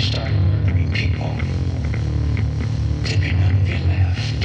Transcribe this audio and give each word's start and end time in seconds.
started 0.00 0.32
murdering 0.34 0.92
people. 0.92 1.30
Dipping 3.04 3.36
on 3.42 3.66
your 3.66 3.78
left. 3.88 4.44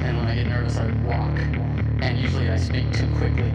And 0.00 0.16
when 0.16 0.26
I 0.26 0.34
get 0.34 0.46
nervous, 0.46 0.76
I 0.76 0.86
walk. 1.06 1.38
And 2.02 2.18
usually 2.18 2.48
I 2.50 2.56
speak 2.56 2.92
too 2.92 3.06
quickly. 3.16 3.52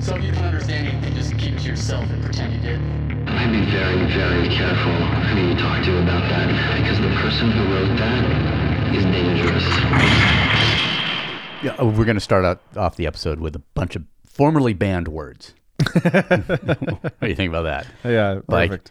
So 0.00 0.16
if 0.16 0.24
you 0.24 0.32
don't 0.32 0.44
understand 0.44 0.88
anything, 0.88 1.14
just 1.14 1.36
keep 1.38 1.54
it 1.54 1.60
to 1.60 1.68
yourself 1.68 2.08
and 2.10 2.22
pretend 2.24 2.52
you 2.54 2.60
did. 2.60 2.80
I'd 3.28 3.52
be 3.52 3.64
very, 3.70 4.04
very 4.12 4.48
careful 4.48 4.92
who 4.92 5.48
you 5.48 5.54
talk 5.56 5.84
to 5.84 6.02
about 6.02 6.28
that, 6.28 6.48
because 6.80 6.98
the 7.00 7.08
person 7.20 7.50
who 7.50 7.64
wrote 7.74 7.96
that 7.98 8.94
is 8.94 9.04
dangerous. 9.04 9.62
Yeah, 11.62 11.76
oh, 11.78 11.86
we're 11.86 12.04
going 12.04 12.16
to 12.16 12.20
start 12.20 12.44
out 12.44 12.60
off 12.76 12.96
the 12.96 13.06
episode 13.06 13.38
with 13.38 13.54
a 13.54 13.60
bunch 13.74 13.94
of 13.94 14.02
formerly 14.26 14.72
banned 14.74 15.06
words. 15.08 15.54
what 16.02 17.20
do 17.20 17.28
you 17.28 17.34
think 17.36 17.50
about 17.50 17.62
that? 17.62 17.86
Yeah, 18.04 18.40
Like, 18.48 18.70
perfect. 18.70 18.90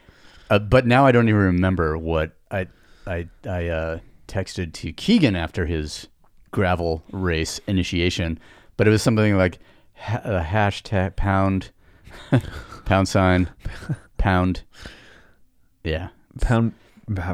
Uh, 0.51 0.59
but 0.59 0.85
now 0.85 1.05
I 1.05 1.13
don't 1.13 1.29
even 1.29 1.39
remember 1.41 1.97
what 1.97 2.33
I 2.51 2.67
I 3.07 3.29
I 3.47 3.67
uh, 3.69 3.99
texted 4.27 4.73
to 4.73 4.91
Keegan 4.91 5.33
after 5.33 5.65
his 5.65 6.09
gravel 6.51 7.03
race 7.13 7.61
initiation, 7.67 8.37
but 8.75 8.85
it 8.85 8.91
was 8.91 9.01
something 9.01 9.37
like 9.37 9.59
ha- 9.95 10.21
uh, 10.25 10.43
hashtag 10.43 11.15
pound 11.15 11.71
pound 12.85 13.07
sign 13.07 13.49
pound 14.17 14.63
yeah. 15.85 16.09
Pound 16.41 16.73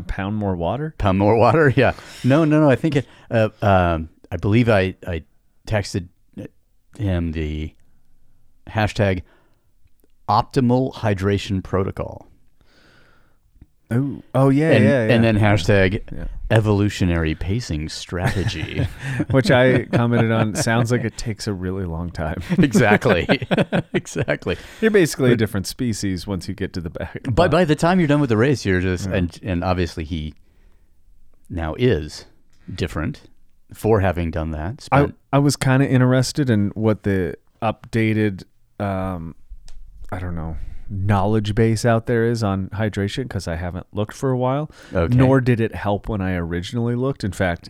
pound 0.07 0.35
more 0.35 0.55
water. 0.55 0.93
pound 0.99 1.17
more 1.17 1.35
water 1.35 1.69
yeah. 1.75 1.93
No 2.23 2.45
no 2.45 2.61
no 2.61 2.69
I 2.69 2.75
think 2.75 2.97
it 2.97 3.07
uh, 3.31 3.49
um, 3.63 4.09
I 4.31 4.37
believe 4.37 4.69
I 4.69 4.95
I 5.07 5.23
texted 5.65 6.09
him 6.95 7.31
the 7.31 7.73
hashtag 8.67 9.23
optimal 10.29 10.93
hydration 10.93 11.63
protocol 11.63 12.26
Oh, 13.89 14.21
oh 14.35 14.49
yeah, 14.49 14.71
and, 14.71 14.83
yeah, 14.83 15.07
yeah. 15.07 15.13
and 15.13 15.23
then 15.23 15.37
hashtag 15.37 16.01
Yeah. 16.13 16.25
evolutionary 16.51 17.35
pacing 17.35 17.87
strategy. 17.87 18.85
which 19.31 19.49
I 19.49 19.85
commented 19.85 20.31
on. 20.31 20.55
Sounds 20.55 20.91
like 20.91 21.05
it 21.05 21.17
takes 21.17 21.47
a 21.47 21.53
really 21.53 21.85
long 21.85 22.09
time. 22.11 22.41
exactly. 22.57 23.25
exactly. 23.93 24.57
You're 24.81 24.91
basically 24.91 25.31
a 25.31 25.37
different 25.37 25.67
species 25.67 26.27
once 26.27 26.47
you 26.49 26.53
get 26.53 26.73
to 26.73 26.81
the 26.81 26.89
back. 26.89 27.21
But 27.31 27.49
by 27.49 27.63
the 27.63 27.75
time 27.75 27.99
you're 27.99 28.07
done 28.07 28.19
with 28.19 28.29
the 28.29 28.37
race, 28.37 28.65
you're 28.65 28.81
just 28.81 29.05
and 29.05 29.39
and 29.41 29.63
obviously 29.63 30.03
he 30.03 30.33
now 31.49 31.73
is 31.75 32.25
different 32.73 33.21
for 33.73 34.01
having 34.01 34.31
done 34.31 34.51
that. 34.51 34.87
I, 34.91 35.13
I 35.31 35.39
was 35.39 35.55
kind 35.55 35.81
of 35.83 35.89
interested 35.89 36.49
in 36.49 36.69
what 36.69 37.03
the 37.03 37.35
updated, 37.61 38.43
um, 38.79 39.35
I 40.11 40.19
don't 40.19 40.35
know, 40.35 40.57
knowledge 40.89 41.53
base 41.55 41.83
out 41.85 42.05
there 42.05 42.25
is 42.25 42.43
on 42.43 42.69
hydration 42.69 43.23
because 43.23 43.47
I 43.47 43.55
haven't 43.55 43.87
looked 43.91 44.15
for 44.15 44.29
a 44.31 44.37
while. 44.37 44.71
Okay. 44.93 45.15
Nor 45.15 45.41
did 45.41 45.59
it 45.59 45.75
help 45.75 46.07
when 46.07 46.21
I 46.21 46.35
originally 46.35 46.95
looked. 46.95 47.23
In 47.23 47.31
fact, 47.31 47.69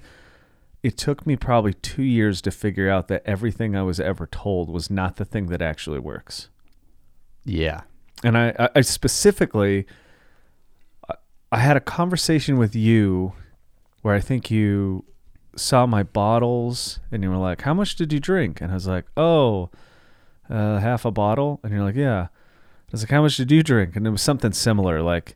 it 0.84 0.98
took 0.98 1.26
me 1.26 1.36
probably 1.36 1.73
two 1.73 2.04
years 2.04 2.42
to 2.44 2.52
figure 2.52 2.90
out 2.90 3.08
that 3.08 3.23
everything 3.26 3.76
I 3.76 3.82
was 3.84 4.00
ever 4.00 4.28
told 4.28 4.70
was 4.70 4.90
not 4.92 5.16
the 5.16 5.26
thing 5.26 5.48
that 5.48 5.62
actually 5.62 6.00
works. 6.00 6.50
yeah. 7.45 7.82
And 8.23 8.36
I, 8.36 8.70
I- 8.76 8.82
specifically, 8.82 9.86
I- 11.10 11.16
I 11.52 11.58
had 11.60 11.78
a 11.78 11.80
conversation 11.82 12.58
with 12.58 12.76
you 12.76 13.34
where 14.02 14.16
I 14.16 14.20
think 14.20 14.50
you 14.50 15.06
saw 15.56 15.86
my 15.86 16.02
bottles 16.04 17.00
and 17.12 17.22
you 17.23 17.30
were 17.30 17.38
like, 17.38 17.62
"How 17.62 17.73
much 17.76 17.95
did 17.95 18.12
you 18.12 18.20
drink?" 18.20 18.60
And 18.60 18.72
I 18.72 18.73
was 18.73 18.88
like, 18.88 19.06
"Oh, 19.16 19.70
uh, 20.50 20.80
half 20.80 21.06
a 21.06 21.12
bottle." 21.12 21.60
And 21.64 21.72
you're 21.72 21.84
like, 21.84 21.95
"Yeah." 21.95 22.28
I 22.88 22.91
was 22.93 23.02
like, 23.03 23.11
"How 23.11 23.21
much 23.21 23.38
did 23.38 23.52
you 23.52 23.63
drink?" 23.63 23.95
And 23.95 24.07
it 24.07 24.09
was 24.09 24.21
something 24.21 24.52
similar, 24.53 25.02
like 25.02 25.35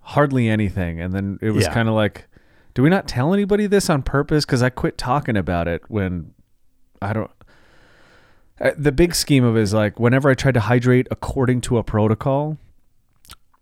hardly 0.00 0.48
anything. 0.48 1.00
And 1.00 1.12
then 1.12 1.38
it 1.42 1.50
was 1.50 1.64
Yeah. 1.66 1.74
kind 1.74 1.88
of 1.88 1.94
like, 1.94 2.26
"Do 2.74 2.82
we 2.82 2.88
not 2.90 3.06
tell 3.08 3.34
anybody 3.34 3.66
this 3.66 3.90
on 3.90 4.02
purpose?" 4.02 4.44
Because 4.44 4.62
I 4.62 4.70
quit 4.70 4.96
talking 4.98 5.36
about 5.36 5.68
it 5.68 5.82
when 5.88 6.32
I 7.02 7.12
don't. 7.12 7.30
The 8.78 8.92
big 8.92 9.14
scheme 9.14 9.44
of 9.44 9.56
it 9.56 9.60
is 9.60 9.74
like 9.74 10.00
whenever 10.00 10.30
I 10.30 10.34
tried 10.34 10.54
to 10.54 10.60
hydrate 10.60 11.06
according 11.10 11.60
to 11.62 11.76
a 11.78 11.84
protocol, 11.84 12.56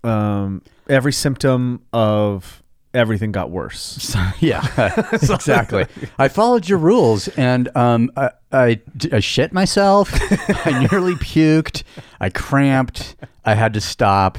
um, 0.05 0.63
every 0.89 1.13
symptom 1.13 1.83
of 1.93 2.63
everything 2.95 3.33
got 3.33 3.51
worse. 3.51 4.17
Yeah, 4.41 4.67
exactly. 5.13 5.87
I 6.19 6.29
followed 6.29 6.69
your 6.69 6.79
rules, 6.79 7.29
and 7.29 7.75
um, 7.77 8.11
I, 8.17 8.31
I, 8.53 8.81
I 9.13 9.21
shit 9.21 9.53
myself. 9.53 10.11
I 10.67 10.87
nearly 10.91 11.15
puked. 11.15 11.83
I 12.21 12.31
cramped. 12.31 13.17
I 13.45 13.55
had 13.55 13.75
to 13.75 13.81
stop. 13.81 14.39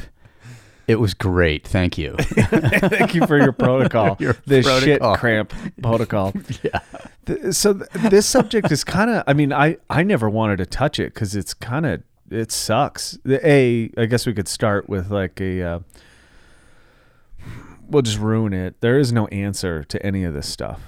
It 0.87 0.99
was 0.99 1.13
great. 1.13 1.67
Thank 1.67 1.97
you. 1.97 2.15
Thank 2.17 3.15
you 3.15 3.25
for 3.25 3.37
your 3.37 3.51
protocol. 3.51 4.17
Your 4.19 4.35
the 4.45 4.61
shit 4.61 5.01
cramp 5.17 5.53
protocol. 5.81 6.33
yeah. 6.61 7.51
so 7.51 7.73
th- 7.73 7.89
this 8.09 8.27
subject 8.27 8.71
is 8.71 8.83
kind 8.83 9.09
of. 9.09 9.23
I 9.25 9.33
mean, 9.33 9.51
I 9.51 9.77
I 9.89 10.03
never 10.03 10.29
wanted 10.29 10.57
to 10.57 10.65
touch 10.65 10.99
it 10.99 11.13
because 11.13 11.35
it's 11.35 11.53
kind 11.53 11.85
of 11.85 12.03
it 12.29 12.51
sucks. 12.51 13.17
The 13.23 13.39
A, 13.47 13.91
I 13.97 14.05
guess 14.05 14.25
we 14.27 14.33
could 14.33 14.47
start 14.47 14.87
with 14.89 15.09
like 15.09 15.39
a. 15.41 15.63
Uh, 15.63 15.79
we'll 17.89 18.01
just 18.01 18.19
ruin 18.19 18.53
it. 18.53 18.81
There 18.81 18.99
is 18.99 19.11
no 19.11 19.27
answer 19.27 19.83
to 19.83 20.05
any 20.05 20.23
of 20.23 20.33
this 20.33 20.47
stuff. 20.47 20.81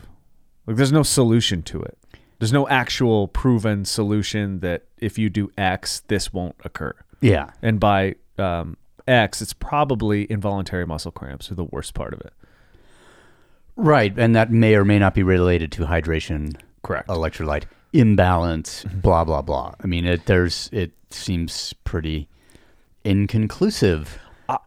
Like, 0.65 0.77
there's 0.77 0.91
no 0.91 1.03
solution 1.03 1.63
to 1.63 1.81
it. 1.81 1.97
There's 2.39 2.53
no 2.53 2.67
actual 2.67 3.27
proven 3.27 3.85
solution 3.85 4.59
that 4.59 4.83
if 4.99 5.17
you 5.17 5.29
do 5.29 5.51
X, 5.57 6.01
this 6.07 6.31
won't 6.31 6.55
occur. 6.63 6.93
Yeah. 7.21 7.51
And 7.61 7.79
by 7.79 8.15
um, 8.37 8.77
X, 9.07 9.41
it's 9.41 9.53
probably 9.53 10.29
involuntary 10.29 10.85
muscle 10.85 11.11
cramps 11.11 11.51
are 11.51 11.55
the 11.55 11.63
worst 11.63 11.93
part 11.93 12.13
of 12.13 12.21
it. 12.21 12.33
Right, 13.75 14.13
and 14.17 14.35
that 14.35 14.51
may 14.51 14.75
or 14.75 14.83
may 14.83 14.97
not 14.97 15.13
be 15.13 15.23
related 15.23 15.71
to 15.73 15.83
hydration, 15.83 16.59
Correct. 16.81 17.07
electrolyte 17.07 17.65
imbalance, 17.93 18.83
blah 18.85 19.23
blah 19.23 19.41
blah. 19.43 19.73
I 19.81 19.87
mean, 19.87 20.05
it 20.05 20.25
there's 20.25 20.69
it 20.73 20.91
seems 21.11 21.73
pretty 21.83 22.27
inconclusive. 23.03 24.19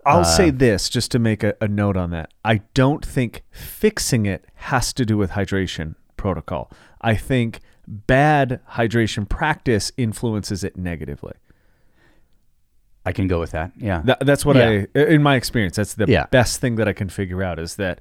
I'll 0.05 0.25
say 0.25 0.51
this 0.51 0.89
just 0.89 1.11
to 1.13 1.19
make 1.19 1.43
a, 1.43 1.55
a 1.61 1.69
note 1.69 1.97
on 1.97 2.11
that. 2.11 2.33
I 2.45 2.63
don't 2.75 3.05
think 3.05 3.43
fixing 3.51 4.27
it 4.27 4.45
has 4.55 4.93
to 4.95 5.07
do 5.07 5.17
with 5.17 5.31
hydration 5.33 5.95
protocol. 6.17 6.71
I 7.01 7.15
think 7.15 7.61
bad 7.87 8.61
hydration 8.73 9.29
practice 9.29 9.91
influences 9.97 10.63
it 10.65 10.77
negatively. 10.77 11.33
I 13.07 13.13
can 13.13 13.27
go 13.27 13.41
with 13.41 13.53
that. 13.53 13.73
Yeah. 13.77 14.03
That, 14.05 14.27
that's 14.27 14.45
what 14.45 14.57
Yeah. 14.57 14.85
I, 14.95 14.99
in 14.99 15.23
my 15.23 15.37
experience, 15.37 15.77
that's 15.77 15.95
the 15.95 16.05
Yeah. 16.07 16.27
best 16.27 16.61
thing 16.61 16.77
that 16.77 16.87
I 16.87 16.93
can 16.93 17.09
figure 17.09 17.43
out 17.43 17.59
is 17.59 17.77
that 17.77 18.01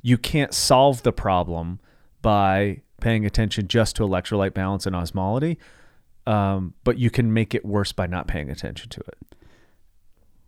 you 0.00 0.16
can't 0.16 0.54
solve 0.54 1.02
the 1.02 1.12
problem 1.12 1.80
by 2.22 2.80
paying 3.00 3.26
attention 3.26 3.68
just 3.68 3.94
to 3.96 4.02
electrolyte 4.02 4.54
balance 4.54 4.86
and 4.86 4.96
osmolality, 4.96 5.58
um, 6.26 6.74
but 6.82 6.98
you 6.98 7.10
can 7.10 7.32
make 7.32 7.54
it 7.54 7.64
worse 7.64 7.92
by 7.92 8.06
not 8.06 8.26
paying 8.26 8.50
attention 8.50 8.88
to 8.88 9.00
it. 9.00 9.18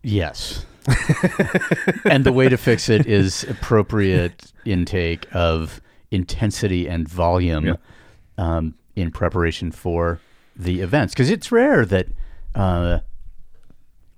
Yes. 0.02 0.64
and 2.04 2.24
the 2.24 2.32
way 2.32 2.48
to 2.48 2.56
fix 2.56 2.88
it 2.88 3.06
is 3.06 3.44
appropriate 3.44 4.52
intake 4.64 5.26
of 5.34 5.80
intensity 6.10 6.88
and 6.88 7.08
volume 7.08 7.64
Yeah. 7.66 7.74
um, 8.38 8.74
in 8.96 9.10
preparation 9.10 9.70
for 9.72 10.20
the 10.56 10.80
events. 10.80 11.14
Because 11.14 11.30
it's 11.30 11.50
rare 11.52 11.84
that 11.86 12.06
uh, 12.54 13.00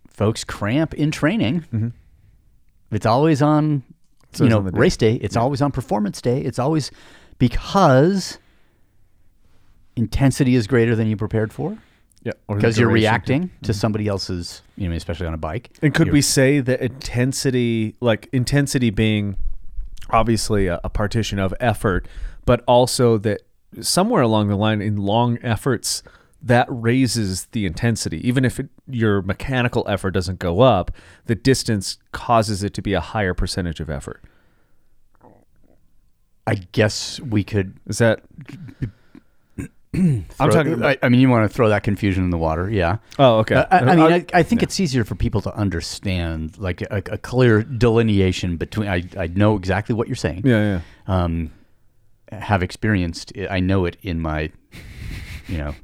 folks 0.09 0.45
cramp 0.45 0.95
in 0.95 1.11
training. 1.11 1.93
It's 2.91 3.07
always 3.07 3.43
on, 3.43 3.83
It's 4.31 4.41
you 4.41 4.47
always 4.47 4.65
know, 4.65 4.69
on 4.69 4.75
race 4.81 4.97
day. 4.97 5.15
It's 5.17 5.37
always 5.37 5.61
on 5.63 5.73
performance 5.73 6.21
day. 6.23 6.41
It's 6.41 6.59
always 6.59 6.91
because 7.39 8.39
intensity 9.97 10.55
is 10.55 10.67
greater 10.67 10.95
than 10.97 11.07
you 11.07 11.17
prepared 11.17 11.53
for. 11.53 11.77
Yeah, 12.25 12.33
Because 12.49 12.79
you're 12.79 12.89
reacting 12.89 13.51
to 13.63 13.75
somebody 13.75 14.07
else's, 14.07 14.63
you 14.77 14.89
know, 14.89 14.95
especially 14.95 15.27
on 15.27 15.35
a 15.35 15.39
bike. 15.39 15.77
And 15.83 15.93
could 15.93 16.07
You're- 16.07 16.19
we 16.19 16.23
say 16.23 16.61
that 16.61 16.81
intensity, 16.81 17.97
like 18.01 18.29
intensity 18.33 18.91
being 18.91 19.37
obviously 20.11 20.69
a, 20.69 20.81
a 20.85 20.89
partition 20.89 21.39
of 21.41 21.53
effort, 21.59 22.07
but 22.45 22.63
also 22.69 23.19
that 23.19 23.43
somewhere 23.81 24.23
along 24.23 24.49
the 24.49 24.57
line 24.57 24.81
in 24.81 24.97
long 24.97 25.39
efforts, 25.43 26.03
that 26.41 26.67
raises 26.69 27.47
the 27.47 27.67
intensity. 27.67 28.27
Even 28.27 28.45
if 28.45 28.61
it, 28.61 28.69
your 28.89 29.23
mechanical 29.23 29.85
effort 29.89 30.11
doesn't 30.11 30.39
go 30.39 30.61
up, 30.61 30.91
the 31.27 31.35
distance 31.35 31.99
causes 32.13 32.63
it 32.63 32.75
to 32.75 32.83
be 32.83 32.93
a 32.95 33.01
higher 33.01 33.35
percentage 33.35 33.81
of 33.81 33.89
effort. 33.89 34.23
I 36.47 36.57
guess 36.73 37.21
we 37.21 37.45
could. 37.45 37.79
Is 37.87 37.99
that? 37.99 38.23
I'm 39.95 40.25
talking 40.39 40.73
about. 40.73 40.99
I, 41.03 41.07
I 41.07 41.09
mean, 41.09 41.21
you 41.21 41.29
want 41.29 41.51
to 41.51 41.55
throw 41.55 41.69
that 41.69 41.83
confusion 41.83 42.25
in 42.25 42.31
the 42.31 42.39
water, 42.39 42.71
yeah. 42.71 42.99
Oh, 43.19 43.39
okay. 43.39 43.57
Uh, 43.57 43.67
I, 43.71 43.79
I 43.79 43.97
mean, 43.97 44.13
I, 44.13 44.25
I 44.33 44.43
think 44.43 44.63
it's 44.63 44.81
easier 44.81 45.05
for 45.05 45.15
people 45.15 45.41
to 45.43 45.55
understand, 45.55 46.57
like 46.59 46.81
a, 46.83 47.03
a 47.11 47.19
clear 47.19 47.63
delineation 47.63 48.57
between. 48.57 48.89
I, 48.89 49.03
I 49.17 49.27
know 49.27 49.57
exactly 49.57 49.95
what 49.95 50.09
you're 50.09 50.17
saying. 50.17 50.43
yeah, 50.45 50.81
yeah. 51.07 51.25
Um, 51.25 51.51
have 52.31 52.63
experienced. 52.63 53.33
it. 53.33 53.51
I 53.51 53.61
know 53.61 53.85
it 53.85 53.99
in 54.03 54.21
my, 54.21 54.51
you 55.47 55.59
know, 55.59 55.75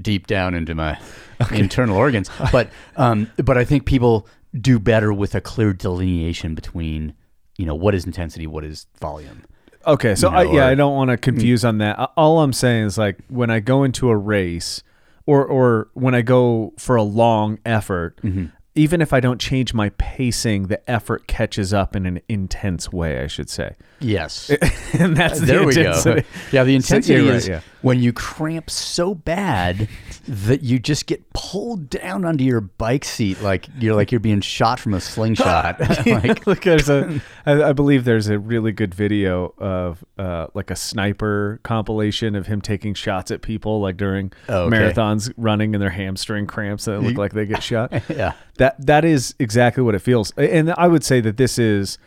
deep 0.00 0.26
down 0.26 0.54
into 0.54 0.74
my 0.74 0.98
internal 1.52 1.96
organs. 1.96 2.30
But 2.50 2.70
um, 2.96 3.30
but 3.36 3.56
I 3.56 3.64
think 3.64 3.86
people 3.86 4.26
do 4.60 4.78
better 4.80 5.12
with 5.12 5.34
a 5.34 5.40
clear 5.40 5.72
delineation 5.72 6.54
between 6.54 7.14
you 7.56 7.66
know, 7.66 7.74
what 7.74 7.94
is 7.94 8.04
intensity, 8.04 8.46
what 8.46 8.64
is 8.64 8.86
volume. 9.00 9.42
Okay, 9.86 10.14
so 10.14 10.30
you 10.30 10.36
I, 10.36 10.42
yeah, 10.44 10.66
or- 10.66 10.70
I 10.70 10.74
don't 10.74 10.94
want 10.94 11.10
to 11.10 11.16
confuse 11.16 11.64
on 11.64 11.78
that. 11.78 11.98
All 12.16 12.40
I'm 12.40 12.52
saying 12.52 12.84
is 12.86 12.98
like 12.98 13.18
when 13.28 13.50
I 13.50 13.60
go 13.60 13.84
into 13.84 14.08
a 14.10 14.16
race, 14.16 14.82
or 15.26 15.44
or 15.44 15.88
when 15.94 16.14
I 16.14 16.22
go 16.22 16.72
for 16.78 16.96
a 16.96 17.02
long 17.02 17.58
effort, 17.64 18.18
Mm-hmm. 18.22 18.46
Even 18.76 19.00
if 19.00 19.12
I 19.12 19.20
don't 19.20 19.40
change 19.40 19.72
my 19.72 19.90
pacing, 19.90 20.66
the 20.66 20.90
effort 20.90 21.26
catches 21.28 21.72
up 21.72 21.94
in 21.94 22.06
an 22.06 22.20
intense 22.28 22.92
way. 22.92 23.22
I 23.22 23.26
should 23.28 23.48
say, 23.48 23.74
Yes. 24.00 24.50
and 24.98 25.16
that's 25.16 25.40
the 25.40 25.46
there 25.46 25.64
we 25.64 25.74
go. 25.74 25.92
Yeah, 26.52 26.64
the 26.64 26.74
intensity 26.74 27.14
you're 27.22 27.26
right, 27.30 27.36
is 27.36 27.48
yeah. 27.48 27.60
when 27.82 28.00
you 28.02 28.12
cramp 28.12 28.68
so 28.68 29.14
bad 29.14 29.88
that 30.26 30.62
you 30.62 30.78
just 30.78 31.06
get 31.06 31.32
pulled 31.32 31.88
down 31.88 32.24
onto 32.24 32.42
your 32.44 32.60
bike 32.60 33.04
seat 33.04 33.40
like 33.42 33.68
you're 33.78 33.94
like 33.94 34.10
you're 34.10 34.20
being 34.20 34.40
shot 34.40 34.80
from 34.80 34.92
a 34.94 35.00
slingshot. 35.00 35.78
like 36.06 36.46
Look, 36.46 36.62
there's 36.62 36.88
a, 36.88 37.20
I, 37.46 37.62
I 37.62 37.72
believe 37.72 38.04
there's 38.04 38.28
a 38.28 38.38
really 38.38 38.72
good 38.72 38.94
video 38.94 39.54
of 39.58 40.04
uh, 40.18 40.48
like 40.54 40.70
a 40.70 40.76
sniper 40.76 41.60
compilation 41.62 42.34
of 42.34 42.46
him 42.48 42.60
taking 42.60 42.94
shots 42.94 43.30
at 43.30 43.40
people 43.42 43.80
like 43.80 43.96
during 43.96 44.32
Oh, 44.48 44.64
okay. 44.64 44.76
marathons 44.76 45.32
running 45.36 45.74
and 45.74 45.80
their 45.82 45.90
hamstring 45.90 46.46
cramps 46.46 46.86
that 46.86 47.00
look 47.00 47.16
like 47.16 47.32
they 47.32 47.46
get 47.46 47.62
shot. 47.62 47.92
yeah. 48.08 48.32
That 48.58 48.63
that 48.78 49.04
is 49.04 49.34
exactly 49.38 49.82
what 49.82 49.94
it 49.94 50.00
feels, 50.00 50.32
and 50.36 50.72
I 50.76 50.88
would 50.88 51.04
say 51.04 51.20
that 51.20 51.36
this 51.36 51.58
is 51.58 51.98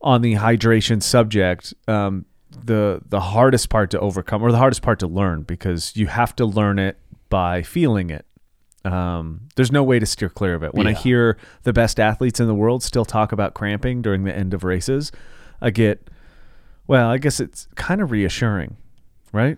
on 0.00 0.22
the 0.22 0.34
hydration 0.34 1.02
subject. 1.02 1.74
Um, 1.88 2.26
the 2.64 3.00
the 3.08 3.20
hardest 3.20 3.70
part 3.70 3.90
to 3.90 4.00
overcome, 4.00 4.42
or 4.42 4.52
the 4.52 4.58
hardest 4.58 4.82
part 4.82 4.98
to 5.00 5.06
learn, 5.06 5.42
because 5.42 5.96
you 5.96 6.06
have 6.08 6.36
to 6.36 6.44
learn 6.44 6.78
it 6.78 6.98
by 7.28 7.62
feeling 7.62 8.10
it. 8.10 8.26
Um, 8.84 9.48
there's 9.54 9.70
no 9.70 9.82
way 9.82 9.98
to 9.98 10.06
steer 10.06 10.28
clear 10.28 10.54
of 10.54 10.62
it. 10.62 10.74
When 10.74 10.86
I 10.86 10.92
hear 10.92 11.38
the 11.62 11.72
best 11.72 12.00
athletes 12.00 12.40
in 12.40 12.46
the 12.46 12.54
world 12.54 12.82
still 12.82 13.04
talk 13.04 13.32
about 13.32 13.54
cramping 13.54 14.02
during 14.02 14.24
the 14.24 14.36
end 14.36 14.52
of 14.54 14.64
races, 14.64 15.12
I 15.60 15.70
get, 15.70 16.10
well, 16.88 17.08
I 17.08 17.18
guess 17.18 17.38
it's 17.38 17.68
kind 17.76 18.00
of 18.00 18.10
reassuring, 18.10 18.76
right? 19.32 19.56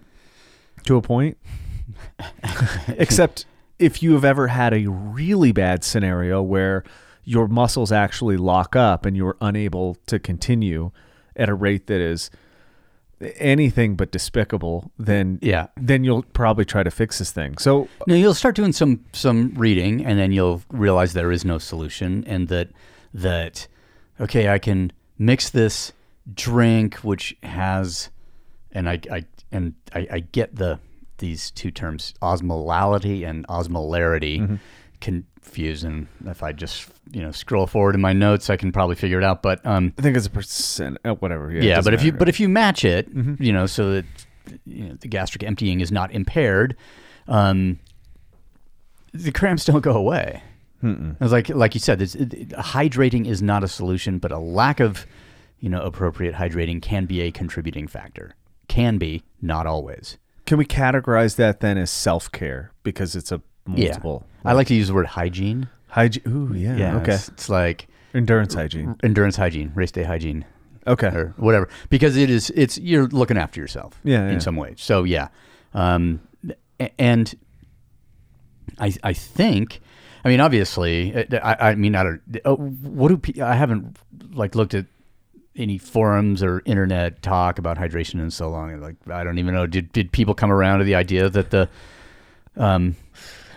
To 0.84 0.96
a 0.96 1.02
point. 1.02 1.38
Except 2.88 3.46
if 3.78 4.02
you 4.02 4.12
have 4.14 4.24
ever 4.24 4.48
had 4.48 4.72
a 4.72 4.86
really 4.86 5.52
bad 5.52 5.82
scenario 5.84 6.40
where 6.42 6.84
your 7.24 7.48
muscles 7.48 7.90
actually 7.90 8.36
lock 8.36 8.76
up 8.76 9.06
and 9.06 9.16
you're 9.16 9.36
unable 9.40 9.96
to 10.06 10.18
continue 10.18 10.90
at 11.36 11.48
a 11.48 11.54
rate 11.54 11.86
that 11.86 12.00
is 12.00 12.30
anything 13.38 13.96
but 13.96 14.10
despicable, 14.10 14.90
then 14.98 15.38
Yeah. 15.40 15.68
then 15.76 16.04
you'll 16.04 16.22
probably 16.34 16.64
try 16.64 16.82
to 16.82 16.90
fix 16.90 17.18
this 17.18 17.30
thing. 17.30 17.56
So 17.58 17.88
No, 18.06 18.14
you'll 18.14 18.34
start 18.34 18.54
doing 18.54 18.72
some 18.72 19.04
some 19.12 19.54
reading, 19.56 20.04
and 20.04 20.18
then 20.18 20.32
you'll 20.32 20.62
realize 20.70 21.12
there 21.14 21.32
is 21.32 21.44
no 21.44 21.58
solution, 21.58 22.24
and 22.26 22.48
that 22.48 22.68
that 23.12 23.66
okay, 24.20 24.48
I 24.48 24.58
can 24.58 24.92
mix 25.18 25.48
this 25.50 25.92
drink, 26.34 26.96
which 26.96 27.36
has, 27.42 28.10
and 28.72 28.88
I, 28.88 29.00
I 29.10 29.24
and 29.50 29.74
I, 29.94 30.06
I 30.10 30.20
get 30.20 30.56
the 30.56 30.78
these 31.24 31.50
two 31.50 31.70
terms, 31.70 32.12
osmolality 32.20 33.26
and 33.26 33.46
osmolarity, 33.48 34.58
confused, 35.00 35.84
and 35.84 36.06
if 36.26 36.42
I 36.42 36.52
just 36.52 36.88
you 37.12 37.22
know 37.22 37.30
scroll 37.30 37.66
forward 37.66 37.94
in 37.94 38.00
my 38.00 38.12
notes, 38.12 38.50
I 38.50 38.56
can 38.56 38.72
probably 38.72 38.96
figure 38.96 39.18
it 39.18 39.24
out. 39.24 39.42
But 39.42 39.64
um, 39.64 39.92
I 39.98 40.02
think 40.02 40.16
it's 40.16 40.26
a 40.26 40.30
percent, 40.30 40.98
uh, 41.04 41.14
whatever. 41.14 41.50
Yeah, 41.50 41.62
yeah, 41.62 41.80
but 41.80 41.94
if 41.94 42.02
you 42.02 42.12
but 42.12 42.28
if 42.28 42.40
you 42.40 42.48
match 42.48 42.84
it, 42.84 43.08
you 43.40 43.52
know, 43.52 43.66
so 43.66 43.92
that 43.92 44.04
you 44.66 44.88
know, 44.88 44.94
the 45.00 45.08
gastric 45.08 45.42
emptying 45.42 45.80
is 45.80 45.90
not 45.90 46.12
impaired, 46.12 46.76
um, 47.26 47.78
the 49.12 49.32
cramps 49.32 49.64
don't 49.64 49.80
go 49.80 49.92
away. 49.92 50.42
It's 51.20 51.32
like 51.32 51.48
like 51.48 51.74
you 51.74 51.80
said, 51.80 52.02
it's, 52.02 52.14
it, 52.14 52.50
hydrating 52.50 53.26
is 53.26 53.40
not 53.40 53.64
a 53.64 53.68
solution, 53.68 54.18
but 54.18 54.30
a 54.30 54.38
lack 54.38 54.80
of 54.80 55.06
you 55.60 55.70
know 55.70 55.80
appropriate 55.80 56.34
hydrating 56.34 56.82
can 56.82 57.06
be 57.06 57.22
a 57.22 57.30
contributing 57.30 57.86
factor. 57.88 58.36
Can 58.68 58.98
be, 58.98 59.22
not 59.40 59.66
always. 59.66 60.18
Can 60.46 60.58
we 60.58 60.64
categorize 60.66 61.36
that 61.36 61.60
then 61.60 61.78
as 61.78 61.90
self 61.90 62.30
care 62.32 62.70
because 62.82 63.16
it's 63.16 63.32
a 63.32 63.40
Yeah, 63.66 63.86
multiple? 63.88 64.26
I 64.44 64.52
like 64.52 64.66
to 64.68 64.74
use 64.74 64.88
the 64.88 64.94
word 64.94 65.06
hygiene. 65.06 65.68
hygiene. 65.88 66.22
Ooh, 66.28 66.54
yeah. 66.54 66.76
Yeah, 66.76 66.96
okay. 66.98 67.14
it's, 67.14 67.28
it's 67.28 67.48
like 67.48 67.86
Endurance 68.14 68.54
hygiene. 68.54 68.94
endurance 69.02 69.36
hygiene, 69.36 69.72
race 69.74 69.90
day 69.90 70.04
hygiene. 70.04 70.44
Okay. 70.86 71.08
or 71.08 71.32
whatever 71.38 71.68
because 71.88 72.14
it 72.18 72.28
is 72.28 72.50
it's 72.54 72.76
you're 72.76 73.06
looking 73.08 73.38
after 73.38 73.58
yourself 73.60 73.98
Yeah, 74.04 74.26
in 74.26 74.34
yeah. 74.34 74.38
some 74.38 74.56
way. 74.56 74.74
so 74.76 75.02
yeah 75.04 75.28
um 75.72 76.20
and 76.98 77.34
i 78.78 78.92
i 79.02 79.14
think 79.14 79.80
i 80.26 80.28
mean 80.28 80.40
obviously 80.40 81.14
uh, 81.14 81.24
i 81.42 81.70
i 81.70 81.74
mean 81.74 81.94
i 81.96 82.02
don't 82.02 82.20
oh, 82.44 82.56
what 82.56 83.08
do 83.22 83.42
i 83.42 83.54
haven't 83.54 83.96
like 84.34 84.54
looked 84.54 84.74
at 84.74 84.84
any 85.56 85.78
forums 85.78 86.42
or 86.42 86.62
internet 86.64 87.22
talk 87.22 87.58
about 87.58 87.76
hydration 87.78 88.14
in 88.14 88.30
so 88.30 88.48
long 88.50 88.80
like 88.80 88.96
i 89.10 89.22
don't 89.22 89.38
even 89.38 89.54
know 89.54 89.66
did 89.66 89.90
did 89.92 90.10
people 90.12 90.34
come 90.34 90.50
around 90.50 90.80
to 90.80 90.84
the 90.84 90.94
idea 90.94 91.28
that 91.28 91.50
the 91.50 91.68
um 92.56 92.96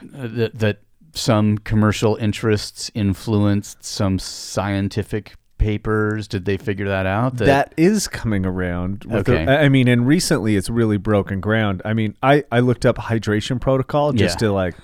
that 0.03 0.57
that 0.59 0.79
some 1.13 1.57
commercial 1.57 2.15
interests 2.17 2.91
influenced 2.94 3.83
some 3.83 4.19
scientific 4.19 5.33
papers 5.57 6.27
did 6.27 6.45
they 6.45 6.55
figure 6.57 6.88
that 6.88 7.07
out 7.07 7.38
that 7.38 7.73
is 7.77 8.07
coming 8.07 8.45
around. 8.45 9.03
With 9.05 9.27
Okay. 9.27 9.43
the- 9.45 9.51
I 9.51 9.63
I 9.63 9.69
mean, 9.69 9.88
and 9.88 10.05
recently 10.05 10.55
it's 10.55 10.69
really 10.69 10.97
broken 10.97 11.39
ground. 11.41 11.81
I 11.83 11.93
mean, 11.95 12.15
I, 12.21 12.43
I 12.51 12.59
looked 12.59 12.85
up 12.85 12.97
hydration 12.97 13.59
protocol 13.59 14.13
just 14.13 14.35
Yeah. 14.39 14.50
to 14.50 14.53
like 14.53 14.75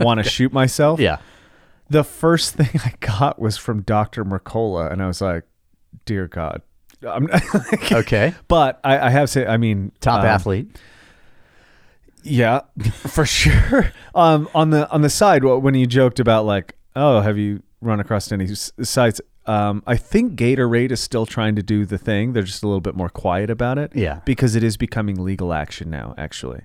want 0.00 0.18
to 0.22 0.28
shoot 0.36 0.52
myself. 0.52 0.98
yeah 0.98 1.18
The 1.90 2.02
first 2.02 2.54
thing 2.54 2.80
I 2.84 2.94
got 2.98 3.38
was 3.38 3.56
from 3.56 3.82
Dr. 3.82 4.24
Mercola, 4.24 4.90
and 4.90 5.00
I 5.00 5.06
was 5.06 5.20
like, 5.20 5.44
dear 6.06 6.26
God. 6.28 6.62
I'm 7.06 7.28
okay 7.92 8.32
But 8.48 8.80
I, 8.82 8.98
I 8.98 9.10
have 9.10 9.28
said, 9.28 9.48
I 9.48 9.58
mean, 9.58 9.92
top 10.00 10.20
um, 10.20 10.26
athlete 10.26 10.68
Yeah, 12.22 12.60
for 13.06 13.26
sure. 13.40 13.92
Um, 14.14 14.48
on 14.54 14.70
the 14.70 14.88
on 14.90 15.02
the 15.02 15.10
side, 15.10 15.44
when 15.44 15.74
you 15.74 15.86
joked 15.86 16.18
about 16.18 16.46
like, 16.46 16.74
oh, 16.96 17.20
have 17.20 17.36
you 17.36 17.62
run 17.82 18.00
across 18.00 18.32
any 18.32 18.46
s- 18.50 18.72
sites? 18.82 19.20
Um, 19.44 19.82
I 19.86 19.96
think 19.96 20.36
Gatorade 20.36 20.90
is 20.90 20.98
still 21.00 21.24
trying 21.26 21.54
to 21.54 21.62
do 21.62 21.84
the 21.84 21.98
thing. 21.98 22.32
They're 22.32 22.42
just 22.42 22.64
a 22.64 22.66
little 22.66 22.80
bit 22.80 22.96
more 22.96 23.08
quiet 23.10 23.48
about 23.50 23.78
it. 23.78 23.92
Yeah. 23.94 24.20
because 24.24 24.56
it 24.56 24.64
is 24.64 24.76
becoming 24.76 25.22
legal 25.22 25.52
action 25.52 25.88
now. 25.90 26.14
Actually, 26.18 26.62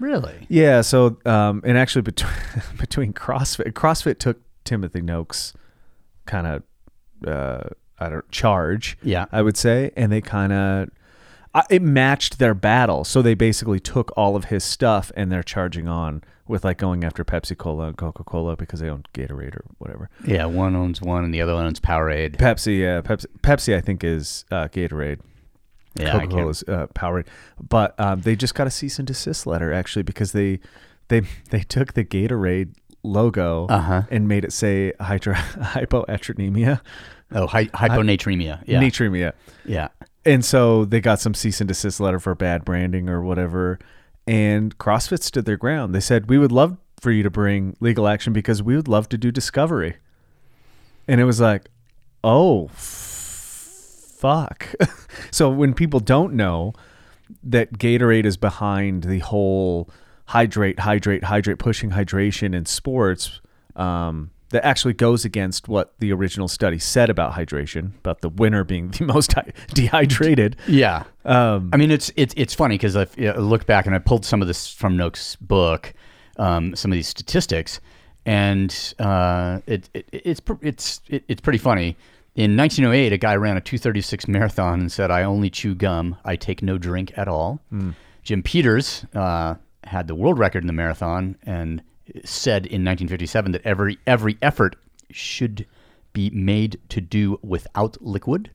really 0.00 0.46
yeah. 0.48 0.80
So, 0.82 1.18
um, 1.24 1.62
and 1.64 1.78
actually 1.78 2.02
between 2.02 2.32
between 2.78 3.12
CrossFit, 3.14 3.72
CrossFit 3.72 4.18
took 4.18 4.38
Timothy 4.64 5.00
Noakes 5.00 5.54
kind 6.26 6.46
of 6.46 6.62
uh, 7.26 7.68
I 8.00 8.08
don't 8.08 8.30
charge. 8.30 8.96
Yeah. 9.02 9.26
I 9.32 9.42
would 9.42 9.56
say, 9.56 9.90
and 9.96 10.10
they 10.12 10.20
kind 10.20 10.52
of 10.52 10.88
it 11.70 11.82
matched 11.82 12.38
their 12.38 12.54
battle. 12.54 13.02
So 13.04 13.20
they 13.22 13.34
basically 13.34 13.80
took 13.80 14.12
all 14.16 14.36
of 14.36 14.44
his 14.46 14.62
stuff 14.62 15.10
and 15.16 15.32
they're 15.32 15.42
charging 15.42 15.88
on 15.88 16.22
with 16.46 16.64
like 16.64 16.78
going 16.78 17.02
after 17.04 17.24
Pepsi 17.24 17.56
Cola 17.58 17.88
and 17.88 17.96
Coca 17.96 18.22
Cola 18.24 18.56
because 18.56 18.80
they 18.80 18.88
own 18.88 19.02
Gatorade 19.12 19.56
or 19.56 19.64
whatever. 19.78 20.08
yeah 20.24 20.44
one 20.46 20.74
owns 20.76 21.02
one 21.02 21.24
and 21.24 21.34
the 21.34 21.42
other 21.42 21.54
one 21.54 21.66
owns 21.66 21.80
powerade 21.80 22.36
Pepsi, 22.36 22.80
yeah, 22.80 23.00
Pepsi, 23.02 23.26
Pepsi, 23.42 23.76
I 23.76 23.80
think 23.80 24.02
is 24.04 24.44
uh, 24.50 24.68
Gatorade. 24.68 25.20
yeah 25.96 26.12
Coca 26.12 26.18
can't- 26.20 26.30
Cola's 26.32 26.64
uh, 26.68 26.86
Powerade, 26.94 27.26
but 27.68 27.98
um, 28.00 28.20
they 28.22 28.34
just 28.36 28.54
got 28.54 28.66
a 28.66 28.70
cease 28.70 28.98
and 28.98 29.06
desist 29.06 29.46
letter 29.46 29.72
actually 29.72 30.04
because 30.04 30.32
they 30.32 30.60
they 31.08 31.22
they 31.50 31.60
took 31.60 31.94
the 31.94 32.04
Gatorade 32.04 32.74
logo 33.02 33.66
Uh-huh. 33.66 34.02
and 34.10 34.26
made 34.28 34.44
it 34.44 34.52
say 34.52 34.92
hydro, 35.00 35.34
hypoetronemia, 35.94 36.80
oh 37.32 37.46
hy- 37.46 37.66
hyponatremia 37.66 38.62
yeah 38.66 38.80
natremia. 38.80 39.32
yeah 39.64 39.88
And 40.24 40.44
so 40.44 40.84
they 40.84 41.00
got 41.00 41.20
some 41.20 41.34
cease 41.34 41.60
and 41.60 41.68
desist 41.68 42.00
letter 42.00 42.20
for 42.20 42.34
bad 42.34 42.64
branding 42.64 43.08
or 43.08 43.22
whatever. 43.22 43.78
And 44.26 44.76
CrossFit 44.76 45.22
stood 45.22 45.46
their 45.46 45.56
ground. 45.56 45.94
They 45.94 46.00
said, 46.00 46.28
We 46.28 46.36
would 46.38 46.52
love 46.52 46.76
for 47.00 47.10
you 47.10 47.22
to 47.22 47.30
bring 47.30 47.76
legal 47.80 48.06
action 48.06 48.32
because 48.34 48.62
we 48.62 48.76
would 48.76 48.88
love 48.88 49.08
to 49.10 49.16
do 49.16 49.30
discovery. 49.30 49.96
And 51.06 51.18
it 51.20 51.24
was 51.24 51.40
like, 51.40 51.68
Oh, 52.22 52.68
fuck. 52.68 54.74
so 55.30 55.48
when 55.48 55.72
people 55.74 56.00
don't 56.00 56.34
know 56.34 56.74
that 57.42 57.78
Gatorade 57.78 58.26
is 58.26 58.36
behind 58.36 59.04
the 59.04 59.20
whole 59.20 59.88
hydrate, 60.26 60.80
hydrate, 60.80 61.24
hydrate, 61.24 61.58
pushing 61.58 61.90
hydration 61.90 62.54
in 62.54 62.66
sports, 62.66 63.40
um, 63.76 64.30
that 64.50 64.64
actually 64.64 64.94
goes 64.94 65.24
against 65.24 65.68
what 65.68 65.92
the 65.98 66.12
original 66.12 66.48
study 66.48 66.78
said 66.78 67.10
about 67.10 67.32
hydration, 67.32 67.96
about 67.98 68.20
the 68.22 68.28
winner 68.30 68.64
being 68.64 68.90
the 68.90 69.04
most 69.14 69.34
dehydrated. 69.74 70.56
yeah 70.66 71.04
Um, 71.24 71.70
I 71.72 71.76
mean, 71.76 71.90
it's 71.90 72.10
it's 72.16 72.34
it's 72.36 72.54
funny 72.54 72.74
because 72.76 72.96
I 72.96 73.06
look 73.36 73.66
back 73.66 73.86
and 73.86 73.94
I 73.94 73.98
pulled 73.98 74.24
some 74.24 74.40
of 74.40 74.48
this 74.48 74.72
from 74.72 74.96
Noakes' 74.96 75.36
book, 75.36 75.92
um, 76.38 76.74
some 76.74 76.90
of 76.90 76.96
these 76.96 77.08
statistics, 77.08 77.80
and 78.24 78.94
uh, 78.98 79.60
it, 79.66 79.88
it 79.94 80.08
it's 80.12 80.40
it's 80.62 81.00
it, 81.08 81.24
it's 81.28 81.40
pretty 81.40 81.58
funny. 81.58 81.96
In 82.34 82.56
1908, 82.56 83.12
a 83.12 83.18
guy 83.18 83.34
ran 83.34 83.56
a 83.56 83.60
236 83.60 84.28
marathon 84.28 84.80
and 84.80 84.92
said, 84.92 85.10
"I 85.10 85.24
only 85.24 85.50
chew 85.50 85.74
gum. 85.74 86.16
I 86.24 86.36
take 86.36 86.62
no 86.62 86.78
drink 86.78 87.12
at 87.16 87.28
all." 87.28 87.60
Jim 88.22 88.42
Peters 88.42 89.04
uh, 89.14 89.54
had 89.84 90.06
the 90.06 90.14
world 90.14 90.38
record 90.38 90.62
in 90.62 90.66
the 90.66 90.72
marathon 90.72 91.36
and 91.44 91.82
said 92.24 92.66
in 92.66 92.84
1957 92.84 93.52
that 93.52 93.62
every 93.64 93.98
every 94.06 94.38
effort 94.42 94.76
should 95.10 95.66
be 96.12 96.30
made 96.30 96.80
to 96.88 97.00
do 97.00 97.38
without 97.42 97.96
liquid. 98.00 98.50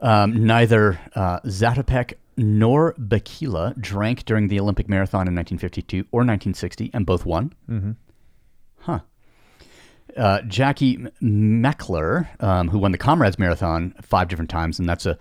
Um, 0.00 0.46
neither 0.46 1.00
uh, 1.14 1.40
Zatopek 1.40 2.14
nor 2.36 2.94
Bikila 2.94 3.80
drank 3.80 4.24
during 4.24 4.48
the 4.48 4.60
Olympic 4.60 4.88
marathon 4.88 5.26
in 5.26 5.34
1952 5.34 6.06
or 6.12 6.20
1960, 6.20 6.90
and 6.94 7.04
both 7.04 7.26
won. 7.26 7.52
Mm-hmm. 7.68 7.92
Huh. 8.80 9.00
Uh, 10.16 10.42
Jackie 10.42 10.98
Mekler, 11.20 12.28
um, 12.42 12.68
who 12.68 12.78
won 12.78 12.92
the 12.92 12.98
Comrades 12.98 13.38
Marathon 13.38 13.94
five 14.02 14.28
different 14.28 14.50
times, 14.50 14.78
and 14.78 14.88
that's 14.88 15.04
a, 15.04 15.18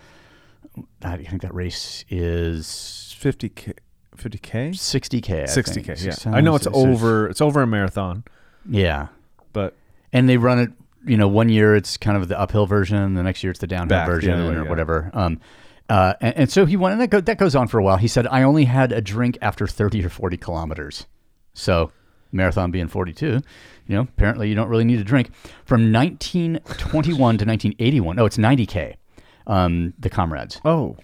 I 1.01 1.17
think 1.17 1.41
that 1.41 1.53
race 1.53 2.05
is 2.09 3.15
50k 3.19 3.73
50k 4.17 4.75
sixty 4.77 5.21
k, 5.21 5.43
60k 5.43 6.03
yeah 6.05 6.35
i 6.35 6.41
know 6.41 6.55
it's 6.55 6.65
so- 6.65 6.71
so- 6.71 6.77
over 6.89 7.27
it's 7.27 7.41
over 7.41 7.61
a 7.61 7.67
marathon 7.67 8.23
Yeah, 8.69 9.07
but 9.53 9.75
and 10.11 10.27
they 10.27 10.37
run 10.37 10.59
it. 10.59 10.71
You 11.05 11.15
know, 11.15 11.27
one 11.29 11.47
year 11.47 11.73
it's 11.75 11.95
kind 11.95 12.17
of 12.17 12.27
the 12.27 12.37
uphill 12.37 12.65
version, 12.65 13.13
the 13.13 13.23
next 13.23 13.41
year 13.43 13.51
it's 13.51 13.61
the 13.61 13.67
downhill 13.67 13.87
Back 13.99 14.07
version, 14.07 14.33
other 14.33 14.49
way, 14.49 14.55
or 14.57 14.63
yeah. 14.63 14.69
whatever. 14.69 15.09
Um, 15.13 15.39
uh, 15.87 16.15
and, 16.19 16.35
and 16.37 16.51
so 16.51 16.65
he 16.65 16.75
went, 16.75 16.91
and 16.93 17.01
that, 17.01 17.09
go, 17.09 17.21
that 17.21 17.37
goes 17.37 17.55
on 17.55 17.69
for 17.69 17.79
a 17.79 17.83
while. 17.83 17.95
He 17.95 18.09
said, 18.09 18.27
"I 18.27 18.43
only 18.43 18.65
had 18.65 18.91
a 18.91 18.99
drink 18.99 19.37
after 19.41 19.67
thirty 19.67 20.03
or 20.03 20.09
forty 20.09 20.35
kilometers." 20.35 21.05
So, 21.53 21.91
marathon 22.33 22.71
being 22.71 22.89
forty-two, 22.89 23.39
you 23.87 23.95
know, 23.95 24.01
apparently 24.01 24.49
you 24.49 24.55
don't 24.55 24.67
really 24.67 24.83
need 24.83 24.99
a 24.99 25.03
drink. 25.05 25.31
From 25.63 25.93
1921 25.93 27.37
to 27.37 27.45
1981, 27.45 28.19
oh, 28.19 28.25
it's 28.25 28.37
90k. 28.37 28.95
Um, 29.45 29.93
the 29.97 30.09
comrades 30.09 30.59
oh 30.65 30.97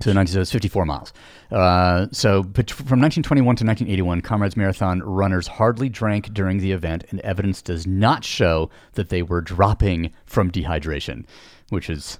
to 0.00 0.14
90, 0.14 0.32
so 0.32 0.40
it's 0.40 0.52
54 0.52 0.86
miles. 0.86 1.12
Uh, 1.50 2.06
so 2.12 2.42
but 2.42 2.70
from 2.70 3.00
1921 3.00 3.56
to 3.56 3.64
1981, 3.64 4.20
Comrades 4.20 4.56
Marathon 4.56 5.00
runners 5.02 5.46
hardly 5.46 5.88
drank 5.88 6.32
during 6.32 6.58
the 6.58 6.72
event, 6.72 7.04
and 7.10 7.20
evidence 7.20 7.62
does 7.62 7.86
not 7.86 8.24
show 8.24 8.70
that 8.94 9.08
they 9.08 9.22
were 9.22 9.40
dropping 9.40 10.12
from 10.26 10.50
dehydration, 10.50 11.24
which 11.70 11.90
is 11.90 12.18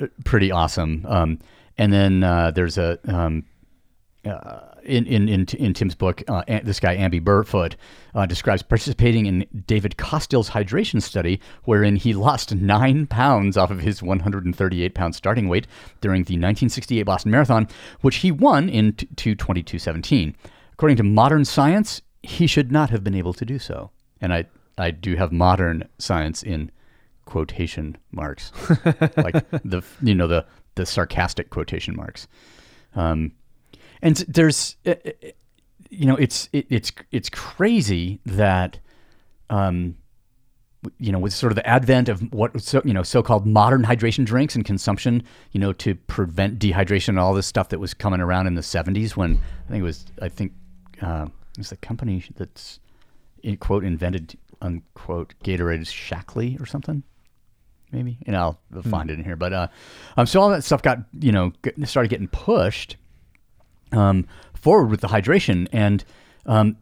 uh, 0.00 0.06
pretty 0.24 0.50
awesome. 0.50 1.04
Um, 1.08 1.38
and 1.78 1.92
then 1.92 2.24
uh, 2.24 2.50
there's 2.50 2.78
a 2.78 2.98
um, 3.06 3.44
uh, 4.26 4.60
in, 4.82 5.06
in, 5.06 5.28
in, 5.28 5.46
in 5.58 5.74
Tim's 5.74 5.94
book, 5.94 6.22
uh, 6.28 6.42
this 6.62 6.80
guy, 6.80 6.96
Amby 6.96 7.20
Burfoot, 7.20 7.74
uh, 8.14 8.26
describes 8.26 8.62
participating 8.62 9.26
in 9.26 9.46
David 9.66 9.96
Costill's 9.96 10.50
hydration 10.50 11.02
study, 11.02 11.40
wherein 11.64 11.96
he 11.96 12.14
lost 12.14 12.54
nine 12.54 13.06
pounds 13.06 13.56
off 13.56 13.70
of 13.70 13.80
his 13.80 14.02
138 14.02 14.94
pound 14.94 15.14
starting 15.14 15.48
weight 15.48 15.66
during 16.00 16.22
the 16.22 16.34
1968 16.34 17.02
Boston 17.02 17.30
Marathon, 17.30 17.68
which 18.00 18.16
he 18.16 18.30
won 18.30 18.68
in 18.68 18.92
t- 18.92 19.34
222.17. 19.34 20.34
According 20.72 20.96
to 20.96 21.02
modern 21.02 21.44
science, 21.44 22.02
he 22.22 22.46
should 22.46 22.72
not 22.72 22.90
have 22.90 23.04
been 23.04 23.14
able 23.14 23.32
to 23.34 23.44
do 23.44 23.58
so. 23.58 23.90
And 24.20 24.32
I, 24.32 24.46
I 24.78 24.90
do 24.90 25.16
have 25.16 25.32
modern 25.32 25.88
science 25.98 26.42
in 26.42 26.70
quotation 27.24 27.96
marks, 28.12 28.52
like 29.16 29.48
the 29.64 29.82
you 30.02 30.14
know 30.14 30.26
the 30.26 30.44
the 30.74 30.86
sarcastic 30.86 31.50
quotation 31.50 31.96
marks. 31.96 32.26
Um, 32.94 33.32
and 34.04 34.16
there's 34.28 34.76
uh, 34.86 34.94
uh, 35.04 35.10
you 35.90 36.06
know 36.06 36.14
it's 36.14 36.48
it, 36.52 36.66
it's 36.68 36.92
it's 37.10 37.28
crazy 37.28 38.20
that 38.24 38.78
um 39.50 39.96
you 40.98 41.10
know 41.10 41.18
with 41.18 41.32
sort 41.32 41.50
of 41.50 41.56
the 41.56 41.66
advent 41.66 42.08
of 42.08 42.20
what 42.32 42.60
so 42.60 42.80
you 42.84 42.92
know 42.92 43.02
so-called 43.02 43.46
modern 43.46 43.82
hydration 43.82 44.24
drinks 44.24 44.54
and 44.54 44.64
consumption 44.64 45.22
you 45.52 45.58
know 45.58 45.72
to 45.72 45.94
prevent 45.94 46.58
dehydration 46.58 47.08
and 47.08 47.18
all 47.18 47.34
this 47.34 47.46
stuff 47.46 47.70
that 47.70 47.80
was 47.80 47.94
coming 47.94 48.20
around 48.20 48.46
in 48.46 48.54
the 48.54 48.60
70s 48.60 49.16
when 49.16 49.40
i 49.66 49.70
think 49.70 49.80
it 49.80 49.84
was 49.84 50.04
i 50.22 50.28
think 50.28 50.52
uh, 51.02 51.26
it 51.52 51.58
was 51.58 51.70
the 51.70 51.76
company 51.78 52.22
that's 52.36 52.78
in 53.42 53.56
quote 53.56 53.84
invented 53.84 54.36
unquote 54.60 55.34
Gatorade's 55.42 55.90
shackley 55.90 56.60
or 56.60 56.66
something 56.66 57.02
maybe? 57.92 58.18
And 58.26 58.36
i'll 58.36 58.58
find 58.90 59.08
it 59.10 59.18
in 59.18 59.24
here. 59.24 59.36
But 59.36 59.52
uh 59.52 59.68
um 60.16 60.26
so 60.26 60.40
all 60.40 60.50
that 60.50 60.64
stuff 60.64 60.82
got 60.82 60.98
you 61.18 61.32
know 61.32 61.52
started 61.84 62.08
getting 62.08 62.28
pushed 62.28 62.96
um, 63.92 64.26
forward 64.54 64.90
with 64.90 65.00
the 65.00 65.08
hydration. 65.08 65.68
And 65.72 66.04
um, 66.46 66.76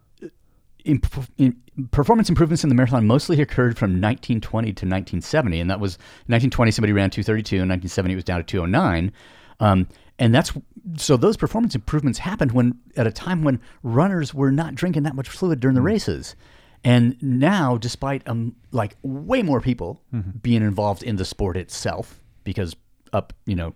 in, 0.85 1.01
in, 1.39 1.57
performance 1.91 2.29
improvements 2.29 2.63
in 2.63 2.69
the 2.69 2.75
marathon 2.75 3.07
mostly 3.07 3.41
occurred 3.41 3.79
from 3.79 3.93
1920 3.93 4.67
to 4.67 4.71
1970 4.71 5.59
and 5.59 5.71
that 5.71 5.81
was 5.81 5.93
1920 6.27 6.71
somebody 6.71 6.93
ran 6.93 7.09
232 7.09 7.57
and 7.57 7.71
1970 7.71 8.13
it 8.13 8.17
was 8.17 8.25
down 8.25 8.39
to 8.39 8.45
209 8.45 9.11
um, 9.59 9.87
and 10.19 10.35
that's 10.35 10.53
so 10.97 11.17
those 11.17 11.37
performance 11.37 11.75
improvements 11.75 12.19
happened 12.19 12.53
when 12.53 12.79
at 12.97 13.07
a 13.07 13.13
time 13.13 13.43
when 13.43 13.61
runners 13.83 14.35
were 14.35 14.51
not 14.51 14.75
drinking 14.75 15.05
that 15.05 15.15
much 15.15 15.29
fluid 15.29 15.61
during 15.61 15.75
the 15.75 15.83
races. 15.83 16.37
And 16.85 17.17
now 17.23 17.77
despite 17.77 18.27
um, 18.29 18.57
like 18.73 18.97
way 19.03 19.43
more 19.43 19.61
people 19.61 20.03
being 20.43 20.63
involved 20.63 21.03
in 21.03 21.17
the 21.17 21.25
sport 21.25 21.57
itself 21.57 22.21
because 22.45 22.75
up 23.13 23.33
you 23.47 23.55
know 23.55 23.75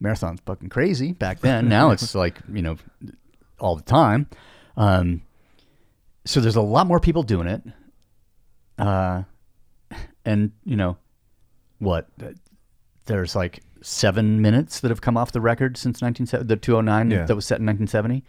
marathon's 0.00 0.40
fucking 0.46 0.68
crazy 0.70 1.12
back 1.12 1.40
then. 1.40 1.68
Now 1.68 1.90
it's 1.90 2.14
like 2.24 2.38
you 2.52 2.62
know 2.62 2.76
all 3.58 3.76
the 3.76 3.82
time. 3.82 4.26
Um, 4.76 5.22
so 6.24 6.40
there's 6.40 6.56
a 6.56 6.60
lot 6.62 6.86
more 6.86 7.00
people 7.00 7.22
doing 7.22 7.46
it. 7.46 7.62
Uh, 8.78 9.22
and 10.24 10.52
you 10.64 10.76
know 10.76 10.96
what? 11.78 12.08
There's 13.06 13.34
like 13.34 13.60
seven 13.82 14.40
minutes 14.42 14.80
that 14.80 14.90
have 14.90 15.00
come 15.00 15.16
off 15.16 15.32
the 15.32 15.40
record 15.40 15.76
since 15.76 16.00
1970, 16.02 16.46
the 16.46 16.56
209 16.56 17.10
Yeah. 17.10 17.24
that 17.26 17.34
was 17.34 17.46
set 17.46 17.58
in 17.60 17.66
1970. 17.66 18.24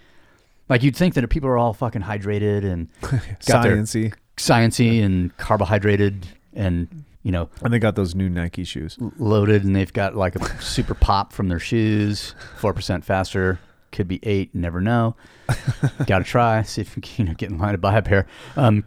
Like 0.70 0.84
you'd 0.84 0.96
think 0.96 1.14
that 1.16 1.28
people 1.30 1.50
are 1.50 1.58
all 1.58 1.74
fucking 1.74 2.02
hydrated 2.02 2.64
and 2.64 2.88
got 3.46 3.64
their 3.64 3.76
Sciency. 3.78 4.14
sciencey 4.38 5.04
and 5.04 5.36
carbohydrated 5.38 6.26
and 6.54 7.04
you 7.24 7.32
know 7.32 7.50
And 7.64 7.74
they 7.74 7.80
got 7.80 7.96
those 7.96 8.16
new 8.16 8.30
Nike 8.30 8.64
shoes. 8.64 8.98
loaded 9.18 9.64
and 9.64 9.76
they've 9.76 9.92
got 9.94 10.16
like 10.16 10.36
a 10.36 10.62
super 10.62 10.94
pop 10.96 11.34
from 11.34 11.50
their 11.50 11.60
shoes, 11.60 12.36
four 12.58 12.74
percent 12.74 13.06
faster. 13.06 13.60
Could 13.92 14.08
be 14.08 14.20
eight, 14.24 14.56
never 14.56 14.80
know. 14.80 15.18
Got 16.08 16.20
to 16.20 16.24
try, 16.24 16.62
see 16.62 16.80
if 16.80 16.96
you 16.96 17.02
can 17.02 17.26
know, 17.26 17.34
get 17.34 17.50
in 17.50 17.58
line 17.58 17.74
to 17.74 17.78
buy 17.78 17.98
a 17.98 18.02
pair. 18.02 18.26
Um, 18.56 18.86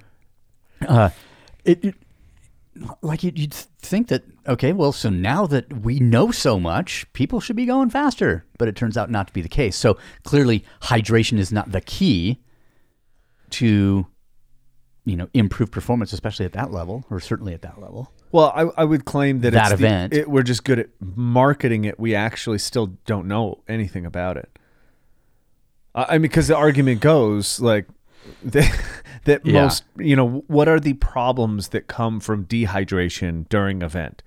uh, 0.88 1.10
it, 1.62 1.84
it 1.84 1.94
like 3.02 3.22
you'd, 3.22 3.38
you'd 3.38 3.52
think 3.54 4.08
that 4.08 4.24
okay, 4.46 4.72
well, 4.72 4.92
so 4.92 5.10
now 5.10 5.46
that 5.46 5.82
we 5.82 6.00
know 6.00 6.30
so 6.30 6.58
much, 6.58 7.10
people 7.12 7.40
should 7.40 7.56
be 7.56 7.66
going 7.66 7.90
faster, 7.90 8.44
but 8.58 8.66
it 8.68 8.76
turns 8.76 8.96
out 8.96 9.10
not 9.10 9.26
to 9.28 9.32
be 9.32 9.42
the 9.42 9.48
case. 9.48 9.76
So 9.76 9.98
clearly, 10.24 10.64
hydration 10.82 11.38
is 11.38 11.52
not 11.52 11.72
the 11.72 11.80
key 11.80 12.40
to 13.50 14.06
you 15.04 15.16
know 15.16 15.28
improve 15.34 15.70
performance, 15.70 16.12
especially 16.12 16.46
at 16.46 16.52
that 16.52 16.72
level, 16.72 17.04
or 17.10 17.20
certainly 17.20 17.54
at 17.54 17.62
that 17.62 17.80
level. 17.80 18.12
Well, 18.34 18.52
I, 18.52 18.82
I 18.82 18.84
would 18.84 19.04
claim 19.04 19.42
that, 19.42 19.52
That 19.52 19.70
it's 19.70 19.80
the- 19.80 19.86
event. 19.86 20.12
it, 20.12 20.28
we're 20.28 20.42
just 20.42 20.64
good 20.64 20.80
at 20.80 20.88
marketing 21.00 21.84
it. 21.84 22.00
We 22.00 22.16
actually 22.16 22.58
still 22.58 22.88
don't 23.06 23.28
know 23.28 23.60
anything 23.68 24.04
about 24.04 24.36
it. 24.36 24.50
I 25.94 26.04
I 26.08 26.12
mean, 26.14 26.22
because 26.22 26.48
the 26.48 26.56
argument 26.56 27.00
goes 27.00 27.60
like 27.60 27.86
that, 28.42 28.80
that 29.26 29.46
Yeah. 29.46 29.62
most, 29.62 29.84
you 29.98 30.16
know, 30.16 30.42
what 30.48 30.66
are 30.66 30.80
the 30.80 30.94
problems 30.94 31.68
that 31.68 31.86
come 31.86 32.18
from 32.18 32.44
dehydration 32.46 33.48
during 33.48 33.82
event? 33.82 34.24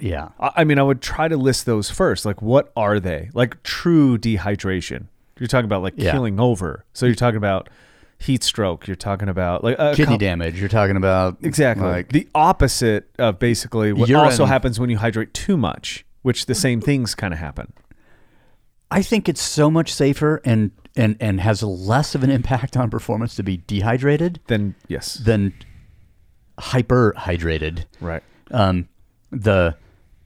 Yeah. 0.00 0.30
I 0.40 0.50
I 0.56 0.64
mean, 0.64 0.80
I 0.80 0.82
would 0.82 1.00
try 1.00 1.28
to 1.28 1.36
list 1.36 1.66
those 1.66 1.90
first. 1.92 2.26
Like, 2.26 2.42
what 2.42 2.72
are 2.76 2.98
they? 2.98 3.30
Like 3.32 3.62
true 3.62 4.18
dehydration. 4.18 5.06
You're 5.38 5.46
talking 5.46 5.66
about 5.66 5.82
like 5.84 5.94
Yeah. 5.96 6.10
killing 6.10 6.40
over. 6.40 6.84
So 6.94 7.06
you're 7.06 7.14
talking 7.14 7.36
about 7.36 7.68
heat 8.18 8.42
stroke. 8.42 8.86
You're 8.86 8.96
talking 8.96 9.28
about 9.28 9.62
like 9.64 9.78
kidney 9.94 10.14
cou- 10.14 10.18
damage. 10.18 10.58
You're 10.60 10.68
talking 10.68 10.96
about 10.96 11.38
Exactly. 11.42 11.86
Like, 11.86 12.12
the 12.12 12.28
opposite 12.34 13.10
of 13.18 13.38
basically 13.38 13.92
what 13.92 14.08
Urine. 14.08 14.24
also 14.24 14.44
happens 14.44 14.78
when 14.80 14.90
you 14.90 14.98
hydrate 14.98 15.32
too 15.34 15.56
much, 15.56 16.04
which 16.22 16.46
the 16.46 16.54
same 16.54 16.80
things 16.80 17.14
kind 17.14 17.32
of 17.32 17.38
happen. 17.40 17.72
I 18.90 19.02
think 19.02 19.28
it's 19.28 19.42
so 19.42 19.70
much 19.70 19.92
safer 19.92 20.40
and 20.44 20.70
and 20.96 21.16
and 21.20 21.40
has 21.40 21.62
less 21.62 22.14
of 22.14 22.24
an 22.24 22.30
impact 22.30 22.76
on 22.76 22.90
performance 22.90 23.36
to 23.36 23.42
be 23.42 23.58
dehydrated 23.66 24.40
Then 24.46 24.74
yes, 24.88 25.14
than 25.14 25.52
hyperhydrated. 26.58 27.84
right. 28.00 28.22
Um, 28.50 28.88
the 29.30 29.76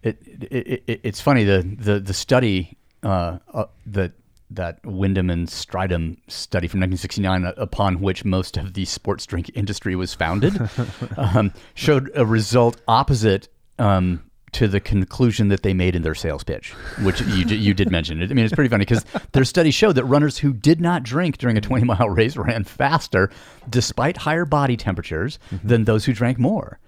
it, 0.03 0.19
it, 0.51 0.83
it 0.87 1.01
it's 1.03 1.21
funny 1.21 1.45
the 1.45 1.63
the 1.79 2.01
the 2.01 2.15
study 2.15 2.77
uh, 3.03 3.39
uh 3.53 3.65
that 3.87 4.13
that 4.57 4.85
Wyndham 4.85 5.31
and 5.31 5.49
Strydom 5.49 6.17
study 6.29 6.69
from 6.69 6.81
1969 6.81 7.45
uh, 7.45 7.53
upon 7.57 8.01
which 8.01 8.25
most 8.25 8.57
of 8.57 8.75
the 8.75 8.85
sports 8.85 9.27
drink 9.27 9.51
industry 9.55 9.97
was 9.97 10.15
founded 10.15 10.61
um, 11.17 11.53
showed 11.75 12.11
a 12.15 12.25
result 12.25 12.81
opposite 12.89 13.49
um, 13.79 14.23
to 14.53 14.69
the 14.69 14.81
conclusion 14.81 15.49
that 15.49 15.63
they 15.63 15.73
made 15.73 15.97
in 15.97 16.03
their 16.03 16.15
sales 16.15 16.45
pitch, 16.45 16.73
which 17.01 17.21
you 17.23 17.47
you 17.47 17.75
did 17.75 17.91
mention. 17.91 18.23
I 18.23 18.27
mean, 18.27 18.45
it's 18.45 18.55
pretty 18.55 18.69
funny 18.69 18.85
because 18.85 19.05
their 19.33 19.45
study 19.45 19.71
showed 19.71 19.95
that 19.95 20.05
runners 20.05 20.39
who 20.39 20.53
did 20.53 20.81
not 20.81 21.03
drink 21.03 21.39
during 21.39 21.57
a 21.57 21.61
20 21.61 21.85
mile 21.85 22.11
race 22.11 22.37
ran 22.37 22.65
faster, 22.65 23.31
despite 23.69 24.19
higher 24.19 24.45
body 24.45 24.77
temperatures, 24.77 25.39
than 25.65 25.85
those 25.85 26.05
who 26.05 26.13
drank 26.13 26.39
more. 26.39 26.79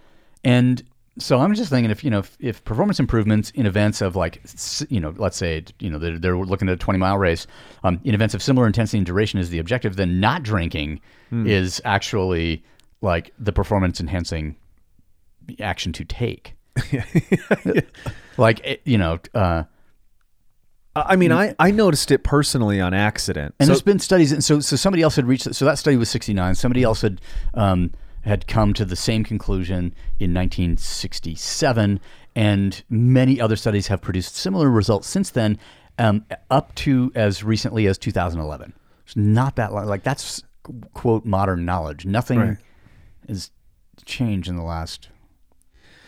And 0.44 0.82
so 1.18 1.38
I'm 1.38 1.54
just 1.54 1.70
thinking 1.70 1.90
if 1.90 2.02
you 2.02 2.10
know 2.10 2.18
if, 2.20 2.36
if 2.40 2.64
performance 2.64 2.98
improvements 2.98 3.50
in 3.50 3.66
events 3.66 4.00
of 4.00 4.16
like 4.16 4.42
you 4.88 5.00
know 5.00 5.14
let's 5.16 5.36
say 5.36 5.64
you 5.78 5.88
know 5.88 5.98
they're, 5.98 6.18
they're 6.18 6.36
looking 6.36 6.68
at 6.68 6.74
a 6.74 6.76
20 6.76 6.98
mile 6.98 7.18
race 7.18 7.46
um, 7.84 8.00
in 8.04 8.14
events 8.14 8.34
of 8.34 8.42
similar 8.42 8.66
intensity 8.66 8.98
and 8.98 9.06
duration 9.06 9.38
is 9.38 9.50
the 9.50 9.58
objective, 9.58 9.96
then 9.96 10.20
not 10.20 10.42
drinking 10.42 11.00
is 11.32 11.80
actually 11.84 12.62
like 13.00 13.32
the 13.38 13.52
performance 13.52 14.00
enhancing 14.00 14.54
action 15.60 15.92
to 15.92 16.04
take. 16.04 16.54
like 18.36 18.80
you 18.84 18.98
know, 18.98 19.18
uh, 19.34 19.64
I 20.96 21.16
mean, 21.16 21.32
I, 21.32 21.54
I 21.58 21.70
noticed 21.72 22.10
it 22.10 22.22
personally 22.22 22.80
on 22.80 22.94
accident. 22.94 23.54
and 23.58 23.66
So- 23.66 23.72
there's 23.72 23.82
been 23.82 23.98
studies, 23.98 24.30
and 24.32 24.44
so 24.44 24.60
so 24.60 24.76
somebody 24.76 25.02
else 25.02 25.16
had 25.16 25.26
reached. 25.26 25.44
That. 25.44 25.54
So 25.54 25.64
that 25.64 25.78
study 25.78 25.96
was 25.96 26.08
69. 26.08 26.54
Somebody 26.54 26.82
else 26.82 27.02
had 27.02 27.20
um, 27.54 27.90
had 28.24 28.46
come 28.46 28.72
to 28.74 28.84
the 28.84 28.96
same 28.96 29.22
conclusion 29.24 29.94
in 30.18 30.32
1967, 30.34 32.00
and 32.36 32.82
many 32.88 33.40
other 33.40 33.56
studies 33.56 33.86
have 33.88 34.00
produced 34.00 34.36
similar 34.36 34.68
results 34.70 35.06
since 35.08 35.30
then, 35.30 35.58
um, 35.98 36.24
up 36.50 36.74
to 36.74 37.12
as 37.14 37.44
recently 37.44 37.86
as 37.86 37.98
2011. 37.98 38.72
It's 39.06 39.16
not 39.16 39.56
that 39.56 39.72
long. 39.72 39.86
Like 39.86 40.02
that's 40.02 40.42
quote 40.94 41.24
modern 41.24 41.64
knowledge. 41.64 42.06
Nothing 42.06 42.38
Right. 42.38 42.56
has 43.28 43.50
changed 44.06 44.48
in 44.48 44.56
the 44.56 44.62
last 44.62 45.10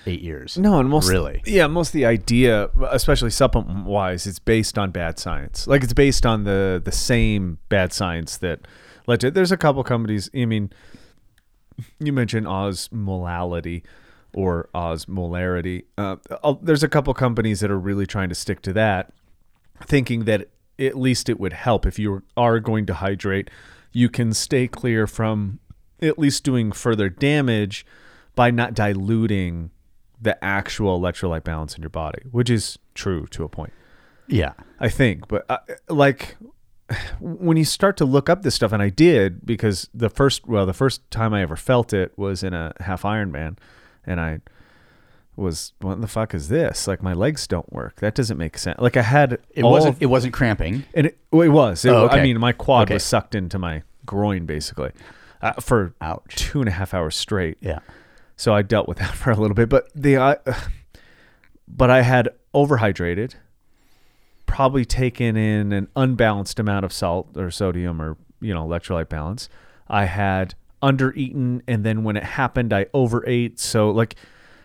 eight 0.07 0.23
years. 0.23 0.57
No, 0.57 0.81
and 0.81 0.89
most 0.89 1.09
really. 1.11 1.43
yeah, 1.45 1.67
most 1.67 1.89
of 1.89 1.93
the 1.93 2.07
idea, 2.07 2.71
especially 2.91 3.31
supplement 3.31 3.85
wise, 3.87 4.27
it's 4.27 4.39
based 4.39 4.79
on 4.79 4.91
bad 4.91 5.19
science. 5.19 5.67
Like 5.67 5.85
it's 5.85 5.93
based 5.93 6.25
on 6.25 6.45
the 6.45 6.81
the 6.83 6.93
same 6.93 7.59
bad 7.69 7.93
science 7.93 8.39
that 8.39 8.61
led 9.07 9.21
to. 9.21 9.31
There's 9.31 9.53
a 9.53 9.57
couple 9.57 9.85
companies. 9.85 10.31
I 10.35 10.47
mean, 10.47 10.71
you 11.99 12.13
mentioned 12.13 12.47
osmolality 12.47 13.83
or 14.35 14.69
osmolarity. 14.75 15.85
Uh, 15.97 16.17
uh, 16.43 16.55
there's 16.63 16.83
a 16.83 16.89
couple 16.89 17.13
companies 17.15 17.61
that 17.61 17.71
are 17.71 17.79
really 17.79 18.07
trying 18.07 18.29
to 18.29 18.35
stick 18.35 18.61
to 18.63 18.73
that, 18.73 19.13
thinking 19.83 20.25
that 20.25 20.49
at 20.79 20.97
least 20.97 21.29
it 21.29 21.41
would 21.41 21.53
help 21.55 21.87
if 21.87 21.99
you 21.99 22.23
are 22.37 22.61
going 22.61 22.87
to 22.87 22.95
hydrate. 22.95 23.51
You 23.93 24.09
can 24.09 24.33
stay 24.35 24.69
clear 24.69 25.07
from 25.07 25.59
at 26.03 26.19
least 26.19 26.45
doing 26.45 26.73
further 26.73 27.09
damage 27.09 27.87
by 28.35 28.51
not 28.51 28.75
diluting 28.75 29.71
the 30.21 30.43
actual 30.45 31.01
electrolyte 31.01 31.45
balance 31.45 31.75
in 31.75 31.83
your 31.83 31.91
body, 31.91 32.23
which 32.31 32.51
is 32.51 32.79
true 32.95 33.27
to 33.29 33.45
a 33.45 33.49
point. 33.49 33.73
Yeah. 34.29 34.53
I 34.79 34.89
think, 34.89 35.29
but 35.29 35.47
uh, 35.49 35.59
like 35.89 36.37
when 37.21 37.57
you 37.57 37.65
start 37.65 37.97
to 37.99 38.05
look 38.05 38.29
up 38.29 38.43
this 38.43 38.55
stuff, 38.55 38.73
and 38.73 38.83
I 38.83 38.89
did 38.91 39.45
because 39.45 39.89
the 39.93 40.09
first, 40.11 40.47
well, 40.47 40.67
the 40.67 40.73
first 40.73 41.09
time 41.11 41.35
I 41.35 41.43
ever 41.43 41.57
felt 41.57 41.93
it 41.93 42.13
was 42.17 42.43
in 42.43 42.55
a 42.55 42.73
half 42.81 43.03
Ironman, 43.03 43.59
and 44.05 44.21
I 44.21 44.41
was, 45.35 45.73
what 45.81 46.01
the 46.01 46.07
fuck 46.07 46.33
is 46.35 46.49
this? 46.49 46.87
Like 46.87 47.03
my 47.03 47.13
legs 47.13 47.47
don't 47.47 47.71
work. 47.73 47.97
That 47.97 48.15
doesn't 48.15 48.39
make 48.39 48.57
sense. 48.57 48.81
Like 48.81 48.97
I 48.97 49.03
had 49.03 49.39
It 49.51 49.65
wasn't. 49.65 49.97
of- 49.97 50.03
It 50.03 50.07
wasn't 50.07 50.33
cramping. 50.33 50.85
and 50.95 51.09
it, 51.09 51.19
well, 51.31 51.43
it 51.43 51.49
was. 51.49 51.85
It, 51.85 51.91
Oh, 51.91 52.09
I 52.09 52.23
mean, 52.23 52.39
my 52.41 52.53
quad 52.53 52.85
Okay. 52.85 52.95
was 52.95 53.05
sucked 53.05 53.35
into 53.35 53.59
my 53.59 53.83
groin 54.07 54.47
basically 54.47 54.93
uh, 55.43 55.53
for 55.55 55.93
Ouch. 56.01 56.37
two 56.37 56.61
and 56.61 56.69
a 56.69 56.73
half 56.73 56.95
hours 56.95 57.17
straight. 57.17 57.59
Yeah. 57.61 57.81
So 58.37 58.55
I 58.55 58.63
dealt 58.63 58.89
with 58.89 58.99
that 58.99 59.15
for 59.15 59.31
a 59.31 59.37
little 59.37 59.55
bit, 59.55 59.69
but 59.69 59.89
the 59.95 60.17
uh, 60.17 60.35
but 61.69 61.91
I 61.91 62.03
had 62.03 62.29
overhydrated, 62.55 63.35
probably 64.47 64.85
taken 64.85 65.37
in 65.37 65.73
an 65.73 65.89
unbalanced 65.97 66.59
amount 66.59 66.85
of 66.85 66.93
salt 66.93 67.37
or 67.37 67.51
sodium 67.51 68.01
or 68.01 68.17
you 68.41 68.55
know 68.55 68.67
electrolyte 68.67 69.09
balance. 69.09 69.49
I 69.89 70.07
had 70.07 70.55
undereaten, 70.83 71.63
and 71.67 71.85
then 71.85 72.05
when 72.05 72.17
it 72.17 72.23
happened, 72.23 72.73
I 72.73 72.87
overate. 72.95 73.59
So 73.59 73.91
like 73.91 74.17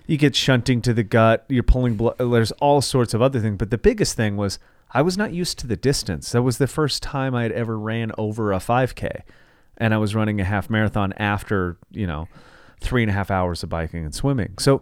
you 0.08 0.18
get 0.18 0.36
shunting 0.36 0.82
to 0.84 0.94
the 0.94 1.04
gut, 1.04 1.46
you're 1.48 1.64
pulling 1.64 1.96
blood. 1.96 2.16
There's 2.20 2.52
all 2.54 2.82
sorts 2.82 3.14
of 3.14 3.22
other 3.22 3.40
things, 3.40 3.58
but 3.58 3.70
the 3.70 3.78
biggest 3.78 4.16
thing 4.16 4.38
was 4.38 4.60
I 4.92 5.02
was 5.02 5.18
not 5.18 5.34
used 5.34 5.58
to 5.60 5.68
the 5.68 5.78
distance. 5.78 6.32
That 6.32 6.42
was 6.42 6.58
the 6.58 6.68
first 6.68 7.02
time 7.02 7.34
I 7.34 7.44
had 7.44 7.52
ever 7.52 7.78
ran 7.78 8.12
over 8.18 8.52
a 8.52 8.58
5K, 8.58 9.22
and 9.78 9.94
I 9.94 9.98
was 9.98 10.14
running 10.16 10.42
a 10.42 10.44
half 10.44 10.70
marathon 10.70 11.14
after 11.14 11.78
you 11.92 12.08
know 12.08 12.28
three 12.80 13.04
and 13.04 13.10
a 13.10 13.14
half 13.14 13.32
hours 13.32 13.64
of 13.64 13.70
biking 13.70 14.04
and 14.04 14.14
swimming. 14.14 14.58
So 14.58 14.82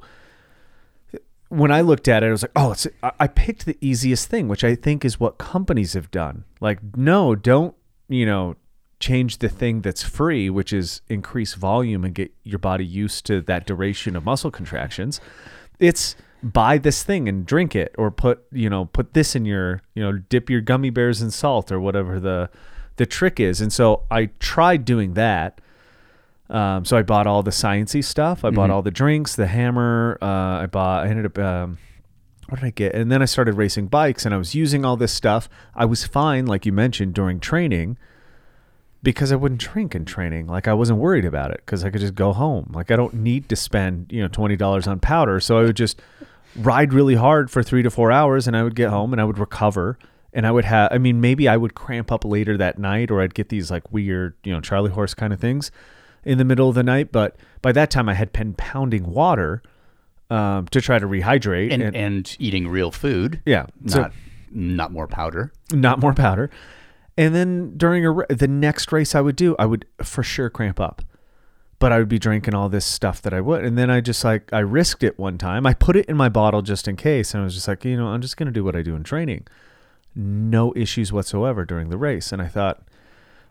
when 1.50 1.72
I 1.72 1.82
looked 1.82 2.08
at 2.08 2.24
it, 2.24 2.28
I 2.28 2.32
was 2.32 2.44
like, 2.44 2.52
oh, 2.56 2.72
it's, 2.72 2.88
I 3.04 3.28
picked 3.28 3.66
the 3.66 3.78
easiest 3.82 4.28
thing, 4.28 4.48
which 4.48 4.64
I 4.64 4.76
think 4.76 5.04
is 5.04 5.20
what 5.20 5.38
companies 5.38 5.94
have 5.94 6.12
done. 6.12 6.46
Like, 6.62 6.80
no, 6.96 7.36
don't, 7.36 7.76
you 8.08 8.26
know, 8.26 8.56
change 9.00 9.40
the 9.40 9.50
thing 9.50 9.82
that's 9.82 10.04
free, 10.04 10.50
which 10.50 10.72
is 10.74 11.02
increase 11.10 11.56
volume 11.56 12.04
and 12.04 12.14
get 12.14 12.32
your 12.44 12.60
body 12.60 12.86
used 12.86 13.26
to 13.26 13.42
that 13.42 13.66
duration 13.66 14.16
of 14.16 14.26
muscle 14.26 14.52
contractions. 14.52 15.20
It's 15.80 16.16
buy 16.44 16.78
this 16.78 17.04
thing 17.04 17.28
and 17.28 17.46
drink 17.46 17.76
it 17.76 17.96
or 17.98 18.12
put, 18.12 18.44
you 18.52 18.70
know, 18.70 18.86
put 18.86 19.14
this 19.14 19.36
in 19.36 19.46
your, 19.46 19.82
you 19.96 20.04
know, 20.04 20.14
dip 20.14 20.50
your 20.50 20.62
gummy 20.62 20.90
bears 20.90 21.22
in 21.22 21.32
salt 21.32 21.72
or 21.72 21.80
whatever 21.80 22.20
the 22.20 22.50
the 22.98 23.06
trick 23.06 23.40
is. 23.40 23.62
And 23.62 23.72
so 23.72 24.04
I 24.12 24.28
tried 24.40 24.84
doing 24.86 25.14
that. 25.14 25.62
Um, 26.50 26.84
so 26.84 26.98
I 26.98 27.04
bought 27.04 27.28
all 27.28 27.44
the 27.44 27.52
sciency 27.52 28.04
stuff. 28.04 28.44
I 28.44 28.50
bought 28.50 28.72
all 28.72 28.82
the 28.82 28.92
drinks, 28.92 29.36
the 29.36 29.48
hammer. 29.48 30.18
Uh, 30.22 30.64
I 30.64 30.66
bought. 30.66 31.06
I 31.06 31.10
ended 31.10 31.26
up. 31.26 31.38
Um, 31.38 31.78
what 32.48 32.60
did 32.60 32.66
I 32.66 32.72
get? 32.72 32.96
And 32.96 33.12
then 33.12 33.22
I 33.22 33.26
started 33.26 33.54
racing 33.54 33.88
bikes, 33.88 34.26
and 34.26 34.34
I 34.34 34.38
was 34.38 34.56
using 34.56 34.84
all 34.84 34.98
this 34.98 35.14
stuff. 35.14 35.48
I 35.76 35.86
was 35.86 36.06
fine, 36.06 36.48
like 36.48 36.66
you 36.66 36.72
mentioned, 36.72 37.14
during 37.14 37.40
training, 37.40 37.98
because 39.04 39.32
I 39.32 39.36
wouldn't 39.36 39.62
drink 39.62 39.94
in 39.94 40.06
training. 40.06 40.48
Like 40.48 40.68
I 40.68 40.74
wasn't 40.74 40.98
worried 40.98 41.26
about 41.26 41.52
it 41.52 41.62
because 41.64 41.84
I 41.86 41.92
could 41.92 42.02
just 42.02 42.16
go 42.16 42.34
home. 42.34 42.72
Like 42.74 42.90
I 42.90 42.96
don't 42.96 43.14
need 43.14 43.48
to 43.50 43.56
spend 43.56 44.12
you 44.12 44.22
know 44.22 44.28
twenty 44.28 44.56
dollars 44.56 44.88
on 44.88 45.00
powder, 45.00 45.40
so 45.40 45.60
I 45.60 45.62
would 45.62 45.78
just 45.78 46.02
ride 46.56 46.94
really 46.94 47.16
hard 47.16 47.52
for 47.52 47.62
three 47.62 47.84
to 47.84 47.92
four 47.92 48.12
hours, 48.12 48.48
and 48.48 48.58
I 48.58 48.64
would 48.64 48.76
get 48.76 48.90
home 48.90 49.14
and 49.14 49.22
I 49.22 49.26
would 49.26 49.38
recover. 49.38 50.00
And 50.32 50.46
I 50.46 50.52
would 50.52 50.66
have. 50.66 50.92
I 50.92 51.00
mean, 51.00 51.22
maybe 51.22 51.48
I 51.48 51.58
would 51.58 51.74
cramp 51.74 52.12
up 52.12 52.24
later 52.24 52.56
that 52.58 52.78
night, 52.78 53.10
or 53.10 53.22
I'd 53.22 53.34
get 53.34 53.50
these 53.50 53.72
like 53.72 53.92
weird, 53.92 54.36
you 54.44 54.54
know, 54.54 54.62
Charlie 54.62 54.92
horse 54.92 55.16
kind 55.16 55.34
of 55.34 55.40
things 55.40 55.72
in 56.26 56.38
the 56.38 56.46
middle 56.46 56.70
of 56.70 56.76
the 56.76 56.84
night. 56.84 57.12
But 57.12 57.36
by 57.62 57.72
that 57.72 57.90
time, 57.92 58.10
I 58.10 58.14
had 58.14 58.32
been 58.34 58.54
pounding 58.54 59.12
water 59.12 59.62
um, 60.30 60.68
to 60.68 60.80
try 60.82 61.00
to 61.00 61.08
rehydrate 61.08 61.72
And 61.74 61.96
and 61.96 62.36
eating 62.40 62.68
real 62.68 62.92
food. 62.92 63.42
yeah, 63.46 63.66
so 63.88 64.02
Not 64.02 64.12
not 64.52 64.92
more 64.92 65.08
powder. 65.08 65.52
not 65.72 66.00
more 66.00 66.14
powder. 66.14 66.50
And 67.18 67.36
then 67.36 67.74
during 67.78 68.06
a 68.06 68.26
the 68.34 68.48
next 68.48 68.92
race 68.92 69.14
I 69.16 69.22
would 69.22 69.36
do, 69.36 69.56
I 69.60 69.66
would 69.66 69.86
for 70.04 70.24
sure 70.24 70.50
cramp 70.50 70.80
up. 70.80 71.02
But 71.80 71.92
I 71.94 72.00
would 72.00 72.10
be 72.10 72.20
drinking 72.20 72.54
all 72.56 72.68
this 72.70 72.86
stuff 72.86 73.22
that 73.22 73.34
I 73.34 73.40
would, 73.42 73.64
and 73.64 73.78
then 73.78 73.90
I 73.90 74.02
just 74.02 74.24
like 74.24 74.52
I 74.54 74.60
risked 74.60 75.02
it 75.04 75.18
one 75.18 75.38
time. 75.38 75.66
I 75.66 75.74
put 75.74 75.96
it 75.96 76.06
in 76.08 76.18
my 76.18 76.28
bottle 76.30 76.62
just 76.62 76.88
in 76.90 76.96
case, 76.98 77.34
and 77.34 77.42
I 77.42 77.44
was 77.46 77.56
just 77.56 77.68
like, 77.70 77.86
you 77.86 77.96
know, 77.98 78.08
I'm 78.08 78.22
just 78.22 78.36
gonna 78.38 78.52
do 78.52 78.64
what 78.66 78.76
I 78.76 78.82
do 78.82 78.96
in 78.96 79.04
training. 79.04 79.48
No 80.16 80.74
issues 80.76 81.14
whatsoever 81.14 81.64
during 81.66 81.90
the 81.90 81.98
race, 81.98 82.32
and 82.34 82.42
I 82.42 82.48
thought, 82.48 82.84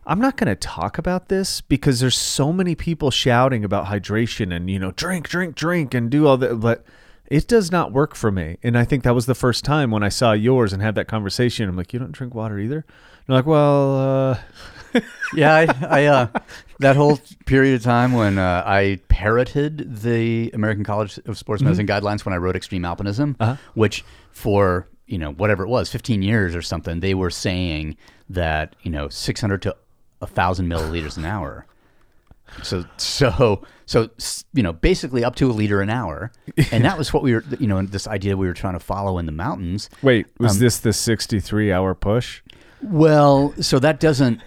I'm 0.09 0.19
not 0.19 0.37
going 0.37 0.47
to 0.47 0.55
talk 0.55 0.97
about 0.97 1.29
this 1.29 1.61
because 1.61 1.99
there's 1.99 2.17
so 2.17 2.51
many 2.51 2.73
people 2.73 3.11
shouting 3.11 3.63
about 3.63 3.85
hydration 3.85 4.53
and 4.53 4.69
you 4.69 4.79
know 4.79 4.91
drink 4.91 5.29
drink 5.29 5.55
drink 5.55 5.93
and 5.93 6.09
do 6.09 6.25
all 6.27 6.35
that 6.37 6.55
but 6.59 6.83
it 7.27 7.47
does 7.47 7.71
not 7.71 7.91
work 7.91 8.15
for 8.15 8.31
me. 8.31 8.57
And 8.63 8.75
I 8.75 8.85
think 8.85 9.03
that 9.03 9.13
was 9.13 9.27
the 9.27 9.35
first 9.35 9.63
time 9.63 9.91
when 9.91 10.01
I 10.01 10.09
saw 10.09 10.31
yours 10.31 10.73
and 10.73 10.81
had 10.81 10.95
that 10.95 11.07
conversation. 11.07 11.69
I'm 11.69 11.77
like 11.77 11.93
you 11.93 11.99
don't 11.99 12.11
drink 12.11 12.33
water 12.33 12.57
either? 12.57 12.83
You're 13.27 13.37
like 13.37 13.45
well 13.45 13.97
uh 13.97 14.37
Yeah, 15.35 15.53
I, 15.53 15.67
I 15.87 16.05
uh, 16.05 16.27
that 16.79 16.95
whole 16.95 17.19
period 17.45 17.75
of 17.75 17.83
time 17.83 18.13
when 18.13 18.39
uh, 18.39 18.63
I 18.65 18.99
parroted 19.09 19.97
the 20.01 20.49
American 20.55 20.83
College 20.83 21.19
of 21.27 21.37
Sports 21.37 21.61
Medicine 21.61 21.85
guidelines 21.85 22.25
when 22.25 22.33
I 22.33 22.37
wrote 22.37 22.55
Extreme 22.55 22.81
Alpinism, 22.81 23.35
Uh-huh. 23.39 23.55
which 23.75 24.03
for 24.31 24.87
you 25.05 25.19
know 25.19 25.33
whatever 25.33 25.61
it 25.63 25.69
was, 25.69 25.91
15 25.91 26.23
years 26.23 26.55
or 26.55 26.63
something, 26.63 26.99
they 27.01 27.13
were 27.13 27.29
saying 27.29 27.97
that 28.29 28.75
you 28.81 28.89
know 28.89 29.09
600 29.09 29.61
to 29.61 29.75
a 30.21 30.27
thousand 30.27 30.67
milliliters 30.67 31.17
an 31.17 31.25
hour. 31.25 31.65
So 32.63 32.83
so 32.97 33.63
so 33.85 34.09
you 34.53 34.63
know 34.63 34.73
basically 34.73 35.23
up 35.23 35.35
to 35.35 35.49
a 35.51 35.53
liter 35.53 35.81
an 35.81 35.89
hour, 35.89 36.31
and 36.71 36.83
that 36.83 36.97
was 36.97 37.13
what 37.13 37.21
we 37.23 37.33
were 37.33 37.43
you 37.59 37.67
know 37.67 37.81
this 37.83 38.07
idea 38.07 38.35
we 38.35 38.47
were 38.47 38.53
trying 38.55 38.73
to 38.73 38.79
follow 38.79 39.17
in 39.19 39.25
the 39.27 39.31
mountains. 39.31 39.89
wait 40.01 40.25
was 40.39 40.53
Um, 40.53 40.59
this 40.59 40.79
the 40.79 40.91
63 40.93 41.71
hour 41.71 41.93
push 41.93 42.41
Well, 42.81 43.53
so 43.61 43.77
that 43.79 43.99
doesn't 43.99 44.41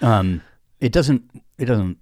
um, 0.00 0.42
it 0.80 0.92
doesn't 0.92 1.22
it 1.58 1.66
doesn't 1.66 1.98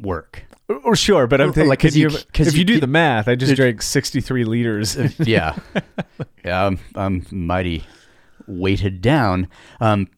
work. 0.00 0.44
or 0.84 0.94
sure 0.96 1.26
but 1.26 1.40
I'm 1.40 1.52
thinking 1.52 1.68
like, 1.68 1.82
you- 1.82 2.06
if 2.08 2.54
you, 2.54 2.60
you- 2.60 2.64
do 2.64 2.78
the 2.80 2.86
math 2.86 3.26
I 3.28 3.34
just 3.34 3.56
drank 3.56 3.82
63 3.82 4.44
liters 4.44 4.96
yeah, 5.18 5.56
yeah, 6.44 6.66
I'm, 6.66 6.78
I'm 6.94 7.26
mighty 7.32 7.84
weighted 8.46 9.00
down. 9.02 9.48
Um, 9.80 10.08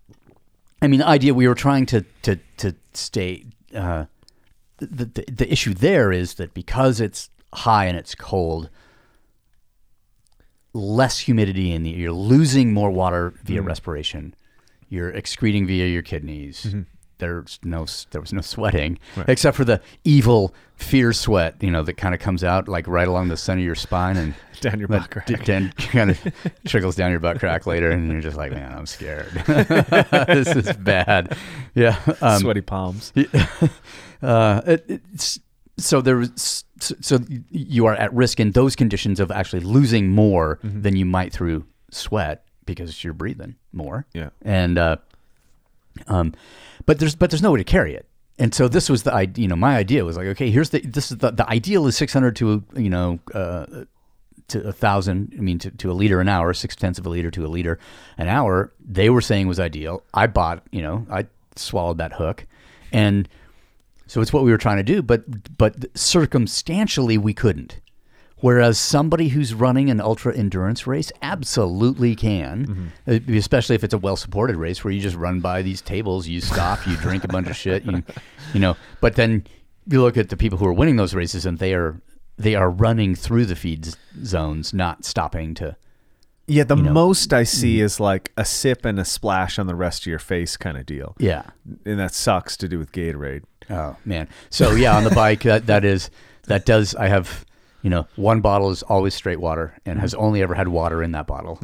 I 0.84 0.86
mean, 0.86 1.00
the 1.00 1.08
idea 1.08 1.32
we 1.32 1.48
were 1.48 1.54
trying 1.54 1.86
to 1.86 2.04
to 2.22 2.38
to 2.58 2.74
stay. 2.92 3.46
Uh, 3.74 4.04
the, 4.78 5.06
the 5.06 5.24
the 5.32 5.52
issue 5.52 5.72
there 5.72 6.12
is 6.12 6.34
that 6.34 6.52
because 6.52 7.00
it's 7.00 7.30
high 7.54 7.86
and 7.86 7.96
it's 7.96 8.14
cold, 8.14 8.68
less 10.74 11.20
humidity 11.20 11.72
in 11.72 11.84
the 11.84 11.90
you're 11.90 12.12
losing 12.12 12.72
more 12.72 12.90
water 12.90 13.32
via 13.44 13.62
respiration. 13.62 14.34
You're 14.90 15.10
excreting 15.10 15.66
via 15.66 15.86
your 15.86 16.02
kidneys. 16.02 16.74
There's 17.18 17.58
no 17.62 17.86
there 18.10 18.20
was 18.20 18.32
no 18.32 18.40
sweating 18.40 18.98
except 19.28 19.56
for 19.56 19.64
the 19.64 19.80
evil 20.04 20.54
fear 20.76 21.12
sweat, 21.12 21.54
you 21.60 21.70
know, 21.70 21.82
that 21.84 21.94
kind 21.94 22.14
of 22.14 22.20
comes 22.20 22.42
out 22.42 22.66
like 22.68 22.88
right 22.88 23.06
along 23.06 23.28
the 23.28 23.36
center 23.36 23.60
of 23.60 23.64
your 23.66 23.74
spine 23.76 24.16
and 24.16 24.34
down 24.60 24.78
your 24.80 24.88
but 24.88 25.08
butt 25.14 25.26
d- 25.26 25.34
crack. 25.36 25.76
kind 25.76 26.10
of 26.10 26.18
trickles 26.66 26.96
down 26.96 27.10
your 27.12 27.20
butt 27.20 27.38
crack 27.38 27.66
later, 27.66 27.90
and 27.90 28.10
you're 28.10 28.20
just 28.20 28.36
like, 28.36 28.50
man, 28.52 28.72
I'm 28.76 28.86
scared. 28.86 29.30
this 29.46 30.48
is 30.56 30.72
bad. 30.76 31.36
Yeah. 31.74 31.98
Um, 32.20 32.40
sweaty 32.40 32.60
palms 32.62 33.12
uh, 34.22 34.60
it, 34.66 34.84
it's, 35.12 35.38
so 35.78 36.00
there 36.00 36.16
was 36.16 36.64
so, 36.80 36.94
so 37.00 37.18
you 37.50 37.86
are 37.86 37.94
at 37.94 38.12
risk 38.12 38.40
in 38.40 38.50
those 38.52 38.76
conditions 38.76 39.20
of 39.20 39.30
actually 39.30 39.60
losing 39.60 40.08
more 40.10 40.58
Mm-hmm. 40.64 40.82
than 40.82 40.96
you 40.96 41.04
might 41.04 41.32
through 41.32 41.64
sweat 41.90 42.44
because 42.66 43.02
you're 43.04 43.12
breathing 43.12 43.56
more. 43.72 44.06
Yeah. 44.14 44.30
And 44.42 44.78
uh, 44.78 44.96
um, 46.08 46.34
but 46.86 46.98
there's 46.98 47.14
but 47.14 47.30
there's 47.30 47.42
no 47.42 47.52
way 47.52 47.58
to 47.58 47.64
carry 47.64 47.94
it. 47.94 48.06
And 48.38 48.54
so 48.54 48.66
this 48.68 48.88
was 48.88 49.04
the. 49.04 49.30
You 49.36 49.48
know, 49.48 49.56
my 49.56 49.76
idea 49.76 50.04
was 50.04 50.16
like, 50.16 50.26
okay, 50.28 50.50
here's 50.50 50.70
the 50.70 50.80
this 50.80 51.10
is 51.10 51.18
the 51.18 51.30
the 51.30 51.48
ideal 51.48 51.86
is 51.86 51.96
600 51.96 52.36
to 52.36 52.64
you 52.74 52.90
know 52.90 53.20
uh, 53.32 53.84
to 54.48 54.68
a 54.68 54.72
thousand. 54.72 55.34
I 55.38 55.40
mean, 55.40 55.58
to, 55.60 55.70
to 55.70 55.90
a 55.90 55.94
liter 55.94 56.20
an 56.20 56.28
hour, 56.28 56.52
six 56.52 56.76
tenths 56.76 56.98
of 56.98 57.06
a 57.06 57.08
liter 57.08 57.30
to 57.30 57.46
a 57.46 57.48
liter 57.48 57.78
an 58.18 58.28
hour. 58.28 58.72
They 58.84 59.10
were 59.10 59.20
saying 59.20 59.46
was 59.46 59.60
ideal. 59.60 60.02
I 60.12 60.26
bought, 60.26 60.62
you 60.72 60.82
know, 60.82 61.06
I 61.10 61.26
swallowed 61.56 61.98
that 61.98 62.14
hook, 62.14 62.46
and 62.92 63.28
so 64.06 64.20
it's 64.20 64.32
what 64.32 64.44
we 64.44 64.50
were 64.50 64.58
trying 64.58 64.78
to 64.78 64.82
do. 64.82 65.00
But 65.02 65.56
but 65.56 65.96
circumstantially, 65.96 67.18
we 67.18 67.34
couldn't. 67.34 67.80
Whereas 68.44 68.76
somebody 68.78 69.28
who's 69.28 69.54
running 69.54 69.88
an 69.88 70.02
ultra 70.02 70.36
endurance 70.36 70.86
race 70.86 71.10
absolutely 71.22 72.14
can, 72.14 72.92
uh, 73.08 73.18
especially 73.34 73.74
if 73.74 73.82
it's 73.82 73.94
a 73.94 73.98
well 73.98 74.16
supported 74.16 74.56
race 74.56 74.84
where 74.84 74.92
you 74.92 75.00
just 75.00 75.16
run 75.16 75.40
by 75.40 75.62
these 75.62 75.80
tables, 75.80 76.28
you 76.28 76.42
stop, 76.42 76.86
you 76.86 76.94
drink 76.98 77.24
a 77.24 77.28
bunch 77.28 77.48
of 77.48 77.56
shit, 77.56 77.86
you, 77.86 78.02
you 78.52 78.60
know. 78.60 78.76
But 79.00 79.16
then 79.16 79.46
you 79.86 80.02
look 80.02 80.18
at 80.18 80.28
the 80.28 80.36
people 80.36 80.58
who 80.58 80.66
are 80.66 80.74
winning 80.74 80.96
those 80.96 81.14
races, 81.14 81.46
and 81.46 81.58
they 81.58 81.72
are 81.72 82.02
they 82.36 82.54
are 82.54 82.68
running 82.68 83.14
through 83.14 83.46
the 83.46 83.56
feed 83.56 83.88
zones, 84.22 84.74
not 84.74 85.06
stopping 85.06 85.54
to. 85.54 85.74
Yeah, 86.46 86.64
the 86.64 86.76
know. 86.76 86.92
most 86.92 87.32
I 87.32 87.44
see 87.44 87.80
is 87.80 87.98
like 87.98 88.30
a 88.36 88.44
sip 88.44 88.84
and 88.84 89.00
a 89.00 89.06
splash 89.06 89.58
on 89.58 89.68
the 89.68 89.74
rest 89.74 90.02
of 90.02 90.08
your 90.08 90.18
face 90.18 90.58
kind 90.58 90.76
of 90.76 90.84
deal. 90.84 91.16
Yeah. 91.18 91.44
And 91.86 91.98
that 91.98 92.12
sucks 92.12 92.58
to 92.58 92.68
do 92.68 92.78
with 92.78 92.92
Gatorade. 92.92 93.44
Oh 93.70 93.96
man. 94.04 94.28
So 94.50 94.72
yeah, 94.72 94.94
on 94.98 95.04
the 95.04 95.12
bike 95.12 95.44
that 95.44 95.64
that 95.64 95.82
is 95.82 96.10
that 96.42 96.66
does 96.66 96.94
I 96.94 97.08
have 97.08 97.46
you 97.84 97.90
know 97.90 98.06
one 98.16 98.40
bottle 98.40 98.70
is 98.70 98.82
always 98.82 99.14
straight 99.14 99.38
water 99.38 99.76
and 99.86 100.00
has 100.00 100.12
only 100.14 100.42
ever 100.42 100.54
had 100.54 100.66
water 100.68 101.02
in 101.04 101.12
that 101.12 101.26
bottle, 101.28 101.58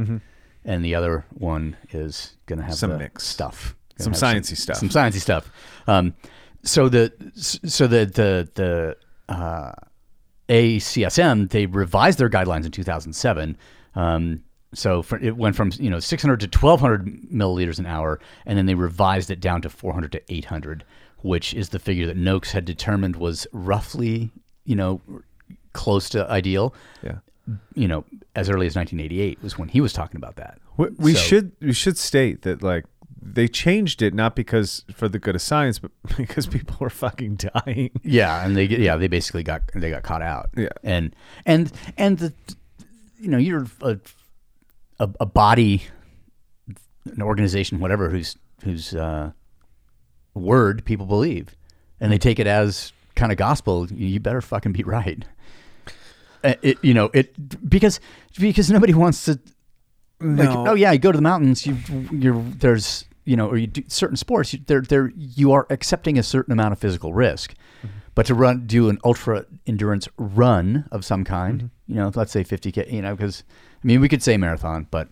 and 0.64 0.84
the 0.84 0.94
other 0.94 1.24
one 1.30 1.76
is 1.90 2.36
gonna 2.46 2.62
have 2.62 2.74
Some 2.76 2.96
mix. 2.98 3.24
stuff, 3.26 3.74
Some 3.98 4.12
sciencey 4.12 4.56
stuff. 4.56 4.76
some 4.76 4.88
sciencey 4.90 5.20
stuff. 5.20 5.50
Um, 5.88 6.14
so 6.62 6.88
the 6.88 7.12
so 7.42 7.86
the 7.86 8.04
the 8.06 8.48
the 8.54 8.96
uh, 9.34 9.72
ACSM 10.48 11.48
they 11.50 11.66
revised 11.66 12.18
their 12.18 12.28
guidelines 12.30 12.64
in 12.66 12.72
2007. 12.72 13.56
Um, 13.94 14.42
so 14.74 15.02
for, 15.02 15.18
it 15.18 15.36
went 15.36 15.56
from 15.56 15.70
you 15.78 15.90
know 15.90 15.98
600 16.00 16.40
to 16.40 16.46
1200 16.58 17.30
milliliters 17.32 17.78
an 17.78 17.86
hour, 17.86 18.20
and 18.46 18.58
then 18.58 18.66
they 18.66 18.74
revised 18.74 19.30
it 19.30 19.40
down 19.40 19.62
to 19.62 19.70
400 19.70 20.12
to 20.12 20.22
800, 20.32 20.84
which 21.22 21.54
is 21.54 21.70
the 21.70 21.78
figure 21.78 22.06
that 22.06 22.16
Noakes 22.16 22.52
had 22.52 22.64
determined 22.64 23.16
was 23.16 23.46
roughly 23.52 24.30
you 24.64 24.76
know 24.76 25.00
close 25.72 26.08
to 26.10 26.28
ideal. 26.30 26.74
Yeah. 27.02 27.18
You 27.74 27.88
know, 27.88 28.04
as 28.36 28.48
early 28.48 28.66
as 28.66 28.76
1988 28.76 29.42
was 29.42 29.58
when 29.58 29.68
he 29.68 29.80
was 29.80 29.92
talking 29.92 30.16
about 30.16 30.36
that. 30.36 30.58
We, 30.76 30.88
we 30.98 31.14
So- 31.14 31.20
should 31.20 31.52
we 31.60 31.72
should 31.72 31.98
state 31.98 32.42
that 32.42 32.62
like 32.62 32.84
they 33.22 33.48
changed 33.48 34.00
it 34.00 34.14
not 34.14 34.34
because 34.34 34.84
for 34.94 35.06
the 35.08 35.18
good 35.18 35.34
of 35.34 35.42
science, 35.42 35.78
but 35.78 35.90
because 36.16 36.46
people 36.46 36.76
were 36.80 36.90
fucking 36.90 37.36
dying. 37.64 37.90
Yeah, 38.02 38.44
and 38.44 38.56
they 38.56 38.64
yeah 38.64 38.96
they 38.96 39.08
basically 39.08 39.42
got 39.42 39.62
they 39.74 39.90
got 39.90 40.02
caught 40.04 40.22
out. 40.22 40.50
Yeah. 40.56 40.68
and 40.82 41.14
and 41.44 41.72
and 41.96 42.18
the 42.18 42.32
you 43.18 43.28
know 43.28 43.38
you're 43.38 43.66
a 43.82 43.98
a, 45.00 45.08
a 45.20 45.26
body, 45.26 45.82
an 47.06 47.22
organization, 47.22 47.80
whatever 47.80 48.10
whose 48.10 48.36
whose 48.62 48.94
uh, 48.94 49.32
word 50.34 50.84
people 50.84 51.06
believe, 51.06 51.56
and 52.00 52.12
they 52.12 52.18
take 52.18 52.38
it 52.38 52.46
as 52.46 52.92
kind 53.16 53.32
of 53.32 53.38
gospel. 53.38 53.86
You 53.90 54.20
better 54.20 54.40
fucking 54.40 54.72
be 54.72 54.82
right. 54.84 55.24
Uh, 56.42 56.54
It 56.62 56.78
you 56.82 56.94
know 56.94 57.10
it 57.12 57.34
because 57.68 58.00
because 58.38 58.70
nobody 58.70 58.94
wants 58.94 59.24
to 59.26 59.32
like 60.20 60.48
No. 60.50 60.68
oh 60.68 60.74
yeah 60.74 60.92
you 60.92 60.98
go 60.98 61.12
to 61.12 61.16
the 61.18 61.22
mountains 61.22 61.66
you 61.66 61.76
you're 62.12 62.42
there's 62.58 63.04
you 63.24 63.36
know 63.36 63.48
or 63.48 63.56
you 63.58 63.66
do 63.66 63.82
certain 63.88 64.16
sports 64.16 64.52
you, 64.52 64.60
there 64.66 64.80
there 64.80 65.12
you 65.16 65.52
are 65.52 65.66
accepting 65.70 66.18
a 66.18 66.22
certain 66.22 66.52
amount 66.52 66.72
of 66.72 66.78
physical 66.78 67.12
risk. 67.14 67.54
But 68.14 68.26
to 68.26 68.34
run 68.34 68.66
do 68.66 68.88
an 68.90 68.98
ultra 69.04 69.44
endurance 69.66 70.08
run 70.18 70.84
of 70.90 71.04
some 71.04 71.24
kind 71.24 71.70
you 71.86 71.94
know 71.96 72.10
let's 72.14 72.32
say 72.32 72.42
50k 72.44 72.90
you 72.92 73.02
know 73.02 73.14
because 73.16 73.44
i 73.82 73.86
mean 73.86 74.00
we 74.00 74.08
could 74.08 74.22
say 74.22 74.36
marathon 74.36 74.86
but 74.90 75.08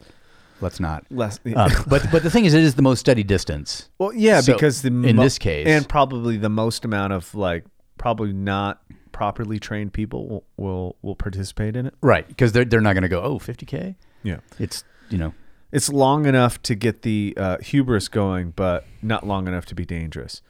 let's 0.60 0.80
not. 0.80 1.04
Less, 1.10 1.38
uh, 1.54 1.70
but 1.86 2.10
but 2.10 2.22
the 2.22 2.30
thing 2.30 2.44
is 2.44 2.52
it 2.54 2.62
is 2.64 2.74
the 2.74 2.82
most 2.82 2.98
steady 3.00 3.22
distance. 3.22 3.88
Well, 3.98 4.12
yeah, 4.12 4.40
So, 4.40 4.54
because 4.54 4.82
the 4.82 4.88
in 4.88 5.14
mo- 5.16 5.22
this 5.22 5.38
case- 5.38 5.68
and 5.68 5.88
probably 5.88 6.36
the 6.36 6.48
most 6.50 6.84
amount 6.84 7.12
of 7.12 7.32
like 7.34 7.64
probably 7.96 8.32
not 8.32 8.82
properly 9.18 9.59
trained 9.59 9.92
people 9.92 10.20
will 10.28 10.44
will, 10.57 10.96
will 11.02 11.16
participate 11.16 11.74
in 11.74 11.87
it. 11.87 11.94
right 12.02 12.26
because 12.28 12.52
they're, 12.52 12.64
they're 12.64 12.81
not 12.88 12.92
going 12.92 13.02
to 13.02 13.09
go 13.09 13.20
oh 13.20 13.38
50k 13.38 13.96
Yeah. 14.22 14.38
it's 14.61 14.85
you 15.11 15.18
know 15.18 15.33
It's 15.72 15.88
long 15.88 16.24
enough 16.26 16.54
to 16.62 16.74
get 16.74 17.02
the 17.02 17.35
uh, 17.37 17.57
hubris 17.70 18.09
going, 18.09 18.52
but 18.57 18.85
not 19.02 19.26
long 19.26 19.48
enough 19.48 19.66
to 19.66 19.74
be 19.74 19.85
dangerous. 19.85 20.40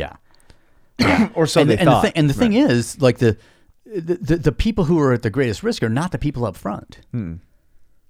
yeah 0.00 0.14
Or 1.34 1.46
so 1.46 1.60
and, 1.60 1.70
they 1.70 1.76
and 1.78 1.86
thought. 1.86 2.02
The 2.02 2.08
thing, 2.08 2.16
and 2.18 2.30
the 2.30 2.34
thing 2.42 2.52
is, 2.54 3.00
like 3.00 3.18
the, 3.18 3.36
the 3.84 4.14
the 4.30 4.36
the 4.48 4.52
people 4.52 4.84
who 4.88 4.98
are 5.04 5.12
at 5.12 5.22
the 5.22 5.30
greatest 5.30 5.62
risk 5.62 5.82
are 5.82 5.88
not 6.00 6.10
the 6.12 6.18
people 6.18 6.44
up 6.46 6.56
front. 6.56 6.98
Hmm. 7.12 7.34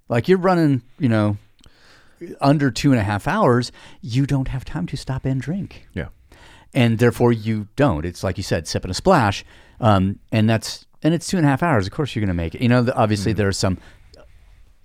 Like 0.07 0.27
you're 0.29 0.39
running, 0.49 0.81
you 0.97 1.09
know, 1.09 1.37
under 2.41 2.71
two 2.71 2.91
and 2.91 2.99
a 2.99 3.03
half 3.03 3.27
hours, 3.27 3.71
you 4.01 4.25
don't 4.25 4.47
have 4.47 4.63
time 4.65 4.87
to 4.87 4.97
stop 4.97 5.25
and 5.25 5.39
drink, 5.41 5.87
yeah. 5.93 6.07
and 6.73 6.97
therefore 6.97 7.31
you 7.31 7.67
don't. 7.75 8.05
It's 8.05 8.23
like 8.23 8.37
you 8.37 8.43
said, 8.43 8.67
sip 8.67 8.83
and 8.83 8.91
a 8.91 8.95
splash, 8.95 9.45
um, 9.79 10.19
and 10.31 10.49
that's 10.49 10.85
and 11.03 11.13
it's 11.13 11.27
two 11.27 11.37
and 11.37 11.45
a 11.45 11.49
half 11.49 11.63
hours. 11.63 11.87
Of 11.87 11.93
course, 11.93 12.15
you're 12.15 12.21
going 12.21 12.27
to 12.27 12.33
make 12.33 12.55
it. 12.55 12.61
You 12.61 12.69
know, 12.69 12.83
the, 12.83 12.95
obviously 12.95 13.31
mm-hmm. 13.31 13.37
there 13.37 13.47
are 13.47 13.53
some. 13.53 13.77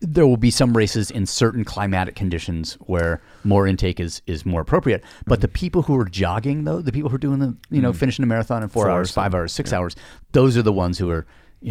There 0.01 0.27
will 0.27 0.37
be 0.37 0.51
some 0.51 0.77
races 0.77 1.11
in 1.11 1.25
certain 1.25 1.65
climatic 1.65 2.15
conditions 2.15 2.75
where 2.81 3.23
more 3.43 3.67
intake 3.67 3.99
is, 3.99 4.21
is 4.27 4.45
more 4.45 4.61
appropriate. 4.61 5.03
But 5.25 5.41
the 5.41 5.47
mm-hmm. 5.47 5.55
people 5.55 5.83
who 5.83 5.99
are 5.99 6.05
jogging, 6.05 6.65
though, 6.65 6.83
the 6.83 6.93
people 6.93 7.09
who 7.09 7.15
are 7.15 7.19
doing 7.19 7.39
the, 7.39 7.57
you 7.71 7.81
know, 7.81 7.91
mm-hmm. 7.91 7.99
finishing 8.01 8.23
a 8.23 8.27
marathon 8.27 8.63
in 8.63 8.69
four, 8.69 8.85
Four 8.85 8.91
hours, 8.91 9.11
or 9.11 9.15
five 9.15 9.35
hours, 9.35 9.53
six 9.53 9.73
hours, 9.73 9.97
those 10.33 10.59
are 10.59 10.63
the 10.63 10.75
ones 10.75 10.99
who 10.99 11.09
are 11.09 11.25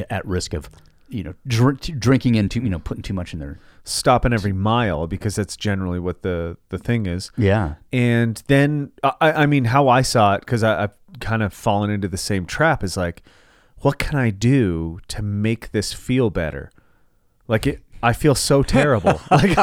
at 0.10 0.26
risk 0.26 0.54
of, 0.56 0.68
you 1.14 1.24
know, 1.24 1.34
drink, 1.48 1.82
drinking 2.00 2.36
into, 2.36 2.60
you 2.62 2.70
know, 2.70 2.80
putting 2.80 3.04
too 3.04 3.14
much 3.14 3.34
in 3.34 3.40
their. 3.40 3.60
Stopping 3.86 4.32
every 4.32 4.54
mile 4.54 5.08
because 5.08 5.36
that's 5.36 5.58
generally 5.58 6.00
what 6.00 6.22
the 6.22 6.56
the 6.70 6.78
thing 6.78 7.06
is. 7.06 7.32
Yeah. 7.36 7.76
And 7.92 8.42
then, 8.48 8.92
I, 9.04 9.44
I 9.44 9.46
mean, 9.46 9.66
how 9.66 9.90
I 9.90 10.02
saw 10.02 10.36
it, 10.36 10.40
because 10.40 10.64
I've 10.64 10.94
kind 11.20 11.44
of 11.44 11.54
fallen 11.54 11.90
into 11.90 12.08
the 12.08 12.18
same 12.18 12.46
trap, 12.46 12.82
is 12.82 12.96
like, 12.96 13.24
what 13.80 14.00
can 14.00 14.18
I 14.18 14.30
do 14.30 15.00
to 15.10 15.22
make 15.22 15.72
this 15.72 15.92
feel 15.92 16.30
better? 16.30 16.72
Like 17.50 17.68
it, 17.68 17.84
I 18.02 18.14
feel 18.14 18.36
so 18.36 18.64
terrible. 18.64 19.20
like, 19.32 19.58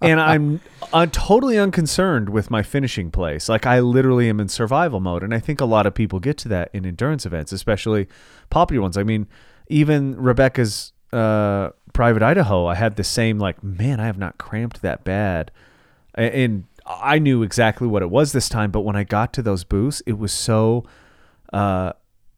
and 0.00 0.20
I'm, 0.20 0.60
I'm 0.92 1.10
totally 1.10 1.58
unconcerned 1.58 2.28
with 2.28 2.50
my 2.50 2.62
finishing 2.62 3.10
place. 3.10 3.48
Like 3.48 3.66
I 3.66 3.80
literally 3.80 4.28
am 4.28 4.40
in 4.40 4.48
survival 4.48 5.00
mode, 5.00 5.22
and 5.22 5.32
I 5.32 5.38
think 5.38 5.60
a 5.60 5.64
lot 5.64 5.86
of 5.86 5.94
people 5.94 6.20
get 6.20 6.36
to 6.38 6.48
that 6.48 6.70
in 6.72 6.84
endurance 6.84 7.26
events, 7.26 7.52
especially 7.52 8.08
popular 8.50 8.82
ones. 8.82 8.96
I 8.96 9.02
mean, 9.02 9.28
even 9.70 10.16
Rebecca's 10.16 10.92
uh, 11.12 11.70
Private 11.92 12.22
Idaho, 12.22 12.66
I 12.66 12.74
had 12.74 12.96
the 12.96 13.04
same 13.04 13.38
like, 13.38 13.62
man, 13.62 14.00
I 14.00 14.06
have 14.06 14.18
not 14.18 14.36
cramped 14.38 14.82
that 14.82 15.04
bad, 15.04 15.50
and 16.14 16.64
I 16.86 17.18
knew 17.18 17.42
exactly 17.42 17.86
what 17.86 18.02
it 18.02 18.10
was 18.10 18.32
this 18.32 18.48
time. 18.48 18.70
But 18.70 18.80
when 18.80 18.96
I 18.96 19.04
got 19.04 19.32
to 19.34 19.42
those 19.42 19.64
booths, 19.64 20.02
it 20.06 20.18
was 20.18 20.32
so. 20.32 20.84
Uh, 21.52 21.92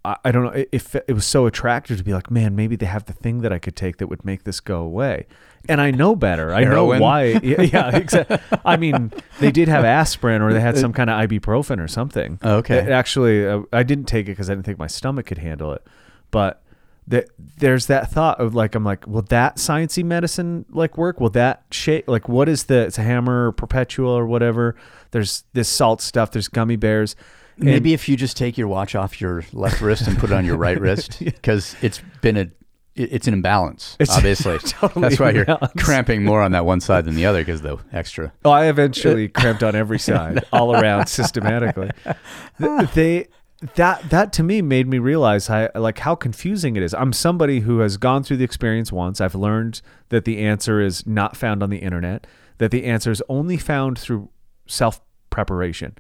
I 0.05 0.33
don't 0.33 0.43
know. 0.43 0.65
if 0.73 0.97
it, 0.97 1.13
was 1.13 1.25
so 1.25 1.47
attractive 1.47 1.97
to 1.97 2.03
be 2.03 2.13
like, 2.13 2.29
man, 2.29 2.57
maybe 2.57 2.75
they 2.75 2.87
have 2.87 3.05
the 3.05 3.13
thing 3.13 3.43
that 3.43 3.53
I 3.53 3.61
could 3.61 3.77
take 3.77 3.99
that 3.99 4.09
would 4.09 4.25
make 4.25 4.43
this 4.43 4.59
go 4.59 4.81
away. 4.81 5.27
And 5.69 5.81
I 5.81 5.93
know 5.93 6.17
better. 6.17 6.53
I 6.53 6.65
know 6.65 6.87
why. 6.87 7.39
Yeah, 7.45 7.63
yeah 7.63 7.97
exactly. 7.97 8.39
I 8.65 8.77
mean, 8.77 9.13
they 9.39 9.53
did 9.53 9.69
have 9.69 9.85
aspirin 9.85 10.43
or 10.43 10.53
they 10.53 10.61
had 10.61 10.77
some 10.77 10.93
kind 10.93 11.09
of 11.09 11.21
ibuprofen 11.21 11.79
or 11.79 11.87
something. 11.87 12.41
Okay. 12.43 12.79
It 12.79 12.89
actually, 12.89 13.47
uh, 13.47 13.61
I 13.73 13.85
didn't 13.85 14.07
take 14.07 14.27
it 14.27 14.33
because 14.33 14.51
I 14.51 14.55
didn't 14.55 14.67
think 14.67 14.81
my 14.81 14.89
stomach 14.89 15.27
could 15.27 15.39
handle 15.39 15.73
it. 15.73 15.87
But 16.33 16.62
th- 17.11 17.29
there's 17.59 17.87
that 17.87 18.11
thought 18.11 18.41
of 18.41 18.55
like, 18.55 18.75
I'm 18.75 18.85
like, 18.85 19.07
will 19.07 19.23
that 19.23 19.57
sciencey 19.57 20.05
medicine 20.05 20.65
like 20.71 20.97
work? 20.97 21.21
Will 21.21 21.31
that 21.31 21.65
shape? 21.71 22.09
Like, 22.09 22.29
what 22.29 22.49
is 22.49 22.65
the? 22.65 22.81
It's 22.87 22.99
a 22.99 23.03
hammer 23.03 23.49
or 23.49 23.53
perpetual 23.53 24.11
or 24.11 24.27
whatever. 24.27 24.77
There's 25.11 25.45
this 25.53 25.69
salt 25.69 26.01
stuff. 26.01 26.31
There's 26.33 26.49
gummy 26.49 26.77
bears. 26.77 27.17
And- 27.57 27.67
Maybe 27.67 27.93
if 27.93 28.09
you 28.09 28.17
just 28.17 28.37
take 28.37 28.57
your 28.57 28.69
watch 28.69 28.95
off 28.95 29.21
your 29.21 29.45
left 29.53 29.81
wrist 29.81 30.07
and 30.09 30.19
put 30.19 30.31
it 30.31 30.35
on 30.35 30.45
your 30.45 30.57
right 30.57 30.81
wrist, 30.81 31.19
because 31.25 31.77
it's 31.83 32.01
been 32.23 32.37
a, 32.39 32.51
it's 32.95 33.27
an 33.27 33.35
imbalance. 33.35 33.97
It's 34.01 34.11
obviously, 34.17 34.59
totally 34.59 35.03
that's 35.03 35.21
why 35.21 35.31
you're 35.31 35.47
cramping 35.79 36.25
more 36.25 36.43
on 36.43 36.53
that 36.53 36.65
one 36.67 36.81
side 36.81 37.05
than 37.05 37.15
the 37.15 37.25
other 37.27 37.41
because 37.43 37.61
the 37.63 37.79
extra. 37.93 38.33
Oh, 38.45 38.51
I 38.51 38.67
eventually 38.67 39.29
cramped 39.29 39.63
on 39.63 39.75
every 39.75 39.99
side, 39.99 40.45
all 40.53 40.75
around, 40.77 41.07
systematically. 41.09 41.91
They 42.95 43.29
that 43.77 44.11
that 44.11 44.33
to 44.35 44.43
me 44.43 44.61
made 44.63 44.89
me 44.89 44.99
realize 44.99 45.47
how 45.47 45.69
like 45.75 45.99
how 46.01 46.15
confusing 46.15 46.77
it 46.77 46.83
is. 46.83 46.95
I'm 46.95 47.13
somebody 47.13 47.61
who 47.61 47.79
has 47.79 47.97
gone 47.97 48.23
through 48.25 48.39
the 48.39 48.45
experience 48.45 48.91
once. 48.93 49.21
I've 49.21 49.35
learned 49.35 49.81
that 50.09 50.25
the 50.25 50.39
answer 50.39 50.81
is 50.81 51.07
not 51.07 51.37
found 51.37 51.63
on 51.63 51.71
the 51.71 51.79
internet. 51.79 52.27
That 52.59 52.71
the 52.71 52.85
answer 52.85 53.11
is 53.11 53.23
only 53.29 53.57
found 53.57 53.99
through 53.99 54.31
self 54.67 55.01
preparation, 55.31 55.97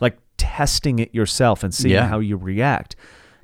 like 0.00 0.18
testing 0.38 0.98
it 0.98 1.14
yourself 1.14 1.62
and 1.62 1.74
seeing 1.74 1.94
Yeah. 1.94 2.08
how 2.08 2.18
you 2.18 2.36
react. 2.36 2.96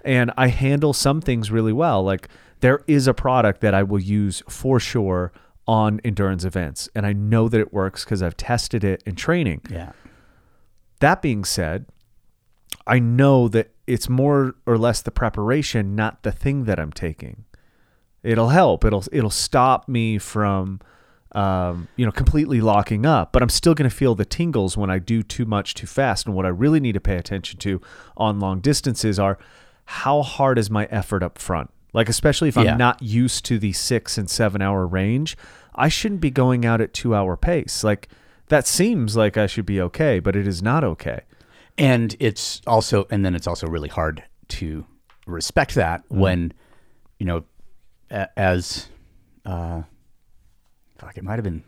And 0.04 0.32
I 0.36 0.48
handle 0.48 0.92
some 0.92 1.20
things 1.20 1.50
really 1.50 1.72
well. 1.72 2.02
Like 2.02 2.28
there 2.60 2.80
is 2.86 3.06
a 3.06 3.14
product 3.14 3.60
that 3.60 3.74
I 3.74 3.82
will 3.82 4.00
use 4.00 4.42
for 4.48 4.80
sure 4.80 5.32
on 5.66 6.00
endurance 6.02 6.44
events, 6.46 6.88
and 6.94 7.04
I 7.04 7.12
know 7.12 7.48
that 7.50 7.60
it 7.60 7.72
works 7.74 8.02
because 8.04 8.22
I've 8.22 8.36
tested 8.38 8.82
it 8.82 9.02
in 9.04 9.14
training. 9.14 9.60
Yeah. 9.70 9.92
That 11.00 11.20
being 11.20 11.44
said, 11.44 11.84
I 12.88 12.98
know 12.98 13.48
that 13.48 13.70
it's 13.86 14.08
more 14.08 14.54
or 14.66 14.78
less 14.78 15.02
the 15.02 15.10
preparation, 15.10 15.94
not 15.94 16.22
the 16.22 16.32
thing 16.32 16.64
that 16.64 16.80
I'm 16.80 16.92
taking. 16.92 17.44
It'll 18.22 18.48
help. 18.48 18.84
It'll 18.84 19.04
it'll 19.12 19.30
stop 19.30 19.88
me 19.88 20.18
from 20.18 20.80
um, 21.32 21.88
you 21.96 22.06
know, 22.06 22.12
completely 22.12 22.60
locking 22.60 23.04
up, 23.04 23.32
but 23.32 23.42
I'm 23.42 23.50
still 23.50 23.74
going 23.74 23.88
to 23.88 23.94
feel 23.94 24.14
the 24.14 24.24
tingles 24.24 24.76
when 24.76 24.90
I 24.90 24.98
do 24.98 25.22
too 25.22 25.44
much 25.44 25.74
too 25.74 25.86
fast. 25.86 26.26
And 26.26 26.34
what 26.34 26.46
I 26.46 26.48
really 26.48 26.80
need 26.80 26.92
to 26.92 27.00
pay 27.00 27.16
attention 27.16 27.58
to 27.60 27.80
on 28.16 28.40
long 28.40 28.60
distances 28.60 29.18
are 29.18 29.38
how 29.84 30.22
hard 30.22 30.58
is 30.58 30.70
my 30.70 30.86
effort 30.86 31.22
up 31.22 31.38
front? 31.38 31.70
Like, 31.92 32.08
especially 32.08 32.48
if 32.48 32.56
I'm 32.56 32.78
not 32.78 33.02
used 33.02 33.44
to 33.46 33.58
the 33.58 33.72
six 33.72 34.18
and 34.18 34.28
seven 34.28 34.62
hour 34.62 34.86
range, 34.86 35.36
I 35.74 35.88
shouldn't 35.88 36.20
be 36.20 36.30
going 36.30 36.64
out 36.64 36.80
at 36.80 36.92
two 36.94 37.14
hour 37.14 37.36
pace. 37.36 37.84
Like, 37.84 38.08
that 38.48 38.66
seems 38.66 39.16
like 39.16 39.36
I 39.36 39.46
should 39.46 39.66
be 39.66 39.80
okay, 39.82 40.18
but 40.18 40.34
it 40.34 40.46
is 40.46 40.62
not 40.62 40.82
okay. 40.84 41.20
And 41.78 42.14
it's 42.20 42.60
also 42.66 43.06
and 43.10 43.24
then 43.24 43.34
it's 43.34 43.46
also 43.46 43.66
really 43.66 43.88
hard 43.88 44.22
to 44.48 44.84
respect 45.26 45.74
that 45.74 46.02
when 46.08 46.52
you 47.18 47.26
know 47.26 47.44
a- 48.10 48.28
as 48.38 48.88
uh 49.46 49.82
fuck 50.98 51.16
it 51.16 51.24
might 51.24 51.34
have 51.36 51.44
been 51.44 51.62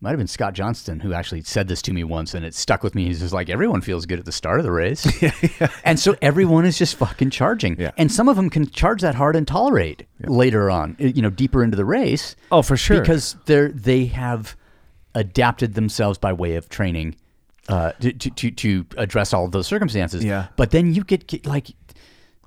might 0.00 0.10
have 0.10 0.18
been 0.18 0.26
Scott 0.26 0.52
Johnston 0.52 1.00
who 1.00 1.14
actually 1.14 1.40
said 1.42 1.66
this 1.68 1.80
to 1.82 1.92
me 1.92 2.04
once 2.04 2.34
and 2.34 2.44
it 2.44 2.54
stuck 2.54 2.82
with 2.82 2.94
me. 2.94 3.06
He's 3.06 3.20
just 3.20 3.32
like 3.32 3.48
everyone 3.48 3.80
feels 3.80 4.04
good 4.04 4.18
at 4.18 4.26
the 4.26 4.32
start 4.32 4.58
of 4.60 4.64
the 4.66 4.72
race. 4.72 5.06
And 5.84 5.98
so 5.98 6.14
everyone 6.20 6.66
is 6.66 6.76
just 6.76 6.96
fucking 6.96 7.30
charging. 7.30 7.80
Yeah. 7.80 7.90
and 7.96 8.12
some 8.12 8.28
of 8.28 8.36
them 8.36 8.50
can 8.50 8.68
charge 8.68 9.00
that 9.00 9.14
hard 9.14 9.34
and 9.36 9.46
tolerate 9.48 10.06
later 10.20 10.70
on 10.70 10.96
you 10.98 11.22
know 11.22 11.30
deeper 11.30 11.64
into 11.64 11.76
the 11.76 11.84
race. 11.86 12.36
Oh, 12.52 12.60
for 12.60 12.76
sure. 12.76 13.00
because 13.00 13.36
they're 13.46 13.68
they 13.70 14.06
have 14.06 14.56
adapted 15.14 15.72
themselves 15.74 16.18
by 16.18 16.32
way 16.34 16.56
of 16.56 16.68
training 16.68 17.16
uh, 17.68 17.92
to, 18.00 18.12
to 18.12 18.50
to 18.50 18.86
address 18.96 19.32
all 19.32 19.44
of 19.44 19.52
those 19.52 19.66
circumstances. 19.66 20.24
Yeah. 20.24 20.48
But 20.56 20.70
then 20.70 20.94
you 20.94 21.02
get, 21.04 21.26
get 21.26 21.46
like, 21.46 21.70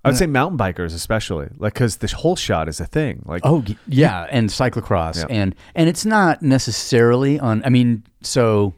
I 0.05 0.09
would 0.09 0.17
say 0.17 0.27
mountain 0.27 0.57
bikers, 0.57 0.93
especially, 0.93 1.49
like, 1.57 1.73
because 1.73 1.97
the 1.97 2.07
whole 2.07 2.35
shot 2.35 2.69
is 2.69 2.79
a 2.79 2.85
thing. 2.85 3.23
Like, 3.25 3.41
oh 3.43 3.63
yeah, 3.87 4.27
and 4.29 4.49
cyclocross, 4.49 5.17
Yeah. 5.17 5.25
and 5.29 5.55
and 5.75 5.89
it's 5.89 6.05
not 6.05 6.41
necessarily 6.41 7.39
on. 7.39 7.61
I 7.65 7.69
mean, 7.69 8.03
so 8.21 8.73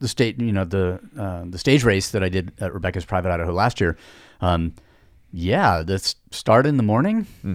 the 0.00 0.06
state, 0.08 0.40
you 0.40 0.52
know, 0.52 0.64
the 0.64 1.00
uh, 1.18 1.44
the 1.48 1.58
stage 1.58 1.82
race 1.82 2.10
that 2.10 2.22
I 2.22 2.28
did 2.28 2.52
at 2.60 2.72
Rebecca's 2.72 3.04
Private 3.04 3.32
Idaho 3.32 3.52
last 3.52 3.80
year. 3.80 3.96
Um, 4.40 4.74
yeah, 5.32 5.82
the 5.82 5.94
s- 5.94 6.14
start 6.30 6.66
in 6.66 6.76
the 6.76 6.82
morning. 6.82 7.26
Hmm. 7.42 7.54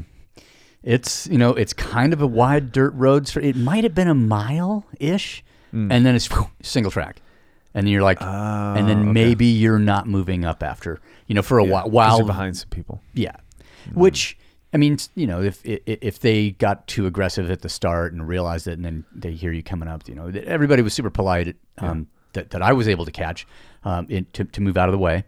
It's 0.83 1.27
you 1.27 1.37
know 1.37 1.51
it's 1.51 1.71
kind 1.73 2.11
of 2.11 2.21
a 2.21 2.27
wide 2.27 2.71
dirt 2.73 2.93
road. 2.95 3.27
So 3.27 3.39
it 3.39 3.55
might 3.55 3.83
have 3.85 3.95
been 3.95 4.09
a 4.09 4.13
mile 4.15 4.85
ish, 4.99 5.41
Hmm. 5.71 5.89
and 5.91 6.05
then 6.05 6.15
it's 6.15 6.27
single 6.61 6.91
track, 6.91 7.21
and 7.73 7.85
then 7.87 7.91
you're 7.91 8.03
like, 8.03 8.21
and 8.21 8.87
then 8.87 8.97
Ah, 8.97 9.01
okay. 9.01 9.11
maybe 9.11 9.45
you're 9.45 9.79
not 9.79 10.07
moving 10.07 10.45
up 10.45 10.61
after 10.63 10.99
you 11.27 11.35
know 11.35 11.41
for 11.41 11.57
a 11.59 11.63
while. 11.63 11.83
'cause 11.83 11.91
While 11.91 12.17
you're 12.17 12.27
behind 12.27 12.57
some 12.57 12.69
people. 12.69 13.01
yeah, 13.13 13.35
which 13.93 14.37
I 14.73 14.77
mean, 14.77 14.97
you 15.15 15.27
know, 15.27 15.41
if 15.41 15.61
if 15.65 16.19
they 16.19 16.51
got 16.51 16.87
too 16.87 17.05
aggressive 17.05 17.51
at 17.51 17.61
the 17.61 17.69
start 17.69 18.13
and 18.13 18.27
realized 18.27 18.67
it, 18.67 18.73
and 18.73 18.83
then 18.85 19.05
they 19.13 19.31
hear 19.33 19.51
you 19.51 19.61
coming 19.63 19.87
up, 19.87 20.07
you 20.07 20.15
know, 20.15 20.31
everybody 20.45 20.81
was 20.81 20.93
super 20.93 21.09
polite. 21.11 21.55
Um, 21.77 22.07
that 22.33 22.49
that 22.49 22.61
I 22.63 22.73
was 22.73 22.87
able 22.87 23.05
to 23.05 23.11
catch, 23.11 23.45
um, 23.83 24.07
in, 24.09 24.25
to 24.33 24.43
to 24.45 24.61
move 24.61 24.77
out 24.77 24.89
of 24.89 24.93
the 24.93 24.97
way. 24.99 25.23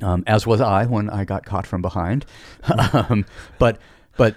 Um, 0.00 0.24
as 0.26 0.46
was 0.46 0.60
I 0.60 0.86
when 0.86 1.10
I 1.10 1.24
got 1.24 1.44
caught 1.44 1.66
from 1.66 1.82
behind. 1.82 2.24
um, 2.92 3.24
but 3.58 3.78
but 4.16 4.34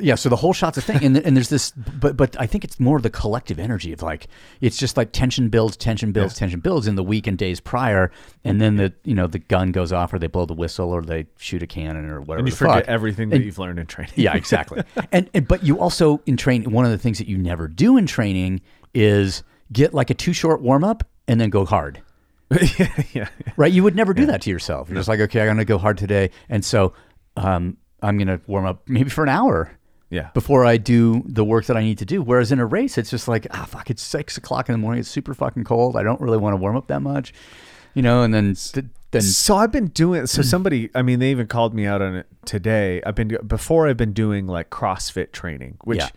yeah, 0.00 0.14
so 0.14 0.28
the 0.28 0.36
whole 0.36 0.52
shot's 0.52 0.78
a 0.78 0.82
thing, 0.82 1.04
and 1.04 1.16
and 1.16 1.36
there's 1.36 1.48
this, 1.48 1.70
but 1.72 2.16
but 2.16 2.38
I 2.40 2.46
think 2.46 2.64
it's 2.64 2.78
more 2.78 3.00
the 3.00 3.10
collective 3.10 3.58
energy 3.58 3.92
of 3.92 4.02
like 4.02 4.28
it's 4.60 4.76
just 4.76 4.96
like 4.96 5.12
tension 5.12 5.48
builds, 5.48 5.76
tension 5.76 6.12
builds, 6.12 6.34
tension 6.34 6.60
builds 6.60 6.86
in 6.86 6.94
the 6.94 7.02
week 7.02 7.26
and 7.26 7.36
days 7.36 7.60
prior, 7.60 8.10
and 8.44 8.60
then 8.60 8.76
the 8.76 8.92
you 9.04 9.14
know 9.14 9.26
the 9.26 9.38
gun 9.38 9.72
goes 9.72 9.92
off 9.92 10.12
or 10.12 10.18
they 10.18 10.26
blow 10.26 10.46
the 10.46 10.54
whistle 10.54 10.90
or 10.90 11.02
they 11.02 11.26
shoot 11.38 11.62
a 11.62 11.66
cannon 11.66 12.08
or 12.10 12.20
whatever. 12.20 12.38
And 12.40 12.48
you 12.48 12.54
forget 12.54 12.74
fuck. 12.76 12.84
everything 12.88 13.30
that 13.30 13.36
And- 13.36 13.44
you've 13.44 13.58
learned 13.58 13.78
in 13.78 13.86
training. 13.86 14.12
yeah, 14.16 14.34
exactly. 14.36 14.82
and, 15.12 15.28
and 15.34 15.48
but 15.48 15.64
you 15.64 15.78
also 15.80 16.20
in 16.26 16.36
training 16.36 16.70
one 16.70 16.84
of 16.84 16.90
the 16.90 16.98
things 16.98 17.18
that 17.18 17.26
you 17.28 17.38
never 17.38 17.66
do 17.68 17.96
in 17.96 18.06
training 18.06 18.60
is 18.94 19.42
get 19.72 19.94
like 19.94 20.10
a 20.10 20.14
too 20.14 20.32
short 20.32 20.60
warm 20.62 20.84
up 20.84 21.04
and 21.28 21.40
then 21.40 21.50
go 21.50 21.64
hard. 21.64 22.02
yeah, 22.78 23.02
yeah. 23.12 23.28
Right? 23.56 23.72
You 23.72 23.84
would 23.84 23.94
never 23.94 24.12
do 24.12 24.26
that 24.26 24.42
to 24.42 24.50
yourself. 24.50 24.88
You're 24.88 24.96
just 24.96 25.08
like, 25.08 25.20
okay, 25.20 25.40
I'm 25.42 25.46
gonna 25.48 25.64
go 25.64 25.78
hard 25.78 25.96
today, 25.98 26.30
and 26.48 26.64
so 26.64 26.92
um, 27.36 27.76
I'm 28.02 28.18
gonna 28.18 28.40
warm 28.48 28.66
up 28.66 28.82
maybe 28.88 29.08
for 29.08 29.22
an 29.22 29.28
hour 29.28 29.70
Yeah. 30.10 30.30
before 30.34 30.64
I 30.64 30.76
do 30.76 31.22
the 31.24 31.44
work 31.44 31.66
that 31.66 31.76
I 31.76 31.82
need 31.82 31.98
to 31.98 32.04
do. 32.04 32.20
Whereas 32.20 32.50
in 32.52 32.58
a 32.58 32.66
race, 32.66 32.98
it's 32.98 33.10
just 33.10 33.28
like, 33.28 33.46
ah, 33.52 33.64
fuck, 33.64 33.90
it's 33.90 34.02
six 34.02 34.36
o'clock 34.36 34.68
in 34.68 34.72
the 34.72 34.78
morning. 34.78 35.00
It's 35.00 35.08
super 35.08 35.34
fucking 35.34 35.64
cold. 35.64 35.96
I 35.96 36.02
don't 36.02 36.20
really 36.20 36.38
want 36.38 36.52
to 36.54 36.56
warm 36.56 36.76
up 36.76 36.88
that 36.88 37.00
much, 37.00 37.32
you 37.94 38.02
know. 38.02 38.22
And 38.22 38.34
then 38.34 38.56
then 39.12 39.22
So 39.22 39.56
I've 39.56 39.70
been 39.72 39.86
doing. 39.86 40.26
So 40.26 40.42
somebody, 40.42 40.90
I 40.96 41.02
mean, 41.02 41.18
they 41.20 41.30
even 41.30 41.46
called 41.46 41.74
me 41.74 41.86
out 41.86 42.02
on 42.02 42.16
it 42.16 42.26
today. 42.44 43.00
I've 43.06 43.14
been 43.14 43.36
before. 43.46 43.86
I've 43.88 43.96
been 43.96 44.12
doing 44.12 44.46
like 44.48 44.68
CrossFit 44.70 45.30
training, 45.32 45.78
which 45.84 45.98
Yeah. 45.98 46.08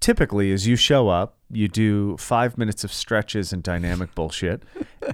typically 0.00 0.50
is 0.50 0.66
you 0.66 0.76
show 0.76 1.08
up, 1.08 1.36
you 1.50 1.66
do 1.68 2.16
five 2.18 2.56
minutes 2.58 2.84
of 2.84 2.92
stretches 2.92 3.52
and 3.52 3.62
dynamic 3.62 4.14
bullshit, 4.16 4.62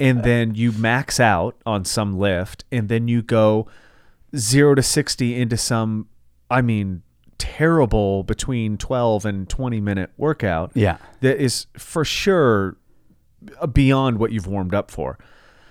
and 0.00 0.22
then 0.24 0.54
you 0.54 0.72
max 0.72 1.20
out 1.20 1.56
on 1.64 1.84
some 1.84 2.18
lift, 2.18 2.64
and 2.70 2.88
then 2.90 3.08
you 3.08 3.22
go 3.22 3.66
zero 4.36 4.74
to 4.74 4.82
sixty 4.82 5.40
into 5.40 5.56
some. 5.56 6.06
I 6.50 6.62
mean, 6.62 7.02
terrible 7.40 8.22
between 8.22 8.76
twelve 8.78 9.24
and 9.24 9.48
twenty 9.48 9.80
minute 9.80 10.10
workout. 10.16 10.70
yeah, 10.74 10.98
that 11.22 11.38
is 11.42 11.66
for 11.76 12.04
sure 12.04 12.76
beyond 13.72 14.18
what 14.18 14.30
you've 14.32 14.46
warmed 14.46 14.74
up 14.74 14.90
for. 14.90 15.18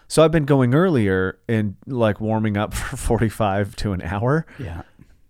So 0.08 0.24
I've 0.26 0.32
been 0.32 0.46
going 0.46 0.74
earlier 0.74 1.38
and 1.48 1.76
like 1.86 2.20
warming 2.20 2.58
up 2.58 2.74
for 2.74 2.98
45 2.98 3.76
to 3.78 3.94
an 3.94 4.02
hour 4.02 4.48
yeah, 4.58 4.82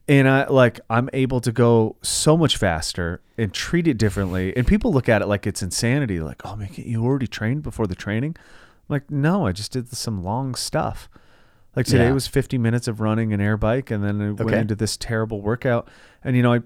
and 0.08 0.28
I 0.30 0.48
like 0.48 0.80
I'm 0.90 1.10
able 1.12 1.42
to 1.42 1.52
go 1.52 1.98
so 2.02 2.38
much 2.38 2.56
faster 2.56 3.22
and 3.38 3.54
treat 3.54 3.88
it 3.88 3.98
differently. 3.98 4.56
And 4.56 4.66
people 4.66 4.94
look 4.94 5.10
at 5.10 5.22
it 5.22 5.28
like 5.28 5.46
it's 5.46 5.62
insanity 5.62 6.20
like, 6.22 6.42
"Oh, 6.46 6.56
man, 6.56 6.70
you 6.74 7.04
already 7.04 7.28
trained 7.28 7.62
before 7.64 7.88
the 7.88 7.96
training?" 7.96 8.36
I'm 8.38 8.94
like, 8.96 9.12
"No, 9.12 9.46
I 9.46 9.52
just 9.52 9.74
did 9.74 9.90
some 9.90 10.24
long 10.24 10.56
stuff." 10.56 11.10
Like 11.76 11.86
today 11.86 12.06
Yeah. 12.08 12.14
was 12.14 12.26
50 12.26 12.58
minutes 12.58 12.88
of 12.88 13.00
running 13.00 13.32
an 13.32 13.40
air 13.40 13.56
bike 13.56 13.92
and 13.92 14.04
then 14.04 14.20
I 14.22 14.32
went 14.32 14.56
into 14.58 14.76
this 14.76 14.98
terrible 14.98 15.42
workout 15.42 15.88
and 16.24 16.36
you 16.36 16.44
know, 16.44 16.54
I 16.54 16.60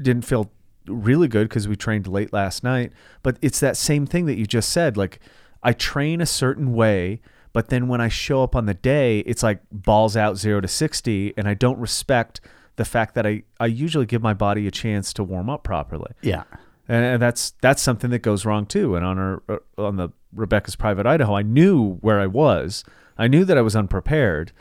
didn't 0.00 0.22
feel 0.22 0.50
really 0.86 1.28
good 1.28 1.48
because 1.48 1.68
we 1.68 1.76
trained 1.76 2.06
late 2.06 2.32
last 2.32 2.64
night. 2.64 2.92
But 3.22 3.36
it's 3.42 3.60
that 3.60 3.76
same 3.76 4.06
thing 4.06 4.26
that 4.26 4.38
you 4.38 4.46
just 4.46 4.70
said. 4.70 4.96
Like 4.96 5.20
I 5.62 5.72
train 5.72 6.20
a 6.20 6.26
certain 6.26 6.72
way, 6.72 7.20
but 7.52 7.68
then 7.68 7.88
when 7.88 8.00
I 8.00 8.08
show 8.08 8.42
up 8.42 8.54
on 8.56 8.66
the 8.66 8.74
day, 8.74 9.20
it's 9.20 9.42
like 9.42 9.60
balls 9.70 10.16
out 10.16 10.36
zero 10.36 10.60
to 10.60 10.68
sixty, 10.68 11.34
and 11.36 11.48
I 11.48 11.54
don't 11.54 11.78
respect 11.78 12.40
the 12.76 12.84
fact 12.84 13.14
that 13.16 13.26
I, 13.26 13.42
I 13.58 13.66
usually 13.66 14.06
give 14.06 14.22
my 14.22 14.34
body 14.34 14.66
a 14.68 14.70
chance 14.70 15.12
to 15.14 15.24
warm 15.24 15.50
up 15.50 15.64
properly. 15.64 16.12
yeah, 16.22 16.44
And, 16.86 17.04
and 17.04 17.20
that's 17.22 17.50
that's 17.60 17.82
something 17.82 18.10
that 18.10 18.20
goes 18.20 18.44
wrong 18.44 18.66
too. 18.66 18.94
And 18.94 19.04
on 19.04 19.18
our 19.18 19.42
uh, 19.48 19.58
on 19.76 19.96
the 19.96 20.10
Rebecca's 20.32 20.76
Private 20.76 21.06
Idaho, 21.06 21.34
I 21.34 21.42
knew 21.42 21.94
where 22.00 22.20
I 22.20 22.26
was. 22.26 22.84
I 23.16 23.26
knew 23.26 23.44
that 23.44 23.58
I 23.58 23.62
was 23.62 23.74
unprepared, 23.74 24.52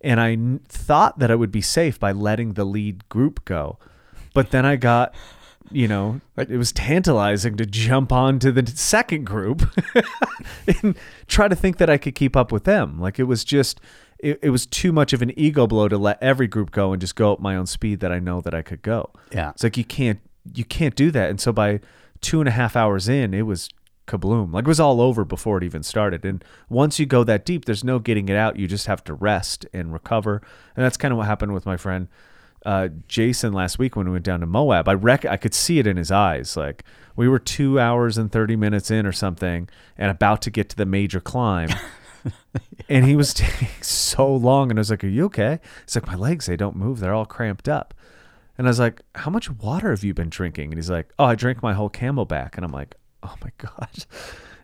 and 0.00 0.20
I 0.20 0.32
n- 0.32 0.60
thought 0.68 1.18
that 1.18 1.30
I 1.30 1.34
would 1.34 1.52
be 1.52 1.60
safe 1.60 1.98
by 1.98 2.12
letting 2.12 2.54
the 2.54 2.64
lead 2.64 3.08
group 3.08 3.44
go. 3.44 3.78
But 4.34 4.50
then 4.50 4.64
I 4.64 4.76
got, 4.76 5.14
you 5.70 5.88
know, 5.88 6.20
it 6.36 6.50
was 6.50 6.72
tantalizing 6.72 7.56
to 7.56 7.66
jump 7.66 8.12
on 8.12 8.38
to 8.40 8.52
the 8.52 8.66
second 8.66 9.24
group 9.24 9.62
and 10.82 10.96
try 11.26 11.48
to 11.48 11.56
think 11.56 11.78
that 11.78 11.90
I 11.90 11.98
could 11.98 12.14
keep 12.14 12.36
up 12.36 12.52
with 12.52 12.64
them. 12.64 13.00
Like 13.00 13.18
it 13.18 13.24
was 13.24 13.44
just. 13.44 13.80
It, 14.22 14.38
it 14.42 14.50
was 14.50 14.66
too 14.66 14.92
much 14.92 15.14
of 15.14 15.22
an 15.22 15.32
ego 15.34 15.66
blow 15.66 15.88
to 15.88 15.96
let 15.96 16.22
every 16.22 16.46
group 16.46 16.72
go 16.72 16.92
and 16.92 17.00
just 17.00 17.16
go 17.16 17.32
at 17.32 17.40
my 17.40 17.56
own 17.56 17.64
speed 17.64 18.00
that 18.00 18.12
I 18.12 18.18
know 18.18 18.42
that 18.42 18.52
I 18.52 18.60
could 18.60 18.82
go. 18.82 19.08
yeah. 19.32 19.48
It's 19.52 19.62
like 19.62 19.78
you 19.78 19.84
can't 19.84 20.20
you 20.52 20.62
can't 20.62 20.94
do 20.94 21.10
that. 21.10 21.30
And 21.30 21.40
so 21.40 21.52
by 21.52 21.80
two 22.20 22.38
and 22.40 22.46
a 22.46 22.52
half 22.52 22.76
hours 22.76 23.08
in, 23.08 23.32
it 23.32 23.46
was 23.46 23.70
kabloom. 24.10 24.52
Like 24.52 24.64
it 24.64 24.68
was 24.68 24.80
all 24.80 25.00
over 25.00 25.24
before 25.24 25.58
it 25.58 25.64
even 25.64 25.82
started. 25.82 26.24
And 26.24 26.44
once 26.68 26.98
you 26.98 27.06
go 27.06 27.24
that 27.24 27.44
deep, 27.44 27.64
there's 27.64 27.84
no 27.84 27.98
getting 27.98 28.28
it 28.28 28.36
out. 28.36 28.58
You 28.58 28.66
just 28.66 28.86
have 28.86 29.04
to 29.04 29.14
rest 29.14 29.66
and 29.72 29.92
recover. 29.92 30.42
And 30.76 30.84
that's 30.84 30.96
kind 30.96 31.12
of 31.12 31.18
what 31.18 31.26
happened 31.26 31.54
with 31.54 31.66
my 31.66 31.76
friend 31.76 32.08
uh, 32.64 32.88
Jason 33.08 33.52
last 33.52 33.78
week 33.78 33.96
when 33.96 34.06
we 34.06 34.12
went 34.12 34.24
down 34.24 34.40
to 34.40 34.46
Moab. 34.46 34.88
I 34.88 34.94
rec- 34.94 35.24
I 35.24 35.36
could 35.36 35.54
see 35.54 35.78
it 35.78 35.86
in 35.86 35.96
his 35.96 36.10
eyes. 36.10 36.56
Like 36.56 36.84
we 37.16 37.28
were 37.28 37.38
two 37.38 37.80
hours 37.80 38.18
and 38.18 38.30
thirty 38.30 38.56
minutes 38.56 38.90
in 38.90 39.06
or 39.06 39.12
something, 39.12 39.68
and 39.96 40.10
about 40.10 40.42
to 40.42 40.50
get 40.50 40.68
to 40.70 40.76
the 40.76 40.86
major 40.86 41.20
climb. 41.20 41.70
and 42.88 43.04
he 43.06 43.16
was 43.16 43.32
taking 43.34 43.68
so 43.80 44.34
long, 44.34 44.70
and 44.70 44.78
I 44.78 44.80
was 44.80 44.90
like, 44.90 45.04
"Are 45.04 45.08
you 45.08 45.24
okay?" 45.26 45.60
He's 45.84 45.94
like, 45.94 46.06
"My 46.06 46.16
legs, 46.16 46.46
they 46.46 46.56
don't 46.56 46.76
move. 46.76 47.00
They're 47.00 47.14
all 47.14 47.26
cramped 47.26 47.68
up." 47.68 47.94
And 48.58 48.66
I 48.66 48.70
was 48.70 48.78
like, 48.80 49.00
"How 49.14 49.30
much 49.30 49.50
water 49.50 49.90
have 49.90 50.04
you 50.04 50.12
been 50.12 50.30
drinking?" 50.30 50.70
And 50.70 50.74
he's 50.74 50.90
like, 50.90 51.10
"Oh, 51.18 51.24
I 51.24 51.34
drank 51.34 51.62
my 51.62 51.72
whole 51.72 51.90
CamelBak." 51.90 52.56
And 52.56 52.64
I'm 52.64 52.72
like, 52.72 52.96
"Oh 53.22 53.34
my 53.42 53.50
god." 53.58 54.06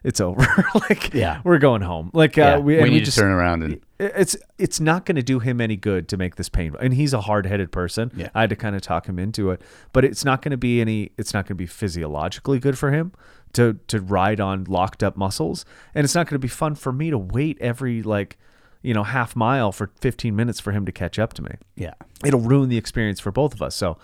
it's 0.05 0.21
over. 0.21 0.47
like, 0.89 1.13
Yeah. 1.13 1.41
we're 1.43 1.59
going 1.59 1.83
home. 1.83 2.11
Like, 2.15 2.39
uh, 2.39 2.61
we, 2.63 2.77
we, 2.77 2.83
and 2.83 2.91
need 2.93 3.05
just, 3.05 3.17
to 3.17 3.23
turn 3.25 3.33
around 3.33 3.65
and 3.65 3.81
it's 3.99 4.37
it's 4.57 4.79
not 4.79 5.05
going 5.05 5.17
to 5.17 5.23
do 5.23 5.41
him 5.41 5.61
any 5.61 5.75
good 5.75 6.07
to 6.09 6.17
make 6.17 6.37
this 6.37 6.49
painful. 6.49 6.79
And 6.81 6.95
he's 6.95 7.13
a 7.13 7.23
hard-headed 7.23 7.73
person. 7.73 8.13
Yeah. 8.15 8.29
I 8.33 8.43
had 8.43 8.51
to 8.51 8.57
kind 8.57 8.77
of 8.77 8.83
talk 8.83 9.09
him 9.09 9.19
into 9.19 9.51
it, 9.51 9.61
but 9.93 10.05
it's 10.05 10.25
not 10.25 10.43
going 10.43 10.53
to 10.53 10.57
be 10.57 10.81
any. 10.81 11.11
It's 11.19 11.35
not 11.35 11.45
going 11.45 11.49
to 11.49 11.55
be 11.57 11.67
physiologically 11.67 12.61
good 12.61 12.79
for 12.79 12.93
him 12.93 13.13
to 13.55 13.81
to 13.89 14.01
ride 14.01 14.39
on 14.39 14.65
locked 14.65 15.03
up 15.03 15.17
muscles, 15.17 15.65
and 15.95 16.05
it's 16.05 16.15
not 16.15 16.27
going 16.27 16.37
to 16.37 16.39
be 16.39 16.49
fun 16.49 16.77
for 16.77 16.93
me 16.93 17.11
to 17.11 17.19
wait 17.19 17.59
every 17.61 18.03
like 18.03 18.39
you 18.83 18.95
know 18.95 19.03
half 19.03 19.35
mile 19.35 19.73
for 19.73 19.91
15 20.01 20.37
minutes 20.37 20.61
for 20.61 20.71
him 20.71 20.87
to 20.87 20.93
catch 20.93 21.19
up 21.19 21.33
to 21.35 21.43
me. 21.43 21.51
yeah. 21.75 21.95
It'll 22.25 22.41
ruin 22.41 22.69
the 22.69 22.79
experience 22.79 23.19
for 23.19 23.33
both 23.33 23.55
of 23.55 23.61
us. 23.61 23.75
So. 23.75 23.99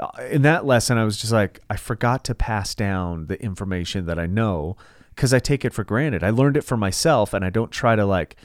Uh, 0.00 0.08
In 0.30 0.42
that 0.42 0.64
lesson, 0.64 0.98
I 0.98 1.04
was 1.04 1.16
just 1.18 1.32
like, 1.32 1.60
I 1.70 1.76
forgot 1.76 2.24
to 2.24 2.34
pass 2.34 2.74
down 2.74 3.26
the 3.26 3.40
information 3.42 4.06
that 4.06 4.18
I 4.18 4.26
know 4.26 4.76
because 5.14 5.34
I 5.34 5.38
take 5.38 5.64
it 5.64 5.72
for 5.74 5.84
granted. 5.84 6.24
I 6.24 6.30
learned 6.30 6.56
it 6.56 6.62
for 6.64 6.76
myself, 6.76 7.34
and 7.34 7.44
I 7.44 7.50
don't 7.50 7.70
try 7.70 7.96
to 7.96 8.04
like 8.06 8.36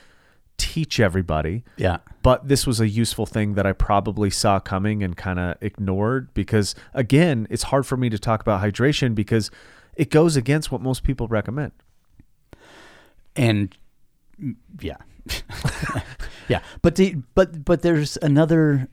teach 0.58 1.00
everybody 1.00 1.64
Yeah. 1.78 1.98
but 2.24 2.48
this 2.48 2.66
was 2.66 2.80
a 2.80 2.88
useful 2.88 3.28
thing 3.28 3.54
that 3.54 3.68
I 3.68 3.74
probably 3.74 4.32
saw 4.32 4.60
coming 4.60 5.04
and 5.04 5.16
kind 5.16 5.38
of 5.40 5.56
ignored 5.62 6.34
because 6.34 6.74
again, 6.96 7.46
it's 7.52 7.64
hard 7.64 7.86
for 7.86 7.96
me 7.96 8.10
to 8.10 8.18
talk 8.18 8.42
about 8.42 8.62
hydration 8.64 9.14
because 9.14 9.52
it 9.96 10.10
goes 10.10 10.36
against 10.36 10.72
what 10.72 10.82
most 10.82 11.04
people 11.04 11.28
recommend. 11.28 11.74
and 13.36 13.78
mm, 14.42 14.56
yeah 14.82 14.98
yeah 16.48 16.62
but 16.82 16.96
the 16.96 17.16
but 17.36 17.64
but 17.66 17.82
there's 17.82 18.18
another 18.22 18.88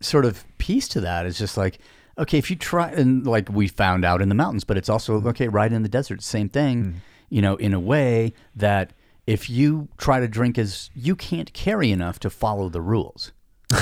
sort 0.00 0.24
of 0.24 0.44
piece 0.58 0.88
to 0.88 1.00
that 1.00 1.26
is 1.26 1.38
just 1.38 1.56
like 1.56 1.78
okay 2.18 2.38
if 2.38 2.50
you 2.50 2.56
try 2.56 2.88
and 2.90 3.26
like 3.26 3.48
we 3.50 3.66
found 3.68 4.04
out 4.04 4.20
in 4.22 4.28
the 4.28 4.34
mountains 4.34 4.64
but 4.64 4.76
it's 4.76 4.88
also 4.88 5.20
okay 5.26 5.48
right 5.48 5.72
in 5.72 5.82
the 5.82 5.88
desert 5.88 6.22
same 6.22 6.48
thing 6.48 7.00
you 7.28 7.42
know 7.42 7.56
in 7.56 7.72
a 7.74 7.80
way 7.80 8.32
that 8.54 8.92
if 9.26 9.50
you 9.50 9.88
try 9.98 10.20
to 10.20 10.28
drink 10.28 10.56
as 10.58 10.88
you 10.94 11.14
can't 11.16 11.52
carry 11.52 11.90
enough 11.90 12.18
to 12.20 12.30
follow 12.30 12.68
the 12.68 12.80
rules 12.80 13.32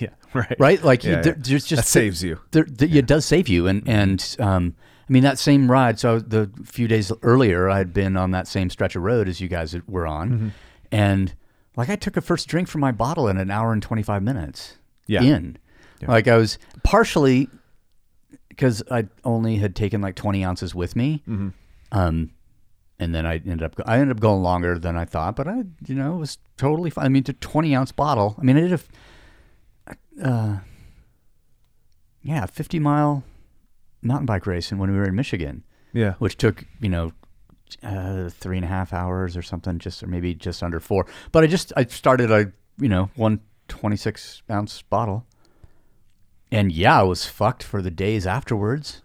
yeah, 0.00 0.08
right. 0.32 0.56
right 0.58 0.82
like 0.82 1.04
you, 1.04 1.10
Yeah, 1.12 1.20
there, 1.22 1.34
yeah. 1.36 1.42
there's 1.44 1.66
just 1.66 1.82
That 1.82 1.88
saves 1.88 2.22
you. 2.22 2.40
there, 2.52 2.64
th- 2.64 2.94
it 2.94 3.06
does 3.06 3.26
save 3.26 3.48
you, 3.48 3.66
and 3.66 3.86
and 3.86 4.36
um, 4.40 4.74
I 5.06 5.12
mean 5.12 5.22
that 5.24 5.38
same 5.38 5.70
ride. 5.70 5.98
So 5.98 6.18
the 6.20 6.50
few 6.64 6.88
days 6.88 7.12
earlier, 7.22 7.68
I 7.68 7.76
had 7.76 7.92
been 7.92 8.16
on 8.16 8.30
that 8.30 8.48
same 8.48 8.70
stretch 8.70 8.96
of 8.96 9.02
road 9.02 9.28
as 9.28 9.38
you 9.42 9.48
guys 9.48 9.76
were 9.86 10.06
on, 10.06 10.30
Mm-hmm. 10.30 10.48
and 10.90 11.34
like 11.76 11.90
I 11.90 11.96
took 11.96 12.16
a 12.16 12.22
first 12.22 12.48
drink 12.48 12.66
from 12.66 12.80
my 12.80 12.92
bottle 12.92 13.28
in 13.28 13.36
an 13.36 13.50
hour 13.50 13.74
and 13.74 13.82
twenty 13.82 14.02
five 14.02 14.22
minutes. 14.22 14.78
Yeah. 15.06 15.22
in 15.22 15.58
like 16.06 16.28
I 16.28 16.36
was 16.36 16.58
partially 16.82 17.48
because 18.48 18.82
I 18.90 19.06
only 19.24 19.56
had 19.56 19.74
taken 19.76 20.00
like 20.00 20.14
twenty 20.14 20.44
ounces 20.44 20.74
with 20.74 20.94
me. 20.96 21.22
Mm-hmm. 21.28 21.48
Um, 21.92 22.30
and 22.98 23.14
then 23.14 23.24
I 23.26 23.34
ended 23.34 23.62
up 23.62 23.74
I 23.86 23.98
ended 23.98 24.16
up 24.16 24.20
going 24.20 24.42
longer 24.42 24.78
than 24.78 24.96
I 24.96 25.04
thought, 25.04 25.36
but 25.36 25.46
I 25.48 25.64
you 25.86 25.94
know 25.94 26.16
it 26.16 26.18
was 26.18 26.38
totally 26.56 26.90
fine. 26.90 27.04
I 27.06 27.08
mean, 27.08 27.24
to 27.24 27.32
twenty 27.32 27.74
ounce 27.74 27.92
bottle. 27.92 28.34
I 28.38 28.42
mean, 28.42 28.56
I 28.56 28.60
did 28.60 28.72
a 28.72 30.26
uh, 30.28 30.58
yeah, 32.22 32.46
50 32.46 32.78
mile 32.78 33.22
mountain 34.02 34.26
bike 34.26 34.46
race 34.46 34.70
and 34.70 34.80
when 34.80 34.90
we 34.90 34.96
were 34.96 35.04
in 35.08 35.14
Michigan, 35.14 35.62
Yeah. 35.92 36.14
which 36.18 36.36
took, 36.36 36.64
you 36.80 36.88
know, 36.88 37.12
uh, 37.82 38.30
three 38.30 38.56
and 38.56 38.64
a 38.64 38.68
half 38.68 38.92
hours 38.92 39.36
or 39.36 39.42
something, 39.42 39.78
just, 39.78 40.02
or 40.02 40.06
maybe 40.06 40.34
just 40.34 40.62
under 40.62 40.80
four. 40.80 41.06
But 41.32 41.44
I 41.44 41.46
just, 41.46 41.72
I 41.76 41.84
started 41.84 42.30
a, 42.30 42.52
you 42.78 42.88
know, 42.88 43.10
one 43.16 43.40
26 43.68 44.42
ounce 44.50 44.82
bottle. 44.82 45.26
And 46.50 46.70
yeah, 46.72 47.00
I 47.00 47.02
was 47.02 47.24
fucked 47.26 47.62
for 47.62 47.82
the 47.82 47.90
days 47.90 48.26
afterwards, 48.26 49.02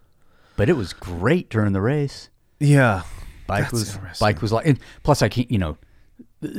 but 0.56 0.70
it 0.70 0.74
was 0.74 0.94
great 0.94 1.50
during 1.50 1.74
the 1.74 1.82
race. 1.82 2.30
Yeah. 2.60 3.04
Bike 3.48 3.64
That's 3.72 3.98
was, 3.98 4.20
bike 4.20 4.42
was 4.42 4.52
like, 4.52 4.66
and 4.68 4.80
plus 5.04 5.22
I 5.22 5.30
can't, 5.30 5.50
you 5.52 5.58
know, 5.58 5.78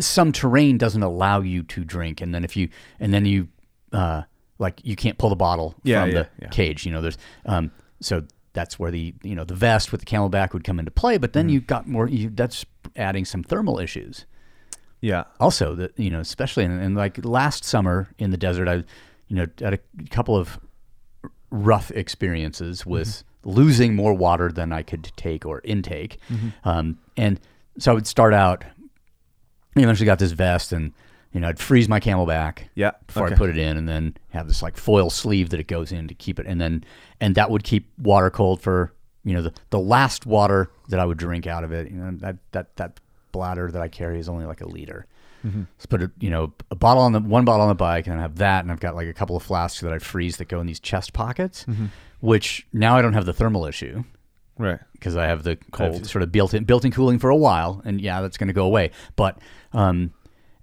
some 0.01 0.33
terrain 0.33 0.79
doesn't 0.79 1.03
allow 1.03 1.41
you 1.41 1.63
to 1.65 1.85
drink. 1.85 2.21
And 2.21 2.35
then 2.35 2.45
if 2.45 2.57
you, 2.57 2.69
and 3.01 3.15
then 3.15 3.25
you, 3.25 3.49
uh, 3.93 4.23
like 4.59 4.81
you 4.85 4.95
can't 4.97 5.19
pull 5.19 5.31
the 5.31 5.37
bottle 5.37 5.75
Yeah, 5.83 6.03
from 6.03 6.11
yeah, 6.11 6.23
the 6.23 6.29
yeah. 6.43 6.49
cage. 6.49 6.85
You 6.87 6.93
know, 6.93 7.01
there's 7.01 7.19
um, 7.47 7.71
so 8.01 8.25
that's 8.53 8.79
where 8.79 8.91
the 8.91 9.15
you 9.23 9.35
know 9.35 9.45
the 9.45 9.55
vest 9.55 9.91
with 9.93 10.01
the 10.01 10.07
CamelBak 10.07 10.53
would 10.53 10.63
come 10.65 10.79
into 10.79 10.91
play. 10.91 11.19
But 11.19 11.33
then 11.33 11.49
you 11.49 11.61
got 11.61 11.89
more. 11.89 12.09
You, 12.09 12.31
that's 12.31 12.65
adding 12.97 13.25
some 13.25 13.43
thermal 13.43 13.79
issues. 13.81 14.25
Yeah. 15.03 15.25
Also, 15.39 15.75
that 15.75 15.99
you 15.99 16.09
know, 16.09 16.21
especially 16.21 16.65
in, 16.65 16.71
in 16.81 16.95
like 16.95 17.23
last 17.25 17.65
summer 17.65 18.09
in 18.19 18.31
the 18.31 18.39
desert, 18.39 18.69
I 18.69 18.85
you 19.29 19.37
know 19.37 19.47
had 19.61 19.75
a 19.75 19.79
couple 20.11 20.37
of 20.37 20.59
rough 21.51 21.91
experiences 21.91 22.87
with 22.87 23.09
Mm-hmm. 23.45 23.51
losing 23.51 23.97
more 23.97 24.15
water 24.15 24.53
than 24.53 24.73
I 24.73 24.83
could 24.85 25.11
take 25.17 25.45
or 25.45 25.61
intake, 25.65 26.19
Mm-hmm. 26.31 26.69
um, 26.69 26.99
and 27.17 27.41
so 27.77 27.91
I 27.91 27.95
would 27.95 28.07
start 28.07 28.33
out. 28.33 28.65
I 29.77 29.81
eventually 29.81 30.07
got 30.07 30.19
this 30.19 30.33
vest 30.33 30.73
and. 30.73 30.93
You 31.35 31.41
know, 31.41 31.49
I'd 31.49 31.59
freeze 31.59 31.89
my 31.89 31.99
CamelBak 31.99 32.65
Yeah, 32.75 32.91
before 33.07 33.25
okay. 33.25 33.35
I 33.35 33.39
put 33.39 33.49
it 33.49 33.57
in, 33.57 33.79
and 33.79 33.89
then 33.89 34.15
have 34.33 34.47
this 34.49 34.61
like 34.63 34.77
foil 34.77 35.09
sleeve 35.09 35.49
that 35.49 35.59
it 35.61 35.67
goes 35.67 35.91
in 35.91 36.07
to 36.09 36.15
keep 36.15 36.39
it, 36.39 36.45
and 36.47 36.61
then 36.61 36.85
and 37.23 37.35
that 37.37 37.51
would 37.51 37.65
keep 37.65 37.89
water 37.97 38.29
cold 38.29 38.61
for 38.61 38.93
you 39.25 39.33
know 39.33 39.41
the, 39.41 39.53
the 39.71 39.79
last 39.79 40.27
water 40.27 40.69
that 40.91 41.01
I 41.01 41.07
would 41.07 41.17
drink 41.17 41.47
out 41.47 41.65
of 41.65 41.73
it. 41.73 41.91
You 41.91 41.97
know 41.97 42.11
that 42.19 42.37
that 42.51 42.77
that 42.77 43.01
bladder 43.33 43.71
that 43.71 43.83
I 43.83 43.89
carry 43.89 44.19
is 44.21 44.29
only 44.29 44.47
like 44.47 44.61
a 44.61 44.69
liter. 44.69 45.07
Let's 45.45 45.87
put 45.87 46.03
a 46.03 46.11
you 46.21 46.31
know 46.31 46.53
a 46.71 46.77
bottle 46.77 47.03
on 47.03 47.11
the 47.11 47.19
one 47.19 47.45
bottle 47.45 47.63
on 47.63 47.69
the 47.69 47.75
bike, 47.75 48.07
and 48.07 48.17
I 48.17 48.23
have 48.23 48.37
that, 48.37 48.63
and 48.65 48.71
I've 48.71 48.79
got 48.79 48.95
like 48.95 49.09
a 49.09 49.13
couple 49.13 49.35
of 49.37 49.43
flasks 49.43 49.81
that 49.81 49.93
I 49.93 49.99
freeze 49.99 50.37
that 50.37 50.47
go 50.47 50.61
in 50.61 50.69
these 50.69 50.79
chest 50.79 51.13
pockets, 51.15 51.67
which 52.21 52.65
now 52.73 52.97
I 52.97 53.03
don't 53.03 53.15
have 53.15 53.27
the 53.27 53.33
thermal 53.33 53.67
issue 53.67 54.05
Right. 54.57 54.79
because 54.93 55.17
I 55.17 55.27
have 55.27 55.43
the 55.43 55.57
Cold. 55.73 56.07
Sort 56.07 56.23
of 56.23 56.31
built 56.31 56.55
in 56.55 56.63
built 56.63 56.85
in 56.85 56.93
cooling 56.93 57.19
for 57.19 57.29
a 57.31 57.37
while, 57.37 57.83
and 57.85 58.01
yeah, 58.01 58.21
that's 58.21 58.37
going 58.37 58.47
to 58.49 58.53
go 58.55 58.65
away. 58.67 58.93
But 59.17 59.39
um, 59.73 60.13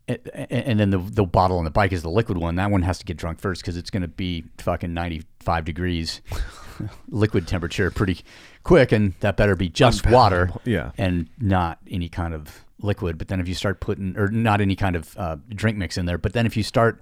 and 0.08 0.80
then 0.80 0.92
the 0.92 0.98
the 1.00 1.26
bottle 1.26 1.58
on 1.58 1.66
the 1.66 1.72
bike 1.72 1.92
is 1.92 2.02
the 2.02 2.10
liquid 2.10 2.38
one. 2.38 2.56
That 2.56 2.72
one 2.72 2.82
has 2.84 3.00
to 3.00 3.06
get 3.06 3.18
drunk 3.18 3.40
first 3.40 3.62
because 3.62 3.76
it's 3.76 3.90
going 3.90 4.02
to 4.04 4.08
be 4.08 4.46
fucking 4.60 4.94
ninety 4.94 5.24
five 5.42 5.66
degrees 5.66 6.22
liquid 7.10 7.48
temperature 7.48 7.90
pretty 7.92 8.20
quick, 8.64 8.92
and 8.92 9.14
that 9.20 9.38
better 9.38 9.56
be 9.56 9.70
just 9.70 10.06
water, 10.08 10.52
yeah. 10.66 10.92
and 10.98 11.30
not 11.40 11.80
any 11.90 12.10
kind 12.10 12.34
of 12.34 12.66
liquid. 12.82 13.18
But 13.18 13.28
then 13.28 13.40
if 13.40 13.48
you 13.48 13.54
start 13.56 13.80
putting 13.80 14.18
or 14.18 14.28
not 14.30 14.62
any 14.62 14.76
kind 14.76 14.96
of 14.96 15.16
uh, 15.18 15.38
drink 15.50 15.78
mix 15.78 15.98
in 15.98 16.06
there, 16.06 16.18
but 16.18 16.34
then 16.34 16.46
if 16.46 16.56
you 16.58 16.64
start, 16.64 17.02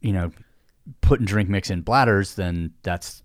you 0.00 0.12
know, 0.12 0.30
putting 1.00 1.26
drink 1.26 1.48
mix 1.48 1.70
in 1.70 1.80
bladders, 1.82 2.34
then 2.34 2.72
that's 2.82 3.22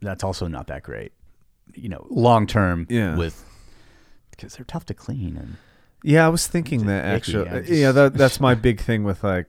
that's 0.00 0.22
also 0.24 0.46
not 0.46 0.66
that 0.68 0.82
great. 0.82 1.12
You 1.74 1.88
know, 1.88 2.06
long 2.10 2.46
term 2.46 2.86
Yeah. 2.88 3.16
with 3.16 3.44
because 4.30 4.54
they're 4.56 4.64
tough 4.64 4.86
to 4.86 4.94
clean 4.94 5.36
and 5.36 5.56
Yeah, 6.04 6.24
I 6.24 6.28
was 6.28 6.46
thinking 6.46 6.86
that 6.86 7.04
icky, 7.04 7.14
actually. 7.16 7.48
I 7.48 7.58
just- 7.60 7.72
yeah, 7.72 7.92
that, 7.92 8.14
that's 8.14 8.40
my 8.48 8.54
big 8.54 8.80
thing 8.80 9.04
with 9.04 9.22
like. 9.24 9.46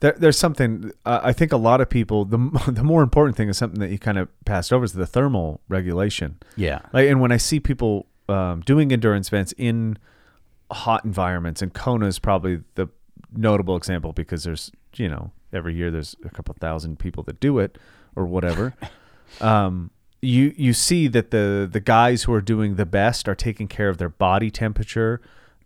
There, 0.00 0.14
there's 0.16 0.38
something 0.38 0.92
uh, 1.04 1.20
I 1.22 1.32
think 1.32 1.52
a 1.52 1.56
lot 1.56 1.80
of 1.80 1.88
people. 1.88 2.24
The 2.24 2.38
the 2.68 2.84
more 2.84 3.02
important 3.02 3.36
thing 3.36 3.48
is 3.48 3.58
something 3.58 3.80
that 3.80 3.90
you 3.90 3.98
kind 3.98 4.18
of 4.18 4.28
passed 4.44 4.72
over 4.72 4.84
is 4.84 4.92
the 4.92 5.06
thermal 5.06 5.60
regulation. 5.68 6.38
yeah, 6.56 6.80
Like, 6.92 7.08
and 7.08 7.20
when 7.20 7.32
I 7.32 7.36
see 7.36 7.60
people 7.60 8.06
um, 8.28 8.60
doing 8.60 8.92
endurance 8.92 9.28
events 9.28 9.52
in 9.56 9.98
hot 10.70 11.04
environments, 11.04 11.62
and 11.62 11.72
Kona 11.72 12.06
is 12.06 12.18
probably 12.18 12.62
the 12.74 12.88
notable 13.32 13.76
example 13.76 14.12
because 14.12 14.44
there's 14.44 14.72
you 14.96 15.08
know 15.08 15.30
every 15.52 15.74
year 15.74 15.90
there's 15.90 16.16
a 16.24 16.30
couple 16.30 16.54
thousand 16.58 16.98
people 16.98 17.22
that 17.24 17.40
do 17.40 17.58
it 17.58 17.78
or 18.16 18.24
whatever. 18.24 18.74
um, 19.40 19.90
you 20.22 20.54
you 20.56 20.72
see 20.72 21.08
that 21.08 21.30
the 21.30 21.68
the 21.70 21.80
guys 21.80 22.24
who 22.24 22.32
are 22.32 22.40
doing 22.40 22.76
the 22.76 22.86
best 22.86 23.28
are 23.28 23.34
taking 23.34 23.68
care 23.68 23.88
of 23.88 23.98
their 23.98 24.08
body 24.08 24.50
temperature 24.50 25.20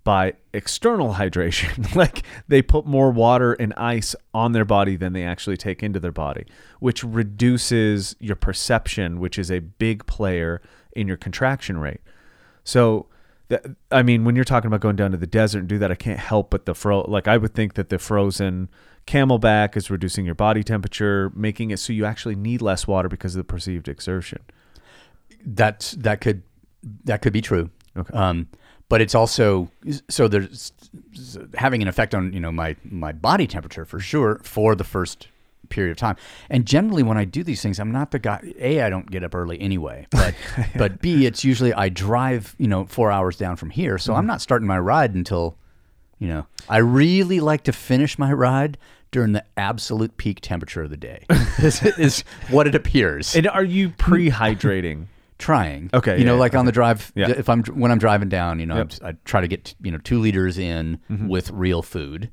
by 0.05 0.35
external 0.53 1.15
hydration 1.15 1.95
like 1.97 2.23
they 2.47 2.63
put 2.63 2.87
more 2.87 3.11
water 3.11 3.55
and 3.55 3.73
ice 3.75 4.15
on 4.33 4.53
their 4.53 4.65
body 4.65 4.97
than 4.97 5.13
they 5.13 5.25
actually 5.25 5.57
take 5.57 5.83
into 5.83 5.99
their 5.99 6.13
body 6.13 6.45
which 6.79 7.03
reduces 7.03 8.15
your 8.21 8.37
perception 8.37 9.19
which 9.19 9.39
is 9.39 9.51
a 9.51 9.59
big 9.59 10.07
player 10.07 10.61
in 10.95 11.09
your 11.09 11.17
contraction 11.17 11.79
rate 11.79 12.01
so 12.65 13.07
that, 13.49 13.65
I 13.91 14.03
mean, 14.03 14.25
when 14.25 14.37
you're 14.37 14.45
talking 14.45 14.69
about 14.69 14.81
going 14.81 14.97
down 14.97 15.11
to 15.11 15.17
the 15.17 15.27
desert 15.27 15.61
and 15.61 15.69
do 15.69 15.79
that, 15.79 15.93
I 15.93 15.95
can't 15.95 16.19
help 16.19 16.51
but 16.51 16.65
the 16.65 16.75
fro. 16.75 17.03
Like 17.03 17.29
I 17.29 17.37
would 17.37 17.55
think 17.55 17.75
that 17.75 17.91
the 17.91 17.99
frozen 17.99 18.71
CamelBak 19.07 19.77
is 19.77 19.91
reducing 19.91 20.25
your 20.25 20.35
body 20.35 20.63
temperature, 20.63 21.31
making 21.35 21.71
it 21.71 21.79
so 21.79 21.93
you 21.93 22.07
actually 22.07 22.37
need 22.37 22.63
less 22.63 22.87
water 22.87 23.09
because 23.09 23.35
of 23.35 23.39
the 23.39 23.45
perceived 23.45 23.89
exertion. 23.89 24.41
that's 25.45 25.93
that 25.93 26.21
could 26.21 26.43
that 27.05 27.21
could 27.21 27.33
be 27.33 27.43
true. 27.43 27.71
Okay. 27.97 28.13
Um, 28.17 28.49
but 28.95 29.01
it's 29.01 29.17
also 29.17 29.69
so 30.09 30.29
there's 30.29 30.71
having 31.57 31.83
an 31.83 31.89
effect 31.89 32.15
on 32.15 32.33
you 32.33 32.39
know 32.39 32.53
my 32.53 32.77
my 32.85 33.11
body 33.11 33.45
temperature 33.45 33.85
for 33.85 33.99
sure 33.99 34.41
for 34.45 34.77
the 34.77 34.85
first 34.85 35.27
period 35.69 35.91
of 35.91 35.97
time. 35.97 36.15
And 36.49 36.65
generally, 36.65 37.03
when 37.03 37.19
I 37.19 37.25
do 37.25 37.43
these 37.43 37.61
things, 37.61 37.81
I'm 37.81 37.91
not 37.91 38.13
the 38.13 38.21
guy. 38.21 38.55
A, 38.57 38.83
I 38.83 38.91
don't 38.91 39.11
get 39.11 39.25
up 39.25 39.35
early 39.35 39.61
anyway. 39.61 40.07
But 40.13 40.37
but 40.77 41.01
B, 41.01 41.27
it's 41.27 41.43
usually 41.43 41.75
I 41.75 41.89
drive 41.89 42.55
you 42.57 42.69
know 42.69 42.85
four 42.85 43.11
hours 43.11 43.37
down 43.37 43.57
from 43.57 43.71
here, 43.71 43.99
so 43.99 44.13
I'm 44.13 44.21
mm-hmm. 44.21 44.29
not 44.29 44.41
starting 44.41 44.69
my 44.69 44.79
ride 44.79 45.17
until 45.17 45.57
you 46.21 46.29
know. 46.29 46.47
I 46.69 46.77
really 46.77 47.41
like 47.41 47.65
to 47.65 47.73
finish 47.73 48.17
my 48.17 48.33
ride 48.33 48.79
during 49.11 49.33
the 49.33 49.45
absolute 49.57 50.17
peak 50.19 50.39
temperature 50.41 50.85
of 50.85 50.91
the 50.91 50.97
day. 50.97 51.27
is, 51.59 51.83
is 51.99 52.21
what 52.49 52.69
it 52.69 52.77
appears. 52.77 53.35
And 53.35 53.49
are 53.49 53.65
you 53.65 53.91
pre-hydrating? 53.91 55.07
Trying. 55.45 55.91
Okay, 55.93 56.19
you 56.19 56.25
know, 56.25 56.35
yeah, 56.35 56.41
like 56.41 56.55
on 56.55 56.65
the 56.67 56.73
drive. 56.73 57.13
Yeah. 57.15 57.29
If 57.31 57.49
I'm 57.49 57.63
when 57.65 57.91
I'm 57.93 57.99
driving 57.99 58.29
down, 58.31 58.59
you 58.61 58.67
know, 58.67 58.77
Yep. 58.79 58.89
Mm-hmm. 58.89 59.07
I 59.07 59.13
try 59.25 59.41
to 59.43 59.49
get 59.49 59.75
you 59.83 59.91
know 59.93 59.99
two 59.99 60.19
liters 60.19 60.57
in 60.59 60.99
with 61.29 61.51
real 61.51 61.83
food. 61.83 62.31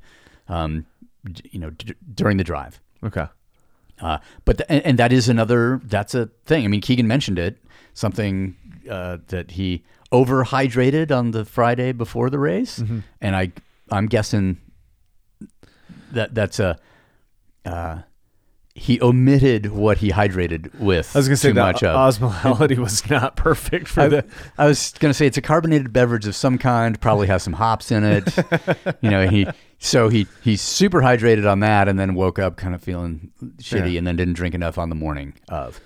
Um, 0.48 0.86
d- 1.24 1.48
you 1.52 1.60
know, 1.60 1.70
d- 1.70 1.94
during 2.14 2.36
the 2.38 2.44
drive. 2.44 2.80
Okay. 3.04 3.26
Uh, 4.00 4.18
but 4.44 4.58
th- 4.58 4.66
and, 4.68 4.82
and 4.86 4.98
that 4.98 5.12
is 5.12 5.28
another 5.28 5.80
that's 5.84 6.14
a 6.14 6.26
thing. 6.46 6.64
I 6.64 6.68
mean, 6.68 6.80
Keegan 6.80 7.06
mentioned 7.06 7.38
it. 7.38 7.58
Something 7.94 8.56
uh, 8.90 9.18
that 9.28 9.50
he 9.52 9.84
overhydrated 10.10 11.10
on 11.16 11.30
the 11.32 11.44
Friday 11.44 11.92
before 11.92 12.30
the 12.30 12.38
race, 12.38 12.78
Mm-hmm. 12.80 13.00
and 13.20 13.36
I 13.36 13.52
I'm 13.90 14.06
guessing 14.06 14.56
that 16.12 16.34
that's 16.34 16.58
a. 16.60 16.78
Uh, 17.64 17.98
he 18.74 19.00
omitted 19.02 19.66
what 19.72 19.98
he 19.98 20.10
hydrated 20.10 20.74
with. 20.80 21.14
I 21.14 21.18
was 21.18 21.28
gonna 21.28 21.36
say 21.36 21.48
too 21.50 21.54
much 21.54 21.82
of. 21.82 21.94
osmolality 21.94 22.78
was 22.78 23.08
not 23.10 23.36
perfect 23.36 23.86
for 23.88 24.00
I, 24.02 24.08
the. 24.08 24.24
I 24.56 24.66
was 24.66 24.94
gonna 24.98 25.12
say 25.14 25.26
it's 25.26 25.36
a 25.36 25.42
carbonated 25.42 25.92
beverage 25.92 26.26
of 26.26 26.34
some 26.34 26.56
kind. 26.58 26.98
Probably 27.00 27.26
has 27.26 27.42
some 27.42 27.52
hops 27.52 27.90
in 27.92 28.02
it. 28.04 28.34
you 29.02 29.10
know, 29.10 29.28
he 29.28 29.46
so 29.78 30.08
he 30.08 30.26
he's 30.42 30.62
super 30.62 31.00
hydrated 31.02 31.50
on 31.50 31.60
that, 31.60 31.86
and 31.88 31.98
then 31.98 32.14
woke 32.14 32.38
up 32.38 32.56
kind 32.56 32.74
of 32.74 32.82
feeling 32.82 33.30
shitty, 33.58 33.92
Yeah. 33.92 33.98
and 33.98 34.06
then 34.06 34.16
didn't 34.16 34.34
drink 34.34 34.54
enough 34.54 34.78
on 34.78 34.88
the 34.88 34.94
morning 34.96 35.34
of. 35.48 35.80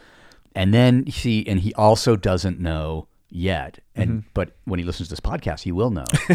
And 0.55 0.73
then 0.73 1.05
he 1.07 1.47
and 1.49 1.61
he 1.61 1.75
also 1.75 2.15
doesn't 2.17 2.61
know 2.61 3.09
yet, 3.29 3.81
and 3.97 4.09
Mm-hmm. 4.11 4.29
but 4.33 4.53
when 4.65 4.79
he 4.79 4.85
listens 4.87 5.09
to 5.09 5.13
this 5.13 5.21
podcast, 5.21 5.63
he 5.65 5.73
will 5.73 5.91
know 5.91 6.05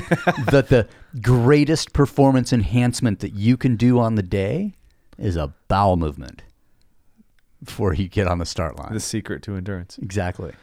that 0.52 0.66
the 0.70 0.88
greatest 1.22 1.94
performance 1.94 2.52
enhancement 2.52 3.20
that 3.22 3.34
you 3.34 3.56
can 3.58 3.78
do 3.78 3.98
on 4.00 4.16
the 4.16 4.22
day 4.24 4.76
is 5.22 5.36
a 5.36 5.54
bowel 5.68 5.98
movement 5.98 6.42
before 7.64 7.94
you 7.94 8.08
get 8.08 8.28
on 8.28 8.40
the 8.40 8.46
start 8.46 8.78
line. 8.78 8.94
The 8.94 9.00
secret 9.00 9.44
to 9.44 9.56
endurance. 9.56 9.98
Exactly. 10.00 10.54